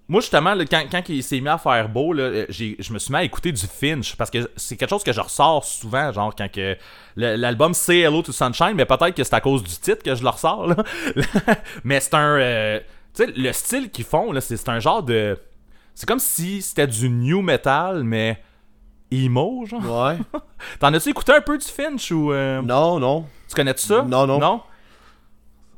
Moi, 0.08 0.22
justement, 0.22 0.54
là, 0.54 0.64
quand, 0.66 0.84
quand 0.92 1.02
il 1.10 1.24
s'est 1.24 1.40
mis 1.42 1.48
à 1.50 1.58
faire 1.58 1.90
beau, 1.90 2.14
là, 2.14 2.24
euh, 2.24 2.46
j'ai- 2.50 2.76
je 2.78 2.94
me 2.94 3.00
suis 3.00 3.12
mis 3.12 3.18
à 3.20 3.24
écouter 3.24 3.52
du 3.52 3.66
Finch 3.66 4.16
parce 4.16 4.30
que 4.30 4.50
c'est 4.56 4.78
quelque 4.78 4.90
chose 4.92 5.04
que 5.04 5.12
je 5.12 5.20
ressors 5.20 5.66
souvent, 5.66 6.12
genre 6.14 6.36
quand 6.36 6.52
que 6.52 6.78
l'album 7.16 7.74
Say 7.74 8.02
Hello 8.02 8.22
to 8.22 8.32
Sunshine, 8.32 8.74
mais 8.76 8.86
peut-être 8.86 9.16
que 9.16 9.24
c'est 9.24 9.34
à 9.34 9.42
cause 9.42 9.64
du 9.64 9.72
titre 9.72 10.04
que 10.04 10.14
je 10.14 10.22
le 10.22 10.30
ressors. 10.30 10.68
Là. 10.68 10.76
mais 11.84 12.00
c'est 12.00 12.14
un. 12.14 12.38
euh, 12.40 12.80
tu 13.16 13.26
sais, 13.26 13.32
le 13.36 13.52
style 13.52 13.90
qu'ils 13.90 14.06
font, 14.06 14.32
là, 14.32 14.42
c'est 14.42 14.58
c'est 14.58 14.70
un 14.70 14.80
genre 14.80 15.02
de. 15.02 15.40
C'est 15.96 16.06
comme 16.08 16.20
si 16.20 16.62
c'était 16.62 16.86
du 16.88 17.10
new 17.10 17.42
metal, 17.42 18.04
mais 18.04 18.38
emo, 19.12 19.66
genre. 19.66 20.06
Ouais. 20.08 20.18
T'en 20.80 20.94
as-tu 20.94 21.10
écouté 21.10 21.32
un 21.32 21.42
peu 21.42 21.58
du 21.58 21.66
Finch 21.66 22.12
ou. 22.12 22.32
euh, 22.32 22.62
non, 22.62 23.00
non. 23.00 23.26
Tu 23.50 23.56
connais-tu 23.56 23.86
ça? 23.88 24.04
Non, 24.04 24.28
non. 24.28 24.38
Non? 24.40 24.62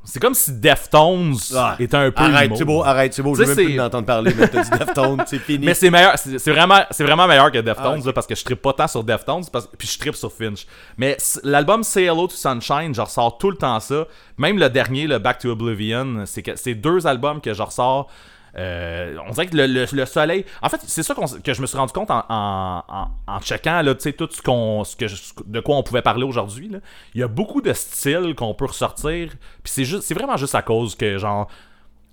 C'est 0.09 0.21
comme 0.21 0.33
si 0.33 0.53
Deftones 0.53 1.35
Ah, 1.53 1.75
était 1.79 1.97
un 1.97 2.11
peu 2.11 2.23
Arrête, 2.23 2.55
c'est 2.55 2.63
beau, 2.63 2.81
arrête, 2.81 3.13
c'est 3.13 3.21
beau. 3.21 3.35
Je 3.35 3.43
veux 3.43 3.55
même 3.55 3.65
plus 3.65 3.75
d'entendre 3.75 4.05
parler, 4.05 4.33
mais 4.37 4.47
t'as 4.47 4.63
dit 4.63 4.69
Deftones, 4.79 5.23
c'est 5.27 5.39
fini. 5.39 5.65
Mais 5.65 5.73
c'est 5.73 5.89
meilleur, 5.89 6.13
c'est 6.17 6.51
vraiment, 6.51 6.79
vraiment 6.97 7.27
meilleur 7.27 7.51
que 7.51 7.57
Deftones 7.57 7.99
Ah, 8.01 8.07
là, 8.07 8.13
parce 8.13 8.25
que 8.25 8.33
je 8.33 8.43
trippe 8.43 8.61
pas 8.61 8.71
tant 8.71 8.87
sur 8.87 9.03
Deftones, 9.03 9.43
parce, 9.51 9.67
puis 9.77 9.85
je 9.85 9.99
trippe 9.99 10.15
sur 10.15 10.31
Finch. 10.31 10.65
Mais 10.97 11.17
l'album 11.43 11.83
Say 11.83 12.03
Hello 12.03 12.25
to 12.27 12.35
Sunshine, 12.35 12.95
je 12.95 13.01
ressors 13.01 13.37
tout 13.37 13.51
le 13.51 13.57
temps 13.57 13.81
ça. 13.81 14.07
Même 14.37 14.57
le 14.57 14.69
dernier, 14.69 15.07
le 15.07 15.19
Back 15.19 15.39
to 15.39 15.49
Oblivion, 15.49 16.23
c'est 16.25 16.75
deux 16.75 17.05
albums 17.05 17.41
que 17.41 17.53
je 17.53 17.61
ressors. 17.61 18.09
Euh, 18.57 19.15
on 19.27 19.31
dirait 19.31 19.45
que 19.47 19.55
le, 19.55 19.67
le- 19.67 19.85
le 19.91 20.05
soleil. 20.05 20.43
En 20.63 20.69
fait, 20.69 20.81
c'est 20.85 21.03
ça 21.03 21.13
que 21.43 21.53
je 21.53 21.61
me 21.61 21.67
suis 21.67 21.77
rendu 21.77 21.93
compte 21.93 22.09
en, 22.09 22.23
en, 22.27 22.83
en- 22.87 23.07
en 23.27 23.39
checkant 23.39 23.81
là, 23.83 23.93
tu 23.93 24.01
sais, 24.01 24.13
tout 24.13 24.27
ce 24.31 24.41
qu'on, 24.41 24.83
ce 24.83 24.95
que 24.95 25.07
je- 25.07 25.15
de 25.45 25.59
quoi 25.59 25.75
on 25.77 25.83
pouvait 25.83 26.01
parler 26.01 26.23
aujourd'hui. 26.23 26.71
Il 27.13 27.19
y 27.19 27.23
a 27.23 27.27
beaucoup 27.27 27.61
de 27.61 27.71
styles 27.73 28.33
qu'on 28.35 28.53
peut 28.55 28.65
ressortir. 28.65 29.29
Puis 29.63 29.71
c'est 29.73 29.85
juste, 29.85 30.03
c'est 30.03 30.13
vraiment 30.15 30.37
juste 30.37 30.55
à 30.55 30.61
cause 30.63 30.95
que 30.95 31.17
genre 31.19 31.47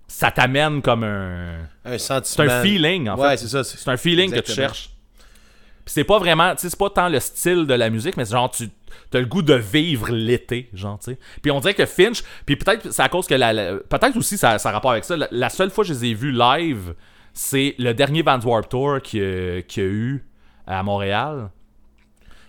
ça 0.07 0.31
t'amène 0.31 0.83
comme 0.83 1.03
un 1.03 1.61
un 1.85 1.93
c'est 1.93 1.99
sentiment. 1.99 2.53
un 2.53 2.63
feeling, 2.63 3.09
en 3.09 3.17
Ouais, 3.19 3.31
fait. 3.31 3.37
c'est 3.39 3.49
ça. 3.49 3.65
C'est 3.65 3.89
un 3.91 3.97
feeling 3.97 4.31
que 4.31 4.41
tu 4.41 4.53
cherches. 4.53 4.91
C'est 5.87 6.05
pas 6.05 6.19
vraiment, 6.19 6.53
tu 6.55 6.63
sais, 6.63 6.71
c'est 6.71 6.79
pas 6.79 6.91
tant 6.91 7.09
le 7.09 7.21
style 7.21 7.67
de 7.67 7.75
la 7.75 7.91
musique, 7.91 8.17
mais 8.17 8.25
c'est 8.25 8.33
genre, 8.33 8.51
tu 8.51 8.71
as 9.13 9.19
le 9.19 9.27
goût 9.27 9.43
de 9.43 9.55
vivre 9.55 10.11
l'été, 10.11 10.71
genre, 10.73 10.99
tu 10.99 11.13
sais. 11.13 11.19
Puis 11.43 11.51
on 11.51 11.61
dirait 11.61 11.75
que 11.75 11.85
Finch, 11.87 12.23
puis 12.47 12.57
peut-être 12.57 12.91
c'est 12.91 13.03
à 13.03 13.09
cause 13.09 13.27
que 13.27 13.35
la, 13.35 13.53
la- 13.53 13.75
peut-être 13.77 14.17
aussi 14.17 14.39
ça, 14.39 14.59
ça 14.59 14.71
a 14.71 14.73
rapport 14.73 14.93
avec 14.93 15.05
ça. 15.05 15.17
La, 15.17 15.29
la 15.31 15.49
seule 15.51 15.71
fois 15.71 15.85
que 15.85 15.89
je 15.89 15.95
les 15.95 16.07
ai 16.07 16.15
vus 16.15 16.33
live, 16.33 16.95
c'est 17.33 17.75
le 17.79 17.93
dernier 17.93 18.23
Vans 18.23 18.41
Warp 18.41 18.69
Tour 18.69 19.01
qu'il 19.03 19.21
y 19.21 19.23
y 19.23 19.81
a 19.81 19.85
eu 19.85 20.25
à 20.67 20.83
Montréal. 20.83 21.51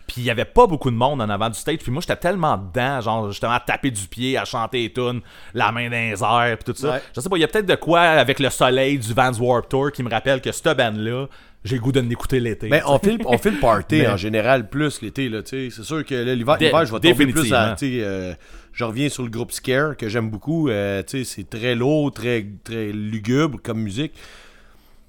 Puis 0.08 0.18
il 0.22 0.24
y 0.26 0.30
avait 0.30 0.46
pas 0.46 0.68
beaucoup 0.68 0.92
de 0.92 0.96
monde 0.96 1.20
en 1.20 1.30
avant 1.30 1.50
du 1.50 1.58
stage. 1.58 1.80
Puis 1.80 1.92
moi, 1.92 2.00
j'étais 2.00 2.16
tellement 2.16 2.56
dedans, 2.58 3.02
genre, 3.02 3.32
justement, 3.32 3.54
à 3.54 3.60
taper 3.60 3.90
du 3.90 4.08
pied, 4.08 4.38
à 4.38 4.46
chanter 4.46 4.84
les 4.84 4.94
tunes, 4.94 5.22
la 5.56 5.72
main 5.72 5.90
dans 5.90 5.96
les 5.96 6.24
airs, 6.24 6.58
puis 6.64 6.72
tout 6.74 6.80
ça. 6.80 6.92
Ouais. 6.94 7.02
Je 7.16 7.20
sais 7.22 7.28
pas, 7.28 7.38
il 7.38 7.42
y 7.42 7.44
a 7.44 7.48
peut-être 7.48 7.66
de 7.66 7.74
quoi 7.76 8.02
avec 8.02 8.40
le 8.40 8.52
soleil 8.52 9.00
du 9.00 9.14
Vans 9.16 9.34
Warp 9.34 9.68
Tour 9.68 9.92
qui 9.92 10.04
me 10.04 10.10
rappelle 10.12 10.42
que 10.42 10.52
cette 10.52 10.78
band-là, 10.78 11.26
j'ai 11.66 11.76
le 11.76 11.82
goût 11.82 11.92
de 11.92 12.00
l'écouter 12.00 12.40
l'été. 12.40 12.70
Ben, 12.70 12.82
on 12.86 12.98
fait, 13.00 13.18
le- 13.18 13.28
on 13.28 13.38
fait 13.38 13.52
le 13.52 13.60
party 13.60 13.96
Mais- 13.98 14.08
en 14.08 14.16
général 14.16 14.70
plus 14.70 15.02
l'été, 15.02 15.28
là, 15.28 15.44
tu 15.44 15.70
sais. 15.70 15.76
C'est 15.76 15.84
sûr 15.84 16.06
que 16.06 16.16
là, 16.16 16.34
l'hiver, 16.34 16.58
je 16.86 16.94
vais 16.94 17.00
tomber 17.00 17.26
plus 17.28 17.52
à, 17.54 17.76
tu 17.78 17.86
sais, 17.98 18.04
euh, 18.04 18.34
je 18.72 18.84
reviens 18.86 19.10
sur 19.10 19.24
le 19.24 19.30
groupe 19.30 19.52
Scare, 19.52 19.98
que 19.98 20.08
j'aime 20.08 20.30
beaucoup, 20.30 20.70
euh, 20.70 21.04
tu 21.04 21.18
sais, 21.18 21.24
c'est 21.24 21.50
très 21.50 21.76
lourd, 21.76 22.14
très, 22.14 22.46
très 22.64 22.92
lugubre 22.94 23.60
comme 23.62 23.82
musique. 23.82 24.14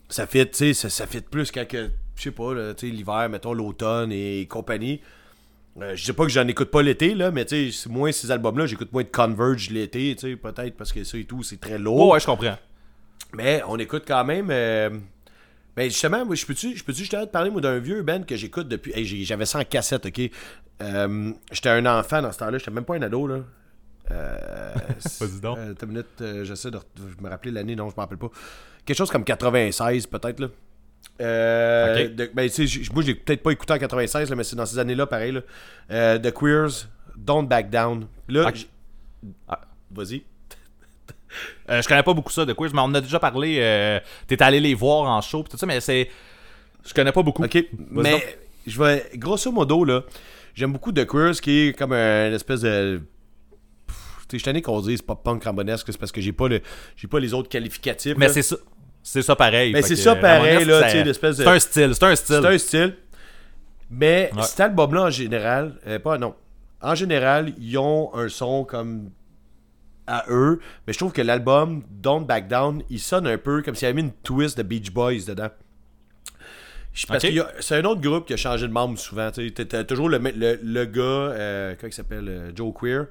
Ça 0.09 0.27
fait, 0.27 0.47
tu 0.51 0.57
sais, 0.59 0.75
ça, 0.75 0.89
ça 0.89 1.07
fait 1.07 1.29
plus 1.29 1.51
quand 1.51 1.67
que, 1.69 1.89
je 2.17 2.23
sais 2.23 2.31
pas, 2.31 2.55
là, 2.55 2.75
tu 2.75 2.89
sais, 2.89 2.93
l'hiver, 2.95 3.29
mettons, 3.29 3.53
l'automne 3.53 4.11
et 4.13 4.47
compagnie. 4.49 5.01
Euh, 5.81 5.95
je 5.95 6.05
sais 6.05 6.13
pas 6.15 6.23
que 6.25 6.31
j'en 6.31 6.47
écoute 6.49 6.71
pas 6.71 6.81
l'été, 6.81 7.15
là, 7.15 7.31
mais 7.31 7.45
tu 7.45 7.71
sais, 7.71 7.79
c'est 7.83 7.91
moins 7.91 8.11
ces 8.13 8.31
albums-là, 8.31 8.65
j'écoute 8.67 8.93
moins 8.95 9.03
de 9.03 9.09
Converge 9.09 9.69
l'été, 9.71 10.15
tu 10.19 10.31
sais, 10.31 10.37
peut-être 10.37 10.75
parce 10.77 10.93
que 10.93 11.05
ça 11.05 11.19
et 11.19 11.25
tout, 11.25 11.43
c'est 11.43 11.61
très 11.61 11.77
lourd. 11.79 11.99
Oh, 12.09 12.13
ouais, 12.15 12.21
je 12.21 12.25
comprends. 12.27 12.57
Mais 13.35 13.61
on 13.69 13.77
écoute 13.79 14.05
quand 14.09 14.25
même. 14.25 14.51
Ben 15.77 15.91
justement, 15.91 16.25
moi, 16.25 16.35
je 16.35 16.47
peux-tu 16.47 16.75
je 16.77 16.83
peux 16.83 16.93
justement 16.95 17.27
te 17.27 17.31
parler 17.31 17.51
d'un 17.61 17.79
vieux 17.79 18.03
band 18.03 18.23
que 18.23 18.35
j'écoute 18.37 18.67
depuis. 18.69 18.93
hey, 18.95 19.25
J'avais 19.25 19.45
ça 19.47 19.59
en 19.59 19.65
cassette, 19.65 20.07
ok? 20.07 20.21
Euh, 20.83 21.33
j'étais 21.53 21.69
un 21.69 21.85
enfant 21.87 22.23
dans 22.23 22.33
ce 22.33 22.39
temps-là, 22.39 22.59
j'étais 22.59 22.71
même 22.71 22.85
pas 22.85 22.97
un 22.97 23.03
ado 23.03 23.27
là. 23.27 23.41
Euh, 24.11 24.75
Vas-y 25.21 25.41
donc. 25.41 25.59
euh, 25.59 25.75
une 25.83 25.89
minute, 25.89 26.07
euh, 26.23 26.45
j'essaie 26.45 26.71
de, 26.71 26.79
me 27.21 27.29
rappeler 27.29 27.51
l'année, 27.51 27.77
non, 27.77 27.89
je 27.91 27.95
me 27.95 28.01
rappelle 28.01 28.19
pas. 28.19 28.31
Quelque 28.85 28.97
chose 28.97 29.11
comme 29.11 29.25
96 29.25 30.07
peut-être 30.07 30.41
là. 30.41 30.49
Euh, 31.21 32.05
Ok. 32.09 32.15
de- 32.15 32.31
ben, 32.33 32.49
tu 32.49 32.55
sais, 32.55 32.67
j- 32.67 32.89
moi, 32.93 33.03
je 33.03 33.09
l'ai 33.09 33.15
peut-être 33.15 33.43
pas 33.43 33.51
écouté 33.51 33.73
en 33.73 33.79
96, 33.79 34.31
là, 34.31 34.37
mais 34.37 34.45
c'est 34.45 34.57
dans 34.57 34.67
ces 34.67 34.79
années-là, 34.79 35.07
pareil. 35.07 35.33
Là. 35.89 36.19
The 36.19 36.33
Queers, 36.33 36.87
Don't 37.17 37.47
Back 37.49 37.71
Down. 37.71 38.07
Là, 38.29 38.51
Ah. 39.49 39.61
vas-y. 39.91 40.23
Euh, 41.71 41.83
je 41.83 41.89
connais 41.89 42.03
pas 42.03 42.15
beaucoup 42.15 42.33
ça 42.33 42.45
de 42.45 42.53
Quiz, 42.53 42.73
mais 42.73 42.81
on 42.81 42.85
en 42.85 42.95
a 42.95 43.01
déjà 43.01 43.19
parlé. 43.19 43.59
Euh, 43.61 44.01
T'es 44.27 44.43
allé 44.43 44.61
les 44.61 44.75
voir 44.75 45.09
en 45.11 45.21
show, 45.21 45.43
pis 45.43 45.51
tout 45.51 45.57
ça, 45.59 45.67
mais 45.67 45.81
c'est. 45.81 46.09
Je 46.87 46.95
connais 46.95 47.13
pas 47.13 47.23
beaucoup. 47.23 47.45
OK. 47.45 47.65
Mais 47.91 48.39
je 48.67 48.83
vais 48.83 49.11
grosso 49.15 49.51
modo 49.53 49.85
là, 49.85 50.03
j'aime 50.55 50.73
beaucoup 50.73 50.93
The 50.93 51.07
Queers 51.07 51.41
qui 51.41 51.69
est 51.69 51.73
comme 51.79 51.93
un 51.93 52.33
espèce 52.33 52.61
de 52.61 53.01
je 54.33 54.39
suis 54.39 54.63
qu'on 54.63 54.81
dise 54.81 55.03
pop 55.03 55.23
punk 55.23 55.45
rambonesque, 55.45 55.87
c'est 55.89 55.99
parce 55.99 56.11
que 56.13 56.21
j'ai 56.21 56.33
pas 56.33 56.49
le 56.49 56.61
j'ai 56.97 57.07
pas 57.09 57.21
les 57.21 57.33
autres 57.33 57.49
qualificatifs. 57.49 58.17
Mais 58.17 58.29
c'est 58.29 58.43
ça. 58.43 58.57
C'est 59.03 59.23
ça 59.23 59.37
pareil. 59.37 59.73
Mais 59.73 59.83
Fait 59.83 59.89
c'est 59.95 59.97
ça 60.03 60.17
pareil, 60.17 60.65
là, 60.65 60.81
ça- 60.81 60.87
tu 60.87 60.93
sais, 60.99 61.05
l'espèce 61.05 61.37
de- 61.37 61.45
C'est 61.45 61.49
un 61.51 61.59
style, 61.61 61.95
c'est 61.95 62.05
un 62.05 62.17
style. 62.17 62.39
c'est 62.43 62.47
un 62.49 62.59
style. 62.59 62.97
Mais 63.89 64.31
Ouais. 64.35 64.43
cet 64.43 64.61
là 64.95 65.03
en 65.05 65.11
général, 65.11 65.77
euh, 65.87 66.01
pas 66.01 66.19
non. 66.19 66.35
En 66.83 66.95
général, 66.97 67.53
ils 67.61 67.79
ont 67.79 68.13
un 68.15 68.29
son 68.29 68.65
comme 68.65 69.11
à 70.07 70.25
eux, 70.31 70.61
mais 70.87 70.93
je 70.93 70.99
trouve 70.99 71.13
que 71.13 71.23
l'album 71.23 71.83
Don't 71.91 72.25
Back 72.27 72.49
Down, 72.49 72.83
il 72.91 73.01
sonne 73.01 73.27
un 73.27 73.39
peu 73.39 73.63
comme 73.63 73.75
s'il 73.75 73.87
y 73.87 73.91
avait 73.91 74.03
mis 74.03 74.09
une 74.09 74.15
twist 74.23 74.57
de 74.59 74.63
Beach 74.63 74.91
Boys 74.93 75.25
dedans. 75.27 75.49
Parce 77.09 77.25
que 77.25 77.29
c'est 77.61 77.77
un 77.77 77.85
autre 77.85 78.01
groupe 78.01 78.27
qui 78.27 78.33
a 78.33 78.37
changé 78.39 78.67
de 78.67 78.73
membre 78.73 78.99
souvent. 78.99 79.31
tu 79.31 79.53
toujours 79.53 80.09
le, 80.09 80.17
le, 80.19 80.59
le 80.63 80.85
gars, 80.87 81.03
euh, 81.03 81.75
comment 81.79 81.91
il 81.91 81.93
s'appelle, 81.93 82.29
euh, 82.29 82.51
Joe 82.55 82.73
Queer. 82.79 83.07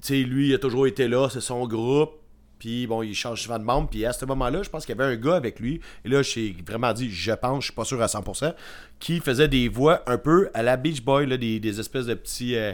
Tu 0.00 0.06
sais, 0.06 0.14
lui, 0.22 0.48
il 0.48 0.54
a 0.54 0.58
toujours 0.58 0.86
été 0.86 1.08
là, 1.08 1.28
c'est 1.30 1.40
son 1.42 1.66
groupe. 1.66 2.12
Puis 2.58 2.86
bon, 2.86 3.02
il 3.02 3.14
change 3.14 3.42
souvent 3.42 3.58
de 3.58 3.64
membre. 3.64 3.90
Puis 3.90 4.04
à 4.06 4.12
ce 4.14 4.24
moment-là, 4.24 4.62
je 4.62 4.70
pense 4.70 4.86
qu'il 4.86 4.96
y 4.96 5.00
avait 5.00 5.12
un 5.12 5.16
gars 5.16 5.36
avec 5.36 5.60
lui. 5.60 5.80
Et 6.04 6.08
là, 6.08 6.22
j'ai 6.22 6.56
vraiment 6.66 6.92
dit, 6.94 7.10
je 7.10 7.32
pense, 7.32 7.64
je 7.64 7.64
suis 7.66 7.74
pas 7.74 7.84
sûr 7.84 8.00
à 8.00 8.06
100%, 8.06 8.54
qui 8.98 9.20
faisait 9.20 9.48
des 9.48 9.68
voix 9.68 10.02
un 10.06 10.16
peu 10.16 10.48
à 10.54 10.62
la 10.62 10.76
Beach 10.78 11.02
Boy, 11.02 11.26
là, 11.26 11.36
des, 11.36 11.60
des 11.60 11.78
espèces 11.80 12.06
de 12.06 12.14
petits. 12.14 12.56
euh, 12.56 12.72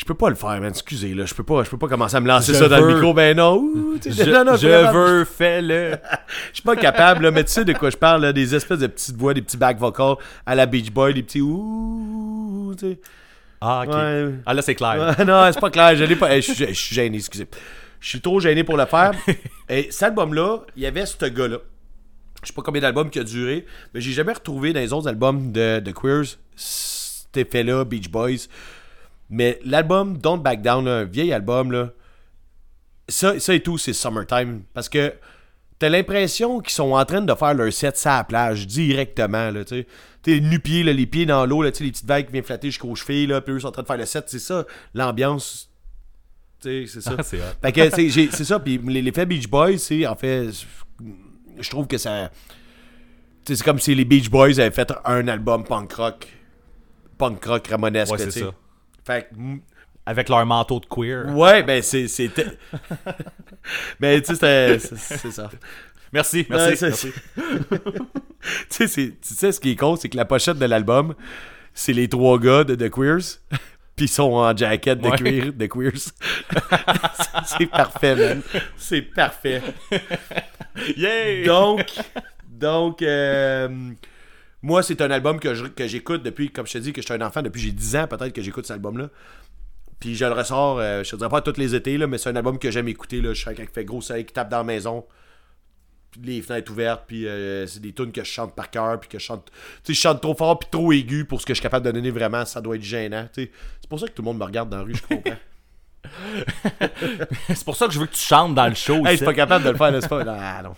Je 0.00 0.06
peux 0.06 0.14
pas 0.14 0.30
le 0.30 0.34
faire, 0.34 0.58
man. 0.62 0.70
Excusez, 0.70 1.12
là. 1.12 1.26
Je 1.26 1.34
peux 1.34 1.42
pas, 1.42 1.62
je 1.62 1.68
peux 1.68 1.76
pas 1.76 1.86
commencer 1.86 2.16
à 2.16 2.20
me 2.20 2.26
lancer 2.26 2.54
Je 2.54 2.58
ça 2.58 2.68
dans 2.68 2.80
le 2.80 2.94
micro. 2.94 3.12
Ben 3.12 3.36
non. 3.36 3.56
Ouh, 3.58 3.98
Je, 4.02 4.30
non, 4.30 4.46
non, 4.46 4.56
je 4.56 4.66
vraiment, 4.66 4.92
veux, 4.92 5.24
fais-le. 5.26 5.90
je 6.48 6.54
suis 6.54 6.62
pas 6.62 6.74
capable, 6.74 7.24
là, 7.24 7.30
mais 7.30 7.44
tu 7.44 7.50
sais 7.50 7.66
de 7.66 7.74
quoi 7.74 7.90
je 7.90 7.98
parle, 7.98 8.22
là, 8.22 8.32
des 8.32 8.54
espèces 8.54 8.78
de 8.78 8.86
petites 8.86 9.14
voix, 9.16 9.34
des 9.34 9.42
petits 9.42 9.58
back 9.58 9.76
vocals 9.76 10.16
à 10.46 10.54
la 10.54 10.64
Beach 10.64 10.90
Boy, 10.90 11.12
des 11.12 11.22
petits 11.22 11.42
ouh, 11.42 12.74
tu 12.78 12.92
sais. 12.92 13.00
Ah, 13.60 13.84
ok. 13.86 13.92
Ouais. 13.94 14.34
Ah, 14.46 14.54
là, 14.54 14.62
c'est 14.62 14.74
clair. 14.74 15.14
Ouais, 15.18 15.24
non, 15.26 15.50
c'est 15.52 15.60
pas 15.60 15.68
clair, 15.68 15.94
je 15.94 16.04
l'ai 16.04 16.16
pas. 16.16 16.34
Je 16.40 16.50
suis 16.50 16.54
je 16.54 16.72
suis 16.72 16.94
gêné, 16.94 17.18
excusez. 17.18 17.46
Je 18.00 18.08
suis 18.08 18.22
trop 18.22 18.40
gêné 18.40 18.64
pour 18.64 18.78
le 18.78 18.86
faire. 18.86 19.12
Et 19.68 19.88
cet 19.90 20.04
album-là, 20.04 20.60
il 20.76 20.82
y 20.82 20.86
avait 20.86 21.04
ce 21.04 21.26
gars-là. 21.26 21.58
Je 22.42 22.48
sais 22.48 22.54
pas 22.54 22.62
combien 22.62 22.80
d'albums 22.80 23.10
qui 23.10 23.18
a 23.18 23.24
duré, 23.24 23.66
mais 23.92 24.00
j'ai 24.00 24.12
jamais 24.12 24.32
retrouvé 24.32 24.72
dans 24.72 24.80
les 24.80 24.94
autres 24.94 25.08
albums 25.08 25.52
de, 25.52 25.78
de 25.80 25.90
Queers 25.90 26.38
cet 26.56 27.36
effet-là, 27.36 27.84
Beach 27.84 28.08
Boys. 28.08 28.48
Mais 29.30 29.58
l'album 29.64 30.18
Don't 30.18 30.38
Back 30.42 30.60
Down, 30.62 30.84
là, 30.84 30.98
un 30.98 31.04
vieil 31.04 31.32
album, 31.32 31.70
là, 31.72 31.90
ça, 33.08 33.38
ça 33.40 33.54
et 33.54 33.60
tout, 33.62 33.78
c'est 33.78 33.92
Summertime. 33.92 34.62
Parce 34.74 34.88
que 34.88 35.14
t'as 35.78 35.88
l'impression 35.88 36.60
qu'ils 36.60 36.72
sont 36.72 36.92
en 36.92 37.04
train 37.04 37.20
de 37.22 37.34
faire 37.34 37.54
leur 37.54 37.72
set 37.72 38.00
à 38.06 38.18
la 38.18 38.24
plage 38.24 38.66
directement, 38.66 39.50
là. 39.50 39.62
T'es 39.64 40.40
nu-pieds, 40.40 40.82
là, 40.82 40.92
les 40.92 41.06
pieds 41.06 41.24
dans 41.26 41.46
l'eau, 41.46 41.62
là, 41.62 41.70
les 41.80 41.90
petites 41.90 42.04
vagues 42.06 42.26
qui 42.26 42.32
viennent 42.32 42.44
flatter 42.44 42.68
jusqu'aux 42.68 42.94
chevilles, 42.94 43.26
là, 43.28 43.40
puis 43.40 43.54
eux 43.54 43.60
sont 43.60 43.68
en 43.68 43.72
train 43.72 43.82
de 43.82 43.86
faire 43.86 43.96
le 43.96 44.04
set. 44.06 44.24
C'est 44.28 44.38
ça, 44.38 44.64
l'ambiance. 44.94 45.70
C'est 46.62 46.86
ça. 46.86 47.14
Ah, 47.18 47.22
c'est. 47.22 47.38
Fait 47.62 47.72
que 47.72 47.88
c'est, 47.90 48.08
j'ai- 48.10 48.30
c'est 48.30 48.44
ça, 48.44 48.58
puis 48.60 48.78
les- 48.86 49.00
l'effet 49.00 49.24
Beach 49.24 49.48
Boys, 49.48 49.78
c'est 49.78 50.06
en 50.06 50.14
fait, 50.14 50.48
je 51.58 51.70
trouve 51.70 51.86
que 51.86 51.96
ça. 51.96 52.30
c'est 53.46 53.62
comme 53.62 53.78
si 53.78 53.94
les 53.94 54.04
Beach 54.04 54.28
Boys 54.28 54.60
avaient 54.60 54.70
fait 54.70 54.92
un 55.06 55.26
album 55.28 55.64
punk 55.64 55.92
rock. 55.94 56.28
Punk 57.16 57.42
rock 57.46 57.66
ramonesque, 57.68 58.12
Ouais, 58.12 58.18
c'est 58.18 58.30
ça. 58.44 58.52
Fait 59.10 59.22
que, 59.24 59.34
Avec 60.06 60.28
leur 60.28 60.46
manteau 60.46 60.78
de 60.78 60.86
queer. 60.86 61.26
ouais, 61.34 61.62
ben 61.62 61.82
c'est. 61.82 62.06
Ben, 64.00 64.20
tu 64.22 64.34
sais, 64.34 64.78
c'est, 64.78 65.30
ça. 65.30 65.50
Merci, 66.12 66.46
merci. 66.48 66.84
Ouais, 66.84 66.88
merci. 66.88 67.12
tu, 68.70 68.88
sais, 68.88 69.52
ce 69.52 69.60
qui 69.60 69.72
est 69.72 69.76
con, 69.76 69.96
c'est 69.96 70.08
que 70.08 70.16
la 70.16 70.24
pochette 70.24 70.58
de 70.58 70.64
l'album, 70.64 71.14
c'est 71.74 71.92
les 71.92 72.08
trois 72.08 72.38
gars 72.38 72.64
de 72.64 72.74
The 72.74 72.90
Queers. 72.90 73.38
Puis 73.96 74.06
ils 74.06 74.08
sont 74.08 74.32
en 74.32 74.56
jacket 74.56 74.98
de, 74.98 75.08
Ouais. 75.08 75.18
queer, 75.18 75.52
de 75.52 75.66
Queers. 75.66 75.98
c'est, 75.98 77.58
c'est 77.58 77.66
parfait, 77.66 78.16
man. 78.16 78.42
C'est 78.78 79.02
parfait. 79.02 79.62
Yay! 80.96 81.44
Donc, 81.44 81.86
donc 82.48 83.02
euh, 83.02 83.68
moi, 84.62 84.82
c'est 84.82 85.00
un 85.00 85.10
album 85.10 85.40
que, 85.40 85.54
je- 85.54 85.66
que 85.66 85.86
j'écoute 85.86 86.22
depuis, 86.22 86.50
comme 86.50 86.66
je 86.66 86.72
te 86.74 86.78
dis, 86.78 86.92
que 86.92 87.00
je 87.00 87.06
suis 87.06 87.14
un 87.14 87.20
enfant, 87.26 87.42
depuis 87.42 87.60
j'ai 87.62 87.72
10 87.72 87.96
ans 87.96 88.06
peut-être 88.06 88.32
que 88.32 88.42
j'écoute 88.42 88.66
cet 88.66 88.74
album-là. 88.74 89.08
Puis 89.98 90.14
je 90.16 90.24
le 90.24 90.32
ressors, 90.32 90.78
euh, 90.78 91.02
je 91.04 91.10
te 91.10 91.16
dirais 91.16 91.28
pas 91.30 91.40
tous 91.42 91.56
les 91.58 91.74
étés, 91.74 91.98
là, 91.98 92.06
mais 92.06 92.16
c'est 92.18 92.30
un 92.30 92.36
album 92.36 92.58
que 92.58 92.70
j'aime 92.70 92.88
écouter. 92.88 93.20
Là. 93.20 93.30
Je 93.34 93.38
suis 93.38 93.44
quelqu'un 93.46 93.66
qui 93.66 93.72
fait 93.72 93.84
gros 93.84 94.00
soleil, 94.00 94.24
qui 94.24 94.32
tape 94.32 94.48
dans 94.48 94.58
la 94.58 94.64
maison, 94.64 95.04
puis 96.10 96.20
les 96.24 96.42
fenêtres 96.42 96.72
ouvertes, 96.72 97.04
puis 97.06 97.26
euh, 97.28 97.66
c'est 97.66 97.80
des 97.80 97.92
tunes 97.92 98.10
que 98.12 98.24
je 98.24 98.28
chante 98.30 98.54
par 98.54 98.70
cœur, 98.70 98.98
puis 98.98 99.08
que 99.10 99.18
je 99.18 99.24
chante. 99.24 99.50
Tu 99.84 99.92
sais, 99.92 99.94
je 99.94 100.00
chante 100.00 100.20
trop 100.22 100.34
fort, 100.34 100.58
puis 100.58 100.68
trop 100.70 100.90
aigu 100.92 101.24
pour 101.26 101.40
ce 101.40 101.46
que 101.46 101.52
je 101.52 101.56
suis 101.58 101.62
capable 101.62 101.84
de 101.86 101.90
donner 101.92 102.10
vraiment, 102.10 102.44
ça 102.46 102.60
doit 102.62 102.76
être 102.76 102.82
gênant. 102.82 103.28
C'est 103.34 103.50
pour 103.88 104.00
ça 104.00 104.06
que 104.06 104.12
tout 104.12 104.22
le 104.22 104.26
monde 104.26 104.38
me 104.38 104.44
regarde 104.44 104.70
dans 104.70 104.78
la 104.78 104.82
rue, 104.84 104.94
je 104.94 105.02
comprends. 105.02 105.36
C'est 107.48 107.64
pour 107.64 107.76
ça 107.76 107.86
que 107.86 107.92
je 107.92 108.00
veux 108.00 108.06
que 108.06 108.14
tu 108.14 108.20
chantes 108.22 108.54
dans 108.54 108.66
le 108.66 108.74
show. 108.74 108.96
hey, 109.06 109.12
je 109.12 109.16
suis 109.16 109.24
pas 109.24 109.34
capable 109.34 109.64
de 109.66 109.70
le 109.70 109.76
faire, 109.76 109.92
n'est-ce 109.92 110.08
pas? 110.08 110.24
Ah, 110.26 110.62
non. 110.62 110.74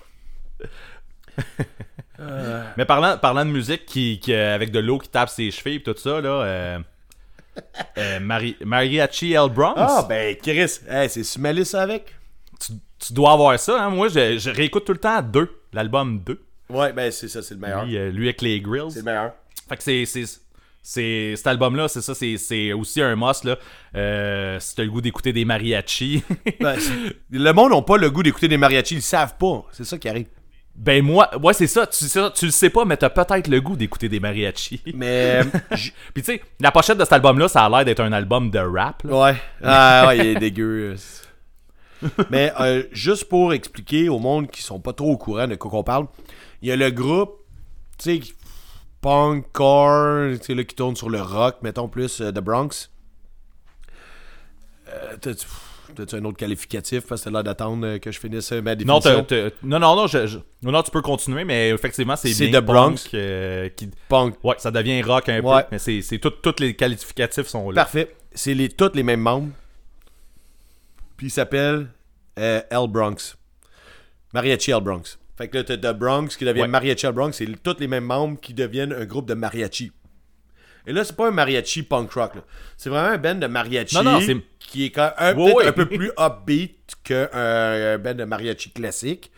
Mais 2.76 2.84
parlant, 2.84 3.16
parlant 3.18 3.44
de 3.44 3.50
musique 3.50 3.86
qui, 3.86 4.18
qui, 4.20 4.32
euh, 4.32 4.54
avec 4.54 4.70
de 4.70 4.78
l'eau 4.78 4.98
qui 4.98 5.08
tape 5.08 5.28
ses 5.28 5.50
cheveux 5.50 5.74
et 5.76 5.82
tout 5.82 5.94
ça, 5.96 6.20
là. 6.20 6.28
Euh, 6.28 6.78
euh, 7.98 8.20
Mari- 8.20 8.56
Mariachi 8.64 9.32
El 9.32 9.50
Bronx. 9.50 9.74
Ah, 9.76 10.06
ben, 10.08 10.36
Chris, 10.36 10.80
hey, 10.88 11.08
c'est 11.08 11.24
Sumalis 11.24 11.66
ça 11.66 11.82
avec? 11.82 12.14
tu, 12.60 12.72
tu 12.98 13.12
dois 13.12 13.32
avoir 13.32 13.58
ça, 13.58 13.82
hein. 13.84 13.90
Moi, 13.90 14.08
je, 14.08 14.38
je 14.38 14.50
réécoute 14.50 14.84
tout 14.84 14.92
le 14.92 14.98
temps 14.98 15.20
2, 15.22 15.50
l'album 15.72 16.20
2. 16.20 16.40
Ouais, 16.70 16.92
ben, 16.92 17.10
c'est 17.10 17.28
ça, 17.28 17.42
c'est 17.42 17.54
le 17.54 17.60
meilleur. 17.60 17.84
Lui, 17.84 17.96
euh, 17.96 18.10
lui 18.10 18.26
avec 18.28 18.40
les 18.42 18.60
grills. 18.60 18.90
C'est 18.90 19.00
le 19.00 19.04
meilleur. 19.04 19.32
Fait 19.68 19.76
que 19.76 19.82
c'est. 19.82 20.14
cet 21.34 21.46
album-là, 21.46 21.88
c'est 21.88 22.00
ça, 22.00 22.14
c'est, 22.14 22.72
aussi 22.72 23.02
un 23.02 23.14
must, 23.16 23.44
là. 23.44 23.58
Euh, 23.94 24.58
si 24.60 24.74
t'as 24.74 24.84
le 24.84 24.90
goût 24.90 25.00
d'écouter 25.00 25.32
des 25.32 25.44
mariachis. 25.44 26.22
Ben, 26.60 26.76
le 27.30 27.52
monde 27.52 27.72
n'a 27.72 27.82
pas 27.82 27.96
le 27.98 28.10
goût 28.10 28.22
d'écouter 28.22 28.48
des 28.48 28.56
mariachis, 28.56 28.94
ils 28.94 28.98
le 28.98 29.02
savent 29.02 29.36
pas. 29.36 29.64
C'est 29.72 29.84
ça 29.84 29.98
qui 29.98 30.08
arrive. 30.08 30.26
Ben 30.74 31.04
moi, 31.04 31.30
ouais, 31.38 31.52
c'est 31.52 31.66
ça, 31.66 31.86
tu, 31.86 32.04
ça, 32.06 32.32
tu 32.34 32.46
le 32.46 32.50
sais 32.50 32.70
pas, 32.70 32.84
mais 32.84 32.96
t'as 32.96 33.10
peut-être 33.10 33.46
le 33.48 33.60
goût 33.60 33.76
d'écouter 33.76 34.08
des 34.08 34.20
mariachis. 34.20 34.82
Mais. 34.94 35.42
j- 35.72 35.92
Puis 36.14 36.22
tu 36.22 36.32
sais, 36.32 36.42
la 36.60 36.70
pochette 36.72 36.98
de 36.98 37.04
cet 37.04 37.12
album-là, 37.12 37.48
ça 37.48 37.64
a 37.64 37.68
l'air 37.68 37.84
d'être 37.84 38.00
un 38.00 38.12
album 38.12 38.50
de 38.50 38.58
rap, 38.58 39.02
là. 39.04 39.20
ouais. 39.22 39.36
Ah, 39.62 40.04
ouais, 40.08 40.18
il 40.18 40.26
est 40.26 40.34
dégueu. 40.36 40.96
Mais 42.30 42.52
euh, 42.58 42.82
juste 42.90 43.28
pour 43.28 43.52
expliquer 43.52 44.08
au 44.08 44.18
monde 44.18 44.50
qui 44.50 44.60
sont 44.62 44.80
pas 44.80 44.92
trop 44.92 45.12
au 45.12 45.16
courant 45.16 45.46
de 45.46 45.54
quoi 45.54 45.70
qu'on 45.70 45.84
parle, 45.84 46.06
il 46.62 46.68
y 46.68 46.72
a 46.72 46.76
le 46.76 46.90
groupe, 46.90 47.36
tu 47.98 48.20
sais, 48.20 48.32
punk, 49.00 49.44
core, 49.52 50.30
tu 50.38 50.44
sais, 50.46 50.54
là, 50.54 50.64
qui 50.64 50.74
tourne 50.74 50.96
sur 50.96 51.10
le 51.10 51.20
rock, 51.20 51.56
mettons 51.62 51.88
plus 51.88 52.20
euh, 52.20 52.32
The 52.32 52.40
Bronx. 52.40 52.90
Euh, 54.88 55.16
t'as-tu 55.94 56.16
un 56.16 56.24
autre 56.24 56.36
qualificatif? 56.38 57.06
Parce 57.06 57.20
que 57.20 57.24
t'as 57.26 57.30
l'air 57.32 57.44
d'attendre 57.44 57.86
euh, 57.86 57.98
que 57.98 58.10
je 58.10 58.18
finisse 58.18 58.52
euh, 58.52 58.60
ma 58.62 58.74
Non, 58.74 58.98
définition? 58.98 59.24
t'as- 59.24 59.50
t'as- 59.50 59.56
non, 59.62 59.78
non, 59.78 59.94
non, 59.96 60.06
je- 60.06 60.26
je- 60.26 60.38
non, 60.62 60.82
tu 60.82 60.90
peux 60.90 61.02
continuer, 61.02 61.44
mais 61.44 61.70
effectivement, 61.70 62.16
c'est 62.16 62.32
C'est 62.32 62.48
Bronx. 62.60 63.04
punk, 63.04 63.14
euh, 63.14 63.68
qui, 63.70 63.90
Punk. 64.08 64.34
ouais, 64.44 64.54
ça 64.58 64.70
devient 64.70 65.02
rock 65.02 65.28
un 65.28 65.40
Ouais. 65.40 65.62
peu, 65.62 65.68
mais 65.72 65.78
c'est, 65.78 66.02
c'est 66.02 66.18
tous 66.18 66.32
les 66.60 66.74
qualificatifs 66.74 67.46
sont 67.46 67.70
là. 67.70 67.82
Parfait. 67.82 68.14
C'est 68.34 68.54
les, 68.54 68.68
tous 68.68 68.90
les 68.94 69.02
mêmes 69.02 69.20
membres. 69.20 69.50
Puis 71.16 71.28
il 71.28 71.30
s'appelle 71.30 71.88
euh, 72.38 72.60
El 72.70 72.88
Bronx. 72.88 73.36
Mariachi 74.34 74.70
El 74.70 74.80
Bronx. 74.80 75.18
Fait 75.36 75.48
que 75.48 75.58
là, 75.58 75.64
t'as 75.64 75.76
The 75.76 75.96
Bronx 75.98 76.36
qui 76.36 76.44
devient 76.44 76.62
Ouais. 76.62 76.68
Mariachi 76.68 77.06
El 77.06 77.12
Bronx. 77.12 77.32
C'est 77.36 77.46
tous 77.62 77.76
les 77.78 77.86
mêmes 77.88 78.04
membres 78.04 78.38
qui 78.40 78.54
deviennent 78.54 78.92
un 78.92 79.04
groupe 79.04 79.26
de 79.28 79.34
mariachi. 79.34 79.92
Et 80.86 80.92
là, 80.92 81.04
c'est 81.04 81.14
pas 81.16 81.28
un 81.28 81.30
mariachi 81.30 81.82
punk 81.84 82.10
rock. 82.12 82.32
C'est 82.76 82.90
vraiment 82.90 83.08
un 83.10 83.18
band 83.18 83.36
de 83.36 83.46
mariachi 83.46 83.94
Non, 83.96 84.02
non, 84.04 84.20
c'est- 84.20 84.36
qui 84.58 84.84
est 84.86 84.90
quand 84.90 85.12
un, 85.18 85.34
peu 85.72 85.86
plus 85.86 86.10
upbeat 86.18 86.76
qu'un 87.04 87.28
un 87.32 87.98
band 87.98 88.14
de 88.14 88.24
mariachi 88.24 88.70
classique. 88.70 89.30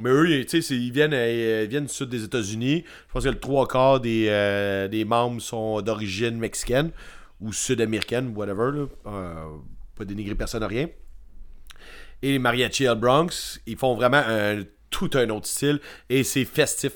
Mais 0.00 0.10
eux, 0.10 0.28
ils- 0.28 0.44
tu 0.46 0.50
sais, 0.60 0.62
c'est- 0.62 0.74
ils 0.76 0.90
viennent, 0.90 1.14
euh, 1.14 1.62
ils 1.64 1.70
viennent 1.70 1.84
du 1.86 1.92
sud 1.92 2.08
des 2.08 2.24
États-Unis. 2.24 2.84
Je 3.08 3.12
pense 3.12 3.22
que 3.24 3.28
le 3.28 3.38
trois 3.38 3.68
quarts 3.68 4.00
des, 4.00 4.26
euh, 4.28 4.88
des 4.88 5.04
membres 5.04 5.40
sont 5.40 5.80
d'origine 5.82 6.36
mexicaine 6.38 6.90
ou 7.40 7.52
sud-américaine, 7.52 8.32
whatever. 8.34 8.70
Là. 8.76 8.86
Euh, 9.06 9.34
pas 9.96 10.04
dénigrer 10.04 10.34
personne, 10.34 10.64
rien. 10.64 10.88
Et 12.22 12.32
les 12.32 12.38
Mariachi 12.38 12.84
El 12.84 12.96
Bronx, 12.96 13.60
ils 13.66 13.76
font 13.76 13.94
vraiment 13.94 14.22
un- 14.26 14.62
tout 14.90 15.10
un 15.14 15.28
autre 15.30 15.46
style 15.46 15.78
et 16.08 16.24
c'est 16.24 16.44
festif. 16.44 16.92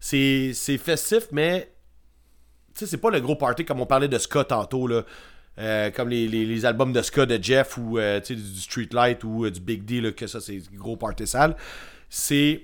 C'est 0.00 0.52
festif, 0.78 1.28
mais 1.30 1.71
sais, 2.74 2.86
c'est 2.86 2.96
pas 2.98 3.10
le 3.10 3.20
gros 3.20 3.36
party 3.36 3.64
comme 3.64 3.80
on 3.80 3.86
parlait 3.86 4.08
de 4.08 4.18
ska 4.18 4.44
tantôt, 4.44 4.86
là. 4.86 5.02
Euh, 5.58 5.90
comme 5.90 6.08
les, 6.08 6.28
les- 6.28 6.46
les 6.46 6.64
albums 6.64 6.94
de 6.94 7.02
ska 7.02 7.26
de 7.26 7.38
Jeff 7.42 7.76
ou 7.76 7.98
euh, 7.98 8.20
tu 8.20 8.34
sais, 8.34 8.40
du 8.40 8.58
Streetlight 8.60 9.22
ou 9.22 9.44
euh, 9.44 9.50
du 9.50 9.60
Big 9.60 9.84
D, 9.84 10.00
là, 10.00 10.10
que 10.10 10.26
ça, 10.26 10.40
c'est 10.40 10.62
gros 10.74 10.96
party 10.96 11.26
sale. 11.26 11.56
C'est 12.08 12.62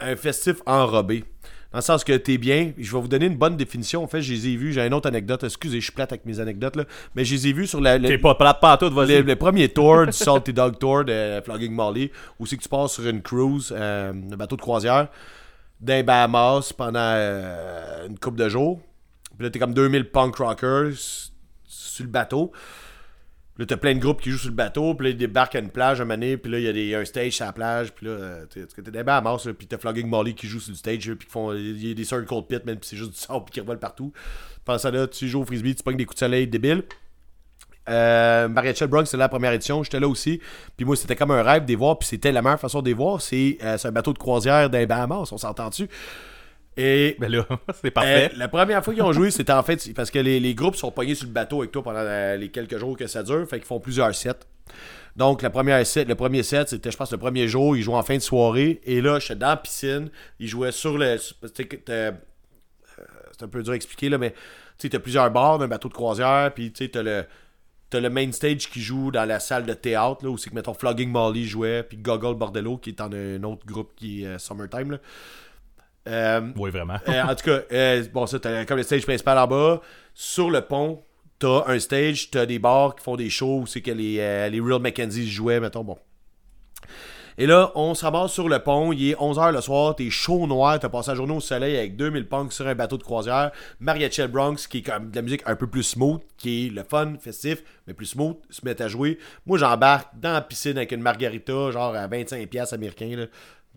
un 0.00 0.16
festif 0.16 0.56
enrobé. 0.66 1.24
Dans 1.70 1.78
le 1.78 1.82
sens 1.82 2.02
que 2.04 2.14
t'es 2.14 2.38
bien. 2.38 2.72
Je 2.78 2.90
vais 2.90 2.98
vous 3.02 3.08
donner 3.08 3.26
une 3.26 3.36
bonne 3.36 3.56
définition. 3.58 4.02
En 4.02 4.06
fait, 4.06 4.22
je 4.22 4.32
les 4.32 4.48
ai 4.48 4.56
vus. 4.56 4.72
J'ai 4.72 4.86
une 4.86 4.94
autre 4.94 5.06
anecdote. 5.08 5.44
Excusez, 5.44 5.80
je 5.80 5.84
suis 5.84 5.92
plate 5.92 6.10
avec 6.12 6.24
mes 6.24 6.40
anecdotes, 6.40 6.76
là. 6.76 6.84
Mais 7.14 7.26
je 7.26 7.34
les 7.34 7.48
ai 7.48 7.52
vus 7.52 7.66
sur 7.66 7.82
la, 7.82 7.98
T'es 8.00 8.16
pas 8.16 8.34
plate 8.34 8.58
pas 8.60 8.78
tout, 8.78 8.88
vas-y. 8.90 9.16
le, 9.16 9.20
le 9.22 9.36
premier 9.36 9.68
tour 9.68 10.06
du 10.06 10.12
Salty 10.12 10.54
Dog 10.54 10.78
Tour 10.78 11.04
de 11.04 11.42
Flogging 11.44 11.72
Molly, 11.74 12.10
où 12.38 12.46
c'est 12.46 12.56
que 12.56 12.62
tu 12.62 12.68
passes 12.70 12.92
sur 12.94 13.06
une 13.06 13.20
cruise, 13.20 13.74
euh, 13.76 14.12
un 14.12 14.36
bateau 14.36 14.56
de 14.56 14.62
croisière, 14.62 15.08
d'un 15.80 16.02
Bahamas 16.02 16.72
pendant 16.76 16.98
euh, 17.00 18.06
une 18.06 18.18
couple 18.18 18.38
de 18.38 18.48
jours. 18.48 18.80
Puis 19.36 19.44
là, 19.44 19.50
t'es 19.50 19.58
comme 19.58 19.74
2000 19.74 20.10
punk 20.10 20.36
rockers 20.36 20.94
sur 21.64 22.04
le 22.04 22.10
bateau. 22.10 22.52
Puis 23.54 23.62
là, 23.62 23.66
t'as 23.66 23.76
plein 23.76 23.94
de 23.94 24.00
groupes 24.00 24.20
qui 24.20 24.30
jouent 24.30 24.38
sur 24.38 24.50
le 24.50 24.54
bateau. 24.54 24.94
Puis 24.94 25.06
là, 25.06 25.10
ils 25.10 25.16
débarquent 25.16 25.56
à 25.56 25.58
une 25.60 25.70
plage 25.70 26.00
un 26.00 26.06
donné. 26.06 26.36
Puis 26.36 26.50
là, 26.50 26.58
il 26.58 26.64
y 26.64 26.68
a 26.68 26.72
des, 26.72 26.94
un 26.94 27.04
stage 27.04 27.32
sur 27.32 27.46
la 27.46 27.52
plage. 27.52 27.92
Puis 27.92 28.06
là, 28.06 28.12
euh, 28.12 28.46
t'es 28.46 28.66
les 28.92 29.02
Bahamas. 29.02 29.46
là, 29.46 29.54
Puis 29.54 29.66
t'as 29.66 29.78
Flogging 29.78 30.08
Molly 30.08 30.34
qui 30.34 30.46
joue 30.46 30.60
sur 30.60 30.72
le 30.72 30.76
stage. 30.76 31.12
Puis 31.14 31.26
qui 31.26 31.32
font, 31.32 31.52
y 31.52 31.90
a 31.90 31.94
des 31.94 32.04
circle 32.04 32.26
pit, 32.48 32.64
même. 32.64 32.78
Puis 32.78 32.90
c'est 32.90 32.96
juste 32.96 33.12
du 33.12 33.18
sable. 33.18 33.44
Qui 33.50 33.60
revolent 33.60 33.78
partout. 33.78 34.12
Pendant 34.64 34.78
ça, 34.78 34.90
là, 34.90 35.06
tu 35.06 35.28
joues 35.28 35.40
au 35.40 35.44
frisbee. 35.44 35.74
Tu 35.74 35.82
pognes 35.82 35.96
des 35.96 36.04
coups 36.04 36.16
de 36.16 36.20
soleil 36.20 36.46
débiles. 36.46 36.84
Euh, 37.88 38.48
Mariachal 38.48 38.88
Bronx, 38.88 39.06
c'était 39.06 39.16
la 39.16 39.28
première 39.28 39.52
édition. 39.52 39.82
J'étais 39.82 40.00
là 40.00 40.08
aussi. 40.08 40.40
Puis 40.76 40.84
moi, 40.84 40.96
c'était 40.96 41.16
comme 41.16 41.30
un 41.30 41.42
rêve 41.42 41.64
de 41.64 41.68
les 41.68 41.76
voir. 41.76 41.98
Puis 41.98 42.08
c'était 42.08 42.32
la 42.32 42.42
meilleure 42.42 42.60
façon 42.60 42.82
de 42.82 42.88
les 42.88 42.94
voir. 42.94 43.20
C'est 43.20 43.58
euh, 43.62 43.78
c'est 43.78 43.88
un 43.88 43.92
bateau 43.92 44.12
de 44.12 44.18
croisière 44.18 44.68
d'un 44.70 44.86
Bahamas. 44.86 45.28
On 45.32 45.38
s'entend 45.38 45.68
dessus. 45.70 45.88
Et 46.76 47.16
Ben 47.18 47.30
là, 47.30 47.44
c'est 47.82 47.90
parfait. 47.90 48.30
euh, 48.32 48.36
la 48.36 48.48
première 48.48 48.84
fois 48.84 48.94
qu'ils 48.94 49.02
ont 49.02 49.12
joué, 49.12 49.30
c'était 49.30 49.52
en 49.52 49.62
fait 49.62 49.92
parce 49.94 50.10
que 50.10 50.18
les, 50.18 50.40
les 50.40 50.54
groupes 50.54 50.76
sont 50.76 50.90
pognés 50.90 51.14
sur 51.14 51.26
le 51.26 51.32
bateau 51.32 51.60
avec 51.60 51.72
toi 51.72 51.82
pendant 51.82 51.98
euh, 52.00 52.36
les 52.36 52.50
quelques 52.50 52.78
jours 52.78 52.96
que 52.96 53.06
ça 53.06 53.22
dure, 53.22 53.46
fait 53.48 53.58
qu'ils 53.58 53.66
font 53.66 53.80
plusieurs 53.80 54.14
sets. 54.14 54.32
Donc 55.16 55.42
la 55.42 55.50
première 55.50 55.84
set, 55.84 56.06
le 56.06 56.14
premier 56.14 56.44
set, 56.44 56.68
c'était 56.68 56.92
je 56.92 56.96
pense 56.96 57.10
le 57.10 57.18
premier 57.18 57.48
jour, 57.48 57.76
ils 57.76 57.82
jouaient 57.82 57.96
en 57.96 58.04
fin 58.04 58.16
de 58.16 58.22
soirée 58.22 58.80
et 58.84 59.00
là 59.00 59.18
j'étais 59.18 59.34
dans 59.34 59.48
la 59.48 59.56
piscine, 59.56 60.10
ils 60.38 60.46
jouaient 60.46 60.70
sur 60.70 60.96
le 60.96 61.16
c'est 61.18 63.42
un 63.42 63.48
peu 63.48 63.62
dur 63.62 63.72
à 63.72 63.76
expliquer 63.76 64.08
là 64.08 64.18
mais 64.18 64.30
tu 64.30 64.36
sais 64.78 64.88
t'as 64.90 64.98
plusieurs 65.00 65.30
bars 65.30 65.58
d'un 65.58 65.68
bateau 65.68 65.88
de 65.88 65.94
croisière 65.94 66.52
puis 66.54 66.72
tu 66.72 66.84
sais 66.84 66.90
t'as 66.90 67.02
le 67.02 67.24
T'as 67.90 68.00
le 68.00 68.10
main 68.10 68.30
stage 68.32 68.68
qui 68.68 68.80
joue 68.82 69.10
dans 69.10 69.24
la 69.24 69.40
salle 69.40 69.64
de 69.64 69.72
théâtre, 69.72 70.22
là, 70.24 70.30
où 70.30 70.36
c'est 70.36 70.50
que, 70.50 70.54
mettons, 70.54 70.74
Flogging 70.74 71.10
Molly 71.10 71.46
jouait, 71.46 71.82
puis 71.82 71.96
Gogol 71.96 72.34
Bordello, 72.36 72.76
qui 72.76 72.90
est 72.90 73.00
en 73.00 73.10
un 73.12 73.42
autre 73.44 73.64
groupe 73.66 73.92
qui 73.96 74.24
est 74.24 74.26
euh, 74.26 74.38
Summertime, 74.38 74.90
là. 74.92 74.98
Euh, 76.06 76.52
Oui, 76.56 76.70
vraiment. 76.70 76.98
euh, 77.08 77.22
en 77.22 77.34
tout 77.34 77.44
cas, 77.44 78.02
bon, 78.12 78.26
ça, 78.26 78.38
t'as 78.38 78.64
comme 78.64 78.76
le 78.78 78.82
stage 78.82 79.02
principal 79.04 79.38
en 79.38 79.46
bas. 79.46 79.80
Sur 80.14 80.50
le 80.50 80.60
pont, 80.62 81.02
t'as 81.38 81.64
un 81.66 81.78
stage, 81.78 82.30
t'as 82.30 82.46
des 82.46 82.58
bars 82.58 82.94
qui 82.94 83.04
font 83.04 83.16
des 83.16 83.30
shows 83.30 83.60
où 83.60 83.66
c'est 83.66 83.80
que 83.82 83.90
les, 83.90 84.48
les 84.50 84.60
Real 84.60 84.80
Mackenzie 84.80 85.28
jouaient, 85.28 85.60
mettons, 85.60 85.84
bon. 85.84 85.98
Et 87.40 87.46
là, 87.46 87.70
on 87.76 87.94
se 87.94 88.04
ramasse 88.04 88.32
sur 88.32 88.48
le 88.48 88.58
pont, 88.58 88.92
il 88.92 89.10
est 89.10 89.14
11h 89.14 89.52
le 89.52 89.60
soir, 89.60 89.94
t'es 89.94 90.10
chaud 90.10 90.48
noir, 90.48 90.80
t'as 90.80 90.88
passé 90.88 91.12
la 91.12 91.14
journée 91.14 91.36
au 91.36 91.40
soleil 91.40 91.76
avec 91.76 91.94
2000 91.94 92.26
punks 92.26 92.52
sur 92.52 92.66
un 92.66 92.74
bateau 92.74 92.98
de 92.98 93.04
croisière, 93.04 93.52
Mariachel 93.78 94.26
Bronx, 94.26 94.66
qui 94.68 94.78
est 94.78 94.82
comme 94.82 95.10
de 95.10 95.16
la 95.16 95.22
musique 95.22 95.42
un 95.46 95.54
peu 95.54 95.68
plus 95.68 95.84
smooth, 95.84 96.20
qui 96.36 96.66
est 96.66 96.70
le 96.70 96.82
fun, 96.82 97.14
festif, 97.20 97.62
mais 97.86 97.94
plus 97.94 98.06
smooth, 98.06 98.36
se 98.50 98.64
met 98.64 98.82
à 98.82 98.88
jouer. 98.88 99.20
Moi, 99.46 99.56
j'embarque 99.56 100.08
dans 100.18 100.32
la 100.32 100.40
piscine 100.40 100.76
avec 100.76 100.90
une 100.90 101.00
margarita, 101.00 101.70
genre 101.70 101.94
à 101.94 102.08
25$ 102.08 102.74
américains, 102.74 103.14
là, 103.16 103.26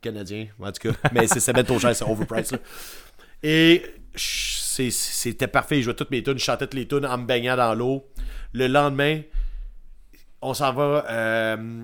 canadien, 0.02 0.48
en 0.60 0.72
tout 0.72 0.90
cas. 0.90 1.10
Mais 1.14 1.28
c'est 1.28 1.40
ça 1.40 1.54
met 1.54 1.64
trop 1.64 1.78
cher, 1.78 1.96
c'est 1.96 2.06
overpriced. 2.06 2.60
Et 3.44 3.84
c'était 4.16 5.48
parfait. 5.48 5.78
Je 5.78 5.82
jouais 5.84 5.94
toutes 5.94 6.10
mes 6.10 6.24
tunes, 6.24 6.40
je 6.40 6.44
chantais 6.44 6.66
toutes 6.66 6.74
les 6.74 6.88
tunes 6.88 7.06
en 7.06 7.18
me 7.20 7.26
baignant 7.28 7.56
dans 7.56 7.76
l'eau. 7.76 8.08
Le 8.54 8.66
lendemain, 8.66 9.22
on 10.42 10.56
s'en 10.56 10.74
va 10.74 11.06
euh, 11.08 11.84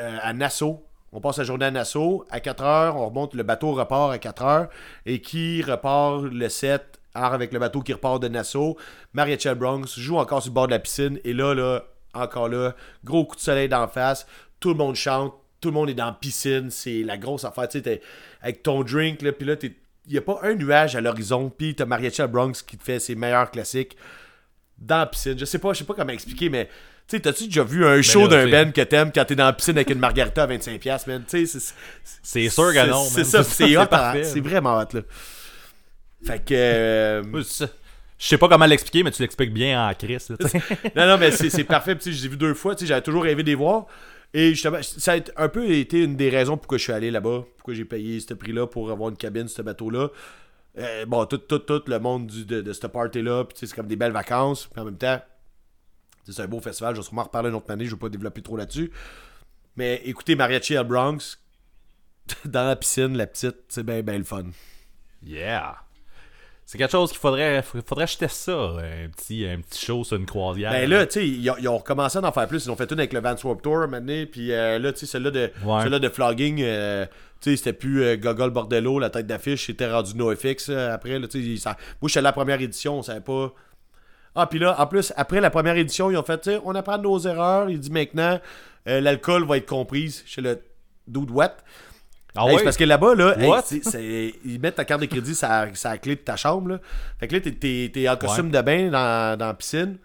euh, 0.00 0.18
à 0.22 0.34
Nassau. 0.34 0.84
On 1.12 1.20
passe 1.20 1.38
la 1.38 1.44
journée 1.44 1.66
à 1.66 1.70
Nassau. 1.70 2.26
À 2.30 2.40
4 2.40 2.62
heures, 2.62 2.96
on 2.96 3.08
remonte, 3.08 3.34
le 3.34 3.42
bateau 3.42 3.72
repart 3.72 4.12
à 4.12 4.18
4 4.18 4.42
heures. 4.42 4.68
Et 5.06 5.20
qui 5.20 5.62
repart 5.62 6.22
le 6.22 6.48
7 6.48 7.00
heures 7.16 7.32
avec 7.32 7.52
le 7.52 7.58
bateau 7.58 7.80
qui 7.80 7.92
repart 7.92 8.20
de 8.20 8.28
Nassau? 8.28 8.76
Mariachel 9.14 9.54
Bronx 9.54 9.98
joue 9.98 10.18
encore 10.18 10.42
sur 10.42 10.50
le 10.50 10.54
bord 10.54 10.66
de 10.66 10.72
la 10.72 10.78
piscine. 10.78 11.18
Et 11.24 11.32
là, 11.32 11.54
là, 11.54 11.84
encore 12.14 12.48
là, 12.48 12.74
gros 13.04 13.24
coup 13.24 13.36
de 13.36 13.40
soleil 13.40 13.68
d'en 13.68 13.88
face. 13.88 14.26
Tout 14.60 14.70
le 14.70 14.76
monde 14.76 14.96
chante. 14.96 15.34
Tout 15.60 15.68
le 15.68 15.74
monde 15.74 15.90
est 15.90 15.94
dans 15.94 16.06
la 16.06 16.12
piscine. 16.12 16.70
C'est 16.70 17.02
la 17.02 17.16
grosse 17.16 17.44
affaire. 17.44 17.68
Tu 17.68 17.80
sais, 17.80 18.02
avec 18.42 18.62
ton 18.62 18.82
drink, 18.82 19.22
là, 19.22 19.32
puis 19.32 19.46
là, 19.46 19.54
il 19.62 20.12
n'y 20.12 20.18
a 20.18 20.22
pas 20.22 20.38
un 20.42 20.54
nuage 20.54 20.94
à 20.94 21.00
l'horizon. 21.00 21.50
Puis 21.50 21.74
t'as 21.74 21.86
Mariachel 21.86 22.26
Bronx 22.26 22.62
qui 22.66 22.76
te 22.76 22.84
fait 22.84 22.98
ses 22.98 23.14
meilleurs 23.14 23.50
classiques 23.50 23.96
dans 24.78 24.98
la 24.98 25.06
piscine. 25.06 25.38
Je 25.38 25.44
sais 25.44 25.58
pas, 25.58 25.72
je 25.72 25.78
sais 25.78 25.84
pas 25.84 25.94
comment 25.94 26.12
expliquer, 26.12 26.50
mais 26.50 26.68
tu 27.08 27.16
sais, 27.16 27.20
t'as-tu 27.20 27.44
déjà 27.46 27.64
vu 27.64 27.86
un 27.86 28.02
show 28.02 28.28
d'un 28.28 28.48
Ben 28.50 28.72
que 28.72 28.80
t'aimes 28.82 29.10
quand 29.14 29.24
t'es 29.24 29.34
dans 29.34 29.46
la 29.46 29.52
piscine 29.54 29.76
avec 29.76 29.90
une 29.90 29.98
margarita 29.98 30.42
à 30.42 30.46
25$, 30.46 31.06
man? 31.06 31.24
Tu 31.28 31.46
sais, 31.46 31.58
c'est- 31.58 31.74
C'est 32.22 32.48
sûr 32.50 32.68
que 32.68 32.74
c'est- 32.74 32.86
non. 32.86 33.04
C'est 33.04 33.24
ça, 33.24 33.42
c'est 33.44 33.76
hot, 33.76 33.86
parfait. 33.86 34.20
hein, 34.20 34.30
c'est 34.32 34.40
vraiment 34.40 34.78
hot, 34.78 34.86
là. 34.94 35.00
Fait 36.24 36.44
que. 36.44 36.54
euh, 36.54 37.42
c'est- 37.42 37.70
Je 38.20 38.26
sais 38.26 38.38
pas 38.38 38.48
comment 38.48 38.66
l'expliquer, 38.66 39.04
mais 39.04 39.12
tu 39.12 39.22
l'expliques 39.22 39.52
bien 39.54 39.88
en 39.88 39.94
Chris. 39.94 40.18
non, 40.96 41.06
non, 41.06 41.18
mais 41.18 41.30
c'est 41.30 41.50
c'est 41.50 41.62
parfait. 41.64 41.96
Je 42.04 42.10
les 42.10 42.26
ai 42.26 42.28
vus 42.28 42.36
deux 42.36 42.54
fois. 42.54 42.74
J'avais 42.80 43.00
toujours 43.00 43.22
rêvé 43.22 43.42
de 43.44 43.48
les 43.48 43.54
voir. 43.54 43.86
Et 44.34 44.50
justement, 44.50 44.78
ça 44.82 45.14
a 45.14 45.42
un 45.44 45.48
peu 45.48 45.70
été 45.70 46.02
une 46.02 46.16
des 46.16 46.28
raisons 46.28 46.56
pourquoi 46.56 46.76
je 46.78 46.82
suis 46.82 46.92
allé 46.92 47.10
là-bas. 47.12 47.44
Pourquoi 47.56 47.74
j'ai 47.74 47.84
payé 47.84 48.18
ce 48.20 48.34
prix-là 48.34 48.66
pour 48.66 48.90
avoir 48.90 49.08
une 49.10 49.16
cabine, 49.16 49.46
ce 49.48 49.62
bateau-là. 49.62 50.08
Euh, 50.78 51.06
bon, 51.06 51.24
tout, 51.26 51.38
tout, 51.38 51.60
tout 51.60 51.82
le 51.86 51.98
monde 52.00 52.26
du- 52.26 52.44
de, 52.44 52.60
de 52.60 52.72
ce 52.72 52.86
party-là. 52.88 53.44
Puis, 53.44 53.56
c'est 53.66 53.72
comme 53.74 53.86
des 53.86 53.96
belles 53.96 54.12
vacances. 54.12 54.66
Puis 54.70 54.80
en 54.80 54.84
même 54.84 54.98
temps, 54.98 55.20
c'est 56.32 56.42
un 56.42 56.46
beau 56.48 56.60
festival. 56.60 56.94
Je 56.94 57.00
vais 57.00 57.04
sûrement 57.06 57.22
en 57.22 57.24
reparler 57.26 57.48
une 57.50 57.54
autre 57.54 57.70
année. 57.70 57.84
Je 57.86 57.90
vais 57.92 57.98
pas 57.98 58.08
développer 58.08 58.42
trop 58.42 58.56
là-dessus. 58.56 58.90
Mais 59.76 60.00
écoutez, 60.04 60.34
Mariachi 60.34 60.76
à 60.76 60.84
Bronx, 60.84 61.38
dans 62.44 62.66
la 62.66 62.76
piscine, 62.76 63.16
la 63.16 63.26
petite, 63.26 63.56
c'est 63.68 63.84
bien, 63.84 64.02
bien 64.02 64.18
le 64.18 64.24
fun. 64.24 64.44
Yeah. 65.24 65.76
C'est 66.64 66.76
quelque 66.76 66.90
chose 66.92 67.10
qu'il 67.10 67.18
faudrait, 67.20 67.62
faudrait 67.62 68.02
acheter 68.04 68.28
ça, 68.28 68.52
un 68.52 69.08
petit, 69.08 69.46
un 69.46 69.58
petit 69.62 69.86
show 69.86 70.04
sur 70.04 70.18
une 70.18 70.26
croisière. 70.26 70.70
Ben 70.70 70.88
là, 70.90 71.06
tu 71.06 71.12
sais, 71.14 71.26
ils, 71.26 71.48
ont- 71.50 71.56
ils 71.58 71.66
ont 71.66 71.78
recommencé 71.78 72.18
à 72.18 72.22
en 72.22 72.30
faire 72.30 72.46
plus. 72.46 72.66
Ils 72.66 72.70
ont 72.70 72.76
fait 72.76 72.90
une 72.92 72.98
avec 72.98 73.14
le 73.14 73.20
Vans 73.20 73.34
Warped 73.42 73.62
Tour 73.62 73.88
maintenant. 73.88 74.24
Puis 74.30 74.52
euh, 74.52 74.78
là, 74.78 74.92
tu 74.92 74.98
sais, 75.00 75.06
celle-là 75.06 75.30
de, 75.30 75.50
Ouais. 75.64 75.98
de 75.98 76.08
flogging, 76.10 76.60
euh, 76.60 77.06
tu 77.40 77.52
sais, 77.52 77.56
c'était 77.56 77.72
plus 77.72 78.02
euh, 78.02 78.16
Gogol 78.18 78.50
Bordello, 78.50 78.98
la 78.98 79.08
tête 79.08 79.26
d'affiche. 79.26 79.64
C'était 79.66 79.90
rendu 79.90 80.14
NoFX 80.14 80.68
après. 80.68 81.18
Là, 81.18 81.26
tu 81.26 81.56
sais, 81.56 81.60
ça- 81.62 81.78
moi, 82.02 82.08
j'étais 82.08 82.18
à 82.18 82.22
la 82.22 82.32
première 82.32 82.60
édition, 82.60 82.98
on 82.98 83.02
savait 83.02 83.22
pas. 83.22 83.54
Ah, 84.40 84.46
puis 84.46 84.58
là, 84.58 84.76
en 84.80 84.86
plus, 84.86 85.12
après 85.16 85.40
la 85.40 85.50
première 85.50 85.76
édition, 85.76 86.10
ils 86.10 86.16
ont 86.16 86.22
fait, 86.22 86.38
tu 86.38 86.50
sais, 86.50 86.60
on 86.64 86.74
apprend 86.74 86.96
nos 86.98 87.18
erreurs. 87.18 87.68
Il 87.70 87.80
dit 87.80 87.90
maintenant, 87.90 88.38
euh, 88.86 89.00
l'alcool 89.00 89.44
va 89.44 89.56
être 89.56 89.66
comprise 89.68 90.22
chez 90.26 90.40
le 90.40 90.60
dude 91.06 91.30
wet. 91.30 91.50
ah 92.36 92.46
Hey, 92.46 92.62
parce 92.62 92.76
que 92.76 92.84
là-bas, 92.84 93.14
là, 93.16 93.34
hey, 93.38 93.48
What? 93.48 93.62
c'est- 93.66 93.82
c'est- 93.84 94.34
ils 94.44 94.60
mettent 94.60 94.76
ta 94.76 94.84
carte 94.84 95.00
de 95.00 95.06
crédit 95.06 95.34
sur 95.34 95.48
la, 95.48 95.98
clé 95.98 96.14
de 96.14 96.20
ta 96.20 96.36
chambre. 96.36 96.68
Là. 96.70 96.78
Fait 97.18 97.26
que 97.26 97.34
là, 97.34 97.40
t'es, 97.40 98.08
en 98.08 98.16
costume 98.16 98.50
de 98.50 98.60
bain 98.60 98.90
dans, 98.90 99.36
dans 99.38 99.46
la 99.46 99.54
piscine. 99.54 99.96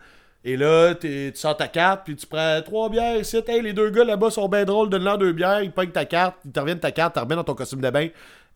Et 0.45 0.57
là, 0.57 0.93
t'es- 0.95 1.31
tu 1.33 1.39
sors 1.39 1.55
ta 1.55 1.67
carte, 1.67 2.01
puis 2.05 2.15
tu 2.15 2.25
prends 2.25 2.59
trois 2.65 2.89
bières 2.89 3.17
ici. 3.17 3.39
Hey, 3.47 3.61
les 3.61 3.71
deux 3.73 3.89
gars 3.91 4.03
là-bas 4.03 4.29
sont 4.31 4.49
bien 4.49 4.65
drôles, 4.65 4.89
donne-leur 4.89 5.17
deux 5.17 5.31
bières. 5.31 5.61
Ils 5.61 5.71
pognent 5.71 5.91
ta 5.91 6.05
carte, 6.05 6.35
ils 6.43 6.51
te 6.51 6.59
reviennent 6.59 6.79
ta 6.79 6.91
carte, 6.91 7.13
tu 7.13 7.19
remets 7.19 7.35
dans 7.35 7.43
ton 7.43 7.53
costume 7.55 7.81
de 7.81 7.89
bain. 7.89 8.07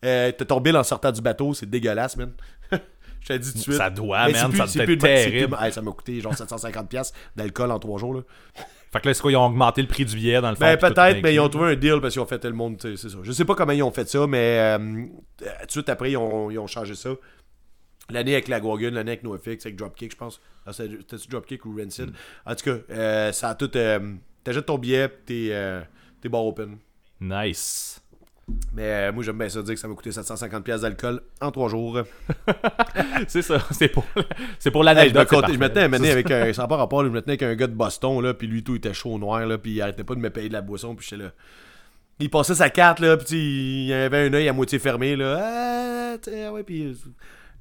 Euh, 0.04 0.30
t'as 0.36 0.44
ton 0.44 0.60
bill 0.60 0.76
en 0.76 0.82
sortant 0.82 1.10
du 1.12 1.20
bateau, 1.22 1.54
c'est 1.54 1.68
dégueulasse, 1.68 2.16
man. 2.16 2.32
Je 3.20 3.32
le 3.32 3.38
dis 3.38 3.52
tout 3.52 3.58
de 3.58 3.62
suite. 3.62 3.76
Ça 3.76 3.90
doit, 3.90 4.26
Mais 4.26 4.32
man, 4.32 4.42
c'est 4.42 4.48
plus- 4.48 4.58
ça 4.58 4.66
c'est 4.68 4.84
plus- 4.84 4.98
terrible. 4.98 5.56
hey, 5.60 5.72
ça 5.72 5.82
m'a 5.82 5.90
coûté 5.92 6.20
genre 6.20 6.34
750$ 6.34 7.12
d'alcool 7.36 7.70
en 7.70 7.78
trois 7.78 7.98
jours. 7.98 8.14
Là. 8.14 8.20
Fait 8.90 9.00
que 9.00 9.08
là, 9.08 9.14
c'est 9.14 9.20
quoi, 9.20 9.30
ils 9.32 9.36
ont 9.36 9.44
augmenté 9.46 9.82
le 9.82 9.88
prix 9.88 10.04
du 10.06 10.14
billet 10.16 10.40
dans 10.40 10.48
le 10.48 10.54
fond? 10.56 10.60
Ben 10.64 10.78
puis 10.78 10.88
tout 10.88 10.94
peut-être, 10.94 11.22
mais 11.22 11.34
ils 11.34 11.40
ont 11.40 11.48
trouvé 11.50 11.72
un 11.72 11.76
deal 11.76 12.00
parce 12.00 12.14
qu'ils 12.14 12.22
ont 12.22 12.26
fait 12.26 12.42
le 12.44 12.52
monde, 12.52 12.76
c'est 12.80 12.96
ça. 12.96 13.08
Je 13.22 13.32
sais 13.32 13.44
pas 13.44 13.54
comment 13.54 13.72
ils 13.72 13.82
ont 13.82 13.90
fait 13.90 14.08
ça, 14.08 14.26
mais 14.26 14.76
euh, 14.78 14.78
tout 15.60 15.66
de 15.66 15.70
suite 15.70 15.88
après, 15.90 16.12
ils 16.12 16.16
ont, 16.16 16.50
ils 16.50 16.58
ont 16.58 16.66
changé 16.66 16.94
ça. 16.94 17.10
L'année 18.10 18.32
avec 18.32 18.48
la 18.48 18.60
Guagun, 18.60 18.90
l'année 18.92 19.10
avec 19.12 19.24
NoFX, 19.24 19.66
avec 19.66 19.76
Dropkick, 19.76 20.12
je 20.12 20.16
pense. 20.16 20.40
Ah, 20.64 20.72
c'était- 20.72 20.96
C'était-tu 21.00 21.28
Dropkick 21.28 21.66
ou 21.66 21.76
Rancid? 21.76 22.10
En 22.46 22.54
tout 22.54 22.64
cas, 22.64 22.76
euh, 22.90 23.32
ça 23.32 23.50
a 23.50 23.54
tout. 23.54 23.70
Euh, 23.76 24.14
T'achètes 24.42 24.64
ton 24.64 24.78
billet, 24.78 25.10
t'es 25.26 25.48
euh, 25.50 25.82
t'es 26.22 26.30
bar 26.30 26.46
open. 26.46 26.78
Nice. 27.20 28.00
Mais 28.72 28.82
euh, 28.84 29.12
moi, 29.12 29.22
j'aime 29.22 29.38
bien 29.38 29.48
ça 29.48 29.62
dire 29.62 29.74
que 29.74 29.80
ça 29.80 29.88
m'a 29.88 29.94
coûté 29.94 30.10
750$ 30.10 30.62
pièces 30.62 30.80
d'alcool 30.80 31.20
en 31.40 31.50
trois 31.50 31.68
jours. 31.68 32.00
c'est 33.28 33.42
ça. 33.42 33.58
C'est 33.72 33.88
pour, 33.88 34.04
c'est 34.58 34.70
pour 34.70 34.84
l'anecdote. 34.84 35.28
je 35.30 35.58
me 35.58 35.68
tenais 35.68 35.88
mener 35.88 36.10
avec 36.10 36.30
un. 36.30 36.52
Sans 36.52 36.66
pas 36.66 36.76
rapport, 36.76 37.04
je 37.04 37.10
me 37.10 37.20
tenais 37.20 37.32
avec 37.32 37.42
un 37.42 37.54
gars 37.54 37.66
de 37.66 37.74
Boston, 37.74 38.22
là, 38.22 38.34
puis 38.34 38.46
lui, 38.46 38.62
tout 38.62 38.76
était 38.76 38.94
chaud 38.94 39.10
au 39.14 39.18
noir, 39.18 39.44
là, 39.46 39.58
puis 39.58 39.72
il 39.72 39.82
arrêtait 39.82 40.04
pas 40.04 40.14
de 40.14 40.20
me 40.20 40.30
payer 40.30 40.48
de 40.48 40.54
la 40.54 40.62
boisson, 40.62 40.94
puis 40.94 41.06
j'étais 41.08 41.22
là. 41.24 41.30
Il 42.20 42.30
passait 42.30 42.54
sa 42.54 42.70
carte, 42.70 43.00
là, 43.00 43.16
puis 43.16 43.86
il 43.86 43.92
avait 43.92 44.28
un 44.28 44.34
œil 44.34 44.48
à 44.48 44.52
moitié 44.52 44.78
fermé, 44.78 45.16
là. 45.16 45.38
Ah, 45.40 46.16
ah 46.26 46.52
ouais, 46.52 46.62
puis. 46.62 46.96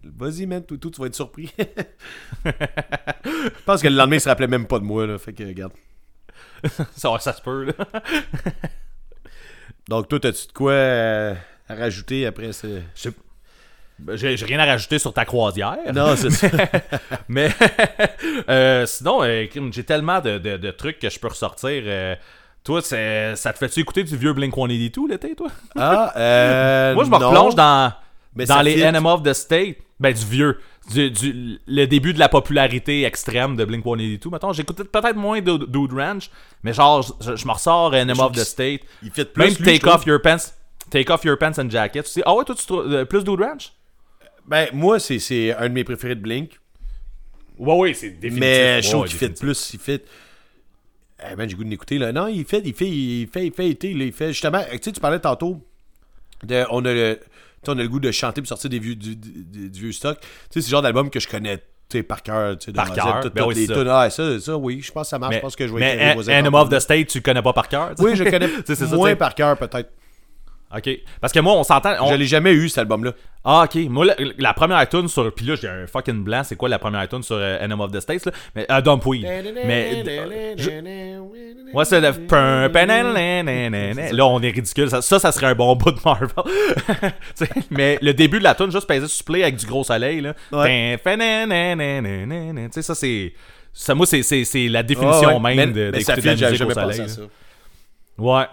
Vas-y, 0.04 0.46
man, 0.46 0.64
tout, 0.64 0.78
tout, 0.78 0.92
tu 0.92 1.02
vas 1.02 1.08
être 1.08 1.16
surpris. 1.16 1.52
je 2.46 3.64
pense 3.66 3.82
que 3.82 3.88
le 3.88 3.96
lendemain, 3.96 4.18
il 4.18 4.22
se 4.22 4.30
rappelait 4.30 4.48
même 4.48 4.68
pas 4.68 4.80
de 4.80 4.86
moi, 4.86 5.06
là. 5.06 5.18
Fait 5.18 5.34
que, 5.34 5.44
regarde. 5.44 5.74
Ça, 6.96 7.16
ça 7.20 7.34
se 7.34 7.42
peut, 7.42 7.66
là. 7.66 7.74
Donc, 9.90 10.08
toi, 10.10 10.20
t'as-tu 10.20 10.48
de 10.48 10.52
quoi 10.54 10.72
euh, 10.72 11.34
à 11.70 11.76
rajouter 11.76 12.26
après 12.26 12.52
ce. 12.54 12.68
Je 12.96 13.02
sais- 13.02 13.12
ben, 14.00 14.16
J'ai 14.16 14.38
j'ai 14.38 14.46
rien 14.46 14.60
à 14.60 14.66
rajouter 14.66 15.00
sur 15.00 15.14
ta 15.14 15.26
croisière. 15.26 15.78
Non, 15.94 16.16
c'est 16.16 16.30
ça. 16.30 16.48
Mais 17.30 17.50
euh, 18.50 18.86
sinon, 18.86 19.24
euh, 19.24 19.46
j'ai 19.72 19.84
tellement 19.84 20.20
de, 20.20 20.38
de- 20.38 20.58
de 20.58 20.72
trucs 20.72 21.00
que 21.00 21.10
je 21.10 21.20
peux 21.20 21.28
ressortir. 21.30 21.70
euh, 21.86 22.16
toi, 22.64 22.82
ça 22.82 23.54
te 23.54 23.58
fait-tu 23.58 23.80
écouter 23.80 24.04
du 24.04 24.18
vieux 24.18 24.34
Blink 24.34 24.54
182 24.54 25.08
l'été, 25.10 25.36
toi? 25.36 25.48
Ah, 25.78 26.14
euh. 26.18 26.94
Moi, 26.96 27.06
je 27.06 27.10
me 27.10 27.16
replonge 27.16 27.56
dans, 27.56 27.94
Mais 28.38 28.46
dans 28.46 28.62
les 28.62 28.76
fit. 28.76 28.84
Enemy 28.84 29.08
of 29.08 29.24
the 29.24 29.34
State. 29.34 29.78
Ben, 30.00 30.14
du 30.14 30.26
vieux. 30.26 30.60
Du, 30.94 31.10
du- 31.12 31.60
le 31.68 31.86
début 31.86 32.14
de 32.14 32.20
la 32.20 32.30
popularité 32.30 33.04
extrême 33.04 33.56
de 33.58 33.66
Blink 33.66 33.84
182. 33.84 34.30
Mettons, 34.30 34.54
j'écoutais 34.54 34.84
peut-être 34.86 35.16
moins 35.18 35.42
de 35.42 35.58
Dude 35.66 35.92
Ranch, 35.92 36.30
mais 36.64 36.72
genre, 36.72 37.02
je, 37.20 37.36
je 37.36 37.46
me 37.48 37.52
ressors 37.52 37.94
Enemy 37.94 38.20
of 38.22 38.32
the 38.34 38.40
State. 38.46 38.82
Il 39.04 39.12
fit 39.12 39.26
plus. 39.26 39.44
Même 39.44 39.54
lui, 39.56 39.66
Take. 39.80 39.88
Off 39.88 40.06
Your 40.06 40.22
Pants. 40.22 40.54
Take 40.92 41.12
Off 41.12 41.24
Your 41.26 41.38
Pants 41.38 41.60
and 41.60 41.70
Jacket. 41.70 42.06
Tu 42.06 42.12
sais, 42.12 42.22
ah 42.26 42.34
ouais, 42.36 42.46
toi, 42.46 42.56
tu 42.56 42.66
trouves 42.66 42.94
euh, 42.94 43.04
plus 43.06 43.24
Dude 43.24 43.42
Ranch? 43.42 43.74
Ben, 44.48 44.68
moi, 44.72 45.00
c'est- 45.00 45.54
un 45.56 45.68
de 45.68 45.74
mes 45.74 45.84
préférés 45.84 46.16
de 46.16 46.22
Blink. 46.22 46.52
Ouais, 47.58 47.76
ouais, 47.76 47.94
c'est 47.94 48.12
définitif. 48.12 48.40
Mais 48.40 48.82
je 48.82 48.90
trouve 48.92 49.08
qu'il 49.08 49.18
fait 49.18 49.30
définitif. 49.30 49.62
plus, 49.68 49.74
il 49.74 49.80
fait. 49.80 50.06
Eh 51.32 51.36
ben, 51.36 51.50
j'ai 51.50 51.56
goût 51.56 51.64
de 51.64 51.70
l'écouter 51.70 51.98
là. 51.98 52.12
Non, 52.14 52.28
il 52.28 52.46
fait, 52.46 52.62
il 52.64 52.74
fait, 52.76 52.88
il 52.88 53.28
fait, 53.28 53.48
il 53.48 53.52
fait 53.52 53.68
été, 53.70 53.94
là, 53.96 54.06
il 54.06 54.14
fait 54.14 54.28
justement. 54.32 54.62
Tu 54.72 54.78
sais, 54.82 54.92
tu 54.92 55.00
parlais 55.02 55.20
tantôt 55.20 55.60
de, 56.44 56.64
on 56.70 56.86
a 56.86 56.94
le, 56.94 57.20
on 57.70 57.78
a 57.78 57.84
le 57.84 57.88
goût 57.89 57.99
de 57.99 58.11
chanter 58.11 58.41
pour 58.41 58.47
sortir 58.47 58.70
des 58.70 58.80
vieux, 58.80 58.95
du, 58.95 59.15
du- 59.15 59.70
du 59.70 59.80
vieux 59.80 59.91
stock. 59.91 60.20
Tu 60.20 60.28
sais, 60.28 60.61
c'est 60.61 60.68
le 60.68 60.72
genre 60.72 60.82
d'album 60.82 61.09
que 61.09 61.20
je 61.20 61.28
connais 61.28 61.61
par 62.07 62.22
cœur, 62.22 62.57
tu 62.57 62.74
Par 62.74 62.91
cœur, 62.93 63.20
toutes- 63.22 63.34
ben 63.34 63.45
oui, 63.47 63.55
les 63.55 63.65
ça. 63.65 63.74
Ah, 64.01 64.09
ça, 64.09 64.39
ça, 64.41 64.57
oui, 64.57 64.82
je 64.82 64.91
pense 64.91 65.03
que 65.03 65.09
ça 65.09 65.20
marche. 65.20 65.30
Mais, 65.32 65.38
je 65.38 65.41
pense 65.41 65.55
que 65.55 65.68
je 65.68 65.74
vais 65.74 65.80
mais 65.80 65.95
par 66.51 66.63
of 66.63 66.70
the. 66.70 66.80
State, 66.82 67.07
tu 67.07 67.20
le 67.20 67.24
connais 67.24 67.41
pas 67.41 67.53
par 67.53 67.70
cœur? 67.70 67.91
Oui, 67.99 68.11
je 68.15 68.24
connais 68.26 68.49
moins 68.95 69.15
par 69.15 69.34
cœur, 69.36 69.57
peut-être. 69.57 69.89
Ok. 70.76 70.89
Parce 71.22 71.32
que 71.32 71.39
moi, 71.39 71.53
on 71.53 71.63
s'entend. 71.63 71.93
on- 72.01 72.09
Je 72.11 72.15
l'ai 72.15 72.26
jamais 72.26 72.51
eu, 72.51 72.68
cet 72.68 72.80
album-là. 72.80 73.13
Ah, 73.45 73.63
ok. 73.63 73.76
Moi, 73.89 74.05
la, 74.05 74.15
la 74.38 74.53
première 74.53 74.88
tune 74.89 75.07
sur. 75.07 75.34
Puis 75.34 75.45
là, 75.45 75.55
j'ai 75.55 75.70
un 75.70 75.88
fucking 75.88 76.24
blanc. 76.26 76.43
C'est 76.43 76.57
quoi 76.57 76.68
la 76.68 76.78
première 76.78 77.07
tune 77.07 77.24
sur 77.24 77.38
euh, 77.39 77.70
of 77.80 77.91
the 77.91 78.01
States, 78.01 78.26
là? 78.26 78.34
Mais, 78.53 78.65
euh, 78.70 78.82
Dumpweed. 78.82 79.24
Mais. 79.65 80.03
euh, 80.05 80.53
je- 80.57 80.70
Ouais, 81.74 81.86
c'est 81.86 82.01
le. 82.01 82.28
Là, 84.11 84.26
on 84.26 84.41
est 84.41 84.49
ridicule. 84.51 84.89
Ça, 84.89 85.01
ça, 85.01 85.20
ça 85.20 85.32
serait 85.32 85.45
un 85.47 85.55
bon 85.55 85.74
bout 85.78 85.91
de 85.91 85.99
Marvel. 86.03 86.30
Mais 87.70 87.97
le 88.01 88.13
début 88.13 88.39
de 88.39 88.43
la 88.43 88.55
tune, 88.55 88.72
juste 88.72 88.88
peser 88.88 89.07
sur 89.07 89.26
play 89.26 89.43
avec 89.43 89.55
du 89.55 89.65
gros 89.65 89.84
soleil, 89.86 90.20
là. 90.22 90.34
Ouais. 90.51 90.65
Tu 92.68 92.74
sais, 92.74 92.82
ça, 92.82 92.95
c'est. 92.95 93.34
Ça, 93.74 93.93
moi, 93.95 94.05
c'est- 94.07 94.24
c'est 94.24 94.43
c'est 94.43 94.68
la 94.70 94.82
définition 94.84 95.30
Ah 95.30 95.34
ouais, 95.38 95.55
même 95.55 95.70
mais- 95.72 95.76
de, 95.86 95.91
mais 95.91 95.97
ça 96.03 96.13
de 96.15 96.26
la 96.26 96.32
musique 96.49 96.61
au 96.65 96.70
soleil. 96.95 97.09
ça. 97.09 97.22
Ouais. 98.18 98.43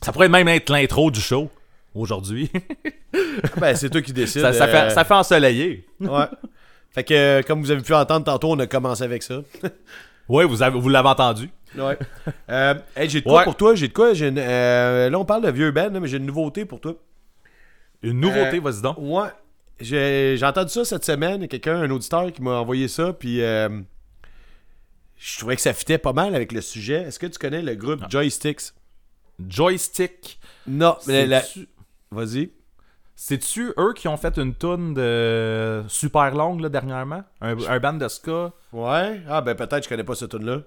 Ça 0.00 0.12
pourrait 0.12 0.28
même 0.28 0.46
être 0.48 0.70
l'intro 0.70 1.10
du 1.10 1.20
show 1.20 1.50
aujourd'hui. 2.00 2.50
Ben, 3.56 3.74
c'est 3.74 3.90
toi 3.90 4.02
qui 4.02 4.12
décides. 4.12 4.42
ça, 4.42 4.52
ça 4.52 4.66
euh, 4.66 4.88
fait, 4.88 4.94
ça 4.94 5.04
fait 5.04 5.14
ensoleiller. 5.14 5.86
Ouais. 6.00 6.24
Fait 6.90 7.04
que, 7.04 7.14
euh, 7.14 7.42
comme 7.42 7.60
vous 7.60 7.70
avez 7.70 7.82
pu 7.82 7.94
entendre 7.94 8.24
tantôt, 8.24 8.52
on 8.52 8.58
a 8.58 8.66
commencé 8.66 9.02
avec 9.04 9.22
ça. 9.22 9.40
Oui, 10.28 10.44
vous, 10.44 10.62
avez, 10.62 10.78
vous 10.78 10.88
l'avez 10.88 11.08
entendu. 11.08 11.50
Ouais. 11.76 11.98
Euh, 12.50 12.74
hey, 12.96 13.08
j'ai 13.08 13.20
de 13.20 13.24
quoi 13.24 13.38
Ouais. 13.38 13.44
pour 13.44 13.56
toi? 13.56 13.74
J'ai 13.74 13.88
de 13.88 13.92
quoi? 13.92 14.14
J'ai 14.14 14.28
une, 14.28 14.38
euh, 14.38 15.10
là, 15.10 15.18
on 15.18 15.24
parle 15.24 15.42
de 15.44 15.50
vieux 15.50 15.70
là, 15.70 15.90
mais 15.90 16.06
j'ai 16.08 16.16
une 16.18 16.26
nouveauté 16.26 16.64
pour 16.64 16.80
toi. 16.80 16.94
Une 18.02 18.20
nouveauté, 18.20 18.58
Euh, 18.58 18.60
vas-y 18.60 18.82
donc. 18.82 18.96
Ouais. 18.98 19.28
J'ai 19.80 20.36
j'ai 20.36 20.46
entendu 20.46 20.70
ça 20.70 20.84
cette 20.84 21.04
semaine. 21.04 21.36
Il 21.36 21.42
y 21.42 21.44
a 21.44 21.48
quelqu'un, 21.48 21.76
un 21.76 21.90
auditeur, 21.90 22.32
qui 22.32 22.42
m'a 22.42 22.52
envoyé 22.60 22.88
ça. 22.88 23.12
Puis 23.12 23.38
je 23.38 25.38
trouvais 25.38 25.56
que 25.56 25.62
ça 25.62 25.72
fitait 25.72 25.98
pas 25.98 26.12
mal 26.12 26.34
avec 26.34 26.52
le 26.52 26.60
sujet. 26.60 27.02
Est-ce 27.02 27.18
que 27.18 27.26
tu 27.26 27.38
connais 27.38 27.62
le 27.62 27.74
groupe 27.74 28.02
Joysticks? 28.10 28.72
Joystick. 29.48 30.38
Non, 30.66 30.96
mais 31.06 31.26
la- 31.26 31.42
Vas-y. 32.10 32.50
c'est-tu 33.16 33.72
eux 33.78 33.92
qui 33.94 34.08
ont 34.08 34.16
fait 34.16 34.36
une 34.38 34.54
toune 34.54 34.94
de 34.94 35.82
super 35.88 36.34
longue 36.34 36.60
là, 36.60 36.68
dernièrement? 36.68 37.22
Un, 37.40 37.56
un 37.68 37.80
band 37.80 37.92
de 37.94 38.08
ska? 38.08 38.52
Ouais. 38.72 39.20
Ah, 39.28 39.40
ben 39.40 39.54
peut-être 39.54 39.84
je 39.84 39.88
connais 39.88 40.04
pas 40.04 40.14
ce 40.14 40.24
tune-là. 40.24 40.60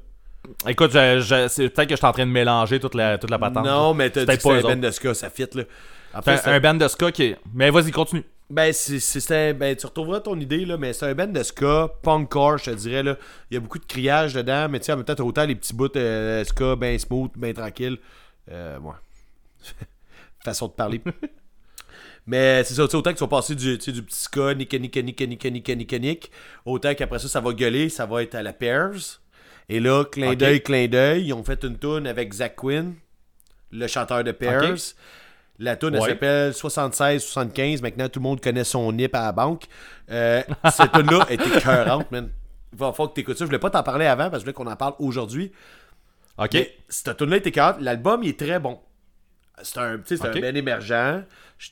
Écoute, 0.68 0.92
je, 0.92 1.20
je- 1.20 1.48
c'est 1.48 1.70
peut-être 1.70 1.88
que 1.90 1.96
je 1.96 1.98
suis 2.00 2.06
en 2.06 2.12
train 2.12 2.26
de 2.26 2.32
mélanger 2.32 2.80
toute 2.80 2.96
la, 2.96 3.18
toute 3.18 3.30
la 3.30 3.38
patente. 3.40 3.66
Non, 3.66 3.94
mais 3.94 4.10
t'as 4.10 4.22
dit 4.22 4.26
que 4.26 4.32
peut-être 4.32 4.44
pas 4.44 4.56
un 4.70 4.76
band 4.76 4.82
de 4.82 4.92
ska, 4.92 5.14
ça 5.14 5.30
fit, 5.30 5.48
là. 5.54 5.64
Un, 6.14 6.22
un 6.46 6.60
band 6.60 6.74
de 6.74 6.88
ska 6.88 7.12
qui 7.12 7.24
est... 7.24 7.38
Mais 7.54 7.70
vas-y, 7.70 7.92
continue. 7.92 8.24
Ben, 8.50 8.74
c'est, 8.74 9.54
ben, 9.54 9.76
tu 9.78 9.86
retrouveras 9.86 10.20
ton 10.20 10.38
idée, 10.38 10.66
là, 10.66 10.76
mais 10.78 10.92
c'est 10.92 11.06
un 11.06 11.14
band 11.14 11.28
de 11.28 11.42
ska, 11.42 11.90
punkcore, 12.02 12.58
je 12.58 12.66
te 12.72 12.76
dirais. 12.76 13.02
Là. 13.04 13.16
Il 13.50 13.54
y 13.54 13.58
a 13.58 13.60
beaucoup 13.62 13.80
de 13.80 13.86
criage 13.86 14.34
dedans, 14.34 14.68
mais 14.70 14.80
tu 14.82 14.88
sais, 14.92 15.04
t'as 15.06 15.24
autant 15.24 15.46
les 15.46 15.56
petits 15.56 15.74
bouts 15.74 15.88
euh, 15.96 16.44
ska, 16.44 16.76
ben 16.76 17.00
smooth, 17.00 17.32
ben 17.38 17.54
tranquille. 17.54 17.98
Euh, 18.52 18.78
ouais. 18.80 18.96
Façon 20.44 20.68
de 20.68 20.74
parler. 20.74 21.02
mais 22.26 22.64
c'est 22.64 22.74
ça, 22.74 22.88
tu 22.88 22.96
autant 22.96 23.12
qu'ils 23.12 23.20
sont 23.20 23.28
passés 23.28 23.56
du, 23.56 23.78
tu 23.78 23.86
sais, 23.86 23.92
du 23.92 24.04
petit 24.04 24.22
ska, 24.22 24.54
nique, 24.54 24.74
nique, 24.74 24.98
nique, 24.98 25.22
nique, 25.22 25.46
nique, 25.46 25.70
nique, 25.70 25.94
nique, 25.94 26.32
autant 26.66 26.94
qu'après 26.96 27.20
ça, 27.20 27.28
ça 27.28 27.42
va 27.42 27.54
gueuler, 27.54 27.90
ça 27.90 28.06
va 28.06 28.24
être 28.24 28.36
à 28.36 28.42
la 28.42 28.54
Pairs. 28.54 29.22
Et 29.70 29.80
là, 29.80 30.04
clin 30.06 30.36
d'œil, 30.36 30.62
clin 30.62 30.88
d'œil, 30.88 31.28
ils 31.28 31.34
ont 31.34 31.44
fait 31.44 31.64
une 31.64 31.78
tune 31.78 32.08
avec 32.08 32.34
Zach 32.34 32.56
Quinn, 32.56 32.96
le 33.72 33.88
chanteur 33.88 34.24
de 34.24 34.32
Pairs. 34.32 34.76
La 35.62 35.76
tune 35.76 35.94
elle 35.94 36.02
s'appelle 36.02 36.52
76-75. 36.54 37.82
Maintenant, 37.84 38.10
tout 38.10 38.20
le 38.20 38.24
monde 38.24 38.42
connaît 38.42 38.64
son 38.64 38.92
nip 38.92 39.14
à 39.14 39.22
la 39.22 39.32
banque. 39.32 39.66
Euh, 40.10 40.42
cette 40.72 40.92
tune-là 40.92 41.28
était 41.30 41.58
écœurante, 41.58 42.12
man. 42.12 42.32
Il 42.74 42.80
va 42.80 42.92
falloir 42.92 43.10
que 43.10 43.16
tu 43.16 43.22
écoutes 43.22 43.38
ça. 43.38 43.46
Je 43.46 43.48
voulais 43.48 43.60
pas 43.60 43.70
t'en 43.70 43.84
parler 43.84 44.08
avant 44.08 44.32
parce 44.32 44.34
que 44.34 44.40
je 44.40 44.44
voulais 44.46 44.54
qu'on 44.54 44.72
en 44.72 44.76
parle 44.76 44.96
aujourd'hui. 44.98 45.52
OK. 46.40 46.50
Mais 46.54 46.76
cette 46.90 47.16
tune-là 47.16 47.38
était 47.38 47.50
écœurante. 47.50 47.78
L'album, 47.80 48.24
il 48.24 48.30
est 48.30 48.40
très 48.40 48.60
bon. 48.60 48.80
C'est 49.64 49.78
un, 49.80 49.98
tu 49.98 50.04
sais, 50.06 50.18
c'est 50.18 50.30
Ok. 50.30 50.38
un 50.38 50.42
band 50.42 50.56
émergent. 50.56 51.24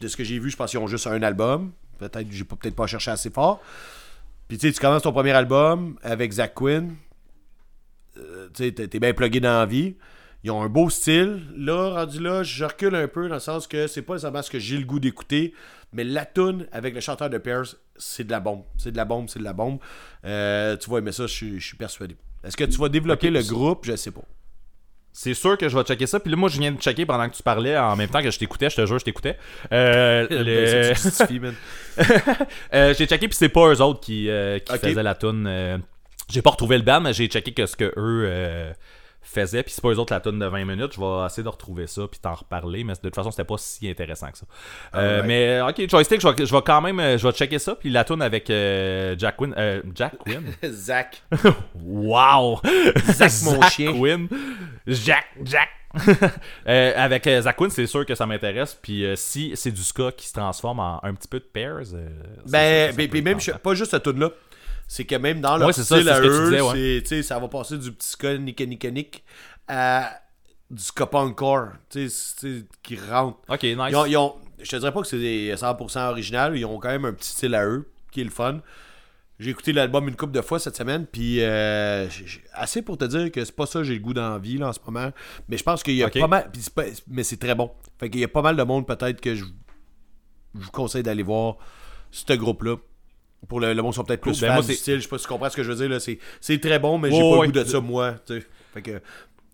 De 0.01 0.07
ce 0.07 0.15
que 0.15 0.23
j'ai 0.23 0.37
vu, 0.37 0.49
je 0.51 0.55
pense 0.55 0.69
qu'ils 0.71 0.79
ont 0.79 0.87
juste 0.87 1.07
un 1.07 1.21
album. 1.23 1.71
Peut-être 1.97 2.27
j'ai 2.31 2.43
peut-être 2.43 2.75
pas 2.75 2.85
cherché 2.87 3.09
assez 3.11 3.29
fort. 3.31 3.59
Puis 4.47 4.57
tu 4.57 4.71
commences 4.73 5.01
ton 5.03 5.11
premier 5.11 5.31
album 5.31 5.97
avec 6.03 6.31
Zach 6.31 6.53
Quinn. 6.53 6.95
Euh, 8.17 8.49
tu 8.53 8.73
t'es 8.73 8.87
t'es 8.87 8.99
bien 8.99 9.13
plugué 9.13 9.39
dans 9.39 9.59
la 9.59 9.65
vie. 9.65 9.95
Ils 10.43 10.51
ont 10.51 10.61
un 10.61 10.69
beau 10.69 10.89
style. 10.89 11.41
Là, 11.57 11.89
rendu 11.95 12.19
là, 12.19 12.43
je 12.43 12.63
recule 12.65 12.95
un 12.95 13.07
peu 13.07 13.27
dans 13.27 13.35
le 13.35 13.39
sens 13.41 13.67
que 13.67 13.87
c'est 13.87 14.01
pas 14.01 14.13
nécessairement 14.13 14.41
ce 14.41 14.49
que 14.51 14.59
j'ai 14.59 14.77
le 14.77 14.85
goût 14.85 14.99
d'écouter. 14.99 15.53
Mais 15.91 16.03
la 16.03 16.25
tune 16.25 16.67
avec 16.71 16.93
le 16.93 17.01
chanteur 17.01 17.29
de 17.29 17.37
Pierce, 17.39 17.75
c'est 17.97 18.23
de 18.23 18.31
la 18.31 18.39
bombe. 18.39 18.63
C'est 18.77 18.91
de 18.91 18.97
la 18.97 19.05
bombe, 19.05 19.27
c'est 19.27 19.39
de 19.39 19.43
la 19.43 19.53
bombe. 19.53 19.79
Euh, 20.25 20.77
tu 20.77 20.89
vas 20.89 20.99
aimer 20.99 21.11
ça, 21.11 21.25
je 21.27 21.57
suis- 21.59 21.75
persuadé. 21.77 22.15
Est-ce 22.43 22.55
que 22.55 22.63
tu 22.63 22.77
vas 22.77 22.87
développer 22.89 23.29
le 23.31 23.41
groupe? 23.43 23.85
Je 23.85 23.95
sais 23.95 24.11
pas. 24.11 24.21
C'est 25.11 25.33
sûr 25.33 25.57
que 25.57 25.67
je 25.67 25.77
vais 25.77 25.83
checker 25.83 26.05
ça. 26.07 26.19
Puis 26.19 26.31
là, 26.31 26.37
moi, 26.37 26.49
je 26.49 26.59
viens 26.59 26.71
de 26.71 26.79
checker 26.79 27.05
pendant 27.05 27.27
que 27.29 27.35
tu 27.35 27.43
parlais, 27.43 27.77
en 27.77 27.95
même 27.95 28.09
temps 28.09 28.21
que 28.21 28.31
je 28.31 28.39
t'écoutais. 28.39 28.69
Je 28.69 28.75
te 28.77 28.85
jure, 28.85 28.99
je 28.99 29.05
t'écoutais. 29.05 29.37
Euh, 29.73 30.27
le- 30.29 30.93
Ben. 31.39 31.53
Euh, 32.73 32.93
j'ai 32.97 33.05
checké, 33.07 33.27
puis 33.27 33.35
c'est 33.37 33.49
pas 33.49 33.67
eux 33.73 33.81
autres 33.81 33.99
qui, 33.99 34.29
euh, 34.29 34.59
qui 34.59 34.71
faisaient 34.89 35.03
la 35.03 35.15
tune. 35.15 35.45
euh, 35.47 35.77
j'ai 36.31 36.41
pas 36.41 36.51
retrouvé 36.51 36.77
le 36.77 36.83
band, 36.83 37.01
mais 37.01 37.11
j'ai 37.13 37.27
checké 37.27 37.51
que 37.53 37.65
ce 37.65 37.75
que 37.75 37.91
eux 37.97 38.71
euh, 39.37 39.41
faisaient. 39.41 39.63
Puis 39.63 39.73
c'est 39.73 39.81
pas 39.81 39.89
eux 39.89 39.97
autres 39.99 40.13
la 40.13 40.19
tune 40.19 40.39
de 40.39 40.45
20 40.45 40.65
minutes. 40.65 40.93
Je 40.95 40.99
vais 40.99 41.25
essayer 41.25 41.43
de 41.43 41.49
retrouver 41.49 41.87
ça, 41.87 42.03
puis 42.09 42.19
t'en 42.19 42.33
reparler. 42.35 42.83
Mais 42.83 42.93
de 42.93 42.99
toute 42.99 43.15
façon, 43.15 43.31
c'était 43.31 43.43
pas 43.43 43.57
si 43.57 43.89
intéressant 43.89 44.31
que 44.31 44.37
ça. 44.37 44.45
Euh. 44.95 45.23
Mais 45.25 45.61
ok, 45.61 45.89
Joystick, 45.89 46.21
je 46.21 46.27
vais, 46.27 46.45
je 46.45 46.53
vais 46.55 46.61
quand 46.63 46.81
même 46.81 46.99
euh, 46.99 47.17
je 47.17 47.27
vais 47.27 47.33
checker 47.33 47.59
ça. 47.59 47.75
Puis 47.75 47.89
la 47.89 48.03
tune 48.03 48.21
avec 48.21 48.49
euh, 48.49 49.15
Jack 49.17 49.37
Quinn. 49.37 49.53
euh, 49.57 49.81
Jack 49.95 50.13
Quinn? 50.25 50.43
Zach. 50.71 51.21
Wow! 51.75 52.59
Zach, 53.11 53.31
mon 53.45 53.61
chien. 53.69 53.93
Quinn. 53.93 54.27
Jack, 54.87 55.25
Jack. 55.43 55.69
Euh, 56.67 56.93
avec 56.95 57.25
euh, 57.27 57.41
Zach 57.41 57.55
Quinn, 57.55 57.69
c'est 57.69 57.87
sûr 57.87 58.05
que 58.05 58.13
ça 58.15 58.25
m'intéresse. 58.25 58.77
Puis 58.81 59.05
euh, 59.05 59.15
si 59.15 59.51
c'est 59.55 59.71
du 59.71 59.81
ska 59.83 60.11
qui 60.11 60.27
se 60.27 60.33
transforme 60.33 60.79
en 60.79 60.99
un 61.03 61.13
petit 61.13 61.27
peu 61.27 61.39
de 61.39 61.45
pairs. 61.45 61.79
euh, 61.93 62.09
Ben, 62.47 62.93
puis 62.95 63.05
être 63.05 63.23
même, 63.23 63.39
je- 63.39 63.51
pas 63.51 63.73
juste 63.73 63.91
cette 63.91 64.03
tune 64.03 64.19
là 64.19 64.29
C'est 64.91 65.05
que 65.05 65.13
même 65.15 65.39
dans 65.39 65.55
leur 65.55 65.67
Ouais, 65.67 65.73
ça, 65.73 65.83
style 65.83 66.03
c'est 66.03 66.09
à 66.09 66.19
eux, 66.19 66.49
disais, 66.49 66.61
ouais. 66.61 67.21
ça 67.23 67.37
va 67.37 67.47
passer 67.47 67.77
du 67.77 67.91
petit 67.91 68.07
ska 68.09 68.35
nique 68.39 69.23
à 69.67 70.19
du 70.71 70.81
ska 70.81 71.05
punkcore, 71.05 71.67
tu 71.91 72.09
sais, 72.09 72.33
c'est- 72.39 72.65
qui 72.81 72.97
rentre. 72.97 73.37
Ok, 73.47 73.61
nice. 73.63 73.77
Ils 73.89 73.95
ont, 73.95 74.05
ils 74.07 74.17
ont- 74.17 74.35
je 74.59 74.67
te 74.69 74.75
dirais 74.77 74.91
pas 74.91 75.01
que 75.01 75.07
c'est 75.07 75.19
des 75.19 75.55
100% 75.55 76.09
original, 76.09 76.57
ils 76.57 76.65
ont 76.65 76.79
quand 76.79 76.89
même 76.89 77.05
un 77.05 77.13
petit 77.13 77.29
style 77.29 77.53
à 77.53 77.65
eux, 77.67 77.87
qui 78.11 78.21
est 78.21 78.23
le 78.23 78.31
fun. 78.31 78.61
J'ai 79.37 79.51
écouté 79.51 79.73
l'album 79.73 80.07
une 80.07 80.15
couple 80.15 80.33
de 80.33 80.41
fois 80.41 80.59
cette 80.59 80.75
semaine, 80.75 81.05
puis 81.05 81.37
euh, 81.41 82.07
assez 82.53 82.81
pour 82.81 82.97
te 82.97 83.05
dire 83.05 83.31
que 83.31 83.45
c'est 83.45 83.55
pas 83.55 83.67
ça 83.67 83.79
que 83.79 83.83
j'ai 83.85 83.93
le 83.93 83.99
goût 84.01 84.15
d'envie 84.15 84.57
là, 84.57 84.69
en 84.69 84.73
ce 84.73 84.79
moment. 84.85 85.11
Mais 85.47 85.57
je 85.57 85.63
pense 85.63 85.83
qu'il 85.83 85.95
y 85.95 86.03
a 86.03 86.09
pas 86.23 86.27
mal, 86.27 86.51
pas- 86.75 86.83
mais 87.07 87.23
c'est 87.23 87.37
très 87.37 87.53
bon. 87.55 87.69
Fait 87.99 88.09
qu'il 88.09 88.21
y 88.21 88.23
a 88.23 88.27
pas 88.27 88.41
mal 88.41 88.55
de 88.57 88.63
monde 88.63 88.87
peut-être 88.87 89.21
que 89.21 89.35
je, 89.35 89.45
je 90.55 90.59
vous 90.65 90.71
conseille 90.71 91.03
d'aller 91.03 91.23
voir 91.23 91.57
ce 92.11 92.33
groupe-là. 92.33 92.77
Pour 93.47 93.59
le, 93.59 93.73
le 93.73 93.81
monde 93.81 93.93
sont 93.93 94.03
peut-être 94.03 94.21
plus 94.21 94.39
Ben, 94.41 94.47
fans 94.49 94.53
moi, 94.55 94.63
du 94.63 94.73
style, 94.73 94.95
je 94.97 95.01
sais 95.01 95.07
pas 95.07 95.17
si 95.17 95.23
tu 95.23 95.29
comprends 95.29 95.49
ce 95.49 95.55
que 95.55 95.63
je 95.63 95.71
veux 95.71 95.77
dire. 95.77 95.89
là. 95.89 95.99
C'est, 95.99 96.19
c'est 96.41 96.59
très 96.59 96.77
bon, 96.79 96.97
mais 96.97 97.09
j'ai 97.09 97.17
Ouais, 97.17 97.31
pas 97.31 97.37
ouais. 97.37 97.47
le 97.47 97.51
goût 97.53 97.59
de 97.59 97.63
ça 97.65 97.79
moi. 97.79 98.13
Fait 98.73 98.81
que, 98.81 98.91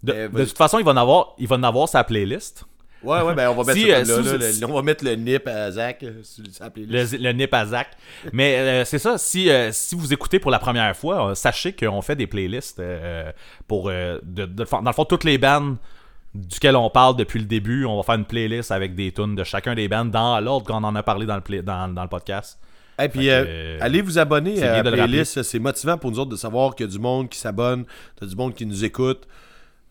De, 0.04 0.14
de 0.14 0.28
vas-y. 0.32 0.48
toute 0.48 0.58
façon, 0.58 0.80
il 0.80 0.86
va 0.86 0.92
en 0.92 0.98
avoir, 0.98 1.34
il 1.38 1.48
va 1.48 1.56
en 1.56 1.64
avoir 1.64 1.88
sa 1.88 2.04
playlist. 2.04 2.66
ouais, 3.04 3.22
ouais, 3.22 3.34
ben 3.36 3.50
on 3.50 3.54
va 3.62 3.64
mettre 3.74 3.80
Si, 3.86 3.92
euh, 3.92 4.00
là, 4.00 4.04
si 4.04 4.12
là, 4.12 4.22
vous- 4.22 4.38
le- 4.38 4.66
on 4.66 4.76
va 4.76 4.82
mettre 4.82 5.06
le 5.06 5.16
nip 5.16 5.48
à 5.48 5.72
Zach 5.72 6.04
euh. 6.04 6.22
Le, 6.76 7.18
le 7.24 7.32
nip 7.32 7.54
à 7.54 7.66
Zach. 7.68 7.90
Mais 8.34 8.58
euh, 8.58 8.86
c'est 8.86 9.00
ça, 9.00 9.18
si, 9.18 9.50
euh, 9.50 9.70
si 9.72 9.96
vous 9.96 10.12
écoutez 10.12 10.40
pour 10.40 10.52
la 10.52 10.60
première 10.60 10.96
fois, 10.96 11.34
sachez 11.36 11.72
qu'on 11.74 12.02
fait 12.02 12.16
des 12.16 12.28
playlists 12.28 12.82
pour. 13.68 13.90
de, 13.90 14.20
de- 14.24 14.46
dans 14.46 14.82
le 14.82 14.94
fond, 14.94 15.06
toutes 15.06 15.24
les 15.24 15.38
bands 15.38 15.76
duquel 16.34 16.76
on 16.76 16.90
parle 16.90 17.16
depuis 17.16 17.40
le 17.40 17.46
début, 17.46 17.86
on 17.86 17.96
va 17.96 18.04
faire 18.04 18.16
une 18.16 18.26
playlist 18.26 18.72
avec 18.72 18.94
des 18.94 19.12
tunes 19.14 19.36
de 19.36 19.44
chacun 19.46 19.74
des 19.74 19.88
bands 19.88 20.04
dans 20.04 20.38
l'ordre 20.42 20.68
qu'on 20.68 20.84
en 20.84 20.94
a 20.96 21.02
parlé 21.04 21.26
dans 21.26 21.36
le, 21.36 21.42
play- 21.42 21.62
dans, 21.62 21.88
dans 21.94 22.04
le 22.04 22.10
podcast. 22.10 22.60
Et 22.98 23.10
puis, 23.10 23.30
euh, 23.30 23.78
allez 23.82 24.02
vous 24.02 24.18
abonner 24.18 24.62
à 24.64 24.82
la 24.82 24.92
playlist. 24.92 25.44
C'est 25.44 25.60
motivant 25.60 25.98
pour 25.98 26.12
nous 26.12 26.20
autres 26.20 26.32
de 26.32 26.38
savoir 26.38 26.76
qu'il 26.76 26.86
y 26.86 26.90
a 26.90 26.92
du 26.92 27.00
monde 27.00 27.30
qui 27.30 27.38
s'abonne, 27.38 27.86
qu'il 28.16 28.24
y 28.24 28.26
a 28.26 28.30
du 28.30 28.36
monde 28.36 28.54
qui 28.54 28.66
nous 28.66 28.86
écoute. 28.86 29.28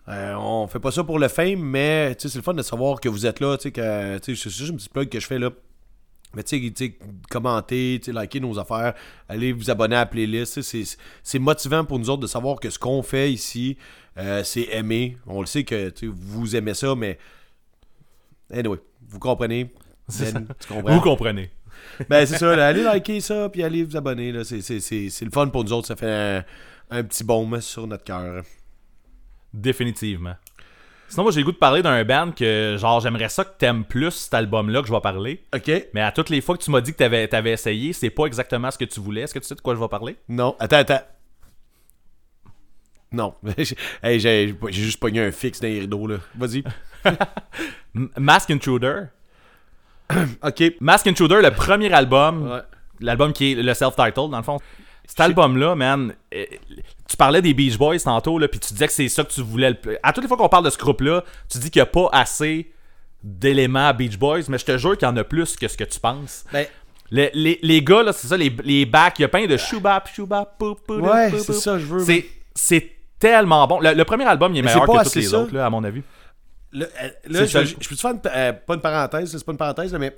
Euh, 0.09 0.35
on 0.35 0.66
fait 0.66 0.81
pas 0.81 0.90
ça 0.90 1.02
pour 1.02 1.18
le 1.18 1.28
fame, 1.28 1.60
mais 1.60 2.14
c'est 2.18 2.35
le 2.35 2.43
fun 2.43 2.55
de 2.55 2.62
savoir 2.62 3.01
que 3.01 3.09
vous 3.09 3.26
êtes 3.26 3.40
là. 3.40 3.56
C'est 3.60 4.35
juste 4.35 4.70
un 4.70 4.76
petit 4.76 4.89
plug 4.89 5.09
que 5.09 5.20
je 5.20 5.26
fais 5.26 5.39
là. 5.39 5.51
Mais 6.35 6.43
tu 6.43 6.72
sais, 6.74 6.98
commentez, 7.31 8.01
likez 8.06 8.40
nos 8.40 8.59
affaires, 8.59 8.94
allez 9.28 9.52
vous 9.52 9.70
abonner 9.70 9.94
à 9.97 10.01
la 10.01 10.06
playlist. 10.06 10.60
C'est 11.22 11.39
motivant 11.39 11.85
pour 11.85 11.98
nous 11.98 12.10
autres 12.10 12.22
de 12.22 12.26
savoir 12.26 12.59
que 12.59 12.70
ce 12.70 12.78
qu'on 12.78 13.02
fait 13.02 13.32
ici, 13.32 13.76
euh, 14.18 14.43
c'est 14.43 14.68
aimé. 14.72 15.16
On 15.26 15.40
le 15.40 15.47
sait 15.47 15.62
que 15.64 15.93
vous 16.06 16.56
aimez 16.56 16.74
ça, 16.74 16.94
mais 16.97 17.18
anyway, 18.52 18.78
vous 19.09 19.18
comprenez? 19.20 19.70
Ben, 20.09 20.48
tu 20.59 20.68
comprends? 20.68 20.94
Vous 20.94 21.01
comprenez. 21.01 21.51
Ben, 22.09 22.27
c'est 22.27 22.39
ça, 22.39 22.55
là, 22.56 22.69
allez 22.69 22.82
liker 22.82 23.20
ça, 23.20 23.48
puis 23.48 23.62
allez 23.62 23.85
vous 23.85 23.97
abonner. 23.97 24.32
là. 24.32 24.44
C'est, 24.44 24.61
c'est, 24.61 24.81
c'est, 24.81 25.11
c'est 25.11 25.24
le 25.24 25.31
fun 25.31 25.48
pour 25.48 25.65
nous 25.65 25.73
autres, 25.73 25.86
ça 25.86 25.97
fait 25.97 26.11
un, 26.11 26.44
un 26.90 27.02
petit 27.05 27.24
baume 27.24 27.61
sur 27.61 27.86
notre 27.86 28.05
cœur. 28.05 28.43
Définitivement. 29.52 30.35
Sinon, 31.09 31.24
moi, 31.24 31.32
j'ai 31.32 31.40
le 31.40 31.44
goût 31.44 31.52
de 31.52 31.59
parler 31.59 31.82
d'un 31.82 32.02
band 32.05 32.32
que, 32.32 32.77
genre, 32.78 32.98
j'aimerais 33.01 33.28
ça 33.28 33.44
que 33.44 33.56
t'aimes 33.56 33.85
plus 33.85 34.11
cet 34.11 34.35
album-là 34.35 34.81
que 34.81 34.89
je 34.89 34.93
vais 34.93 35.01
parler. 35.01 35.44
Ok. 35.55 35.70
Mais 35.93 36.01
à 36.01 36.11
toutes 36.11 36.31
les 36.31 36.40
fois 36.40 36.56
que 36.56 36.62
tu 36.62 36.70
m'as 36.70 36.81
dit 36.81 36.93
que 36.93 36.97
t'avais, 36.97 37.28
t'avais 37.28 37.52
essayé, 37.52 37.93
c'est 37.93 38.11
pas 38.11 38.27
exactement 38.27 38.70
ce 38.70 38.78
que 38.78 38.85
tu 38.85 39.01
voulais. 39.01 39.20
Est-ce 39.20 39.35
que 39.35 39.39
tu 39.39 39.47
sais 39.47 39.55
de 39.55 39.61
quoi 39.61 39.74
je 39.74 39.81
vais 39.81 39.89
parler? 39.89 40.16
Non, 40.28 40.56
attends, 40.59 40.78
attends. 40.78 41.02
Non. 43.12 43.35
hey, 44.02 44.19
j'ai 44.19 44.56
j'ai 44.70 44.82
juste 44.82 44.98
pogné 44.98 45.20
un 45.20 45.31
fixe 45.31 45.61
dans 45.61 45.69
les 45.69 45.81
rideaux, 45.81 46.06
là. 46.06 46.16
Vas-y. 46.35 46.65
Mask 48.19 48.51
Intruder. 48.51 49.02
Ok. 50.43 50.62
Mask 50.81 51.06
Intruder, 51.06 51.40
le 51.43 51.51
premier 51.51 51.93
album, 51.93 52.51
Ouais. 52.51 52.60
l'album 53.01 53.32
qui 53.32 53.52
est 53.52 53.55
le 53.55 53.74
self-titled, 53.74 54.31
dans 54.31 54.36
le 54.39 54.43
fond. 54.43 54.59
Cet 55.06 55.20
album-là, 55.20 55.74
man, 55.74 56.14
euh, 56.35 56.44
tu 57.09 57.16
parlais 57.16 57.43
des 57.43 57.52
Beach 57.52 57.76
Boys 57.76 57.98
tantôt, 57.98 58.39
là, 58.39 58.48
puis 58.48 58.59
tu 58.59 58.72
disais 58.72 58.86
que 58.86 58.93
c'est 58.93 59.09
ça 59.09 59.22
que 59.22 59.31
tu 59.32 59.43
voulais. 59.43 59.70
Le... 59.85 59.98
À 60.02 60.12
toutes 60.12 60.24
les 60.24 60.28
fois 60.28 60.36
qu'on 60.39 60.48
parle 60.48 60.64
de 60.64 60.70
ce 60.70 60.78
groupe-là, 60.78 61.22
tu 61.51 61.59
dis 61.59 61.70
qu'il 61.70 61.81
n'y 61.81 61.85
a 61.85 61.86
pas 61.86 62.09
assez 62.12 62.70
d'éléments 63.22 63.93
Beach 63.93 64.18
Boys, 64.18 64.40
mais 64.48 64.59
je 64.59 64.64
te 64.64 64.76
jure 64.78 64.97
qu'il 64.97 65.06
y 65.06 65.10
en 65.10 65.16
a 65.16 65.24
plus 65.24 65.56
que 65.56 65.68
ce 65.68 65.76
que 65.76 65.85
tu 65.85 66.01
penses. 66.01 66.44
Ben, 66.52 66.66
Les, 67.10 67.31
les, 67.35 67.59
les 67.62 67.82
gars, 67.82 68.02
là, 68.02 68.12
c'est 68.14 68.26
ça, 68.28 68.36
les, 68.36 68.55
les 68.64 68.86
backs, 68.86 69.18
il 69.18 69.22
y 69.22 69.24
a 69.26 69.28
plein 69.28 69.47
de 69.47 69.56
shoobap, 69.59 70.09
shoobap, 70.14 70.56
pou, 70.59 70.74
pou, 70.86 70.94
Ouais, 71.01 71.31
c'est 71.39 71.52
ça, 71.52 71.78
je 71.78 71.85
veux. 71.86 72.05
C'est, 72.55 72.90
tellement 73.18 73.66
bon. 73.66 73.81
Le, 73.81 73.93
le 73.94 74.05
premier 74.05 74.24
album, 74.24 74.52
il 74.55 74.59
est 74.59 74.62
Mais 74.62 74.68
meilleur 74.74 74.85
pas 74.86 75.02
que 75.05 75.09
tous 75.09 75.14
les 75.14 75.22
ça. 75.22 75.39
autres, 75.40 75.55
là, 75.55 75.64
à 75.66 75.70
mon 75.70 75.82
avis. 75.85 76.02
Là, 76.74 76.86
euh, 77.02 77.09
là 77.28 77.44
je, 77.46 77.74
peux 77.74 77.94
te 77.96 78.01
faire 78.01 78.10
une, 78.12 78.20
euh, 78.26 78.52
pas 78.52 78.74
une 78.74 78.80
parenthèse, 78.80 79.30
c'est 79.36 79.44
pas 79.44 79.52
une 79.52 79.59
parenthèse, 79.59 79.92
là, 79.92 79.98
mais 79.98 80.14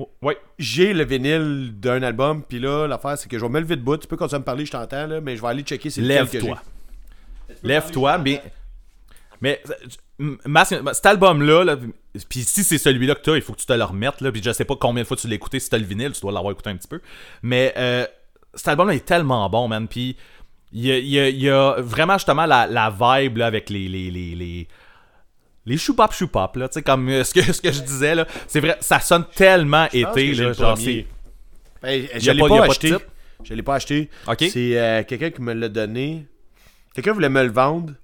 Oh, 0.00 0.08
ouais. 0.22 0.38
j'ai 0.60 0.92
le 0.94 1.04
vinyle 1.04 1.72
d'un 1.80 2.04
album, 2.04 2.44
puis 2.48 2.60
là, 2.60 2.86
l'affaire, 2.86 3.18
c'est 3.18 3.28
que 3.28 3.36
je 3.36 3.44
vais 3.44 3.48
me 3.50 3.58
lever 3.58 3.74
de 3.74 3.80
bout. 3.82 3.96
Tu 3.96 4.06
peux 4.06 4.16
continuer 4.16 4.36
à 4.36 4.38
me 4.38 4.44
parler, 4.44 4.64
je 4.64 4.70
t'entends, 4.70 5.08
là, 5.08 5.20
mais 5.20 5.36
je 5.36 5.42
vais 5.42 5.48
aller 5.48 5.62
checker 5.64 5.90
j'ai. 5.90 6.02
Lève-toi. 6.02 6.56
Lève-toi, 7.64 8.18
mais. 8.18 8.40
Mais 9.40 9.60
cet 10.92 11.06
album-là, 11.06 11.64
là, 11.64 11.76
puis 12.28 12.42
si 12.44 12.64
c'est 12.64 12.78
celui-là 12.78 13.14
que 13.14 13.22
t'as, 13.22 13.36
il 13.36 13.42
faut 13.42 13.52
que 13.52 13.58
tu 13.60 13.66
te 13.66 13.72
le 13.72 13.84
remettes. 13.84 14.20
Là, 14.20 14.30
puis 14.32 14.42
je 14.42 14.52
sais 14.52 14.64
pas 14.64 14.74
combien 14.76 15.02
de 15.02 15.06
fois 15.08 15.16
tu 15.16 15.28
l'as 15.28 15.34
écouté. 15.34 15.60
Si 15.60 15.70
t'as 15.70 15.78
le 15.78 15.84
vinyle, 15.84 16.12
tu 16.12 16.20
dois 16.20 16.32
l'avoir 16.32 16.52
écouté 16.52 16.70
un 16.70 16.76
petit 16.76 16.88
peu. 16.88 17.00
Mais 17.42 17.72
euh, 17.76 18.04
cet 18.54 18.68
album-là 18.68 18.94
est 18.94 19.04
tellement 19.04 19.48
bon, 19.48 19.68
man. 19.68 19.86
Puis 19.86 20.16
il 20.72 20.86
y 20.86 20.92
a, 20.92 20.98
y 20.98 21.18
a- 21.20 21.28
il 21.28 21.40
y 21.40 21.48
a 21.50 21.76
vraiment 21.78 22.14
justement 22.18 22.46
la, 22.46 22.66
la 22.66 22.90
vibe 22.90 23.36
là, 23.38 23.46
avec 23.46 23.70
les. 23.70 23.88
les, 23.88 24.10
les, 24.10 24.34
les 24.34 24.68
les 25.68 25.76
choupap 25.78 26.12
choupap 26.12 26.56
là, 26.56 26.68
tu 26.68 26.74
sais 26.74 26.82
comme 26.82 27.08
euh, 27.08 27.22
ce 27.24 27.34
que 27.34 27.42
ce 27.52 27.60
que 27.60 27.70
je 27.70 27.80
disais 27.82 28.14
là, 28.14 28.26
c'est 28.46 28.60
vrai, 28.60 28.76
ça 28.80 28.98
sonne 29.00 29.24
tellement 29.34 29.86
Je 29.92 30.02
pense 30.02 30.14
que 30.14 30.20
été 30.20 30.34
j'ai 30.34 30.42
là, 30.42 30.48
le 30.48 30.54
genre 30.54 30.78
c'est 30.78 31.06
Ben, 31.82 32.06
je 32.16 32.30
l'ai 32.32 32.48
pas- 32.48 32.64
acheté. 32.64 32.94
Je 33.44 33.54
l'ai 33.54 33.62
pas 33.62 33.76
acheté. 33.76 34.10
OK. 34.26 34.36
C'est 34.50 34.76
euh, 34.78 35.04
quelqu'un 35.04 35.30
qui 35.30 35.40
me 35.42 35.52
l'a 35.52 35.68
donné. 35.68 36.26
Quelqu'un 36.92 37.12
voulait 37.12 37.28
me 37.28 37.44
le 37.44 37.50
vendre. 37.52 37.94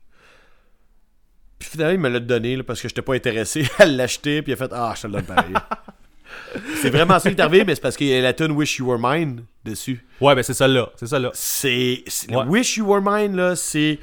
Puis 1.58 1.68
finalement, 1.70 1.94
il 1.94 1.98
me 2.00 2.08
l'a 2.08 2.20
donné 2.20 2.54
là, 2.56 2.62
parce 2.62 2.80
que 2.80 2.88
j'étais 2.88 3.02
pas 3.02 3.14
intéressé 3.14 3.66
à 3.78 3.84
l'acheter. 3.86 4.42
Puis 4.42 4.52
il 4.52 4.54
a 4.54 4.56
fait 4.56 4.70
Ah, 4.72 4.92
je 4.96 5.02
te 5.02 5.06
le 5.08 5.12
donne 5.14 5.24
pareil. 5.24 5.54
c'est 6.76 6.90
vraiment 6.90 7.18
ça 7.18 7.30
qui 7.30 7.36
est 7.36 7.40
arrivé, 7.40 7.64
mais 7.64 7.74
c'est 7.74 7.80
parce 7.80 7.96
qu'il 7.96 8.06
y 8.06 8.14
a 8.14 8.20
la 8.20 8.32
tune 8.32 8.52
Wish 8.52 8.78
You 8.78 8.86
Were 8.88 8.98
Mine 9.00 9.44
dessus. 9.64 10.04
Ouais, 10.20 10.34
ben 10.34 10.42
c'est 10.42 10.54
ça 10.54 10.68
là, 10.68 10.90
c'est 10.96 11.06
ça 11.06 11.18
là. 11.18 11.30
C'est. 11.34 12.04
Ouais. 12.30 12.44
Wish 12.46 12.76
You 12.76 12.86
Were 12.86 13.02
Mine, 13.02 13.36
là, 13.36 13.56
c'est. 13.56 13.98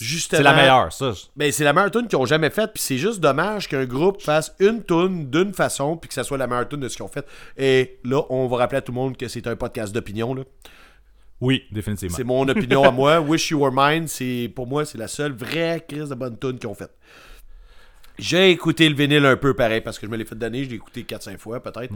Justement. 0.00 0.38
C'est 0.38 0.42
la 0.42 0.54
meilleure, 0.54 0.92
ça. 0.92 1.12
Ben, 1.36 1.52
c'est 1.52 1.64
la 1.64 1.72
meilleure 1.72 1.90
tune 1.90 2.08
qu'ils 2.08 2.18
ont 2.18 2.26
jamais 2.26 2.50
faite, 2.50 2.72
puis 2.74 2.82
c'est 2.82 2.98
juste 2.98 3.20
dommage 3.20 3.68
qu'un 3.68 3.84
groupe 3.84 4.20
fasse 4.20 4.54
une 4.58 4.82
tune 4.82 5.30
d'une 5.30 5.52
façon, 5.52 5.96
puis 5.96 6.08
que 6.08 6.14
ça 6.14 6.24
soit 6.24 6.38
la 6.38 6.46
meilleure 6.46 6.68
tune 6.68 6.80
de 6.80 6.88
ce 6.88 6.96
qu'ils 6.96 7.04
ont 7.04 7.08
fait. 7.08 7.26
Et 7.56 7.98
là, 8.04 8.22
on 8.30 8.46
va 8.48 8.56
rappeler 8.56 8.78
à 8.78 8.82
tout 8.82 8.92
le 8.92 8.96
monde 8.96 9.16
que 9.16 9.28
c'est 9.28 9.46
un 9.46 9.56
podcast 9.56 9.94
d'opinion, 9.94 10.34
là. 10.34 10.42
Oui, 11.40 11.64
définitivement. 11.72 12.16
C'est 12.16 12.24
mon 12.24 12.48
opinion 12.48 12.84
à 12.84 12.92
moi. 12.92 13.20
Wish 13.20 13.50
You 13.50 13.60
Were 13.60 13.72
Mine, 13.74 14.06
c'est 14.06 14.50
pour 14.54 14.66
moi, 14.66 14.84
c'est 14.84 14.98
la 14.98 15.08
seule 15.08 15.32
vraie 15.32 15.84
crise 15.86 16.08
de 16.08 16.14
bonne 16.14 16.38
tune 16.38 16.58
qu'ils 16.58 16.68
ont 16.68 16.74
faite. 16.74 16.92
J'ai 18.18 18.50
écouté 18.50 18.88
le 18.88 18.94
vinyle 18.94 19.26
un 19.26 19.36
peu 19.36 19.54
pareil 19.54 19.80
parce 19.80 19.98
que 19.98 20.06
je 20.06 20.10
me 20.10 20.16
l'ai 20.16 20.24
fait 20.24 20.36
donner, 20.36 20.64
je 20.64 20.70
l'ai 20.70 20.76
écouté 20.76 21.02
4-5 21.02 21.38
fois 21.38 21.60
peut-être. 21.60 21.92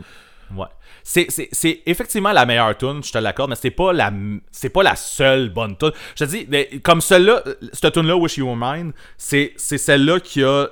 Ouais. 0.54 0.66
C'est, 1.02 1.26
c'est, 1.28 1.48
c'est 1.52 1.82
effectivement 1.86 2.32
la 2.32 2.46
meilleure 2.46 2.76
tune, 2.76 3.02
je 3.02 3.12
te 3.12 3.18
l'accorde, 3.18 3.50
mais 3.50 3.56
c'est 3.56 3.70
pas 3.70 3.92
la 3.92 4.12
c'est 4.50 4.68
pas 4.70 4.82
la 4.82 4.94
seule 4.96 5.48
bonne 5.50 5.76
tune. 5.76 5.92
Je 6.18 6.24
te 6.24 6.30
dis, 6.30 6.80
comme 6.82 7.00
celle-là, 7.00 7.42
cette 7.72 7.92
tune 7.94 8.06
là 8.06 8.16
Wish 8.16 8.36
You 8.38 8.46
Were 8.46 8.56
Mine, 8.56 8.92
c'est, 9.16 9.52
c'est 9.56 9.78
celle-là 9.78 10.20
qui 10.20 10.42
a 10.44 10.66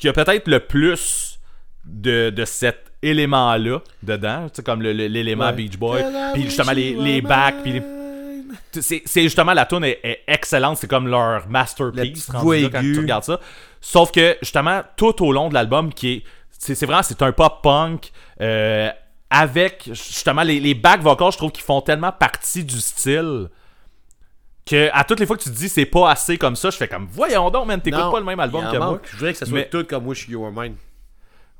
qui 0.00 0.08
a 0.08 0.12
peut-être 0.12 0.48
le 0.48 0.60
plus 0.60 1.38
de, 1.84 2.30
de 2.30 2.44
cet 2.44 2.92
élément-là 3.02 3.80
dedans, 4.02 4.46
tu 4.48 4.56
sais 4.56 4.62
comme 4.62 4.82
le- 4.82 4.92
le- 4.92 5.06
l'élément 5.06 5.46
Ouais. 5.46 5.52
Beach 5.52 5.76
Boy, 5.78 6.04
puis 6.34 6.42
justement 6.44 6.72
les, 6.72 6.94
les 6.94 7.20
backs, 7.20 7.62
puis 7.62 7.72
les- 7.72 7.82
c'est, 8.80 9.02
c'est 9.04 9.22
justement 9.22 9.52
la 9.54 9.66
tune 9.66 9.84
est, 9.84 10.00
est 10.02 10.20
excellente, 10.26 10.76
c'est 10.78 10.88
comme 10.88 11.08
leur 11.08 11.40
La 11.42 11.46
masterpiece 11.48 12.26
petite 12.26 12.30
rendu 12.32 12.62
là, 12.62 12.68
quand 12.72 12.80
tu 12.80 12.98
regardes 13.00 13.24
ça. 13.24 13.40
Sauf 13.80 14.10
que 14.10 14.36
justement 14.42 14.82
tout 14.96 15.24
au 15.24 15.32
long 15.32 15.48
de 15.48 15.54
l'album 15.54 15.92
qui 15.92 16.12
est 16.12 16.22
c'est, 16.58 16.84
vraiment 16.84 17.02
c'est 17.02 17.22
un 17.22 17.32
pop 17.32 17.62
punk 17.62 18.12
euh, 18.40 18.90
avec 19.30 19.84
justement 19.86 20.42
les, 20.42 20.60
les 20.60 20.74
back 20.74 21.00
vocals, 21.00 21.32
je 21.32 21.38
trouve 21.38 21.52
qu'ils 21.52 21.64
font 21.64 21.80
tellement 21.80 22.12
partie 22.12 22.64
du 22.64 22.80
style 22.80 23.48
que 24.66 24.90
à 24.92 25.04
toutes 25.04 25.20
les 25.20 25.26
fois 25.26 25.36
que 25.36 25.42
tu 25.42 25.50
te 25.50 25.54
dis 25.56 25.68
c'est 25.68 25.86
pas 25.86 26.10
assez 26.10 26.36
comme 26.36 26.56
ça, 26.56 26.68
je 26.70 26.76
fais 26.76 26.88
comme 26.88 27.06
voyons 27.10 27.48
donc 27.50 27.66
man, 27.66 27.80
t'écoutes 27.80 28.10
pas 28.10 28.18
le 28.18 28.26
même 28.26 28.40
album 28.40 28.64
que 28.70 28.76
moi. 28.76 29.00
Je 29.04 29.16
voudrais 29.16 29.32
que 29.32 29.38
ça 29.38 29.46
soit 29.46 29.54
Mais- 29.58 29.68
tout 29.68 29.84
comme 29.84 30.06
Wish 30.06 30.28
You 30.28 30.42
Were 30.42 30.52
Mine. 30.52 30.76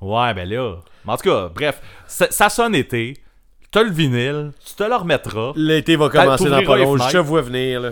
Ouais, 0.01 0.33
ben 0.35 0.49
là. 0.49 0.77
Mais 1.05 1.13
en 1.13 1.17
tout 1.17 1.29
cas, 1.29 1.49
bref, 1.49 1.81
ça, 2.07 2.29
ça 2.31 2.49
sonne 2.49 2.75
été. 2.75 3.15
T'as 3.71 3.83
le 3.83 3.91
vinyle, 3.91 4.53
tu 4.65 4.75
te 4.75 4.83
le 4.85 4.95
remettras. 4.95 5.53
L'été 5.57 5.97
va 5.97 6.09
commencer 6.09 6.49
dans 6.49 6.63
pas 6.63 6.77
long, 6.77 6.97
je 6.97 7.11
te 7.13 7.17
vois 7.19 7.43
venir 7.43 7.81
là. 7.81 7.91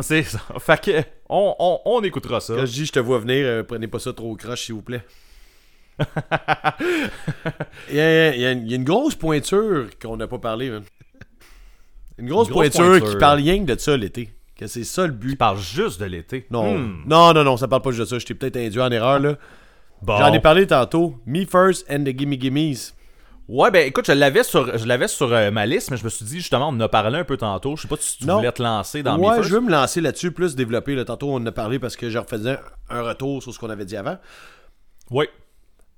C'est 0.00 0.22
ça. 0.22 0.40
Fait 0.58 0.80
que 0.82 1.02
on, 1.28 1.54
on, 1.58 1.80
on 1.84 2.02
écoutera 2.02 2.40
ça. 2.40 2.54
Quand 2.54 2.66
je 2.66 2.72
dis 2.72 2.86
je 2.86 2.92
te 2.92 2.98
vois 2.98 3.18
venir, 3.18 3.44
euh, 3.46 3.62
prenez 3.62 3.86
pas 3.88 3.98
ça 3.98 4.12
trop 4.12 4.32
au 4.32 4.36
croche 4.36 4.62
s'il 4.66 4.74
vous 4.74 4.82
plaît. 4.82 5.04
Il 7.90 7.96
y, 7.96 8.00
a, 8.00 8.34
il 8.34 8.40
y 8.40 8.46
a 8.46 8.52
une, 8.52 8.62
il 8.66 8.70
y 8.70 8.72
a 8.72 8.76
une 8.76 8.84
grosse 8.84 9.14
pointure 9.14 9.86
qu'on 10.00 10.16
n'a 10.16 10.26
pas 10.26 10.38
parlé. 10.38 10.66
Une 10.66 10.78
grosse, 10.78 10.86
Une 12.18 12.28
grosse 12.28 12.48
pointure, 12.70 12.90
pointure. 12.98 13.10
qui 13.10 13.16
parle 13.16 13.38
rien 13.38 13.64
que 13.64 13.72
de 13.72 13.78
ça 13.78 13.96
l'été. 13.96 14.30
Que 14.56 14.66
c'est 14.66 14.84
ça 14.84 15.06
le 15.06 15.12
but. 15.12 15.36
parle 15.36 15.58
juste 15.58 16.00
de 16.00 16.04
l'été. 16.06 16.46
Non. 16.50 16.76
Hmm. 16.78 17.02
non, 17.06 17.32
non, 17.34 17.44
non, 17.44 17.56
ça 17.56 17.68
parle 17.68 17.82
pas 17.82 17.90
juste 17.90 18.00
de 18.02 18.06
ça. 18.06 18.18
Je 18.18 18.26
t'ai 18.26 18.34
peut-être 18.34 18.56
induit 18.56 18.80
en 18.80 18.90
erreur 18.90 19.18
là. 19.18 19.36
Bon. 20.02 20.16
J'en 20.18 20.32
ai 20.32 20.40
parlé 20.40 20.66
tantôt. 20.66 21.16
Me 21.26 21.44
First 21.44 21.86
and 21.90 22.04
the 22.04 22.16
Gimme 22.18 22.34
Gimmes. 22.40 22.74
Ouais, 23.48 23.70
ben 23.70 23.86
écoute, 23.86 24.06
je 24.06 24.12
l'avais 24.12 24.44
sur, 24.44 24.78
je 24.78 24.86
l'avais 24.86 25.08
sur 25.08 25.32
euh, 25.32 25.50
ma 25.50 25.66
liste, 25.66 25.90
mais 25.90 25.96
je 25.96 26.04
me 26.04 26.08
suis 26.08 26.24
dit 26.24 26.38
justement, 26.38 26.68
on 26.68 26.72
en 26.72 26.80
a 26.80 26.88
parlé 26.88 27.18
un 27.18 27.24
peu 27.24 27.36
tantôt. 27.36 27.76
Je 27.76 27.82
sais 27.82 27.88
pas 27.88 27.96
si 27.98 28.18
tu 28.18 28.26
Non. 28.26 28.36
voulais 28.36 28.52
te 28.52 28.62
lancer 28.62 29.02
dans 29.02 29.18
ouais, 29.18 29.28
Me 29.30 29.34
First. 29.34 29.48
je 29.48 29.54
veux 29.54 29.60
me 29.60 29.70
lancer 29.70 30.00
là-dessus, 30.00 30.30
plus 30.32 30.54
développer. 30.54 30.94
Là. 30.94 31.04
Tantôt, 31.04 31.28
on 31.30 31.36
en 31.36 31.46
a 31.46 31.52
parlé 31.52 31.78
parce 31.78 31.96
que 31.96 32.08
je 32.08 32.18
refaisais 32.18 32.58
un 32.88 33.02
retour 33.02 33.42
sur 33.42 33.52
ce 33.52 33.58
qu'on 33.58 33.68
avait 33.70 33.84
dit 33.84 33.96
avant. 33.96 34.16
Ouais. 35.10 35.28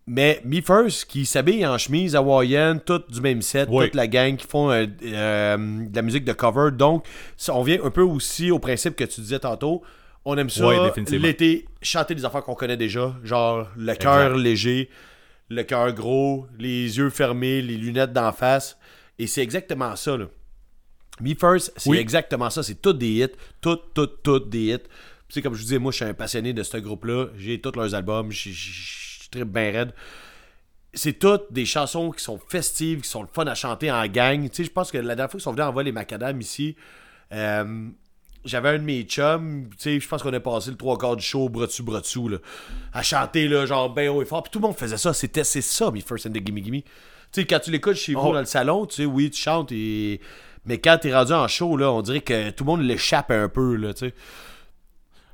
Mais 0.06 0.42
Me 0.44 0.60
First, 0.60 1.06
qui 1.06 1.24
s'habille 1.24 1.64
en 1.66 1.78
chemise 1.78 2.14
hawaïenne, 2.14 2.78
toute 2.80 3.10
du 3.10 3.20
même 3.22 3.40
set, 3.40 3.68
Oui. 3.72 3.86
toute 3.86 3.94
la 3.94 4.06
gang 4.06 4.36
qui 4.36 4.46
font 4.46 4.70
euh, 4.70 4.86
euh, 5.02 5.56
de 5.56 5.96
la 5.96 6.02
musique 6.02 6.24
de 6.26 6.32
cover. 6.34 6.70
Donc, 6.72 7.06
on 7.48 7.62
vient 7.62 7.82
un 7.82 7.90
peu 7.90 8.02
aussi 8.02 8.50
au 8.50 8.58
principe 8.58 8.96
que 8.96 9.04
tu 9.04 9.22
disais 9.22 9.38
tantôt. 9.38 9.82
On 10.26 10.36
aime 10.36 10.50
ça, 10.50 10.66
Oui, 10.66 10.76
l'été, 11.10 11.66
chanter 11.82 12.14
des 12.14 12.24
affaires 12.24 12.42
qu'on 12.42 12.54
connaît 12.54 12.76
déjà. 12.76 13.14
Genre, 13.24 13.66
le 13.76 13.94
cœur 13.94 14.36
léger, 14.36 14.90
le 15.48 15.62
cœur 15.62 15.92
gros, 15.92 16.46
les 16.58 16.96
yeux 16.98 17.10
fermés, 17.10 17.62
les 17.62 17.76
lunettes 17.76 18.12
d'en 18.12 18.32
face. 18.32 18.76
Et 19.18 19.26
c'est 19.26 19.42
exactement 19.42 19.96
ça, 19.96 20.16
là. 20.18 20.26
Me 21.20 21.34
First, 21.34 21.72
c'est 21.76 21.88
Oui. 21.90 21.96
exactement 21.98 22.50
ça. 22.50 22.62
C'est 22.62 22.80
toutes 22.80 22.98
des 22.98 23.22
hits. 23.22 23.28
Toutes, 23.60 23.94
toutes, 23.94 24.22
toutes 24.22 24.48
des 24.50 24.72
hits. 24.72 24.78
Puis, 24.78 24.88
tu 25.28 25.34
sais, 25.34 25.42
comme 25.42 25.54
je 25.54 25.58
vous 25.60 25.64
disais, 25.64 25.78
moi, 25.78 25.92
je 25.92 25.96
suis 25.96 26.04
un 26.04 26.12
passionné 26.14 26.52
de 26.52 26.62
ce 26.62 26.76
groupe-là. 26.76 27.28
J'ai 27.38 27.60
tous 27.60 27.72
leurs 27.76 27.94
albums. 27.94 28.30
Tripe 29.34 29.52
bien 29.52 29.70
raide. 29.70 29.94
C'est 30.92 31.18
toutes 31.18 31.52
des 31.52 31.66
chansons 31.66 32.10
qui 32.12 32.22
sont 32.22 32.38
festives, 32.48 33.00
qui 33.00 33.08
sont 33.08 33.22
le 33.22 33.28
fun 33.32 33.46
à 33.46 33.54
chanter 33.54 33.90
en 33.90 34.06
gang. 34.06 34.42
Tu 34.48 34.56
sais, 34.56 34.64
je 34.64 34.70
pense 34.70 34.92
que 34.92 34.98
la 34.98 35.16
dernière 35.16 35.30
fois 35.30 35.38
qu'ils 35.38 35.44
sont 35.44 35.52
venus 35.52 35.64
en 35.64 35.72
vol 35.72 35.84
les 35.84 35.92
macadam 35.92 36.40
ici, 36.40 36.76
euh, 37.32 37.88
j'avais 38.44 38.68
un 38.68 38.78
de 38.78 38.84
mes 38.84 39.02
chums, 39.02 39.68
tu 39.70 39.76
sais, 39.78 40.00
je 40.00 40.06
pense 40.08 40.22
qu'on 40.22 40.32
a 40.32 40.38
passé 40.40 40.70
le 40.70 40.76
trois 40.76 40.96
quarts 40.98 41.16
du 41.16 41.24
show 41.24 41.48
bras 41.48 41.66
dessus, 41.66 41.82
bras 41.82 42.00
dessous, 42.00 42.28
là, 42.28 42.38
à 42.92 43.02
chanter, 43.02 43.48
là, 43.48 43.66
genre, 43.66 43.92
ben 43.92 44.08
haut 44.10 44.22
et 44.22 44.26
fort. 44.26 44.42
Puis 44.42 44.50
tout 44.52 44.60
le 44.60 44.66
monde 44.66 44.76
faisait 44.76 44.98
ça. 44.98 45.12
C'était, 45.12 45.44
c'est 45.44 45.62
ça, 45.62 45.90
mes 45.90 46.00
First 46.00 46.26
and 46.26 46.30
the 46.30 46.44
Gimme 46.44 46.62
Gimme. 46.62 46.82
Tu 46.82 47.40
sais, 47.40 47.44
quand 47.46 47.58
tu 47.58 47.70
l'écoutes 47.72 47.96
chez 47.96 48.14
vous 48.14 48.20
Oh. 48.22 48.32
dans 48.32 48.40
le 48.40 48.44
salon, 48.46 48.86
tu 48.86 48.96
sais, 48.96 49.04
oui, 49.04 49.30
tu 49.30 49.40
chantes, 49.40 49.72
et... 49.72 50.20
mais 50.66 50.78
quand 50.78 50.98
t'es 51.00 51.12
rendu 51.12 51.32
en 51.32 51.48
show, 51.48 51.76
là, 51.76 51.90
on 51.90 52.02
dirait 52.02 52.20
que 52.20 52.50
tout 52.50 52.62
le 52.64 52.68
monde 52.70 52.82
l'échappe 52.82 53.30
un 53.32 53.48
peu, 53.48 53.74
là, 53.74 53.94
tu 53.94 54.06
sais. 54.08 54.14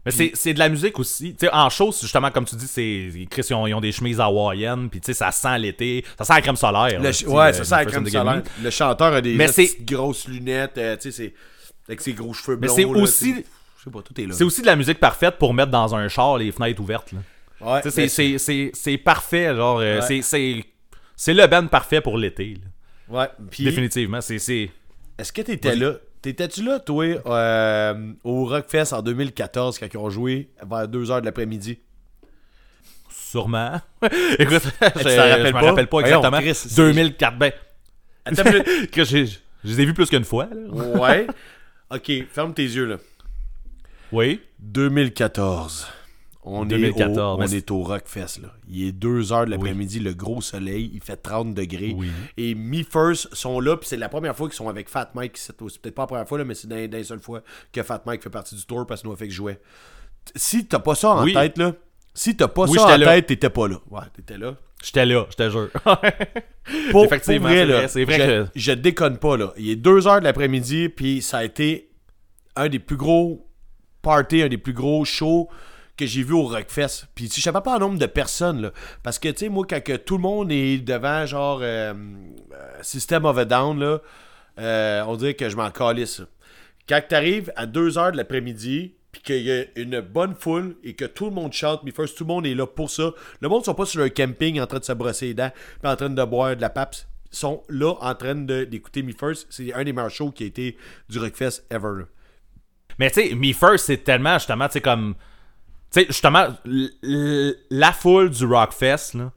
Mais 0.06 0.12
c'est, 0.12 0.31
c'est 0.35 0.55
de 0.55 0.59
la 0.59 0.68
musique 0.68 0.98
aussi. 0.98 1.36
En 1.52 1.68
c'est 1.68 2.01
justement, 2.02 2.31
comme 2.31 2.44
tu 2.47 2.56
dis, 2.56 2.66
c'est. 2.66 3.10
Chris, 3.31 3.43
ils 3.51 3.55
ont, 3.55 3.66
ils 3.66 3.74
ont 3.74 3.81
des 3.81 3.93
chemises 3.93 4.18
hawaïennes, 4.20 4.89
puis 4.89 5.01
tu 5.01 5.06
sais, 5.06 5.14
ça 5.14 5.31
sent 5.31 5.59
l'été. 5.59 6.05
Ça 6.18 6.24
sent 6.24 6.32
la 6.35 6.40
crème 6.43 6.56
solaire. 6.56 6.98
Le 7.01 7.10
là, 7.10 7.28
ouais, 7.35 7.52
ça 7.52 7.64
sent 7.64 7.74
la 7.74 7.85
crème 7.85 8.06
solaire. 8.09 8.43
Le 8.62 8.70
chanteur 8.70 9.12
a 9.14 9.20
des 9.20 9.35
Mais 9.35 9.48
c'est- 9.48 9.85
grosses 9.85 10.27
lunettes, 10.27 10.78
euh, 10.78 10.97
tu 10.97 11.10
sais, 11.12 11.24
c'est 11.24 11.35
avec 11.89 12.01
ses 12.01 12.12
gros 12.14 12.32
cheveux 12.32 12.56
Mais 12.56 12.66
blonds. 12.68 12.77
c'est 12.77 12.82
là, 12.85 12.89
aussi- 12.90 13.35
c'est- 13.35 13.44
Je 13.78 13.85
sais 13.85 13.90
pas, 13.90 14.02
tout 14.02 14.18
est 14.20 14.27
là. 14.27 14.35
C'est 14.35 14.44
aussi 14.44 14.60
de 14.60 14.66
la 14.66 14.77
musique 14.77 15.01
parfaite 15.01 15.36
pour 15.39 15.52
mettre 15.55 15.70
dans 15.70 15.94
un 15.94 16.06
char 16.09 16.36
les 16.39 16.52
fenêtres 16.52 16.81
ouvertes. 16.82 17.12
Là. 17.12 17.18
Ouais, 17.60 17.81
mais 17.85 17.90
c'est, 17.90 18.09
c'est, 18.09 18.39
c'est, 18.39 18.70
c'est 18.74 18.97
parfait, 18.98 19.55
genre. 19.55 19.78
euh, 19.81 19.97
Ouais. 20.01 20.06
c'est, 20.06 20.22
c'est, 20.22 20.64
c'est 21.16 21.35
le 21.35 21.47
band 21.47 21.66
parfait 21.66 22.01
pour 22.01 22.16
l'été. 22.16 22.55
là. 22.55 23.20
Ouais, 23.20 23.28
Définitivement. 23.59 24.20
C'est, 24.20 24.39
c'est... 24.39 24.70
est-ce 25.18 25.32
que 25.32 25.43
t'étais 25.43 25.77
là 25.77 25.94
T'étais-tu 26.23 26.63
là, 26.63 26.79
toi, 26.81 27.05
euh, 27.27 28.13
au 28.25 28.45
Rockfest 28.45 28.93
en 28.93 29.01
2014 29.03 29.79
quand 29.79 29.87
ils 29.93 29.97
ont 29.97 30.11
joué 30.11 30.51
vers 30.69 30.87
2h 30.87 31.21
de 31.21 31.25
l'après-midi? 31.25 31.79
Sûrement. 33.09 33.81
Écoute, 34.39 34.63
je, 34.97 35.03
je 35.09 35.53
me 35.53 35.65
rappelle 35.65 35.87
pas? 35.87 36.01
Voyons, 36.01 36.17
exactement. 36.19 36.41
Chris, 36.41 36.55
c'est- 36.55 36.77
2004, 36.77 37.39
ben, 37.39 37.53
Attends 38.27 38.43
que 38.93 39.05
je 39.05 39.17
les 39.65 39.81
ai 39.81 39.85
vus 39.87 39.95
plus 39.95 40.11
qu'une 40.11 40.25
fois. 40.25 40.47
là. 40.53 41.01
Ouais. 41.01 41.27
Ok, 41.91 42.11
ferme 42.31 42.53
tes 42.55 42.65
yeux 42.65 42.85
là. 42.87 42.97
Oui. 44.13 44.41
2014. 44.59 45.87
On, 46.43 46.65
2014, 46.65 47.17
est, 47.17 47.21
au, 47.21 47.23
on 47.25 47.37
mais 47.39 47.47
c'est- 47.49 47.57
est 47.59 47.71
au 47.71 47.83
Rockfest, 47.83 48.41
là. 48.43 48.49
Il 48.69 48.85
est 48.87 48.93
2 48.93 49.31
heures 49.33 49.45
de 49.45 49.51
l'après-midi, 49.51 50.01
le 50.01 50.15
gros 50.15 50.41
soleil, 50.41 50.91
il 50.95 51.03
fait 51.03 51.17
30 51.17 51.55
degrés. 51.55 51.95
Oui. 51.97 52.09
Et 52.39 52.55
Me 52.55 52.83
First 52.83 53.35
sont 53.35 53.61
là, 53.61 53.77
puis 53.77 53.87
c'est 53.87 53.99
la 53.99 54.09
première 54.09 54.35
fois 54.35 54.49
qu'ils 54.49 54.57
sont 54.57 54.69
avec 54.69 54.89
Fat 54.89 55.11
Mike. 55.15 55.37
C'est 55.37 55.55
peut-être 55.55 55.95
pas 55.95 56.03
la 56.03 56.07
première 56.07 56.27
fois, 56.29 56.39
là, 56.39 56.45
mais 56.45 56.55
c'est 56.55 56.67
dans, 56.69 56.77
dans 56.89 56.97
les 56.97 57.05
seules 57.05 57.21
fois 57.21 57.43
que 57.73 57.83
Fat 57.83 58.03
Mike 58.07 58.23
fait 58.23 58.31
partie 58.31 58.55
du 58.55 58.65
tour 58.65 58.87
parce 58.87 59.03
que 59.03 59.09
nous, 59.09 59.17
fait 59.17 59.29
que 59.29 59.35
jouait. 59.35 59.61
Si 60.35 60.67
t'as 60.67 60.79
pas 60.79 60.95
ça 60.95 61.11
en 61.11 61.25
Oui. 61.25 61.35
tête, 61.35 61.59
là, 61.59 61.75
si 62.15 62.35
t'as 62.37 62.49
pas 62.49 62.67
ça 62.67 62.85
en 62.87 62.97
là. 62.97 63.07
tête, 63.07 63.27
t'étais 63.27 63.51
pas 63.51 63.69
là. 63.69 63.77
Ouais, 63.91 64.01
t'étais 64.17 64.39
là. 64.39 64.55
J'étais 64.83 65.05
là, 65.05 65.27
je 65.31 65.37
te 65.37 65.51
jure. 65.51 65.69
Pour, 66.91 67.05
Effectivement, 67.05 67.49
pour 67.49 67.57
vrai, 67.57 67.89
c'est 67.89 68.05
vrai, 68.05 68.19
que- 68.19 68.47
je 68.55 68.73
déconne 68.73 69.19
pas, 69.19 69.37
là. 69.37 69.53
Il 69.59 69.69
est 69.69 69.77
2 69.77 70.07
heures 70.09 70.21
de 70.21 70.25
l'après-midi, 70.25 70.89
puis 70.89 71.21
ça 71.21 71.39
a 71.39 71.45
été 71.45 71.91
un 72.57 72.69
des 72.71 72.79
plus 72.79 72.97
gros 72.97 73.47
parties, 74.01 74.41
un 74.43 74.49
des 74.49 74.57
plus 74.59 74.73
gros 74.73 75.05
shows 75.05 75.49
que 76.01 76.06
j'ai 76.06 76.22
vu 76.22 76.32
au 76.32 76.44
Rockfest. 76.44 77.06
Puis 77.14 77.28
tu 77.28 77.35
sais, 77.35 77.40
je 77.40 77.44
sais 77.44 77.52
pas 77.52 77.74
le 77.74 77.81
nombre 77.81 77.98
de 77.98 78.06
personnes, 78.06 78.62
là. 78.62 78.72
Parce 79.02 79.18
que, 79.18 79.28
tu 79.28 79.39
sais, 79.39 79.48
moi, 79.48 79.66
quand 79.68 79.82
que 79.82 79.97
tout 79.97 80.16
le 80.16 80.22
monde 80.22 80.51
est 80.51 80.78
devant, 80.78 81.27
genre, 81.27 81.60
euh, 81.62 81.93
euh, 81.93 82.82
System 82.82 83.24
of 83.27 83.36
a 83.36 83.44
Down, 83.44 83.78
là, 83.78 84.01
euh, 84.59 85.05
on 85.06 85.16
dirait 85.16 85.35
que 85.35 85.48
je 85.48 85.56
m'en 85.56 85.70
calisse. 85.70 86.22
Quand 86.89 87.01
t'arrives 87.06 87.52
à 87.55 87.66
2 87.66 87.98
heures 87.98 88.12
de 88.12 88.16
l'après-midi, 88.16 88.94
puis 89.12 89.22
qu'il 89.22 89.43
y 89.43 89.52
a 89.52 89.64
une 89.77 90.01
bonne 90.01 90.35
foule 90.35 90.77
et 90.85 90.94
que 90.94 91.05
tout 91.05 91.27
le 91.27 91.32
monde 91.32 91.52
chante 91.52 91.82
Me 91.82 91.90
First, 91.90 92.16
tout 92.16 92.24
le 92.24 92.28
monde 92.28 92.47
est 92.47 92.55
là 92.55 92.66
pour 92.66 92.90
ça. 92.90 93.10
Le 93.40 93.48
monde 93.48 93.60
ne 93.60 93.64
sont 93.64 93.74
pas 93.74 93.86
sur 93.86 94.01
leur 94.01 94.12
camping 94.12 94.60
en 94.60 94.66
train 94.66 94.78
de 94.78 94.85
se 94.85 94.93
brosser 94.93 95.27
les 95.27 95.35
dents, 95.35 95.51
puis 95.82 95.90
en 95.90 95.97
train 95.97 96.10
de 96.10 96.24
boire 96.24 96.56
de 96.56 96.60
la 96.60 96.70
paps. 96.70 97.06
Ils 97.32 97.36
sont 97.36 97.62
là 97.68 97.94
en 98.01 98.14
train 98.14 98.35
d'écouter 98.35 99.02
Me 99.02 99.12
First. 99.12 99.47
C'est 99.51 99.72
un 99.72 99.85
des 99.85 99.93
meilleurs 99.93 100.10
shows 100.10 100.31
qui 100.31 100.44
a 100.44 100.47
été 100.47 100.77
du 101.09 101.18
Rockfest 101.18 101.64
ever. 101.70 102.05
Mais 102.98 103.10
tu 103.10 103.22
sais, 103.22 103.35
Me 103.35 103.52
First, 103.52 103.86
c'est 103.86 104.05
tellement, 104.05 104.39
justement, 104.39 104.66
tu 104.66 104.74
sais, 104.74 104.81
comme. 104.81 105.14
Tu 105.93 106.01
sais, 106.01 106.07
justement, 106.09 106.47
la 107.71 107.93
foule 107.93 108.31
du 108.31 108.45
Rockfest, 108.45 109.15
là, 109.15 109.33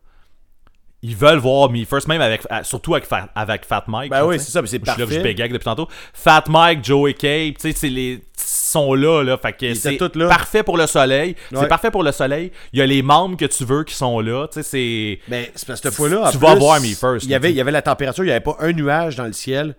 ils 1.02 1.16
veulent 1.16 1.40
voir 1.40 1.70
Me 1.70 1.84
First, 1.84 2.08
même 2.08 2.22
avec. 2.22 2.44
Surtout 2.64 2.96
avec, 2.96 3.06
Fat- 3.06 3.30
avec 3.36 3.66
Fat 3.66 3.84
Mike. 3.88 4.10
Ben 4.10 4.20
là, 4.20 4.26
oui, 4.28 4.40
c'est 4.40 4.52
ça, 4.52 4.62
mais 4.62 4.68
c'est 4.68 4.78
Je 4.78 4.90
suis 4.92 5.02
là, 5.02 5.06
parfait. 5.08 5.36
je 5.38 5.44
depuis 5.48 5.64
tantôt. 5.66 5.88
Fat 6.14 6.46
Mike, 6.48 6.84
Joey 6.86 7.14
Cape, 7.14 7.58
tu 7.58 7.72
sais, 7.72 7.74
c'est 7.76 7.90
les. 7.90 8.24
sont 8.38 8.94
là, 8.94 9.22
là. 9.22 9.38
Fait 9.38 9.52
que 9.54 9.74
c'est 9.74 10.00
là. 10.16 10.28
parfait 10.30 10.64
pour 10.64 10.78
le 10.78 10.88
soleil. 10.88 11.36
Ouais. 11.52 11.60
C'est 11.60 11.68
parfait 11.68 11.92
pour 11.92 12.04
le 12.04 12.12
soleil. 12.12 12.52
Il 12.72 12.80
y 12.80 12.82
a 12.82 12.86
les 12.86 13.02
membres 13.02 13.36
que 13.36 13.46
tu 13.46 13.66
veux 13.66 13.84
qui 13.84 13.96
sont 13.96 14.20
là. 14.22 14.48
Tu 14.48 14.62
sais, 14.62 14.64
c'est. 14.64 15.20
Mais 15.28 15.52
c'est 15.56 15.68
parce 15.68 15.82
que 15.82 15.90
cette 15.90 15.98
fois-là, 15.98 16.28
en 16.28 16.32
Tu 16.32 16.38
vas 16.38 16.56
voir 16.56 16.80
Me 16.80 16.88
First, 16.94 17.26
Il 17.26 17.32
y, 17.32 17.36
avait, 17.36 17.52
il 17.52 17.56
y 17.56 17.62
avait 17.62 17.72
la 17.72 17.82
température, 17.82 18.24
il 18.24 18.28
n'y 18.28 18.32
avait 18.32 18.40
pas 18.40 18.56
un 18.60 18.72
nuage 18.72 19.16
dans 19.18 19.26
le 19.26 19.34
ciel. 19.34 19.76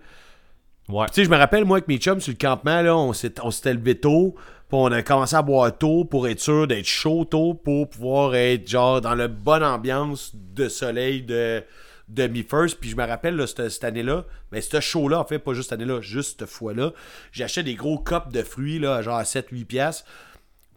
Ouais. 0.87 1.07
Tu 1.07 1.13
sais, 1.15 1.25
je 1.25 1.29
me 1.31 1.37
rappelle, 1.37 1.65
moi, 1.65 1.77
avec 1.77 1.87
mes 1.87 1.97
chums 1.97 2.21
sur 2.21 2.31
le 2.31 2.37
campement, 2.37 2.81
là, 2.83 2.95
on 2.95 3.11
s'était 3.13 3.73
levé 3.73 3.95
tôt, 3.95 4.35
puis 4.67 4.77
on 4.79 4.91
a 4.91 5.03
commencé 5.03 5.35
à 5.35 5.41
boire 5.41 5.77
tôt 5.77 6.05
pour 6.05 6.27
être 6.27 6.39
sûr 6.39 6.67
d'être 6.67 6.87
chaud 6.87 7.25
tôt, 7.25 7.53
pour 7.53 7.89
pouvoir 7.89 8.35
être, 8.35 8.67
genre, 8.67 8.99
dans 8.99 9.13
la 9.13 9.27
bonne 9.27 9.63
ambiance 9.63 10.31
de 10.33 10.67
soleil 10.69 11.21
de, 11.21 11.63
de 12.09 12.27
Me 12.27 12.41
First. 12.41 12.79
Puis 12.79 12.89
je 12.89 12.95
me 12.95 13.05
rappelle, 13.05 13.47
cette, 13.47 13.69
cette 13.69 13.83
année-là, 13.83 14.25
mais 14.51 14.61
ce 14.61 14.79
show-là, 14.79 15.19
en 15.19 15.25
fait, 15.25 15.37
pas 15.37 15.53
juste 15.53 15.69
cette 15.69 15.79
année-là, 15.79 16.01
juste 16.01 16.39
cette 16.39 16.49
fois-là, 16.49 16.93
j'achetais 17.31 17.63
des 17.63 17.75
gros 17.75 17.99
copes 17.99 18.31
de 18.31 18.41
fruits, 18.41 18.79
là, 18.79 19.01
genre 19.03 19.17
à 19.17 19.23
7-8 19.23 19.65
piastres. 19.65 20.05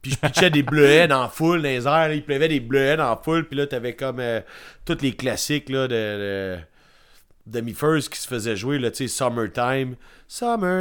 Puis 0.03 0.13
je 0.13 0.17
pitchais 0.17 0.51
des 0.51 0.63
bleuets 0.63 1.09
dans 1.09 1.23
la 1.23 1.29
foule, 1.29 1.63
dans 1.63 1.69
les 1.69 1.87
airs. 1.87 2.09
là, 2.09 2.15
il 2.15 2.25
pleuvait 2.25 2.49
des 2.49 2.61
bleuets 2.61 2.97
dans 2.97 3.11
la 3.11 3.17
foule. 3.17 3.49
Puis 3.49 3.57
là, 3.57 3.67
t'avais 3.67 3.95
comme 3.95 4.21
euh, 4.21 4.41
tous 4.85 4.99
les 5.01 5.13
classiques 5.13 5.69
là, 5.71 5.89
de, 5.89 6.59
de 7.49 7.61
Me 7.61 7.73
First 7.73 8.11
qui 8.13 8.21
se 8.21 8.29
faisaient 8.29 8.57
jouer. 8.57 8.79
Là, 8.79 8.91
tu 8.91 9.09
sais, 9.09 9.09
Summertime. 9.09 9.97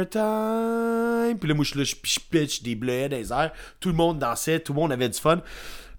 Summertime. 0.08 1.38
Puis 1.38 1.48
là, 1.48 1.54
moi, 1.54 1.64
je 1.64 1.70
suis 1.70 1.78
là, 1.78 1.84
je 1.84 1.94
je 2.02 2.18
pitch 2.30 2.62
des 2.62 2.74
bleuets 2.74 3.08
dans 3.08 3.16
les 3.16 3.32
airs. 3.32 3.52
Tout 3.80 3.88
le 3.88 3.94
monde 3.94 4.18
dansait, 4.18 4.60
tout 4.60 4.72
le 4.72 4.80
monde 4.80 4.92
avait 4.92 5.08
du 5.08 5.18
fun. 5.18 5.40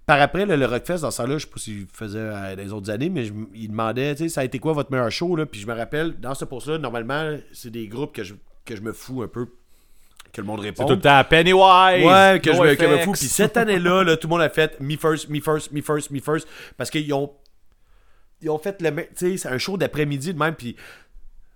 Par 0.06 0.20
après, 0.22 0.46
là, 0.46 0.58
le 0.58 0.66
Rockfest, 0.66 1.00
dans 1.02 1.12
ce 1.12 1.18
temps-là, 1.22 1.38
je 1.38 1.46
sais 1.46 1.52
pas 1.52 1.60
s'il 1.60 1.86
faisait 1.94 2.18
euh, 2.20 2.56
dans 2.56 2.62
les 2.64 2.74
autres 2.74 2.90
années, 2.90 3.10
mais 3.10 3.26
je- 3.26 3.34
il 3.54 3.70
demandait, 3.70 4.16
tu 4.16 4.24
sais, 4.24 4.30
ça 4.30 4.41
a 4.41 4.44
été 4.44 4.58
quoi 4.58 4.74
votre 4.74 4.91
meilleur 4.91 5.12
show, 5.12 5.36
là? 5.36 5.46
Puis 5.46 5.62
je 5.62 5.68
me 5.68 5.74
rappelle, 5.76 6.20
dans 6.20 6.34
ce 6.34 6.46
post-là, 6.46 6.80
normalement, 6.80 7.36
c'est 7.54 7.70
des 7.70 7.88
groupes 7.88 8.16
que 8.16 8.24
je, 8.24 8.34
que 8.66 8.76
je 8.76 8.82
me 8.82 8.91
fous 8.91 9.22
un 9.22 9.28
peu, 9.28 9.46
que 10.34 10.41
le 10.41 10.48
monde 10.48 10.62
répond. 10.62 10.82
C'est 10.82 10.88
tout 10.88 10.96
le 10.96 11.02
temps 11.02 11.24
Pennywise. 11.30 12.06
Ouais, 12.06 12.40
que 12.44 12.52
je 12.54 12.60
me, 12.60 12.74
que 12.76 12.82
je 12.84 12.88
me 12.88 12.94
NoFX. 12.94 13.04
fous. 13.06 13.12
Puis 13.12 13.28
cette 13.28 13.56
année-là, 13.58 14.04
là, 14.04 14.18
tout 14.18 14.28
le 14.28 14.32
monde 14.32 14.41
a 14.41 14.50
fait 14.50 14.80
Me 14.80 14.98
First, 14.98 15.30
Me 15.30 15.40
First, 15.41 15.72
Me 15.72 15.82
First, 15.82 16.10
Me 16.10 16.20
First. 16.20 16.48
Parce 16.76 16.90
qu'ils 16.90 17.14
ont. 17.14 17.32
Ils 18.41 18.49
ont 18.49 18.57
fait 18.60 18.82
le. 18.82 18.91
même- 18.91 19.07
Tu 19.18 19.32
sais, 19.32 19.38
c'est 19.38 19.49
un 19.49 19.57
show 19.57 19.78
d'après-midi 19.78 20.34
de 20.34 20.40
même. 20.40 20.56
Puis. 20.56 20.76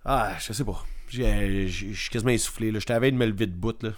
Ah, 0.04 0.34
je 0.38 0.52
sais 0.52 0.64
pas. 0.64 0.84
Je 1.08 1.66
suis 1.92 2.10
quasiment 2.10 2.30
essoufflé. 2.32 2.70
là. 2.70 2.78
J'étais 2.78 2.94
à 2.94 3.00
de 3.00 3.10
me 3.10 3.26
lever 3.26 3.46
de 3.46 3.52
bout. 3.52 3.80
Là. 3.82 3.90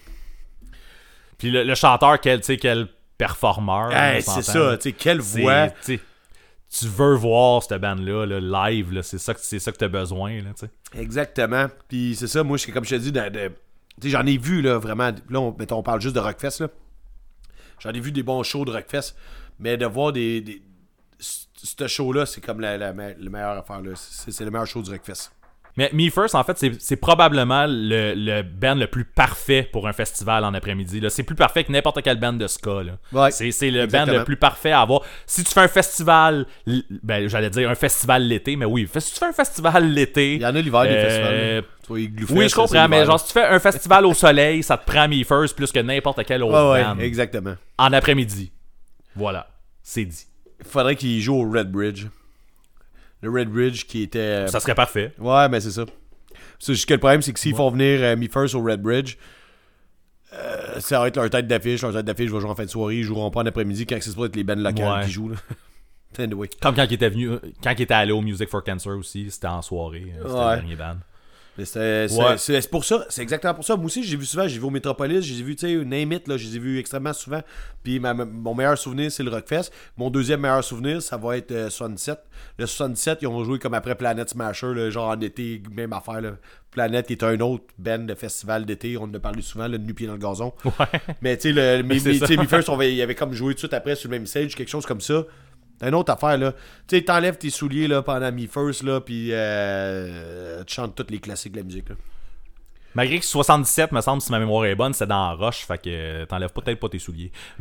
Puis 1.38 1.50
le, 1.50 1.64
le 1.64 1.74
chanteur, 1.74 2.20
quel, 2.20 2.40
tu 2.40 2.46
sais, 2.46 2.56
quel 2.56 2.88
performeur. 3.18 3.92
Hey, 3.92 4.22
c'est 4.22 4.42
ça. 4.42 4.76
Tu 4.76 4.82
sais, 4.84 4.92
quelle 4.92 5.20
voix. 5.20 5.68
tu 5.68 5.96
sais, 5.96 6.00
Tu 6.70 6.86
veux 6.86 7.14
voir 7.14 7.62
cette 7.62 7.80
bande-là, 7.80 8.26
là, 8.26 8.68
live, 8.70 8.92
là, 8.92 9.02
c'est 9.02 9.18
ça 9.18 9.34
que 9.34 9.40
c'est 9.40 9.58
ça 9.58 9.70
que 9.72 9.76
t'as 9.78 9.88
besoin, 9.88 10.42
là, 10.42 10.50
tu 10.58 10.66
sais. 10.66 11.00
Exactement. 11.00 11.66
Puis 11.88 12.16
c'est 12.18 12.26
ça, 12.26 12.42
moi, 12.42 12.56
je- 12.56 12.70
comme 12.72 12.84
je 12.84 12.96
te 12.96 13.00
dis, 14.00 14.10
j'en 14.10 14.26
ai 14.26 14.36
vu, 14.36 14.62
là, 14.62 14.78
vraiment. 14.78 15.10
Là, 15.30 15.40
on, 15.40 15.54
mettons, 15.58 15.78
on 15.78 15.82
parle 15.82 16.00
juste 16.00 16.14
de 16.14 16.20
Rockfest, 16.20 16.60
là. 16.60 16.68
J'en 17.78 17.90
ai 17.90 18.00
vu 18.00 18.10
des 18.12 18.22
bons 18.22 18.42
shows 18.42 18.64
de 18.64 18.72
Rockfest. 18.72 19.14
Mais 19.58 19.76
de 19.76 19.86
voir 19.86 20.12
des. 20.12 20.62
Ce 21.62 21.86
show-là, 21.86 22.26
c'est 22.26 22.40
comme 22.40 22.60
la, 22.60 22.76
la, 22.76 22.92
me- 22.92 23.14
la 23.18 23.30
meilleure 23.30 23.58
affaire, 23.58 23.80
là. 23.80 23.92
C'est 23.94 24.30
c'est 24.30 24.44
le 24.44 24.50
meilleur 24.50 24.66
show 24.66 24.82
du 24.82 24.90
Rockfest. 24.90 25.30
Mais 25.78 25.90
Me 25.92 26.08
First, 26.08 26.34
en 26.34 26.42
fait, 26.42 26.56
c'est- 26.56 26.80
c'est 26.80 26.96
probablement 26.96 27.66
le, 27.68 28.14
le 28.16 28.40
band 28.42 28.76
le 28.76 28.86
plus 28.86 29.04
parfait 29.04 29.68
pour 29.70 29.86
un 29.86 29.92
festival 29.92 30.42
en 30.42 30.54
après-midi. 30.54 31.00
là. 31.00 31.10
C'est 31.10 31.22
plus 31.22 31.34
parfait 31.36 31.64
que 31.64 31.72
n'importe 31.72 32.00
quel 32.02 32.18
band 32.18 32.32
de 32.32 32.46
ska. 32.46 32.82
là. 32.82 32.92
Ouais, 33.12 33.30
c'est 33.30 33.50
c'est 33.50 33.70
le 33.70 33.86
band 33.86 34.06
le 34.06 34.24
plus 34.24 34.38
parfait 34.38 34.72
à 34.72 34.80
avoir. 34.80 35.02
Si 35.26 35.44
tu 35.44 35.52
fais 35.52 35.60
un 35.60 35.68
festival, 35.68 36.46
ben 37.02 37.28
j'allais 37.28 37.50
dire 37.50 37.68
un 37.68 37.74
festival 37.74 38.22
l'été, 38.26 38.56
mais 38.56 38.64
oui, 38.64 38.88
si 38.98 39.12
tu 39.12 39.18
fais 39.18 39.26
un 39.26 39.32
festival 39.34 39.92
l'été. 39.92 40.36
Il 40.36 40.40
y 40.40 40.46
en 40.46 40.54
a 40.56 40.60
l'hiver, 40.62 40.82
des 40.84 40.88
euh, 40.88 41.02
festivals. 41.02 41.64
vois, 41.88 42.00
Igloo 42.00 42.26
Oui, 42.30 42.48
je 42.48 42.54
comprends, 42.54 42.88
mais 42.88 43.04
genre, 43.04 43.20
si 43.20 43.26
tu 43.26 43.32
fais 43.34 43.44
un 43.44 43.60
festival 43.60 44.06
au 44.06 44.14
soleil, 44.14 44.62
ça 44.62 44.78
te 44.78 44.90
prend 44.90 45.06
Me 45.08 45.22
First 45.24 45.54
plus 45.54 45.70
que 45.72 45.80
n'importe 45.80 46.24
quel 46.24 46.42
autre. 46.42 46.72
Ouais, 46.72 46.82
band. 46.84 46.96
ouais, 46.96 47.04
exactement. 47.04 47.54
En 47.76 47.92
après-midi. 47.92 48.50
Voilà, 49.14 49.46
c'est 49.82 50.06
dit. 50.06 50.26
Il 50.60 50.66
faudrait 50.66 50.96
qu'il 50.96 51.20
joue 51.20 51.34
au 51.34 51.50
Red 51.50 51.70
Bridge. 51.70 52.06
Le 53.22 53.30
Red 53.30 53.48
Bridge 53.48 53.84
qui 53.86 54.02
était. 54.02 54.46
Ça 54.48 54.60
serait 54.60 54.74
parfait. 54.74 55.12
Ouais, 55.18 55.48
mais 55.48 55.60
c'est 55.60 55.70
ça. 55.70 55.84
C'est 56.58 56.74
juste 56.74 56.88
que 56.88 56.94
le 56.94 57.00
problème, 57.00 57.22
c'est 57.22 57.32
que 57.32 57.40
s'ils 57.40 57.54
font 57.54 57.70
venir 57.70 58.00
euh, 58.02 58.16
Me 58.16 58.28
First 58.28 58.54
au 58.54 58.62
Red 58.62 58.80
Bridge, 58.80 59.16
euh, 60.32 60.80
ça 60.80 61.00
va 61.00 61.08
être 61.08 61.16
leur 61.16 61.30
tête 61.30 61.46
d'affiche. 61.46 61.82
Leur 61.82 61.92
tête 61.92 62.04
d'affiche 62.06 62.30
va 62.30 62.40
jouer 62.40 62.50
en 62.50 62.54
fin 62.54 62.64
de 62.64 62.70
soirée. 62.70 62.96
Ils 62.96 63.02
joueront 63.04 63.30
pas 63.30 63.40
en 63.40 63.46
après-midi 63.46 63.86
quand 63.86 63.96
c'est 64.00 64.14
pas 64.16 64.26
être 64.26 64.36
les 64.36 64.44
bands 64.44 64.54
locales 64.56 65.00
Ouais. 65.00 65.04
qui 65.06 65.12
jouent. 65.12 65.30
Là. 65.30 65.36
anyway. 66.18 66.48
Comme 66.60 66.74
quand 66.74 66.84
il 66.84 66.94
était 66.94 67.08
venu, 67.10 67.30
quand 67.62 67.70
il 67.72 67.82
était 67.82 67.94
allé 67.94 68.12
au 68.12 68.20
Music 68.22 68.48
for 68.48 68.62
Cancer 68.64 68.96
aussi, 68.96 69.30
c'était 69.30 69.46
en 69.48 69.62
soirée. 69.62 70.12
euh, 70.18 70.22
C'était 70.22 70.34
Ouais. 70.34 70.54
le 70.56 70.60
dernier 70.62 70.76
band. 70.76 70.96
C'est 71.64 72.06
Ouais. 72.12 72.60
pour 72.70 72.84
ça, 72.84 73.06
c'est 73.08 73.22
exactement 73.22 73.54
pour 73.54 73.64
ça. 73.64 73.76
Moi 73.76 73.86
aussi, 73.86 74.02
j'ai 74.02 74.16
vu 74.16 74.26
souvent, 74.26 74.46
j'ai 74.46 74.58
vu 74.58 74.64
au 74.64 74.70
Métropolis, 74.70 75.24
j'ai 75.24 75.42
vu, 75.42 75.56
tu 75.56 75.66
sais, 75.66 75.84
Name 75.84 76.12
It, 76.12 76.28
là, 76.28 76.36
je 76.36 76.46
les 76.46 76.56
ai 76.56 76.58
vus 76.58 76.78
extrêmement 76.78 77.12
souvent. 77.12 77.40
Puis 77.82 77.98
ma- 77.98 78.12
mon 78.14 78.54
meilleur 78.54 78.76
souvenir, 78.76 79.10
c'est 79.10 79.22
le 79.22 79.30
Rockfest. 79.30 79.70
Mon 79.96 80.10
deuxième 80.10 80.40
meilleur 80.40 80.62
souvenir, 80.62 81.00
ça 81.00 81.16
va 81.16 81.36
être 81.36 81.52
euh, 81.52 81.70
77. 81.70 82.18
Le 82.58 82.66
77, 82.66 83.18
ils 83.22 83.26
ont 83.28 83.42
joué 83.44 83.58
comme 83.58 83.74
après 83.74 83.94
Planet 83.94 84.28
Smasher, 84.28 84.74
là, 84.74 84.90
genre 84.90 85.08
en 85.08 85.20
été, 85.20 85.62
même 85.74 85.92
affaire. 85.92 86.20
Là. 86.20 86.32
Planet 86.70 87.06
qui 87.06 87.14
est 87.14 87.22
un 87.22 87.40
autre 87.40 87.64
band 87.78 88.00
de 88.00 88.14
festival 88.14 88.66
d'été, 88.66 88.98
on 88.98 89.04
en 89.04 89.14
a 89.14 89.18
parlé 89.18 89.40
souvent, 89.40 89.66
le 89.66 89.78
nu-pied 89.78 90.06
dans 90.06 90.12
le 90.12 90.18
gazon. 90.18 90.52
Mais 91.22 91.36
tu 91.38 91.54
sais, 91.54 91.82
mes- 91.82 91.94
mes- 92.00 92.46
First, 92.46 92.68
on 92.68 92.76
va- 92.76 92.84
il 92.84 93.00
avait 93.00 93.14
comme 93.14 93.32
joué 93.32 93.52
tout 93.54 93.54
de 93.54 93.58
suite 93.60 93.74
après 93.74 93.94
sur 93.94 94.10
le 94.10 94.18
même 94.18 94.26
stage, 94.26 94.54
quelque 94.54 94.68
chose 94.68 94.84
comme 94.84 95.00
ça. 95.00 95.24
C'est 95.80 95.88
une 95.88 95.94
autre 95.94 96.12
affaire, 96.12 96.38
là. 96.38 96.52
Tu 96.86 96.96
sais, 96.96 97.02
t'enlèves 97.02 97.38
tes 97.38 97.50
souliers, 97.50 97.88
là, 97.88 98.02
pendant 98.02 98.32
Me 98.32 98.46
First, 98.46 98.82
là, 98.82 99.00
puis 99.00 99.28
euh, 99.32 100.64
tu 100.64 100.74
chantes 100.74 100.94
tous 100.94 101.06
les 101.10 101.18
classiques 101.18 101.52
de 101.52 101.58
la 101.58 101.64
musique, 101.64 101.88
là. 101.88 101.96
Malgré 102.96 103.18
que 103.18 103.26
77, 103.26 103.92
me 103.92 104.00
semble, 104.00 104.22
si 104.22 104.32
ma 104.32 104.38
mémoire 104.38 104.64
est 104.64 104.74
bonne, 104.74 104.94
c'est 104.94 105.06
dans 105.06 105.36
roche, 105.36 105.66
fait 105.66 105.76
que 105.76 106.24
t'enlèves 106.24 106.54
peut-être 106.54 106.80
pas 106.80 106.88
tes 106.88 106.98
souliers. 106.98 107.30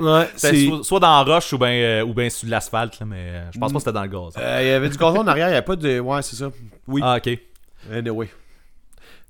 Ouais, 0.00 0.28
c'est 0.36 0.66
soit, 0.66 0.84
soit 0.84 1.00
dans 1.00 1.24
roche 1.24 1.52
ou 1.52 1.58
bien 1.58 1.70
euh, 1.70 2.04
ou 2.04 2.14
ben 2.14 2.30
sur 2.30 2.48
l'asphalte, 2.48 3.00
là, 3.00 3.06
mais 3.06 3.16
euh, 3.18 3.50
je 3.52 3.58
pense 3.58 3.72
pas 3.72 3.78
que 3.78 3.84
c'était 3.84 3.92
dans 3.92 4.02
le 4.02 4.08
gaz. 4.08 4.34
Euh, 4.38 4.58
il 4.62 4.68
y 4.68 4.70
avait 4.70 4.88
du 4.88 4.96
gazon 4.96 5.18
en 5.18 5.26
arrière, 5.26 5.48
il 5.48 5.50
n'y 5.50 5.56
avait 5.56 5.64
pas 5.64 5.74
de. 5.74 5.98
Ouais, 5.98 6.22
c'est 6.22 6.36
ça. 6.36 6.50
Oui. 6.86 7.00
Ah, 7.02 7.16
ok. 7.16 7.36
Anyway. 7.92 8.28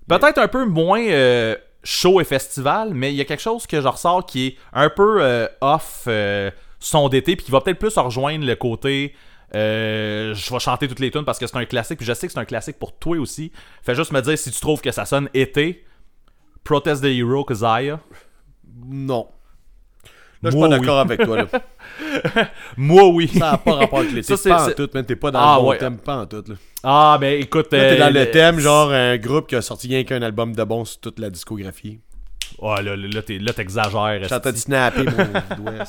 Peut-être 0.07 0.39
un 0.39 0.49
peu 0.49 0.67
moins 0.67 1.01
euh, 1.01 1.57
show 1.83 2.21
et 2.21 2.25
festival, 2.25 2.93
mais 2.93 3.11
il 3.11 3.17
y 3.17 3.23
a 3.23 3.25
quelque 3.25 3.43
chose 3.43 3.67
que 3.67 3.81
je 3.81 3.89
ressors 3.89 4.27
qui 4.27 4.47
est 4.49 4.57
un 4.75 4.91
peu 4.91 5.49
off 5.63 6.07
son 6.81 7.09
d'été, 7.09 7.37
puis 7.37 7.45
qui 7.47 7.51
va 7.53 7.61
peut-être 7.61 7.79
plus 7.79 7.97
rejoindre 7.97 8.45
le 8.47 8.55
côté. 8.57 9.15
euh, 9.55 10.35
je 10.35 10.53
vais 10.53 10.59
chanter 10.59 10.89
toutes 10.89 11.01
les 11.01 11.11
tunes 11.11 11.25
parce 11.25 11.39
que 11.39 11.47
c'est 11.47 11.57
un 11.57 11.65
classique, 11.65 11.99
puis 11.99 12.07
je 12.07 12.13
sais 12.13 12.27
que 12.27 12.33
c'est 12.33 12.39
un 12.41 12.45
classique 12.45 12.79
pour 12.79 12.97
toi 12.99 13.17
aussi. 13.19 13.53
Fais 13.83 13.95
juste 13.95 14.13
me 14.13 14.21
dire 14.21 14.37
si 14.39 14.51
tu 14.51 14.61
trouves 14.61 14.81
que 14.81 14.91
ça 14.91 15.05
sonne 15.05 15.29
été. 15.35 15.85
Protest 16.65 17.03
the 17.03 17.07
Hero 17.07 17.45
Kazaya. 17.45 18.01
Non. 18.87 19.29
Là, 20.43 20.51
je 20.51 20.57
suis 20.57 20.61
pas 20.61 20.69
oui. 20.69 20.79
d'accord 20.79 20.99
avec 20.99 21.23
toi. 21.23 21.37
Là. 21.37 21.49
Moi, 22.77 23.07
oui. 23.09 23.29
Ça 23.29 23.53
n'a 23.53 23.59
pas 23.59 23.75
rapport 23.75 24.01
avec 24.01 24.13
l'été. 24.13 24.37
Ça, 24.37 24.49
Pas 24.51 24.69
en 24.69 24.73
tout, 24.73 24.89
man. 24.93 25.05
T'es 25.07 25.17
pas 25.17 25.31
dans 25.31 25.39
Ah, 25.39 25.57
le 25.57 25.63
bon 25.63 25.69
ouais. 25.71 25.79
thème. 25.79 25.99
Pas 25.99 26.17
en 26.19 26.27
tout. 26.27 26.45
Là. 26.47 26.55
Ah, 26.83 27.17
ben 27.21 27.41
écoute. 27.41 27.73
Là, 27.73 27.79
t'es 27.79 27.97
euh, 27.97 27.99
dans 27.99 28.13
le 28.13 28.31
thème, 28.31 28.59
genre 28.59 28.91
un 28.91 29.17
groupe 29.17 29.47
qui 29.49 29.57
a 29.57 29.63
sorti 29.63 29.89
rien 29.89 30.05
qu'un 30.05 30.21
album 30.23 30.55
de 30.55 30.65
bon 30.65 30.85
sur 30.85 31.01
toute 31.01 31.19
la 31.19 31.31
discographie. 31.31 32.01
Ouais, 32.59 32.83
là, 32.83 32.95
là, 32.97 33.09
là, 33.17 33.53
t'exagères. 33.53 34.19
Je 34.21 34.25
suis 34.27 34.35
en 34.35 34.41
train 34.41 34.51
de 34.51 34.57
esti. 34.57 34.67
snapper 34.67 35.05
mon 35.05 35.57
doigt. 35.65 35.85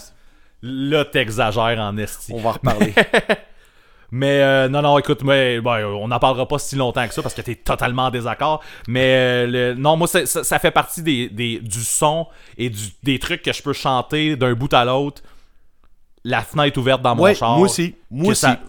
Là, 0.61 1.05
t'exagères 1.05 1.79
en 1.79 1.97
esti. 1.97 2.31
On 2.33 2.39
va 2.41 2.49
en 2.49 2.53
reparler. 2.53 2.93
Mais 4.11 4.41
euh, 4.41 4.69
non, 4.69 4.81
non, 4.81 4.97
écoute, 4.97 5.23
mais, 5.23 5.59
ben, 5.59 5.83
on 5.83 6.07
n'en 6.07 6.19
parlera 6.19 6.47
pas 6.47 6.59
si 6.59 6.75
longtemps 6.75 7.05
que 7.07 7.13
ça 7.13 7.21
parce 7.21 7.33
que 7.33 7.41
t'es 7.41 7.55
totalement 7.55 8.03
en 8.05 8.11
désaccord. 8.11 8.61
Mais 8.87 9.15
euh, 9.15 9.47
le- 9.47 9.73
non, 9.73 9.97
moi, 9.97 10.07
ça, 10.07 10.25
ça 10.25 10.59
fait 10.59 10.71
partie 10.71 11.01
des, 11.01 11.27
des- 11.27 11.59
du 11.59 11.81
son 11.83 12.27
et 12.57 12.69
du- 12.69 12.91
des 13.03 13.19
trucs 13.19 13.41
que 13.41 13.51
je 13.51 13.61
peux 13.61 13.73
chanter 13.73 14.35
d'un 14.37 14.53
bout 14.53 14.73
à 14.73 14.85
l'autre. 14.85 15.21
La 16.23 16.41
fenêtre 16.43 16.79
ouverte 16.79 17.01
dans 17.01 17.15
mon 17.15 17.23
ouais, 17.23 17.35
char. 17.35 17.57
moi 17.57 17.65
aussi. 17.65 17.95
Moi 18.09 18.27
que 18.27 18.31
aussi. 18.31 18.41
Ça, 18.41 18.59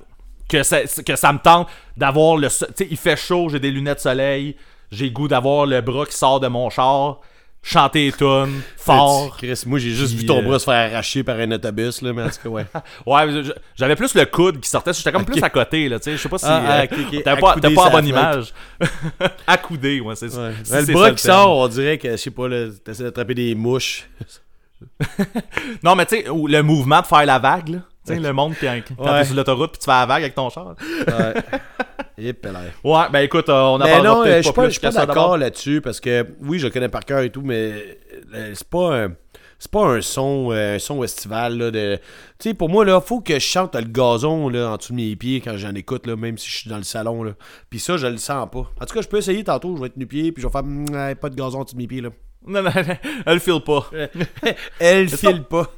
que, 0.49 0.63
ça, 0.63 0.79
que 1.03 1.17
ça 1.17 1.33
me 1.33 1.39
tente 1.39 1.69
d'avoir 1.97 2.37
le. 2.37 2.49
Tu 2.49 2.55
sais, 2.75 2.89
il 2.91 2.97
fait 2.97 3.17
chaud, 3.17 3.49
j'ai 3.49 3.61
des 3.61 3.71
lunettes 3.71 4.01
soleil. 4.01 4.57
J'ai 4.91 5.05
le 5.05 5.11
goût 5.13 5.29
d'avoir 5.29 5.67
le 5.67 5.81
bras 5.81 6.07
qui 6.07 6.17
sort 6.17 6.41
de 6.41 6.49
mon 6.49 6.71
char. 6.71 7.21
Chanter 7.69 8.05
les 8.07 8.13
tunes 8.13 8.63
fort. 8.77 9.37
Chris, 9.39 9.65
moi, 9.67 9.81
j'ai 9.81 9.91
juste 9.91 10.13
Puis, 10.13 10.21
vu 10.21 10.27
ton 10.27 10.39
euh, 10.39 10.43
bras 10.43 10.59
se 10.61 10.65
faire 10.65 10.93
arracher 10.93 11.25
par 11.25 11.37
un 11.37 11.51
autobus, 11.51 12.01
là, 12.01 12.13
mais 12.13 12.23
en 12.23 12.29
tout 12.29 12.37
cas, 12.45 12.49
ouais. 12.49 12.67
Ouais, 13.07 13.43
j'avais 13.75 13.97
plus 13.97 14.15
le 14.15 14.25
coude 14.25 14.61
qui 14.61 14.71
sortait. 14.71 14.93
J'étais 14.93 15.11
comme 15.11 15.25
plus 15.25 15.43
à 15.43 15.51
côté, 15.51 15.89
là, 15.89 15.99
tu 15.99 16.05
sais. 16.05 16.13
Je 16.17 16.23
sais 16.23 16.29
pas 16.29 16.39
si. 16.39 16.47
Ah, 16.47 16.63
ah, 16.65 16.81
euh, 16.81 16.85
ok, 16.85 16.93
ok. 17.13 17.23
T'as 17.25 17.37
pas, 17.37 17.55
pas 17.55 17.85
la 17.85 17.91
bonne 17.91 18.07
image. 18.07 18.55
Accoudé, 19.49 20.01
ouais, 20.01 20.15
c'est. 20.15 20.33
Ouais. 20.37 20.53
Si 20.63 20.73
le 20.73 20.93
bras 20.93 21.11
qui 21.11 21.25
sort, 21.25 21.59
on 21.59 21.67
dirait 21.67 21.99
que, 21.99 22.13
je 22.13 22.17
sais 22.17 22.31
pas, 22.31 22.45
t'essaies 22.85 23.03
d'attraper 23.03 23.35
des 23.35 23.55
mouches. 23.55 24.09
Non, 25.83 25.95
mais 25.95 26.05
tu 26.05 26.17
sais, 26.17 26.25
le 26.27 26.61
mouvement 26.61 27.01
de 27.01 27.07
faire 27.07 27.25
la 27.25 27.39
vague, 27.39 27.69
là. 27.69 27.79
Tu 28.07 28.15
sais, 28.15 28.21
le 28.21 28.33
monde 28.33 28.55
qui, 28.55 28.67
quand 28.99 29.13
Ouais. 29.13 29.25
sur 29.25 29.35
l'autoroute 29.35 29.73
puis 29.73 29.81
tu 29.81 29.87
fais 29.87 29.91
la 29.91 30.07
vague 30.07 30.23
avec 30.23 30.35
ton 30.35 30.51
char. 30.51 30.77
Ouais. 31.09 31.35
Et. 32.19 32.35
Ouais, 32.85 33.05
ben 33.13 33.21
écoute, 33.21 33.49
euh, 33.51 33.63
on 33.63 33.79
parlera 33.79 34.03
non, 34.03 34.23
euh, 34.25 34.39
je 34.39 34.43
suis 34.43 34.53
pas 34.53 34.91
pas, 34.91 35.07
d'accord 35.07 35.37
là-dessus 35.37 35.83
parce 35.83 36.01
que 36.01 36.27
oui, 36.41 36.59
je 36.59 36.69
connais 36.69 36.89
par 36.89 37.05
cœur 37.05 37.21
et 37.21 37.31
tout, 37.31 37.43
mais 37.43 37.99
euh, 38.35 38.53
c'est 38.55 38.69
pas 38.69 39.05
un. 39.05 39.13
C'est 39.59 39.71
pas 39.71 39.87
un 39.87 40.03
son, 40.03 40.51
euh, 40.53 40.77
un 40.77 40.79
son 40.79 41.03
estival. 41.03 41.57
Là, 41.57 41.71
de... 41.71 41.97
Tu 42.39 42.51
sais, 42.51 42.55
pour 42.55 42.69
moi, 42.69 42.85
là, 42.85 43.01
faut 43.01 43.23
que 43.23 43.35
je 43.35 43.39
chante 43.39 43.75
le 43.75 43.87
gazon 43.87 44.51
là, 44.51 44.73
en 44.73 44.77
dessous 44.77 44.93
de 44.93 44.99
mes 44.99 45.17
pieds 45.17 45.41
quand 45.41 45.57
j'en 45.57 45.75
écoute, 45.75 46.07
là, 46.07 46.15
même 46.15 46.37
si 46.37 46.51
je 46.51 46.57
suis 46.59 46.69
dans 46.69 46.77
le 46.77 46.83
salon. 46.83 47.23
Là. 47.23 47.33
Puis 47.71 47.81
ça, 47.81 47.97
je 47.97 48.07
le 48.07 48.19
sens 48.19 48.47
pas. 48.53 48.71
En 48.81 48.85
tout 48.87 48.95
cas, 48.95 49.01
je 49.01 49.09
peux 49.09 49.17
essayer 49.17 49.43
tantôt, 49.45 49.75
je 49.77 49.81
vais 49.81 49.87
être 49.87 49.97
nu-pied, 49.97 50.31
puis 50.33 50.43
je 50.43 50.47
vais 50.47 50.53
faire 50.53 50.63
Mm, 50.63 51.15
pas 51.15 51.31
de 51.31 51.35
gazon 51.35 51.61
en 51.61 51.65
dessous 51.65 51.75
de 51.75 51.81
mes 51.81 51.87
pieds. 51.87 52.03
Là. 52.03 52.11
Non, 52.47 52.63
non, 52.63 52.71
non, 52.71 52.97
elle 53.25 53.41
file 53.41 53.63
pas. 53.65 53.91
Elle 54.79 55.09
file 55.09 55.43
pas. 55.45 55.73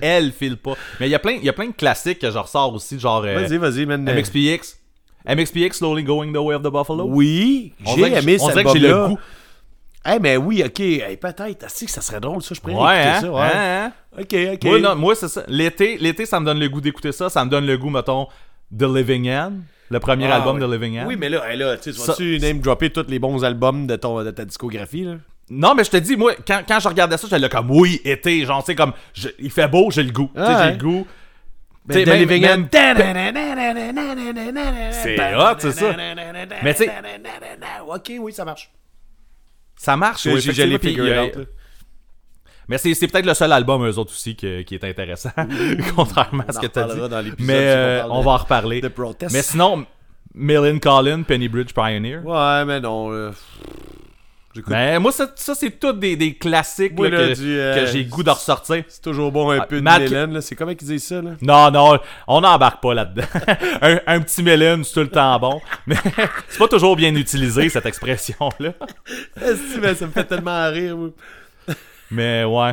elle 0.00 0.30
file 0.30 0.56
pas. 0.56 0.74
Mais 1.00 1.08
il 1.08 1.10
y 1.10 1.14
a 1.16 1.18
plein, 1.18 1.32
il 1.32 1.44
y 1.44 1.48
a 1.48 1.52
plein 1.52 1.66
de 1.66 1.72
classiques 1.72 2.20
que 2.20 2.30
je 2.30 2.38
ressors 2.38 2.72
aussi, 2.72 3.00
genre 3.00 3.24
euh, 3.24 3.34
Vas-y, 3.34 3.56
vas-y, 3.56 3.84
man. 3.84 4.04
MXPX. 4.04 4.83
MXPX 5.26 5.78
Slowly 5.78 6.02
Going 6.04 6.32
the 6.32 6.36
Way 6.38 6.54
of 6.56 6.62
the 6.62 6.70
Buffalo? 6.70 7.06
Oui, 7.08 7.72
On 7.86 7.94
j'ai 7.96 8.02
que- 8.02 8.06
aimé 8.22 8.36
on 8.40 8.46
cet 8.46 8.54
dirait 8.56 8.64
que 8.64 8.78
j'ai 8.78 8.88
le 8.88 9.08
goût. 9.08 9.18
Eh, 10.06 10.18
mais 10.20 10.36
oui, 10.36 10.62
ok. 10.64 10.80
Hey, 10.80 11.16
peut-être. 11.16 11.62
Ah, 11.64 11.68
si, 11.68 11.88
ça 11.88 12.02
serait 12.02 12.20
drôle, 12.20 12.42
ça. 12.42 12.54
Je 12.54 12.60
pourrais 12.60 12.74
Ouais, 12.74 12.94
écouter 13.00 13.08
hein, 13.08 13.20
ça. 13.22 13.32
Ouais. 13.32 13.40
hein, 13.54 13.84
hein? 13.86 13.92
Ok, 14.20 14.36
ok. 14.54 14.64
Moi, 14.64 14.80
non, 14.80 14.96
moi 14.96 15.14
c'est 15.14 15.28
ça. 15.28 15.44
L'été, 15.48 15.96
l'été, 15.96 16.26
ça 16.26 16.38
me 16.40 16.44
donne 16.44 16.58
le 16.60 16.68
goût 16.68 16.82
d'écouter 16.82 17.10
ça. 17.12 17.30
Ça 17.30 17.42
me 17.44 17.50
donne 17.50 17.64
le 17.66 17.78
goût, 17.78 17.88
mettons, 17.88 18.26
The 18.76 18.82
Living 18.82 19.30
End. 19.30 19.52
Le 19.90 20.00
premier 20.00 20.26
Ah, 20.26 20.36
album 20.36 20.56
ouais. 20.60 20.66
de 20.66 20.72
Living 20.74 20.98
End. 21.00 21.06
Oui, 21.06 21.16
mais 21.18 21.30
là, 21.30 21.50
hey, 21.50 21.56
là 21.58 21.76
tu 21.78 21.92
Ça- 21.94 22.12
vas-tu 22.12 22.38
name 22.38 22.58
dropper 22.60 22.90
tous 22.90 23.06
les 23.08 23.18
bons 23.18 23.42
albums 23.44 23.86
de, 23.86 23.96
ton, 23.96 24.22
de 24.22 24.30
ta 24.30 24.44
discographie, 24.44 25.04
là? 25.04 25.14
Non, 25.50 25.74
mais 25.74 25.84
je 25.84 25.90
te 25.90 25.96
dis, 25.98 26.16
moi, 26.16 26.32
quand, 26.46 26.62
quand 26.66 26.80
je 26.80 26.88
regardais 26.88 27.16
ça, 27.16 27.26
j'étais 27.26 27.38
là 27.38 27.48
comme, 27.48 27.70
oui, 27.70 28.00
été, 28.04 28.44
genre, 28.44 28.62
tu 28.62 28.72
sais, 28.72 28.74
comme, 28.74 28.92
je- 29.14 29.28
il 29.38 29.50
fait 29.50 29.68
beau, 29.68 29.90
j'ai 29.90 30.02
le 30.02 30.10
goût. 30.12 30.30
Tu 30.34 30.40
sais, 30.40 30.46
Ah, 30.48 30.64
j'ai 30.66 30.72
le 30.72 30.78
goût. 30.82 31.06
Ben, 31.86 31.94
même- 32.06 32.28
même- 32.40 32.62
End. 32.62 32.66
C'est 34.92 35.16
hot, 35.36 35.54
c'est 35.58 35.72
ça. 35.72 35.94
Mais 36.62 36.74
tu 36.74 36.84
sais- 36.84 36.92
Ok, 37.86 38.12
oui, 38.20 38.32
ça 38.32 38.44
marche. 38.44 38.70
Ça 39.76 39.96
marche, 39.96 40.26
oui, 40.26 40.40
j'ai- 40.40 40.52
je 40.52 40.62
l'ai 40.62 40.74
effectivement, 40.76 41.04
figure 41.06 41.22
puis, 41.22 41.30
out, 41.30 41.36
euh, 41.36 41.40
là. 41.40 41.46
Mais 42.68 42.78
c'est, 42.78 42.94
peut-être 43.08 43.26
le 43.26 43.34
seul 43.34 43.52
album, 43.52 43.84
eux 43.86 43.98
autres 43.98 44.12
aussi, 44.12 44.34
que- 44.36 44.62
qui 44.62 44.74
est 44.76 44.84
intéressant, 44.84 45.30
contrairement 45.96 46.44
à 46.48 46.52
ce 46.52 46.60
que 46.60 46.66
tu 46.66 46.78
as 46.78 46.84
dit. 46.94 47.00
dans 47.08 47.22
Mais 47.38 47.54
on 47.54 47.58
euh, 47.58 47.98
parle 48.00 48.12
on 48.12 48.20
de- 48.20 48.24
va 48.24 48.30
en 48.30 48.36
reparler. 48.38 48.80
de. 48.80 48.88
Mais 49.32 49.42
sinon, 49.42 49.84
Millen 50.34 50.80
Collin, 50.80 51.22
Penny 51.24 51.48
Bridge 51.48 51.74
Pioneer. 51.74 52.20
Ouais, 52.24 52.64
mais 52.64 52.80
non. 52.80 53.10
là. 53.10 53.32
Mais 54.68 54.98
moi, 54.98 55.10
ça, 55.12 55.30
ça 55.34 55.54
c'est 55.54 55.70
tous 55.80 55.92
des, 55.92 56.16
des 56.16 56.34
classiques 56.34 56.96
Moi, 56.96 57.08
là, 57.10 57.26
là, 57.28 57.34
que, 57.34 57.40
euh, 57.42 57.74
que 57.80 57.86
j'ai 57.90 58.04
goût 58.04 58.22
de 58.22 58.30
ressortir. 58.30 58.84
C'est 58.88 59.02
toujours 59.02 59.32
bon 59.32 59.50
un 59.50 59.58
Ah, 59.60 59.66
peu 59.66 59.76
de 59.76 59.80
Matt- 59.82 60.02
Mélène, 60.02 60.32
là. 60.34 60.40
C'est 60.40 60.54
comment 60.54 60.74
qu'ils 60.74 60.88
disent 60.88 61.04
ça, 61.06 61.20
là? 61.22 61.30
Non, 61.42 61.70
non, 61.70 61.98
on 62.28 62.40
n'embarque 62.40 62.82
pas 62.82 62.94
là-dedans. 62.94 63.24
un, 63.82 63.98
un 64.06 64.20
petit 64.20 64.42
Millen, 64.42 64.84
c'est 64.84 64.94
tout 64.94 65.00
le 65.00 65.08
temps 65.08 65.38
bon. 65.38 65.60
Mais 65.86 65.96
c'est 66.48 66.58
pas 66.58 66.68
toujours 66.68 66.94
bien 66.96 67.14
utilisé, 67.14 67.68
cette 67.68 67.86
expression-là. 67.86 68.72
Ça 69.94 70.06
me 70.06 70.12
fait 70.12 70.24
tellement 70.24 70.70
rire, 70.70 70.96
moi. 70.96 71.10
Mais 72.10 72.44
ouais. 72.44 72.72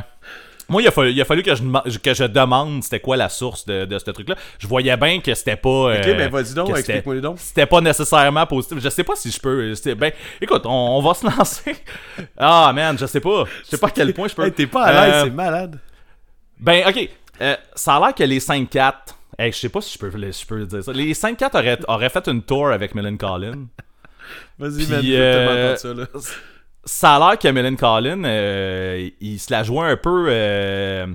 Moi, 0.72 0.81
il 0.81 0.88
a 0.88 0.91
fallu, 0.91 1.11
il 1.11 1.22
a 1.22 1.26
fallu 1.26 1.43
que, 1.43 1.53
je, 1.53 1.61
dem- 1.61 1.81
que 2.02 2.14
je 2.14 2.23
demande 2.23 2.81
c'était 2.84 2.99
quoi 2.99 3.18
la 3.18 3.30
source 3.30 3.65
de, 3.65 3.85
de 3.85 3.99
ce 3.99 4.10
truc-là. 4.10 4.35
Je 4.57 4.65
voyais 4.68 4.95
bien 4.98 5.19
que 5.19 5.34
c'était 5.35 5.56
pas. 5.57 5.69
Ok, 5.99 6.07
euh, 6.07 6.14
ben 6.15 6.30
vas-y 6.31 6.53
donc, 6.53 6.69
explique-moi 6.69 7.19
donc. 7.19 7.38
C'était 7.39 7.65
pas 7.65 7.81
nécessairement 7.81 8.45
positif. 8.48 8.80
Je 8.81 8.89
sais 8.89 9.03
pas 9.03 9.15
si 9.15 9.30
je 9.30 9.39
peux. 9.39 9.73
Ben, 9.95 10.11
écoute, 10.41 10.64
on, 10.65 10.69
on 10.98 11.02
va 11.02 11.14
se 11.14 11.26
lancer. 11.38 11.76
Ah, 12.38 12.72
man, 12.73 12.98
je 12.98 13.06
sais 13.06 13.19
pas. 13.19 13.43
Je 13.65 13.69
sais 13.69 13.77
pas 13.77 13.88
à 13.88 13.91
quel 13.91 14.14
point 14.14 14.27
je 14.27 14.34
peux. 14.35 14.45
Hey, 14.45 14.52
t'es 14.53 14.65
pas 14.68 14.84
à 14.85 14.91
l'aise, 15.06 15.14
Euh, 15.15 15.23
c'est 15.26 15.30
malade. 15.31 15.77
Ben, 16.60 16.84
ok. 16.88 17.10
Euh, 17.41 17.56
ça 17.76 17.95
a 17.95 17.99
l'air 17.99 18.15
que 18.15 18.23
les 18.23 18.39
5-4. 18.39 18.93
Hey, 19.38 19.52
je 19.52 19.57
sais 19.57 19.69
pas 19.69 19.81
si 19.81 19.93
je 19.93 19.98
peux, 19.99 20.10
je 20.11 20.45
peux 20.45 20.65
dire 20.65 20.84
ça. 20.84 20.93
Les 20.93 21.14
5-4 21.14 21.57
auraient, 21.57 21.80
auraient 21.88 22.10
fait 22.10 22.27
une 22.27 22.43
tour 22.43 22.68
avec 22.69 22.93
Millen 22.95 23.18
Collin. 23.18 23.65
Vas-y, 24.60 24.85
man, 24.88 25.02
je 25.03 25.76
ça, 25.77 25.93
là. 25.93 26.06
Ça 26.84 27.16
a 27.16 27.20
l'air 27.20 27.40
que 27.40 27.48
Millen 27.48 27.78
Collin, 27.78 28.24
euh, 28.24 29.10
il 29.20 29.40
se 29.40 29.52
la 29.52 29.64
jouait 29.64 29.86
un 29.88 29.98
peu. 29.98 30.26
euh, 30.30 31.06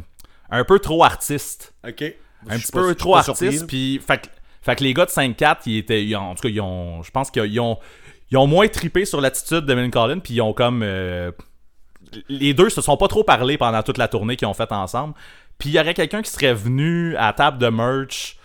un 0.50 0.64
peu 0.64 0.78
trop 0.78 1.02
artiste. 1.04 1.74
Ok. 1.86 2.02
un 2.48 2.58
petit 2.58 2.72
peu 2.72 2.94
trop 2.94 3.16
artiste. 3.50 3.66
Puis, 3.66 4.00
fait, 4.06 4.18
que- 4.18 4.28
fait 4.62 4.76
que 4.76 4.84
les 4.84 4.94
gars 4.94 5.06
de 5.06 5.10
5-4, 5.10 5.62
ils 5.66 5.78
étaient. 5.78 6.04
ils 6.04 6.14
ont- 6.14 6.20
en 6.20 6.34
tout 6.36 6.42
cas, 6.42 6.48
ils 6.48 6.60
ont. 6.60 7.02
Je 7.02 7.10
pense 7.10 7.30
qu'ils 7.32 7.58
ont. 7.60 7.78
Ils 8.30 8.36
ont 8.36 8.46
moins 8.46 8.68
trippé 8.68 9.04
sur 9.04 9.20
l'attitude 9.20 9.66
de 9.66 9.74
Millen 9.74 9.90
Collin, 9.90 10.18
puis 10.20 10.34
ils 10.34 10.40
ont 10.40 10.52
comme. 10.52 10.82
euh, 10.84 11.32
les 12.28 12.54
deux 12.54 12.70
se 12.70 12.80
sont 12.80 12.96
pas 12.96 13.08
trop 13.08 13.24
parlé 13.24 13.58
pendant 13.58 13.82
toute 13.82 13.98
la 13.98 14.06
tournée 14.08 14.36
qu'ils 14.36 14.46
ont 14.48 14.54
faite 14.54 14.70
ensemble. 14.72 15.14
Puis 15.58 15.70
il 15.70 15.74
y 15.74 15.80
aurait 15.80 15.94
quelqu'un 15.94 16.22
qui 16.22 16.30
serait 16.30 16.54
venu 16.54 17.16
à 17.16 17.26
la 17.26 17.32
table 17.32 17.58
de 17.58 17.68
merch. 17.68 18.36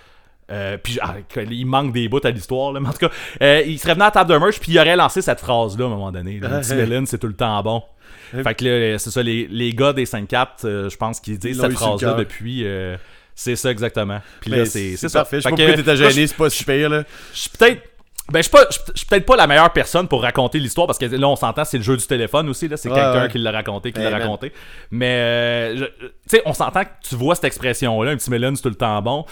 Euh, 0.52 0.78
puis 0.78 1.00
ah, 1.02 1.16
il 1.50 1.66
manque 1.66 1.94
des 1.94 2.08
bouts 2.10 2.20
à 2.24 2.30
l'histoire, 2.32 2.74
mais 2.74 2.88
en 2.88 2.92
tout 2.92 3.08
cas, 3.08 3.12
euh, 3.42 3.64
il 3.66 3.80
serait 3.80 3.94
venu 3.94 4.04
à 4.04 4.06
la 4.08 4.12
table 4.12 4.32
de 4.34 4.38
merch, 4.38 4.60
puis 4.60 4.74
il 4.74 4.80
aurait 4.80 4.96
lancé 4.96 5.22
cette 5.22 5.40
phrase-là 5.40 5.86
à 5.86 5.88
un 5.88 5.92
moment 5.92 6.12
donné. 6.12 6.40
là, 6.40 6.60
petit 6.60 6.74
Millen, 6.76 7.06
c'est 7.06 7.18
tout 7.18 7.28
le 7.28 7.34
temps 7.36 7.62
bon. 7.64 7.82
Fait 8.32 8.56
que 8.56 8.66
là, 8.66 8.98
c'est 9.00 9.12
ça, 9.12 9.22
les, 9.24 9.48
les 9.50 9.74
gars 9.74 9.92
des 9.94 10.06
5-4, 10.06 10.48
euh, 10.66 10.90
je 10.90 10.96
pense 10.98 11.20
qu'ils 11.20 11.38
disent 11.40 11.60
cette 11.60 11.74
phrase-là 11.74 12.14
depuis. 12.14 12.62
euh, 12.66 12.96
c'est 13.36 13.56
ça 13.56 13.72
exactement. 13.72 14.20
Puis 14.42 14.52
là, 14.52 14.58
Mais 14.58 14.66
c'est 14.66 14.96
ça. 14.98 15.10
parfait. 15.20 15.38
Je 15.38 15.42
sais 15.42 15.50
Fait 15.50 15.56
pas 15.56 15.58
que, 15.58 15.62
pourquoi 15.76 15.84
t'étais 15.94 16.12
gêné, 16.12 16.28
c'est 16.28 16.38
pas 16.38 16.50
si 16.50 16.64
pire, 16.64 16.90
là. 16.90 17.04
je 17.34 17.40
suis 17.40 17.50
peut-être. 17.50 17.82
Ben, 18.32 18.42
je 18.42 18.48
suis 18.96 19.06
peut-être 19.08 19.26
pas 19.26 19.36
la 19.36 19.48
meilleure 19.48 19.74
personne 19.74 20.08
pour 20.08 20.22
raconter 20.22 20.60
l'histoire 20.60 20.88
parce 20.88 21.00
que 21.00 21.06
là, 21.06 21.28
on 21.28 21.36
s'entend, 21.36 21.66
c'est 21.66 21.78
le 21.78 21.84
jeu 21.84 21.98
du 21.98 22.06
téléphone 22.06 22.48
aussi. 22.50 22.68
là 22.70 22.78
C'est 22.78 22.88
Ouais, 22.90 22.96
quelqu'un 22.96 23.24
ouais. 23.24 23.30
qui 23.30 23.40
l'a 23.40 23.52
raconté, 23.52 23.92
qui 23.92 24.00
l'a 24.00 24.10
man. 24.12 24.22
raconté. 24.22 24.54
Mais, 24.92 25.18
euh, 25.20 25.88
tu 26.00 26.08
sais, 26.28 26.42
on 26.46 26.54
s'entend 26.54 26.84
que 26.86 26.90
tu 27.10 27.16
vois 27.16 27.36
cette 27.36 27.44
expression-là, 27.46 28.12
un 28.12 28.16
petit 28.16 28.30
melon, 28.30 28.54
c'est 28.56 28.62
tout 28.62 28.70
le 28.70 28.76
temps 28.76 29.02
bon. 29.02 29.26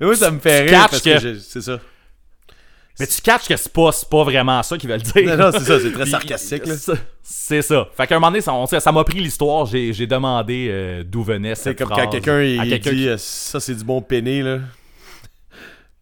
Mais 0.00 0.06
moi, 0.06 0.14
ça 0.16 0.30
me 0.30 0.38
fait 0.38 0.62
rire 0.62 0.86
parce 0.90 1.02
que- 1.02 1.20
que 1.20 1.38
c'est 1.38 1.60
ça. 1.62 1.78
Mais 2.98 3.06
tu 3.06 3.20
catches 3.20 3.46
que 3.46 3.56
c'est 3.56 3.72
pas, 3.72 3.92
c'est 3.92 4.08
pas 4.08 4.24
vraiment 4.24 4.62
ça 4.62 4.78
qu'ils 4.78 4.88
veulent 4.88 5.02
dire. 5.02 5.26
Non, 5.26 5.36
non, 5.36 5.50
c'est 5.52 5.64
ça, 5.64 5.78
c'est 5.80 5.92
très 5.92 6.06
sarcastique, 6.06 6.62
C'est 7.22 7.60
ça. 7.62 7.88
Fait 7.94 8.06
qu'à 8.06 8.16
un 8.16 8.18
moment 8.20 8.30
donné, 8.32 8.40
ça 8.80 8.92
m'a 8.92 9.04
pris 9.04 9.18
l'histoire. 9.20 9.66
J'ai 9.66 10.06
demandé 10.06 10.68
euh, 10.70 11.02
d'où 11.04 11.22
venait 11.22 11.54
C'est 11.54 11.64
cette 11.64 11.78
comme 11.78 11.88
phrase 11.88 12.04
quand 12.04 12.10
quelqu'un 12.12 12.42
il 12.42 12.58
à 12.60 12.64
quelqu'un 12.64 12.90
dit 12.92 12.96
qui- 12.96 13.08
euh, 13.08 13.16
ça 13.18 13.60
c'est 13.60 13.74
du 13.74 13.84
bon 13.84 14.00
penné 14.00 14.42
là. 14.42 14.54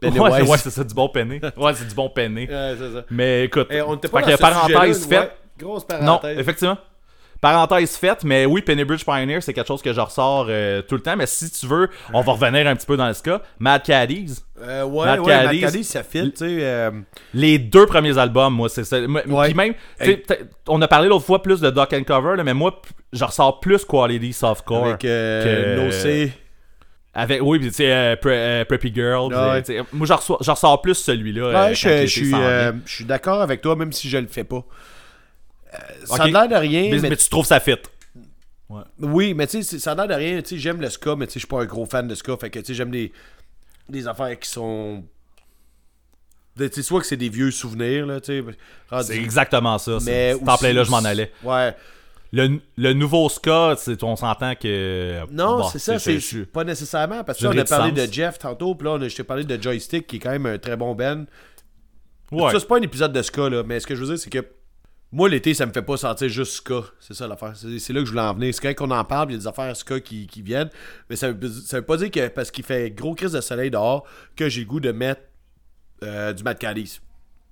Ouais, 0.03 0.11
Pennywise. 0.11 0.35
c'est- 0.37 0.51
ouais, 0.51 0.59
c'est 0.59 0.71
ça, 0.71 0.85
du 0.85 0.95
bon 0.95 1.09
penné. 1.09 1.41
Ouais, 1.57 1.73
c'est 1.75 1.89
du 1.89 1.95
bon 1.95 2.11
penné. 2.11 2.47
Ouais, 2.49 2.75
c'est 2.79 2.93
ça. 2.93 3.05
Mais 3.11 3.45
écoute, 3.45 3.67
Eh, 3.71 3.81
on 3.83 3.95
était 3.97 4.07
fait 4.09 4.13
pas 4.13 4.23
que 4.23 4.31
dans 4.31 4.37
ce 4.37 4.41
parenthèse 4.43 5.07
faite. 5.07 5.21
ouais. 5.21 5.31
Grosse 5.59 5.83
Non, 5.89 5.99
parenthèse. 5.99 6.39
effectivement. 6.39 6.79
Parenthèse 7.45 7.97
faite, 7.97 8.25
mais 8.25 8.47
oui, 8.47 8.63
Pennybridge 8.63 9.05
Pioneer, 9.05 9.43
c'est 9.43 9.53
quelque 9.53 9.67
chose 9.69 9.83
que 9.83 9.93
je 9.93 10.01
ressors 10.01 10.47
euh, 10.49 10.81
tout 10.81 10.95
le 10.95 11.03
temps. 11.03 11.15
Mais 11.15 11.27
si 11.27 11.51
tu 11.51 11.67
veux, 11.67 11.91
on 12.15 12.23
va 12.23 12.33
revenir 12.33 12.67
un 12.67 12.75
petit 12.75 12.87
peu 12.87 12.97
dans 12.97 13.13
ce 13.13 13.23
cas. 13.23 13.43
Mad 13.59 13.83
Caddies, 13.83 14.39
Euh, 14.63 14.85
ouais, 14.85 15.19
ouais. 15.19 15.45
Matt 15.45 15.61
Cadiz, 15.61 15.87
ça 15.87 16.03
fit, 16.03 16.31
tu 16.33 16.39
sais. 16.39 16.47
euh, 16.63 16.91
les 17.35 17.59
deux 17.59 17.85
premiers 17.85 18.17
albums, 18.17 18.55
moi, 18.55 18.71
c'est 18.71 18.85
ça. 18.85 18.99
Ouais. 18.99 19.45
Puis 19.49 19.55
même, 19.55 19.75
on 20.69 20.81
a 20.81 20.89
parlé 20.89 21.07
l'autre 21.09 21.27
fois 21.27 21.43
plus 21.43 21.61
de 21.61 21.69
Dock 21.69 21.93
and 21.93 22.05
Cover, 22.05 22.35
là, 22.35 22.45
mais 22.45 22.55
moi, 22.55 22.81
je 23.13 23.23
ressors 23.25 23.61
plus 23.61 23.85
Quality 23.85 24.33
Softcore. 24.33 24.87
avec 24.87 24.99
que- 25.01 25.77
No 25.85 25.91
Say. 25.91 26.33
Avec, 27.13 27.43
oui, 27.43 27.59
puis 27.59 27.69
tu 27.69 27.75
sais, 27.75 27.93
euh, 27.93 28.17
Pre- 28.17 28.29
euh, 28.31 28.65
Preppy 28.65 28.91
Girl. 28.95 29.33
Ouais. 29.35 29.63
Moi, 29.93 30.07
je 30.07 30.13
ressors, 30.51 30.81
plus 30.81 30.95
celui-là. 30.95 31.49
Ouais, 31.69 31.75
euh, 32.43 32.73
je 32.87 32.93
suis 32.95 33.05
d'accord 33.05 33.43
avec 33.43 33.61
toi, 33.61 33.77
même 33.77 33.93
si 33.93 34.09
je 34.09 34.17
le 34.17 34.29
fais 34.29 34.45
pas. 34.45 34.65
Euh, 35.75 36.07
Ça 36.07 36.15
Ok. 36.15 36.21
a 36.21 36.27
l'air 36.27 36.49
de 36.49 36.55
rien, 36.55 36.91
mais, 36.91 36.99
mais, 37.01 37.09
mais 37.11 37.17
tu 37.17 37.29
trouves 37.29 37.47
ça 37.47 37.61
fit. 37.61 37.77
Ouais. 38.69 38.83
Oui, 39.01 39.35
mais 39.35 39.47
tu 39.47 39.63
sais, 39.63 39.79
ça 39.79 39.93
a 39.93 39.95
l'air 39.95 40.09
de 40.09 40.15
rien. 40.15 40.41
Tu 40.43 40.51
sais, 40.51 40.59
j'aime 40.59 40.81
le 40.81 40.89
ska, 40.91 41.17
mais 41.17 41.27
tu 41.27 41.33
sais, 41.33 41.41
je 41.41 41.47
suis 41.47 41.49
pas 41.49 41.61
un 41.63 41.67
gros 41.67 41.87
fan 41.87 42.09
de 42.09 42.15
ska. 42.15 42.37
Fait 42.37 42.51
que, 42.51 42.59
tu 42.61 42.67
sais, 42.67 42.75
j'aime 42.75 42.91
des, 42.91 43.13
des 43.89 44.07
affaires 44.09 44.39
qui 44.39 44.49
sont. 44.49 45.05
Tu 46.57 46.69
sais, 46.71 46.83
soit 46.83 47.01
que 47.01 47.07
c'est 47.07 47.17
des 47.17 47.29
vieux 47.29 47.51
souvenirs, 47.51 48.07
là, 48.07 48.21
tu 48.21 48.43
sais. 48.43 49.03
C'est 49.03 49.17
exactement 49.17 49.77
ça. 49.79 49.99
Mais 50.05 50.33
C'est 50.35 50.39
c'est 50.39 50.49
en 50.49 50.57
plein 50.57 50.73
là, 50.73 50.85
je 50.85 50.91
m'en 50.91 50.99
allais. 51.05 51.33
Ouais. 51.43 51.75
Le, 52.33 52.59
le 52.77 52.93
nouveau 52.95 53.29
ska, 53.29 53.75
c'est- 53.79 54.03
on 54.03 54.17
s'entend 54.17 54.55
que. 54.57 55.21
Non, 55.31 55.59
bon, 55.59 55.69
c'est 55.69 55.79
ça, 55.79 55.99
je- 55.99 56.19
c'est 56.19 56.47
pas 56.47 56.65
nécessairement. 56.65 57.23
Parce 57.25 57.39
que 57.39 57.45
là, 57.45 57.51
on 57.55 57.59
a 57.59 57.65
parlé 57.65 57.93
de. 57.93 58.11
Jeff 58.13 58.39
tantôt, 58.39 58.75
puis 58.75 58.87
là, 58.87 58.93
on 58.95 59.03
a- 59.03 59.09
je 59.09 59.15
t'ai 59.17 59.25
parlé 59.25 59.45
de 59.45 59.61
Joystick, 59.63 60.07
qui 60.07 60.17
est 60.17 60.19
quand 60.21 60.31
même 60.31 60.47
un 60.47 60.59
très 60.59 60.77
bon 60.77 60.95
band. 60.95 61.25
Ouais. 62.33 62.51
Ça, 62.53 62.61
c'est 62.61 62.67
pas 62.69 62.79
un 62.79 62.83
épisode 62.83 63.13
de 63.13 63.23
ska, 63.23 63.49
là, 63.49 63.63
mais 63.65 63.79
ce 63.79 63.87
que 63.87 63.95
je 63.95 64.01
veux 64.01 64.07
dire, 64.09 64.19
c'est 64.19 64.31
que 64.31 64.45
moi, 65.15 65.29
l'été, 65.29 65.55
ça 65.55 65.65
me 65.65 65.73
fait 65.73 65.81
pas 65.83 65.97
sentir 65.97 66.29
juste 66.29 66.55
ska. 66.55 66.83
C'est 66.99 67.15
ça 67.15 67.29
l'affaire. 67.29 67.53
C'est 67.55 67.93
là 67.93 68.01
que 68.01 68.07
je 68.07 68.11
voulais 68.11 68.23
en 68.23 68.35
venir. 68.35 68.53
C'est 68.53 68.61
quand 68.61 68.85
qu'on 68.85 68.91
en 68.91 69.05
parle, 69.05 69.31
il 69.31 69.35
y 69.35 69.37
a 69.37 69.39
des 69.39 69.47
affaires 69.47 69.77
ska 69.77 70.01
qui, 70.01 70.27
qui 70.27 70.43
viennent, 70.43 70.71
mais 71.09 71.15
ça 71.15 71.31
veut, 71.31 71.49
ça 71.49 71.77
veut 71.77 71.85
pas 71.85 71.97
dire 71.99 72.11
que 72.11 72.27
parce 72.27 72.51
qu'il 72.51 72.65
fait 72.65 72.91
gros 72.91 73.15
crise 73.15 73.31
de 73.31 73.41
soleil 73.41 73.71
dehors, 73.71 74.05
que 74.35 74.49
j'ai 74.49 74.63
le 74.63 74.67
goût 74.67 74.81
de 74.81 74.91
mettre 74.91 75.21
euh, 76.03 76.33
du 76.33 76.43
Mad 76.43 76.59
Cadiz. 76.59 77.01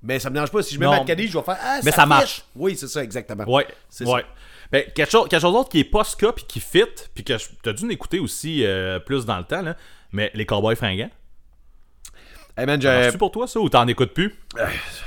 Mais 0.03 0.19
ça 0.19 0.29
me 0.29 0.35
dérange 0.35 0.51
pas. 0.51 0.61
Si 0.65 0.75
je 0.75 0.81
mets. 0.81 0.87
Mad 0.87 1.07
Cadiz, 1.07 1.31
je 1.31 1.39
vais 1.39 1.45
faire 1.45 1.59
Ah, 1.63 1.79
Mais 1.85 1.93
ça 1.93 2.05
marche. 2.05 2.43
Oui, 2.57 2.77
c'est 2.77 2.89
ça, 2.89 3.01
exactement. 3.05 3.45
Ouais, 3.45 3.69
C'est 3.89 4.09
ouais. 4.09 4.25
Ben, 4.73 4.85
quelque 4.93 5.11
chose, 5.13 5.29
quelque 5.29 5.43
chose 5.43 5.53
d'autre 5.53 5.69
qui 5.69 5.79
est 5.79 5.85
pas 5.85 6.03
ska 6.03 6.33
puis 6.33 6.45
qui 6.49 6.59
fit, 6.59 6.83
puis 7.15 7.23
que 7.23 7.35
t'as 7.63 7.73
dû 7.75 7.87
l'écouter 7.87 8.19
aussi 8.19 8.65
euh, 8.65 8.99
plus 8.99 9.25
dans 9.25 9.39
le 9.39 9.45
temps, 9.45 9.63
là. 9.63 9.77
Mais 10.11 10.33
les 10.35 10.47
cowboys 10.47 10.75
fringants. 10.75 11.11
Hey 12.57 12.67
man, 12.67 12.79
C'est 12.81 13.17
pour 13.17 13.31
toi 13.31 13.47
ça 13.47 13.59
ou 13.61 13.69
t'en 13.71 13.87
écoutes 13.87 14.13
plus? 14.13 14.35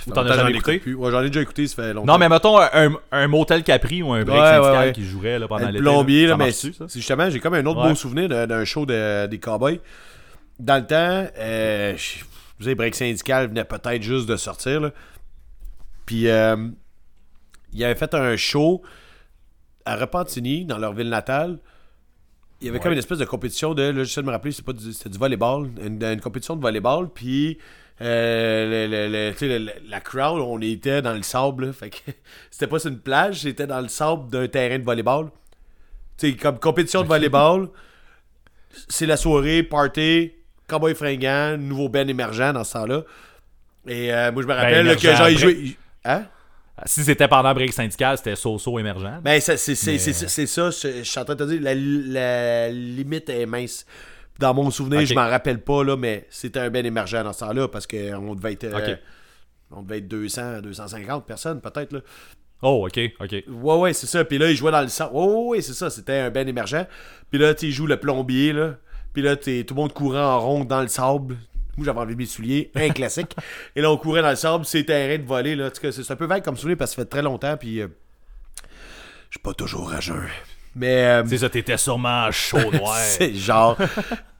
Ou 0.08 0.12
t'en 0.12 0.26
as 0.26 0.36
jamais 0.36 0.52
écouté? 0.52 0.80
plus. 0.80 0.96
Ouais, 0.96 1.12
j'en 1.12 1.22
ai 1.22 1.28
déjà 1.28 1.42
écouté, 1.42 1.68
ça 1.68 1.76
fait 1.76 1.94
longtemps. 1.94 2.14
Non, 2.14 2.18
mais 2.18 2.28
mettons 2.28 2.60
un, 2.60 2.94
un 3.12 3.28
motel 3.28 3.64
Capri 3.64 4.02
ou 4.02 4.14
un 4.14 4.24
break 4.24 4.42
Ouais, 4.42 4.50
syndical 4.50 4.88
ouais, 4.88 4.94
qui 4.94 5.06
jouerait 5.06 5.38
là, 5.38 5.48
pendant 5.48 5.68
l'été. 5.68 5.80
plombier, 5.80 6.24
là. 6.24 6.30
là, 6.32 6.38
mais 6.38 6.52
c'est 6.52 6.72
justement, 6.94 7.30
j'ai 7.30 7.40
comme 7.40 7.54
un 7.54 7.66
autre 7.68 7.88
beau 7.88 7.94
souvenir 7.96 8.30
d'un 8.30 8.48
d'un 8.48 8.66
show 8.66 8.86
de- 8.88 9.28
des 9.28 9.40
Cowboys. 9.40 9.80
Dans 10.60 10.78
le 10.78 10.88
temps, 10.88 11.28
euh, 11.38 11.96
je 11.98 12.24
vous 12.58 12.64
savez, 12.64 12.76
Break 12.76 12.96
Syndical 12.96 13.48
venait 13.50 13.66
peut-être 13.66 14.02
juste 14.02 14.28
de 14.28 14.38
sortir. 14.38 14.80
Là. 14.82 14.92
Puis, 16.06 16.30
euh, 16.30 16.56
il 17.74 17.84
avait 17.84 17.96
fait 17.96 18.14
un 18.14 18.38
show 18.38 18.82
à 19.86 19.98
Repentigny, 19.98 20.64
dans 20.66 20.78
leur 20.78 20.94
ville 20.94 21.10
natale. 21.10 21.60
Il 22.62 22.68
y 22.68 22.70
avait 22.70 22.80
comme 22.80 22.94
une 22.94 22.98
espèce 23.00 23.18
de 23.18 23.26
compétition 23.26 23.74
de, 23.74 23.84
là, 23.84 24.04
j'essaie 24.04 24.22
de 24.22 24.26
me 24.28 24.32
rappeler, 24.32 24.52
c'est 24.52 24.66
pas 24.66 24.74
du, 24.74 24.94
c'était 24.94 25.10
du 25.10 25.18
volleyball, 25.18 25.70
une, 25.84 26.02
une 26.04 26.22
compétition 26.22 26.56
de 26.56 26.62
volleyball, 26.62 27.10
puis 27.14 27.58
euh, 28.02 28.88
le- 28.88 29.38
le- 29.48 29.58
le- 29.66 29.72
la 29.90 30.00
crowd, 30.00 30.40
on 30.42 30.60
était 30.62 31.02
dans 31.02 31.14
le 31.14 31.22
sable, 31.22 31.68
là, 31.68 31.74
fait 31.74 31.90
que 31.90 31.98
c'était 32.52 32.68
pas 32.68 32.80
sur 32.80 32.90
une 32.92 33.00
plage, 33.00 33.42
c'était 33.42 33.68
dans 33.68 33.82
le 33.82 33.88
sable 33.90 34.30
d'un 34.30 34.48
terrain 34.48 34.80
de 34.80 34.84
volleyball. 34.84 35.30
Tu 36.18 36.32
sais, 36.32 36.36
comme 36.38 36.58
compétition 36.60 37.04
de 37.04 37.08
volleyball, 37.08 37.70
c'est 38.88 39.06
la 39.06 39.18
soirée, 39.18 39.64
party, 39.64 40.32
cowboy 40.68 40.96
fringant, 40.96 41.58
nouveau 41.58 41.90
Ben 41.90 42.10
émergent 42.10 42.54
dans 42.54 42.64
ce 42.64 42.74
temps-là. 42.74 43.02
Et 43.88 44.14
euh, 44.14 44.32
moi, 44.32 44.42
je 44.42 44.48
me 44.48 44.54
rappelle 44.54 44.86
là, 44.86 44.96
que 44.96 45.02
genre, 45.16 45.30
il 45.30 45.38
jouait... 45.38 45.58
Hein? 46.06 46.26
Si 46.86 47.04
c'était 47.06 47.28
pendant 47.30 47.54
break 47.54 47.72
syndical, 47.72 48.18
c'était 48.18 48.36
so-so 48.36 48.78
émergent. 48.80 49.22
Ben, 49.24 49.40
c'est 49.40 49.56
c'est- 49.58 49.92
Mais- 49.94 50.46
ça, 50.46 50.70
je, 50.72 50.98
je 51.00 51.04
suis 51.04 51.20
en 51.20 51.24
train 51.24 51.36
de 51.36 51.46
te 51.46 51.50
dire, 51.50 51.62
la, 51.62 51.74
la 51.74 52.70
limite 52.70 53.30
est 53.30 53.46
mince. 53.46 53.86
Dans 54.40 54.54
mon 54.54 54.70
souvenir, 54.70 55.00
Ok. 55.00 55.06
je 55.06 55.14
m'en 55.14 55.30
rappelle 55.30 55.62
pas, 55.62 55.84
là, 55.86 55.96
mais 55.96 56.28
c'était 56.30 56.60
un 56.60 56.70
ben 56.70 56.86
émergent 56.86 57.24
dans 57.24 57.32
ce 57.32 57.40
temps-là, 57.40 57.70
parce 57.70 57.88
qu'on 57.88 58.36
devait 58.36 58.52
être... 58.54 58.66
euh, 58.66 58.96
on 59.72 59.82
devait 59.84 60.00
être 60.00 60.08
200, 60.10 60.62
250 60.62 61.26
personnes, 61.26 61.62
peut-être, 61.62 61.94
là. 61.94 62.00
Oh, 62.62 62.86
ok, 62.88 63.00
ok. 63.22 63.44
Ouais, 63.48 63.76
ouais, 63.78 63.94
c'est 63.94 64.08
ça. 64.08 64.26
Puis 64.26 64.38
là, 64.38 64.50
il 64.50 64.56
jouait 64.58 64.72
dans 64.72 64.82
le 64.82 64.88
sang. 64.90 65.10
Ouais, 65.14 65.58
ouais, 65.58 65.62
c'est 65.62 65.74
ça. 65.74 65.90
C'était 65.90 66.20
un 66.20 66.30
ben 66.32 66.48
émergent. 66.48 66.86
Puis 67.30 67.40
là, 67.40 67.54
tu 67.54 67.62
sais, 67.62 67.66
il 67.68 67.72
joue 67.72 67.86
le 67.88 67.98
plombier, 67.98 68.52
là. 68.54 68.76
Puis 69.14 69.22
là, 69.22 69.36
t'es- 69.38 69.64
tout 69.64 69.74
le 69.76 69.82
monde 69.82 69.94
courant 69.94 70.36
en 70.36 70.40
rond 70.42 70.66
dans 70.66 70.82
le 70.82 70.88
sable. 70.90 71.38
Moi, 71.78 71.86
j'avais 71.86 72.00
enlevé 72.00 72.16
mes 72.16 72.26
souliers. 72.26 72.72
Un 72.76 72.90
classique. 72.90 73.36
Et 73.76 73.82
là, 73.82 73.92
on 73.92 73.98
courait 73.98 74.22
dans 74.22 74.30
le 74.30 74.36
sable. 74.36 74.66
C'est 74.66 74.84
terrain 74.86 75.18
de 75.22 75.28
voler, 75.28 75.56
là. 75.56 75.70
C'est 75.74 76.12
un 76.12 76.16
peu 76.16 76.26
vague 76.26 76.44
comme 76.44 76.58
soulier 76.58 76.76
parce 76.76 76.92
que 76.92 76.96
ça 76.96 77.02
fait 77.04 77.10
très 77.10 77.22
longtemps. 77.22 77.58
Puis. 77.58 77.82
euh, 77.82 77.88
je 79.30 79.38
suis 79.38 79.44
pas 79.44 79.54
toujours 79.54 79.92
jeun. 80.02 80.24
Mais. 80.76 81.06
euh, 81.06 81.24
C'est 81.28 81.40
ça, 81.40 81.50
t'étais 81.50 81.78
sûrement 81.78 82.32
chaud 82.32 82.72
noir. 82.74 82.98
c'est 82.98 83.34
genre. 83.34 83.78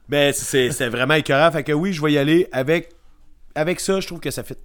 Mais 0.08 0.34
c'est 0.34 0.72
c'est 0.72 0.88
vraiment 0.90 1.16
écœurant. 1.16 1.52
Fait 1.52 1.64
que 1.64 1.72
oui, 1.72 1.92
je 1.94 2.02
vais 2.02 2.14
y 2.14 2.18
aller 2.18 2.48
avec. 2.52 2.92
Avec 3.56 3.80
ça, 3.80 4.00
je 4.00 4.08
trouve 4.08 4.20
que 4.20 4.32
ça 4.32 4.44
fit. 4.44 4.56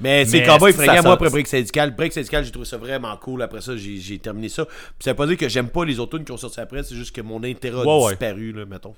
Mais 0.00 0.24
c'est 0.24 0.40
Mais 0.40 0.46
Cowboy 0.46 0.70
est-ce 0.70 0.78
que 0.78 0.84
fringant, 0.84 1.02
moi, 1.02 1.12
après 1.14 1.28
Break 1.30 1.46
Syndical. 1.48 1.94
Break 1.96 2.12
Syndical, 2.12 2.44
j'ai 2.44 2.50
trouvé 2.52 2.66
ça 2.66 2.76
vraiment 2.76 3.16
cool. 3.16 3.42
Après 3.42 3.60
ça, 3.60 3.76
j'ai 3.76 3.96
j'ai 3.96 4.18
terminé 4.18 4.48
ça. 4.48 4.64
Puis 4.64 4.74
ça 5.00 5.10
veut 5.10 5.16
pas 5.16 5.26
dire 5.26 5.36
que 5.36 5.48
j'aime 5.48 5.68
pas 5.70 5.84
les 5.84 5.98
autres 5.98 6.16
tunes 6.16 6.24
qui 6.24 6.30
ont 6.32 6.36
sorti 6.36 6.60
après, 6.60 6.82
c'est 6.84 6.94
juste 6.94 7.14
que 7.14 7.20
mon 7.20 7.42
intérêt 7.42 7.80
a 7.80 7.84
ouais. 7.84 8.10
disparu, 8.10 8.52
là, 8.52 8.64
mettons. 8.64 8.94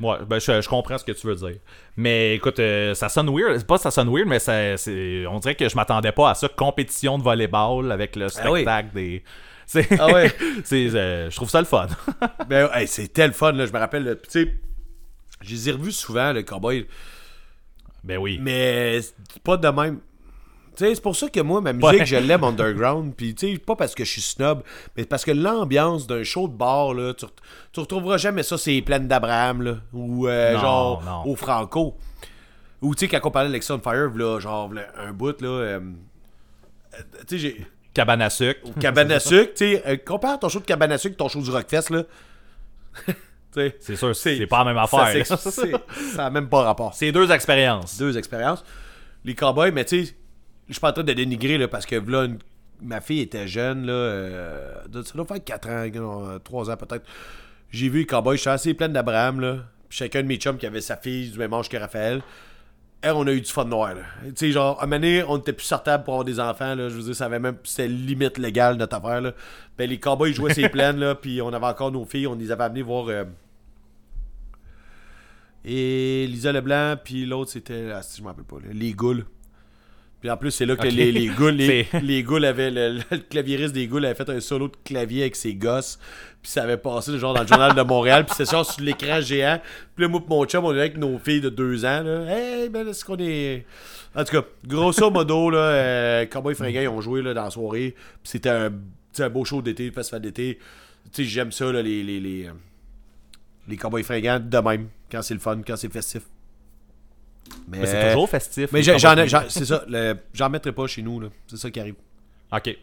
Ouais, 0.00 0.16
ben 0.26 0.38
je, 0.40 0.60
je 0.60 0.68
comprends 0.68 0.98
ce 0.98 1.04
que 1.04 1.12
tu 1.12 1.26
veux 1.26 1.36
dire. 1.36 1.58
Mais 1.96 2.34
écoute, 2.34 2.58
euh, 2.58 2.94
ça 2.94 3.08
sonne 3.08 3.28
weird. 3.30 3.56
C'est 3.58 3.66
pas 3.66 3.78
ça 3.78 3.90
sonne 3.90 4.08
weird, 4.12 4.26
mais 4.26 4.38
ça, 4.40 4.76
c'est, 4.76 5.26
on 5.26 5.38
dirait 5.38 5.54
que 5.54 5.68
je 5.68 5.76
m'attendais 5.76 6.10
pas 6.12 6.30
à 6.30 6.34
ça. 6.34 6.48
Compétition 6.48 7.18
de 7.18 7.22
volleyball 7.22 7.92
avec 7.92 8.16
le 8.16 8.26
Ah 8.40 8.50
oui. 8.50 8.60
spectacle 8.62 8.88
des. 8.94 9.22
C'est, 9.66 9.86
Ah 9.98 10.12
ouais. 10.12 10.30
c'est, 10.64 10.92
euh, 10.94 11.30
je 11.30 11.36
trouve 11.36 11.48
ça 11.48 11.60
le 11.60 11.66
fun. 11.66 11.86
Ben, 12.48 12.68
hey, 12.74 12.86
c'était 12.88 13.26
le 13.26 13.32
fun, 13.32 13.52
là, 13.52 13.64
je 13.64 13.72
me 13.72 13.78
rappelle. 13.78 14.18
Tu 14.24 14.44
sais, 14.44 14.54
je 15.40 15.50
les 15.50 15.68
ai 15.68 15.72
revus 15.72 15.92
souvent, 15.92 16.32
le 16.32 16.42
Cowboy. 16.42 16.86
ben 18.04 18.18
oui. 18.18 18.38
Mais 18.42 19.00
c'est 19.00 19.14
pas 19.44 19.56
de 19.56 19.68
même. 19.68 20.00
C'est 20.74 21.00
pour 21.02 21.14
ça 21.16 21.28
que 21.28 21.40
moi, 21.40 21.60
ma 21.60 21.72
musique, 21.72 22.00
Ouais. 22.00 22.06
je 22.06 22.16
l'aime 22.16 22.44
underground. 22.44 23.14
Puis, 23.14 23.34
tu 23.34 23.52
sais, 23.52 23.58
pas 23.58 23.76
parce 23.76 23.94
que 23.94 24.04
je 24.04 24.10
suis 24.10 24.20
snob, 24.22 24.62
mais 24.96 25.04
parce 25.04 25.24
que 25.24 25.30
l'ambiance 25.30 26.06
d'un 26.06 26.24
show 26.24 26.48
de 26.48 26.54
bar, 26.54 26.94
là, 26.94 27.12
tu, 27.14 27.24
ret- 27.26 27.30
tu 27.72 27.80
retrouveras 27.80 28.16
jamais 28.16 28.42
ça, 28.42 28.56
c'est 28.58 28.80
Plaine 28.82 29.06
d'Abraham, 29.06 29.62
là. 29.62 29.76
Ou 29.92 30.26
euh, 30.28 30.54
Non, 30.54 30.60
genre 30.60 31.02
non. 31.04 31.30
au 31.30 31.36
Franco. 31.36 31.96
Ou, 32.80 32.94
tu 32.94 33.00
sais, 33.06 33.08
quand 33.08 33.20
on 33.28 33.30
parlait 33.30 33.48
d'Alexa 33.48 33.78
Fire, 33.84 34.10
là, 34.16 34.40
genre, 34.40 34.72
là, 34.72 34.82
un 34.98 35.12
bout, 35.12 35.40
là. 35.42 35.48
euh, 35.48 35.80
euh, 36.94 36.98
tu 37.28 37.36
sais, 37.36 37.38
j'ai. 37.38 37.66
Cabane 37.94 38.22
à 38.22 38.30
sucre. 38.30 38.60
Cabane 38.80 39.12
à 39.12 39.20
sucre, 39.20 39.52
tu 39.54 39.74
sais, 39.74 39.82
euh, 39.86 39.96
compare 40.04 40.38
ton 40.40 40.48
show 40.48 40.60
de 40.60 40.64
cabane 40.64 40.92
à 40.92 40.98
sucre 40.98 41.12
et 41.14 41.16
ton 41.18 41.28
show 41.28 41.42
du 41.42 41.50
Rockfest, 41.50 41.90
là. 41.90 42.02
C'est 43.80 43.96
sûr, 43.96 44.16
C'est- 44.16 44.46
pas 44.46 44.60
la 44.60 44.64
même 44.72 44.78
affaire. 44.78 45.26
ça 45.26 46.24
a 46.26 46.30
même 46.30 46.48
pas 46.48 46.62
rapport 46.62 46.94
C'est 46.94 47.12
deux 47.12 47.30
expériences. 47.30 47.98
deux 47.98 48.16
expériences. 48.16 48.64
Les 49.26 49.34
cowboys, 49.34 49.70
mais 49.70 49.84
tu 49.84 50.06
sais, 50.06 50.16
je 50.72 50.76
suis 50.76 50.80
pas 50.80 50.90
en 50.90 50.92
train 50.94 51.04
de 51.04 51.12
dénigrer 51.12 51.58
là, 51.58 51.68
parce 51.68 51.86
que 51.86 51.96
là, 51.96 52.24
une- 52.24 52.38
ma 52.80 53.00
fille 53.00 53.20
était 53.20 53.46
jeune, 53.46 53.86
là, 53.86 53.92
euh, 53.92 54.74
ça 55.04 55.14
doit 55.14 55.24
faire 55.24 55.42
4 55.44 55.68
ans, 55.68 55.86
non, 55.94 56.38
3 56.40 56.70
ans 56.70 56.76
peut-être. 56.76 57.04
J'ai 57.70 57.88
vu 57.88 58.00
les 58.00 58.06
cowboys, 58.06 58.36
je 58.36 58.40
suis 58.42 58.50
assez 58.50 58.74
plein 58.74 58.88
d'Abraham, 58.88 59.40
là. 59.40 59.56
Puis 59.88 59.98
chacun 59.98 60.22
de 60.22 60.26
mes 60.26 60.36
chums 60.36 60.58
qui 60.58 60.66
avait 60.66 60.80
sa 60.80 60.96
fille 60.96 61.30
du 61.30 61.38
même 61.38 61.52
âge 61.54 61.68
que 61.68 61.76
Raphaël. 61.76 62.22
Et 63.04 63.08
on 63.10 63.26
a 63.26 63.32
eu 63.32 63.40
du 63.40 63.50
fun 63.50 63.64
noir, 63.64 63.94
là. 63.94 64.02
Tu 64.26 64.32
sais, 64.36 64.52
genre, 64.52 64.78
à 64.78 64.84
un 64.84 64.86
moment 64.86 64.96
donné, 65.00 65.24
on 65.24 65.36
était 65.38 65.52
plus 65.52 65.64
sortable 65.66 66.04
pour 66.04 66.14
avoir 66.14 66.24
des 66.24 66.38
enfants, 66.38 66.74
là. 66.74 66.88
Je 66.88 66.94
veux 66.94 67.02
dire, 67.02 67.16
ça 67.16 67.24
avait 67.26 67.38
même. 67.40 67.56
C'était 67.64 67.88
limite 67.88 68.38
légal, 68.38 68.76
notre 68.76 68.96
affaire, 68.96 69.20
là. 69.20 69.32
Ben, 69.76 69.88
les 69.90 69.98
cowboys 69.98 70.32
jouaient 70.32 70.54
ses 70.54 70.68
plaines, 70.70 70.98
là. 70.98 71.14
Puis 71.14 71.40
on 71.42 71.52
avait 71.52 71.66
encore 71.66 71.90
nos 71.92 72.04
filles, 72.04 72.26
on 72.28 72.34
les 72.36 72.50
avait 72.52 72.64
amenées 72.64 72.82
voir. 72.82 73.08
euh, 73.08 73.24
et 75.64 76.26
Lisa 76.28 76.52
Leblanc, 76.52 76.96
puis 77.02 77.24
l'autre, 77.24 77.50
c'était. 77.52 77.90
Ah, 77.94 78.02
si 78.02 78.18
je 78.18 78.22
m'en 78.22 78.30
rappelle 78.30 78.44
pas, 78.44 78.56
là, 78.56 78.72
les 78.72 78.92
Goules. 78.92 79.24
Puis 80.22 80.30
en 80.30 80.36
plus, 80.36 80.52
c'est 80.52 80.66
là 80.66 80.76
que 80.76 80.86
les, 80.86 81.10
les 81.10 81.26
Goules, 81.26 81.58
les, 82.02 82.22
Goules 82.22 82.44
avaient. 82.44 82.70
Le, 82.70 83.00
le 83.10 83.18
claviériste 83.18 83.74
des 83.74 83.88
Goules 83.88 84.04
avait 84.04 84.14
fait 84.14 84.30
un 84.30 84.38
solo 84.38 84.68
de 84.68 84.76
clavier 84.84 85.22
avec 85.22 85.34
ses 85.34 85.54
gosses. 85.54 85.98
Puis 86.40 86.52
ça 86.52 86.62
avait 86.62 86.76
passé 86.76 87.18
genre 87.18 87.34
dans 87.34 87.42
le 87.42 87.46
journal 87.48 87.74
de 87.74 87.82
Montréal. 87.82 88.24
Puis 88.24 88.36
c'est 88.36 88.48
genre 88.48 88.64
sur 88.64 88.82
l'écran 88.84 89.20
géant. 89.20 89.60
Puis 89.96 90.04
là, 90.04 90.08
moi, 90.08 90.22
mon 90.28 90.44
chum, 90.44 90.64
on 90.64 90.72
est 90.74 90.78
avec 90.78 90.96
nos 90.96 91.18
filles 91.18 91.40
de 91.40 91.48
deux 91.48 91.84
ans. 91.84 92.04
Là. 92.04 92.24
Hey, 92.28 92.68
ben, 92.68 92.86
est-ce 92.86 93.04
qu'on 93.04 93.18
est. 93.18 93.66
En 94.14 94.22
tout 94.22 94.40
cas, 94.40 94.46
grosso 94.64 95.10
modo, 95.10 95.50
là, 95.50 95.58
euh, 95.58 96.26
Cowboy 96.26 96.54
Fringant, 96.54 96.82
ils 96.82 96.88
ont 96.88 97.00
joué 97.00 97.20
là, 97.20 97.34
dans 97.34 97.44
la 97.44 97.50
soirée. 97.50 97.94
Puis 98.22 98.30
c'était 98.30 98.50
un, 98.50 98.72
un 99.18 99.28
beau 99.28 99.44
show 99.44 99.60
d'été, 99.60 99.90
festival 99.90 100.22
d'été. 100.22 100.58
Tu 101.12 101.24
sais, 101.24 101.28
j'aime 101.28 101.50
ça, 101.50 101.72
là, 101.72 101.82
les. 101.82 102.02
les, 102.02 102.20
les 102.20 102.46
euh, 102.46 102.52
les 103.68 103.76
cowboys 103.76 104.02
fringants 104.02 104.40
de 104.40 104.58
même, 104.58 104.88
quand 105.10 105.22
c'est 105.22 105.34
le 105.34 105.40
fun, 105.40 105.60
quand 105.66 105.76
c'est 105.76 105.92
festif. 105.92 106.22
Mais 107.68 107.86
c'est 107.86 108.08
toujours 108.12 108.28
festif. 108.28 108.70
Mais 108.72 108.82
j'en, 108.82 108.98
c'est 109.48 109.64
ça, 109.64 109.84
j'en 110.34 110.50
mettrai 110.50 110.72
pas 110.72 110.86
chez 110.86 111.02
nous, 111.02 111.20
là. 111.20 111.28
C'est 111.46 111.56
ça 111.56 111.70
qui 111.70 111.80
arrive. 111.80 111.94
Ok. 112.52 112.76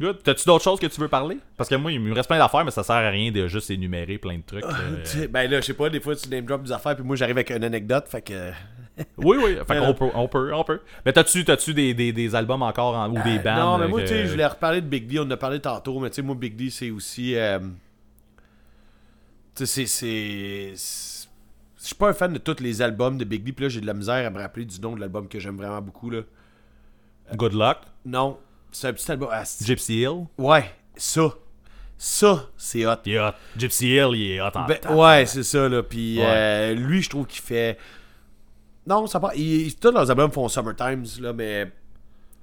Good. 0.00 0.22
T'as-tu 0.24 0.46
d'autres 0.46 0.64
choses 0.64 0.80
que 0.80 0.86
tu 0.86 1.00
veux 1.00 1.08
parler? 1.08 1.38
Parce 1.56 1.68
que 1.68 1.74
moi, 1.76 1.92
il 1.92 2.00
me 2.00 2.12
reste 2.12 2.28
plein 2.28 2.38
d'affaires, 2.38 2.64
mais 2.64 2.70
ça 2.72 2.82
sert 2.82 2.96
à 2.96 3.08
rien 3.10 3.30
de 3.30 3.46
juste 3.46 3.70
énumérer 3.70 4.18
plein 4.18 4.36
de 4.38 4.42
trucs. 4.42 4.64
euh. 4.64 5.02
Tu 5.04 5.10
sais, 5.10 5.28
Ben 5.28 5.48
là, 5.48 5.60
je 5.60 5.66
sais 5.66 5.74
pas, 5.74 5.90
des 5.90 6.00
fois 6.00 6.16
tu 6.16 6.28
name 6.28 6.44
drop 6.44 6.62
des 6.64 6.72
affaires, 6.72 6.96
puis 6.96 7.04
moi 7.04 7.14
j'arrive 7.14 7.36
avec 7.36 7.50
une 7.50 7.62
anecdote, 7.62 8.06
fait 8.08 8.22
que. 8.22 8.50
Oui, 9.16 9.38
oui. 9.42 9.56
Fait 9.56 9.64
peut, 9.94 10.10
on 10.14 10.28
peut, 10.28 10.52
on 10.54 10.64
peut. 10.64 10.80
Mais 11.06 11.12
t'as-tu, 11.12 11.44
t'as-tu 11.44 11.72
des, 11.72 11.94
des, 11.94 12.12
des 12.12 12.34
albums 12.34 12.62
encore 12.62 12.96
en- 12.96 13.10
ou 13.10 13.22
des 13.22 13.38
bands? 13.38 13.54
non, 13.54 13.78
mais 13.78 13.84
euh, 13.84 13.88
moi, 13.88 14.00
que- 14.02 14.06
tu 14.08 14.12
sais, 14.12 14.26
je 14.26 14.32
voulais 14.32 14.46
reparler 14.46 14.80
de 14.80 14.86
Big 14.86 15.06
D, 15.06 15.18
on 15.20 15.22
en 15.22 15.30
a 15.30 15.36
parlé 15.36 15.60
tantôt, 15.60 15.98
mais 16.00 16.10
tu 16.10 16.16
sais, 16.16 16.22
moi, 16.22 16.34
Big 16.34 16.56
D, 16.56 16.68
c'est 16.70 16.90
aussi. 16.90 17.36
euh, 17.36 17.58
Tu 19.54 19.66
sais, 19.66 19.86
c'est- 19.86 20.72
Je 21.82 21.86
suis 21.88 21.94
pas 21.96 22.10
un 22.10 22.12
fan 22.12 22.32
de 22.32 22.38
tous 22.38 22.60
les 22.62 22.80
albums 22.80 23.18
de 23.18 23.24
Big 23.24 23.42
D, 23.42 23.52
puis 23.52 23.64
là, 23.64 23.68
j'ai 23.68 23.80
de 23.80 23.86
la 23.86 23.94
misère 23.94 24.24
à 24.24 24.30
me 24.30 24.38
rappeler 24.38 24.64
du 24.64 24.80
nom 24.80 24.94
de 24.94 25.00
l'album 25.00 25.26
que 25.28 25.40
j'aime 25.40 25.56
vraiment 25.56 25.82
beaucoup, 25.82 26.10
là. 26.10 26.20
Good 27.34 27.54
Luck, 27.54 27.78
Non, 28.04 28.38
c'est 28.70 28.88
un 28.88 28.92
petit 28.92 29.10
album. 29.10 29.28
ah, 29.32 29.42
Gypsy 29.60 30.00
Hill? 30.02 30.26
Ouais, 30.38 30.70
ça. 30.96 31.22
Ça, 31.98 32.48
c'est 32.56 32.84
hot. 32.86 32.94
Il 33.06 33.12
est 33.14 33.20
hot. 33.20 33.32
Gypsy 33.56 33.88
Hill, 33.94 34.10
il 34.14 34.30
est 34.32 34.40
hot 34.40 34.50
en 34.54 34.66
Ben, 34.66 34.78
temps. 34.78 35.00
ouais, 35.00 35.24
c'est 35.26 35.42
ça, 35.44 35.68
là. 35.68 35.82
Puis 35.82 36.18
Ouais. 36.18 36.24
euh, 36.26 36.74
lui, 36.74 37.00
je 37.02 37.08
trouve 37.10 37.26
qu'il 37.26 37.40
fait. 37.42 37.78
Non, 38.86 39.06
ça 39.06 39.18
part. 39.20 39.34
Il, 39.36 39.74
tous 39.76 39.90
leurs 39.92 40.10
albums 40.10 40.30
font 40.32 40.48
Summertimes, 40.48 41.04
là, 41.20 41.32
mais 41.32 41.70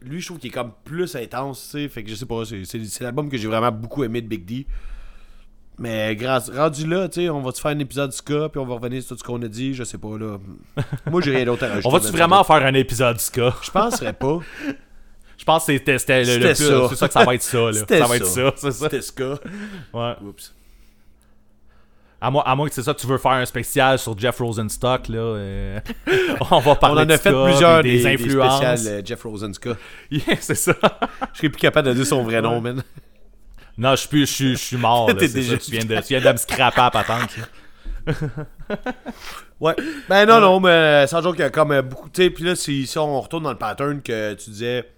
lui, 0.01 0.21
je 0.21 0.27
trouve 0.27 0.39
qu'il 0.39 0.49
est 0.49 0.53
comme 0.53 0.71
plus 0.85 1.13
intense, 1.15 1.61
tu 1.65 1.69
sais. 1.83 1.89
Fait 1.89 2.03
que 2.03 2.09
je 2.09 2.15
sais 2.15 2.25
pas, 2.25 2.43
c'est 2.45 2.99
l'album 3.01 3.29
que 3.29 3.37
j'ai 3.37 3.47
vraiment 3.47 3.71
beaucoup 3.71 4.03
aimé 4.03 4.21
de 4.21 4.27
Big 4.27 4.45
D. 4.45 4.65
Mais 5.80 6.14
grâce, 6.15 6.49
rendu 6.49 6.85
là, 6.85 7.07
tu 7.07 7.22
sais, 7.22 7.30
on 7.30 7.41
va 7.41 7.53
te 7.53 7.60
faire 7.60 7.72
un 7.72 7.80
épisode 7.80 8.11
ska, 8.11 8.49
puis 8.49 8.60
on 8.60 8.65
va 8.65 8.76
revenir 8.76 9.01
sur 9.01 9.15
tout 9.15 9.19
ce 9.19 9.23
qu'on 9.23 9.41
a 9.41 9.47
dit, 9.47 9.73
je 9.73 9.85
sais 9.85 9.97
pas, 9.97 10.18
là. 10.18 10.38
Moi, 11.10 11.22
j'ai 11.23 11.34
rien 11.35 11.45
d'autre 11.45 11.64
à 11.64 11.69
rajouter. 11.69 11.88
On 11.88 11.91
va-tu 11.91 12.11
vraiment 12.11 12.43
faire 12.43 12.65
un 12.65 12.73
épisode 12.73 13.19
ska? 13.19 13.56
Je 13.61 13.72
penserais 13.72 14.14
pas. 14.14 14.39
Je 15.38 15.45
pense 15.45 15.65
que 15.65 15.77
c'était 15.77 16.23
le, 16.26 16.38
le 16.38 16.47
plus. 16.53 16.89
C'est 16.89 16.95
ça 16.95 17.07
que 17.07 17.14
ça 17.14 17.23
va 17.23 17.34
être 17.34 17.41
ça, 17.41 17.57
là. 17.57 17.73
Ça 17.88 18.06
va 18.07 18.15
être 18.18 18.26
ça. 18.26 18.53
c'est 18.57 18.72
ça. 18.72 18.84
C'était 18.84 19.01
ska. 19.01 19.35
Ouais. 19.93 20.14
Oups. 20.22 20.53
À 22.22 22.30
moins, 22.30 22.43
à 22.45 22.53
moins 22.53 22.68
que 22.68 22.73
c'est 22.76 22.84
ça, 22.84 22.93
tu 22.93 23.07
veux 23.07 23.18
faire 23.18 23.31
un 23.31 23.45
spécial 23.45 23.97
sur 23.97 24.18
Jeff 24.19 24.38
Rosenstock, 24.39 25.07
là. 25.07 25.18
euh, 25.19 25.80
on 26.51 26.60
va 26.60 26.72
On 26.72 26.76
parler 26.76 27.03
en 27.03 27.06
de 27.06 27.14
a 27.14 27.18
fait 27.18 27.30
ska, 27.30 27.45
plusieurs 27.45 27.81
des, 27.81 28.03
des, 28.03 28.18
spéciales 28.18 28.80
euh, 28.88 29.01
Jeff 29.06 29.23
Rosenska. 29.23 29.77
Yeah, 30.11 30.35
c'est 30.41 30.56
ça. 30.56 30.73
Je 31.34 31.38
serais 31.38 31.49
plus 31.49 31.61
capable 31.61 31.88
de 31.88 31.93
dire 31.93 32.06
son 32.06 32.23
vrai 32.23 32.41
nom, 32.41 32.60
man. 32.60 32.84
Non, 33.80 33.91
je 33.91 33.95
suis 34.01 34.10
plus, 34.10 34.27
je 34.27 34.34
suis, 34.34 34.51
je 34.51 34.61
suis 34.61 34.77
mort, 34.77 35.07
là. 35.07 35.14
T'es 35.19 35.27
c'est 35.27 35.35
déjà 35.35 35.53
ça. 35.53 35.57
Tu 35.57 35.72
viens, 35.72 35.85
de, 35.85 35.95
tu 36.01 36.07
viens 36.10 36.22
de 36.22 36.31
me 36.31 36.38
scraper 36.38 36.81
à 36.81 36.91
patente, 36.91 37.38
là. 37.38 38.15
Ouais. 39.60 39.76
Ben 40.07 40.26
non, 40.26 40.39
non, 40.39 40.60
mais 40.60 40.69
euh, 40.69 41.07
sans 41.07 41.22
joke, 41.22 41.35
il 41.38 41.41
y 41.41 41.43
a 41.43 41.49
comme 41.49 41.72
euh, 41.72 41.81
beaucoup. 41.81 42.10
Tu 42.10 42.23
sais, 42.23 42.30
puis 42.30 42.45
là, 42.45 42.56
si, 42.56 42.88
si 42.88 42.97
on 42.97 43.19
retourne 43.19 43.43
dans 43.43 43.51
le 43.51 43.57
pattern 43.57 44.01
que 44.01 44.34
tu 44.34 44.49
disais. 44.51 44.89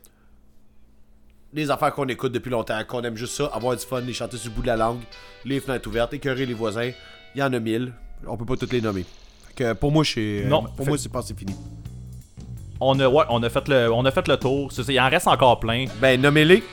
Les 1.53 1.69
affaires 1.69 1.93
qu'on 1.93 2.07
écoute 2.07 2.31
depuis 2.31 2.49
longtemps, 2.49 2.79
qu'on 2.87 3.01
aime 3.01 3.17
juste 3.17 3.33
ça, 3.33 3.51
avoir 3.53 3.75
du 3.75 3.85
fun, 3.85 3.99
les 3.99 4.13
chanter 4.13 4.37
sur 4.37 4.51
le 4.51 4.55
bout 4.55 4.61
de 4.61 4.67
la 4.67 4.77
langue, 4.77 5.01
les 5.43 5.59
fenêtres 5.59 5.89
ouvertes, 5.89 6.13
écœurer 6.13 6.45
les 6.45 6.53
voisins. 6.53 6.91
Il 7.35 7.39
y 7.39 7.43
en 7.43 7.51
a 7.51 7.59
mille. 7.59 7.91
On 8.25 8.37
peut 8.37 8.45
pas 8.45 8.55
toutes 8.55 8.71
les 8.71 8.79
nommer. 8.79 9.03
Fait 9.47 9.53
que 9.55 9.73
pour 9.73 9.91
moi, 9.91 10.05
c'est. 10.05 10.45
Non. 10.47 10.63
Pour 10.63 10.87
moi, 10.87 10.97
c'est 10.97 11.11
pas 11.11 11.21
c'est 11.21 11.37
fini. 11.37 11.53
On 12.79 12.97
a, 12.99 13.07
ouais, 13.07 13.25
on 13.29 13.43
a 13.43 13.49
fait 13.49 13.67
le, 13.67 13.91
on 13.91 14.05
a 14.05 14.11
fait 14.11 14.27
le 14.27 14.37
tour. 14.37 14.71
Il 14.87 14.99
en 14.99 15.09
reste 15.09 15.27
encore 15.27 15.59
plein. 15.59 15.85
Ben, 15.99 16.21
nommez-les. 16.21 16.63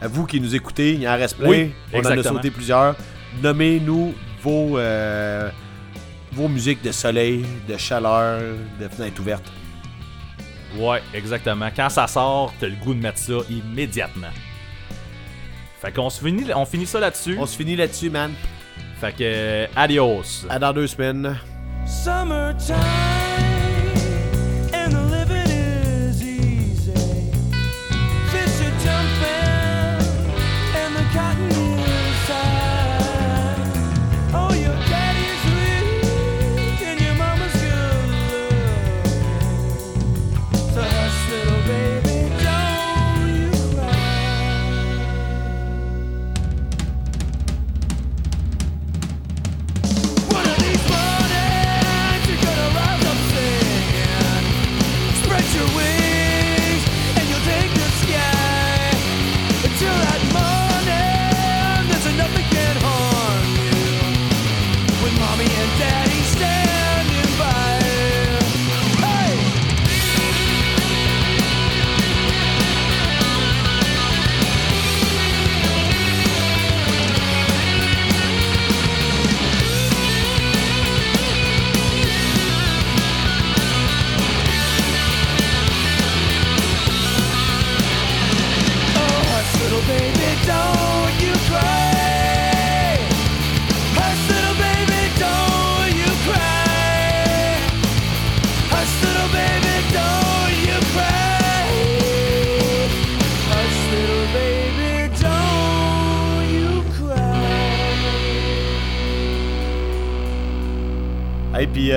À 0.00 0.08
vous 0.08 0.26
qui 0.26 0.40
nous 0.40 0.54
écoutez, 0.54 0.94
il 0.94 1.06
en 1.06 1.16
reste 1.16 1.36
plein. 1.36 1.48
Oui, 1.48 1.74
on 1.92 1.96
en 1.96 2.04
a 2.04 2.10
exactement. 2.10 2.36
sauté 2.36 2.50
plusieurs. 2.50 2.96
Nommez-nous 3.42 4.14
vos, 4.42 4.78
euh, 4.78 5.50
vos 6.32 6.48
musiques 6.48 6.82
de 6.82 6.90
soleil, 6.90 7.44
de 7.68 7.76
chaleur, 7.76 8.40
de 8.80 8.88
fenêtres 8.88 9.20
ouvertes. 9.20 9.52
Ouais, 10.78 11.02
exactement. 11.12 11.68
Quand 11.74 11.90
ça 11.90 12.06
sort, 12.06 12.54
t'as 12.58 12.68
le 12.68 12.76
goût 12.76 12.94
de 12.94 13.00
mettre 13.00 13.18
ça 13.18 13.34
immédiatement. 13.50 14.30
Fait 15.80 15.92
qu'on 15.92 16.08
se 16.08 16.22
finit, 16.24 16.46
on 16.54 16.64
finit 16.64 16.86
ça 16.86 17.00
là-dessus. 17.00 17.36
On 17.38 17.46
se 17.46 17.56
finit 17.56 17.76
là-dessus, 17.76 18.10
man. 18.10 18.32
Fait 19.00 19.12
que, 19.12 19.22
euh, 19.22 19.66
adios. 19.76 20.46
À 20.48 20.58
dans 20.58 20.72
deux 20.72 20.86
semaines. 20.86 21.36
Summertime 21.86 22.76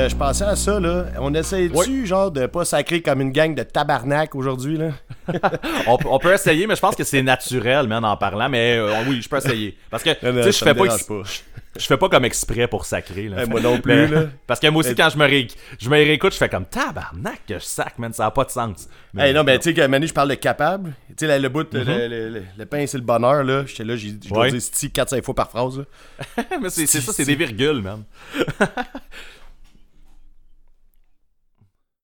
euh, 0.03 0.09
je 0.09 0.15
pensais 0.15 0.43
à 0.43 0.55
ça 0.55 0.79
là. 0.79 1.05
On 1.19 1.33
essaie-tu 1.33 2.05
genre 2.05 2.31
de 2.31 2.45
pas 2.45 2.65
sacrer 2.65 3.01
comme 3.01 3.21
une 3.21 3.31
gang 3.31 3.55
de 3.55 3.63
tabarnak 3.63 4.35
aujourd'hui 4.35 4.77
là? 4.77 4.89
on, 5.87 5.97
peut- 5.97 6.07
on 6.09 6.19
peut 6.19 6.33
essayer, 6.33 6.67
mais 6.67 6.75
je 6.75 6.81
pense 6.81 6.95
que 6.95 7.03
c'est 7.03 7.21
naturel, 7.23 7.87
man, 7.87 8.03
en 8.05 8.17
parlant. 8.17 8.49
Mais 8.49 8.77
euh, 8.77 8.91
oui, 9.07 9.21
je 9.21 9.29
peux 9.29 9.37
essayer. 9.37 9.77
Parce 9.89 10.03
que, 10.03 10.11
tu 10.11 10.19
sais, 10.43 10.51
je 10.51 10.63
fais 10.63 10.73
pas, 10.73 10.97
je 11.75 11.85
fais 11.87 11.97
pas 11.97 12.07
comme 12.09 12.25
exprès 12.25 12.67
pour 12.67 12.85
sacrer. 12.85 13.29
Là. 13.29 13.45
Moi 13.47 13.59
non 13.61 13.79
plus, 13.79 13.93
Mais- 13.95 14.07
là. 14.07 14.23
Parce 14.47 14.59
que 14.59 14.67
moi 14.67 14.81
aussi, 14.81 14.93
quand 14.93 15.09
je 15.09 15.17
me, 15.17 15.25
ré- 15.25 15.47
je 15.79 15.89
me 15.89 15.95
réécoute, 15.95 16.33
je 16.33 16.37
fais 16.37 16.49
comme 16.49 16.65
tabarnak 16.65 17.41
que 17.47 17.55
je 17.55 17.63
sac, 17.63 17.97
man, 17.97 18.13
ça 18.13 18.27
a 18.27 18.31
pas 18.31 18.43
de 18.45 18.51
sens. 18.51 18.87
Mais- 19.13 19.29
Hey, 19.29 19.33
non, 19.33 19.43
ben 19.43 19.57
tu 19.59 19.73
sais, 19.73 19.87
Manu, 19.87 20.07
je 20.07 20.13
parle 20.13 20.29
de 20.29 20.35
capable. 20.35 20.93
Tu 21.17 21.25
sais, 21.25 21.39
le 21.39 21.49
bout, 21.49 21.67
le, 21.73 21.83
le, 21.83 22.29
le- 22.29 22.43
le 22.57 22.65
pain, 22.65 22.85
c'est 22.85 22.97
le 22.97 23.03
bonheur 23.03 23.43
là. 23.43 23.63
J'étais 23.65 23.83
là, 23.83 23.95
j'ai 23.95 24.09
je 24.23 24.29
dois 24.29 24.49
dire 24.51 24.61
sti 24.61 24.87
4-5 24.89 25.23
fois 25.23 25.33
par 25.35 25.49
phrase. 25.49 25.79
là. 25.79 26.43
mais 26.61 26.69
c'est 26.69 26.85
ça, 26.85 27.11
c'est 27.13 27.25
des 27.25 27.35
virgules, 27.35 27.81
man. 27.81 28.03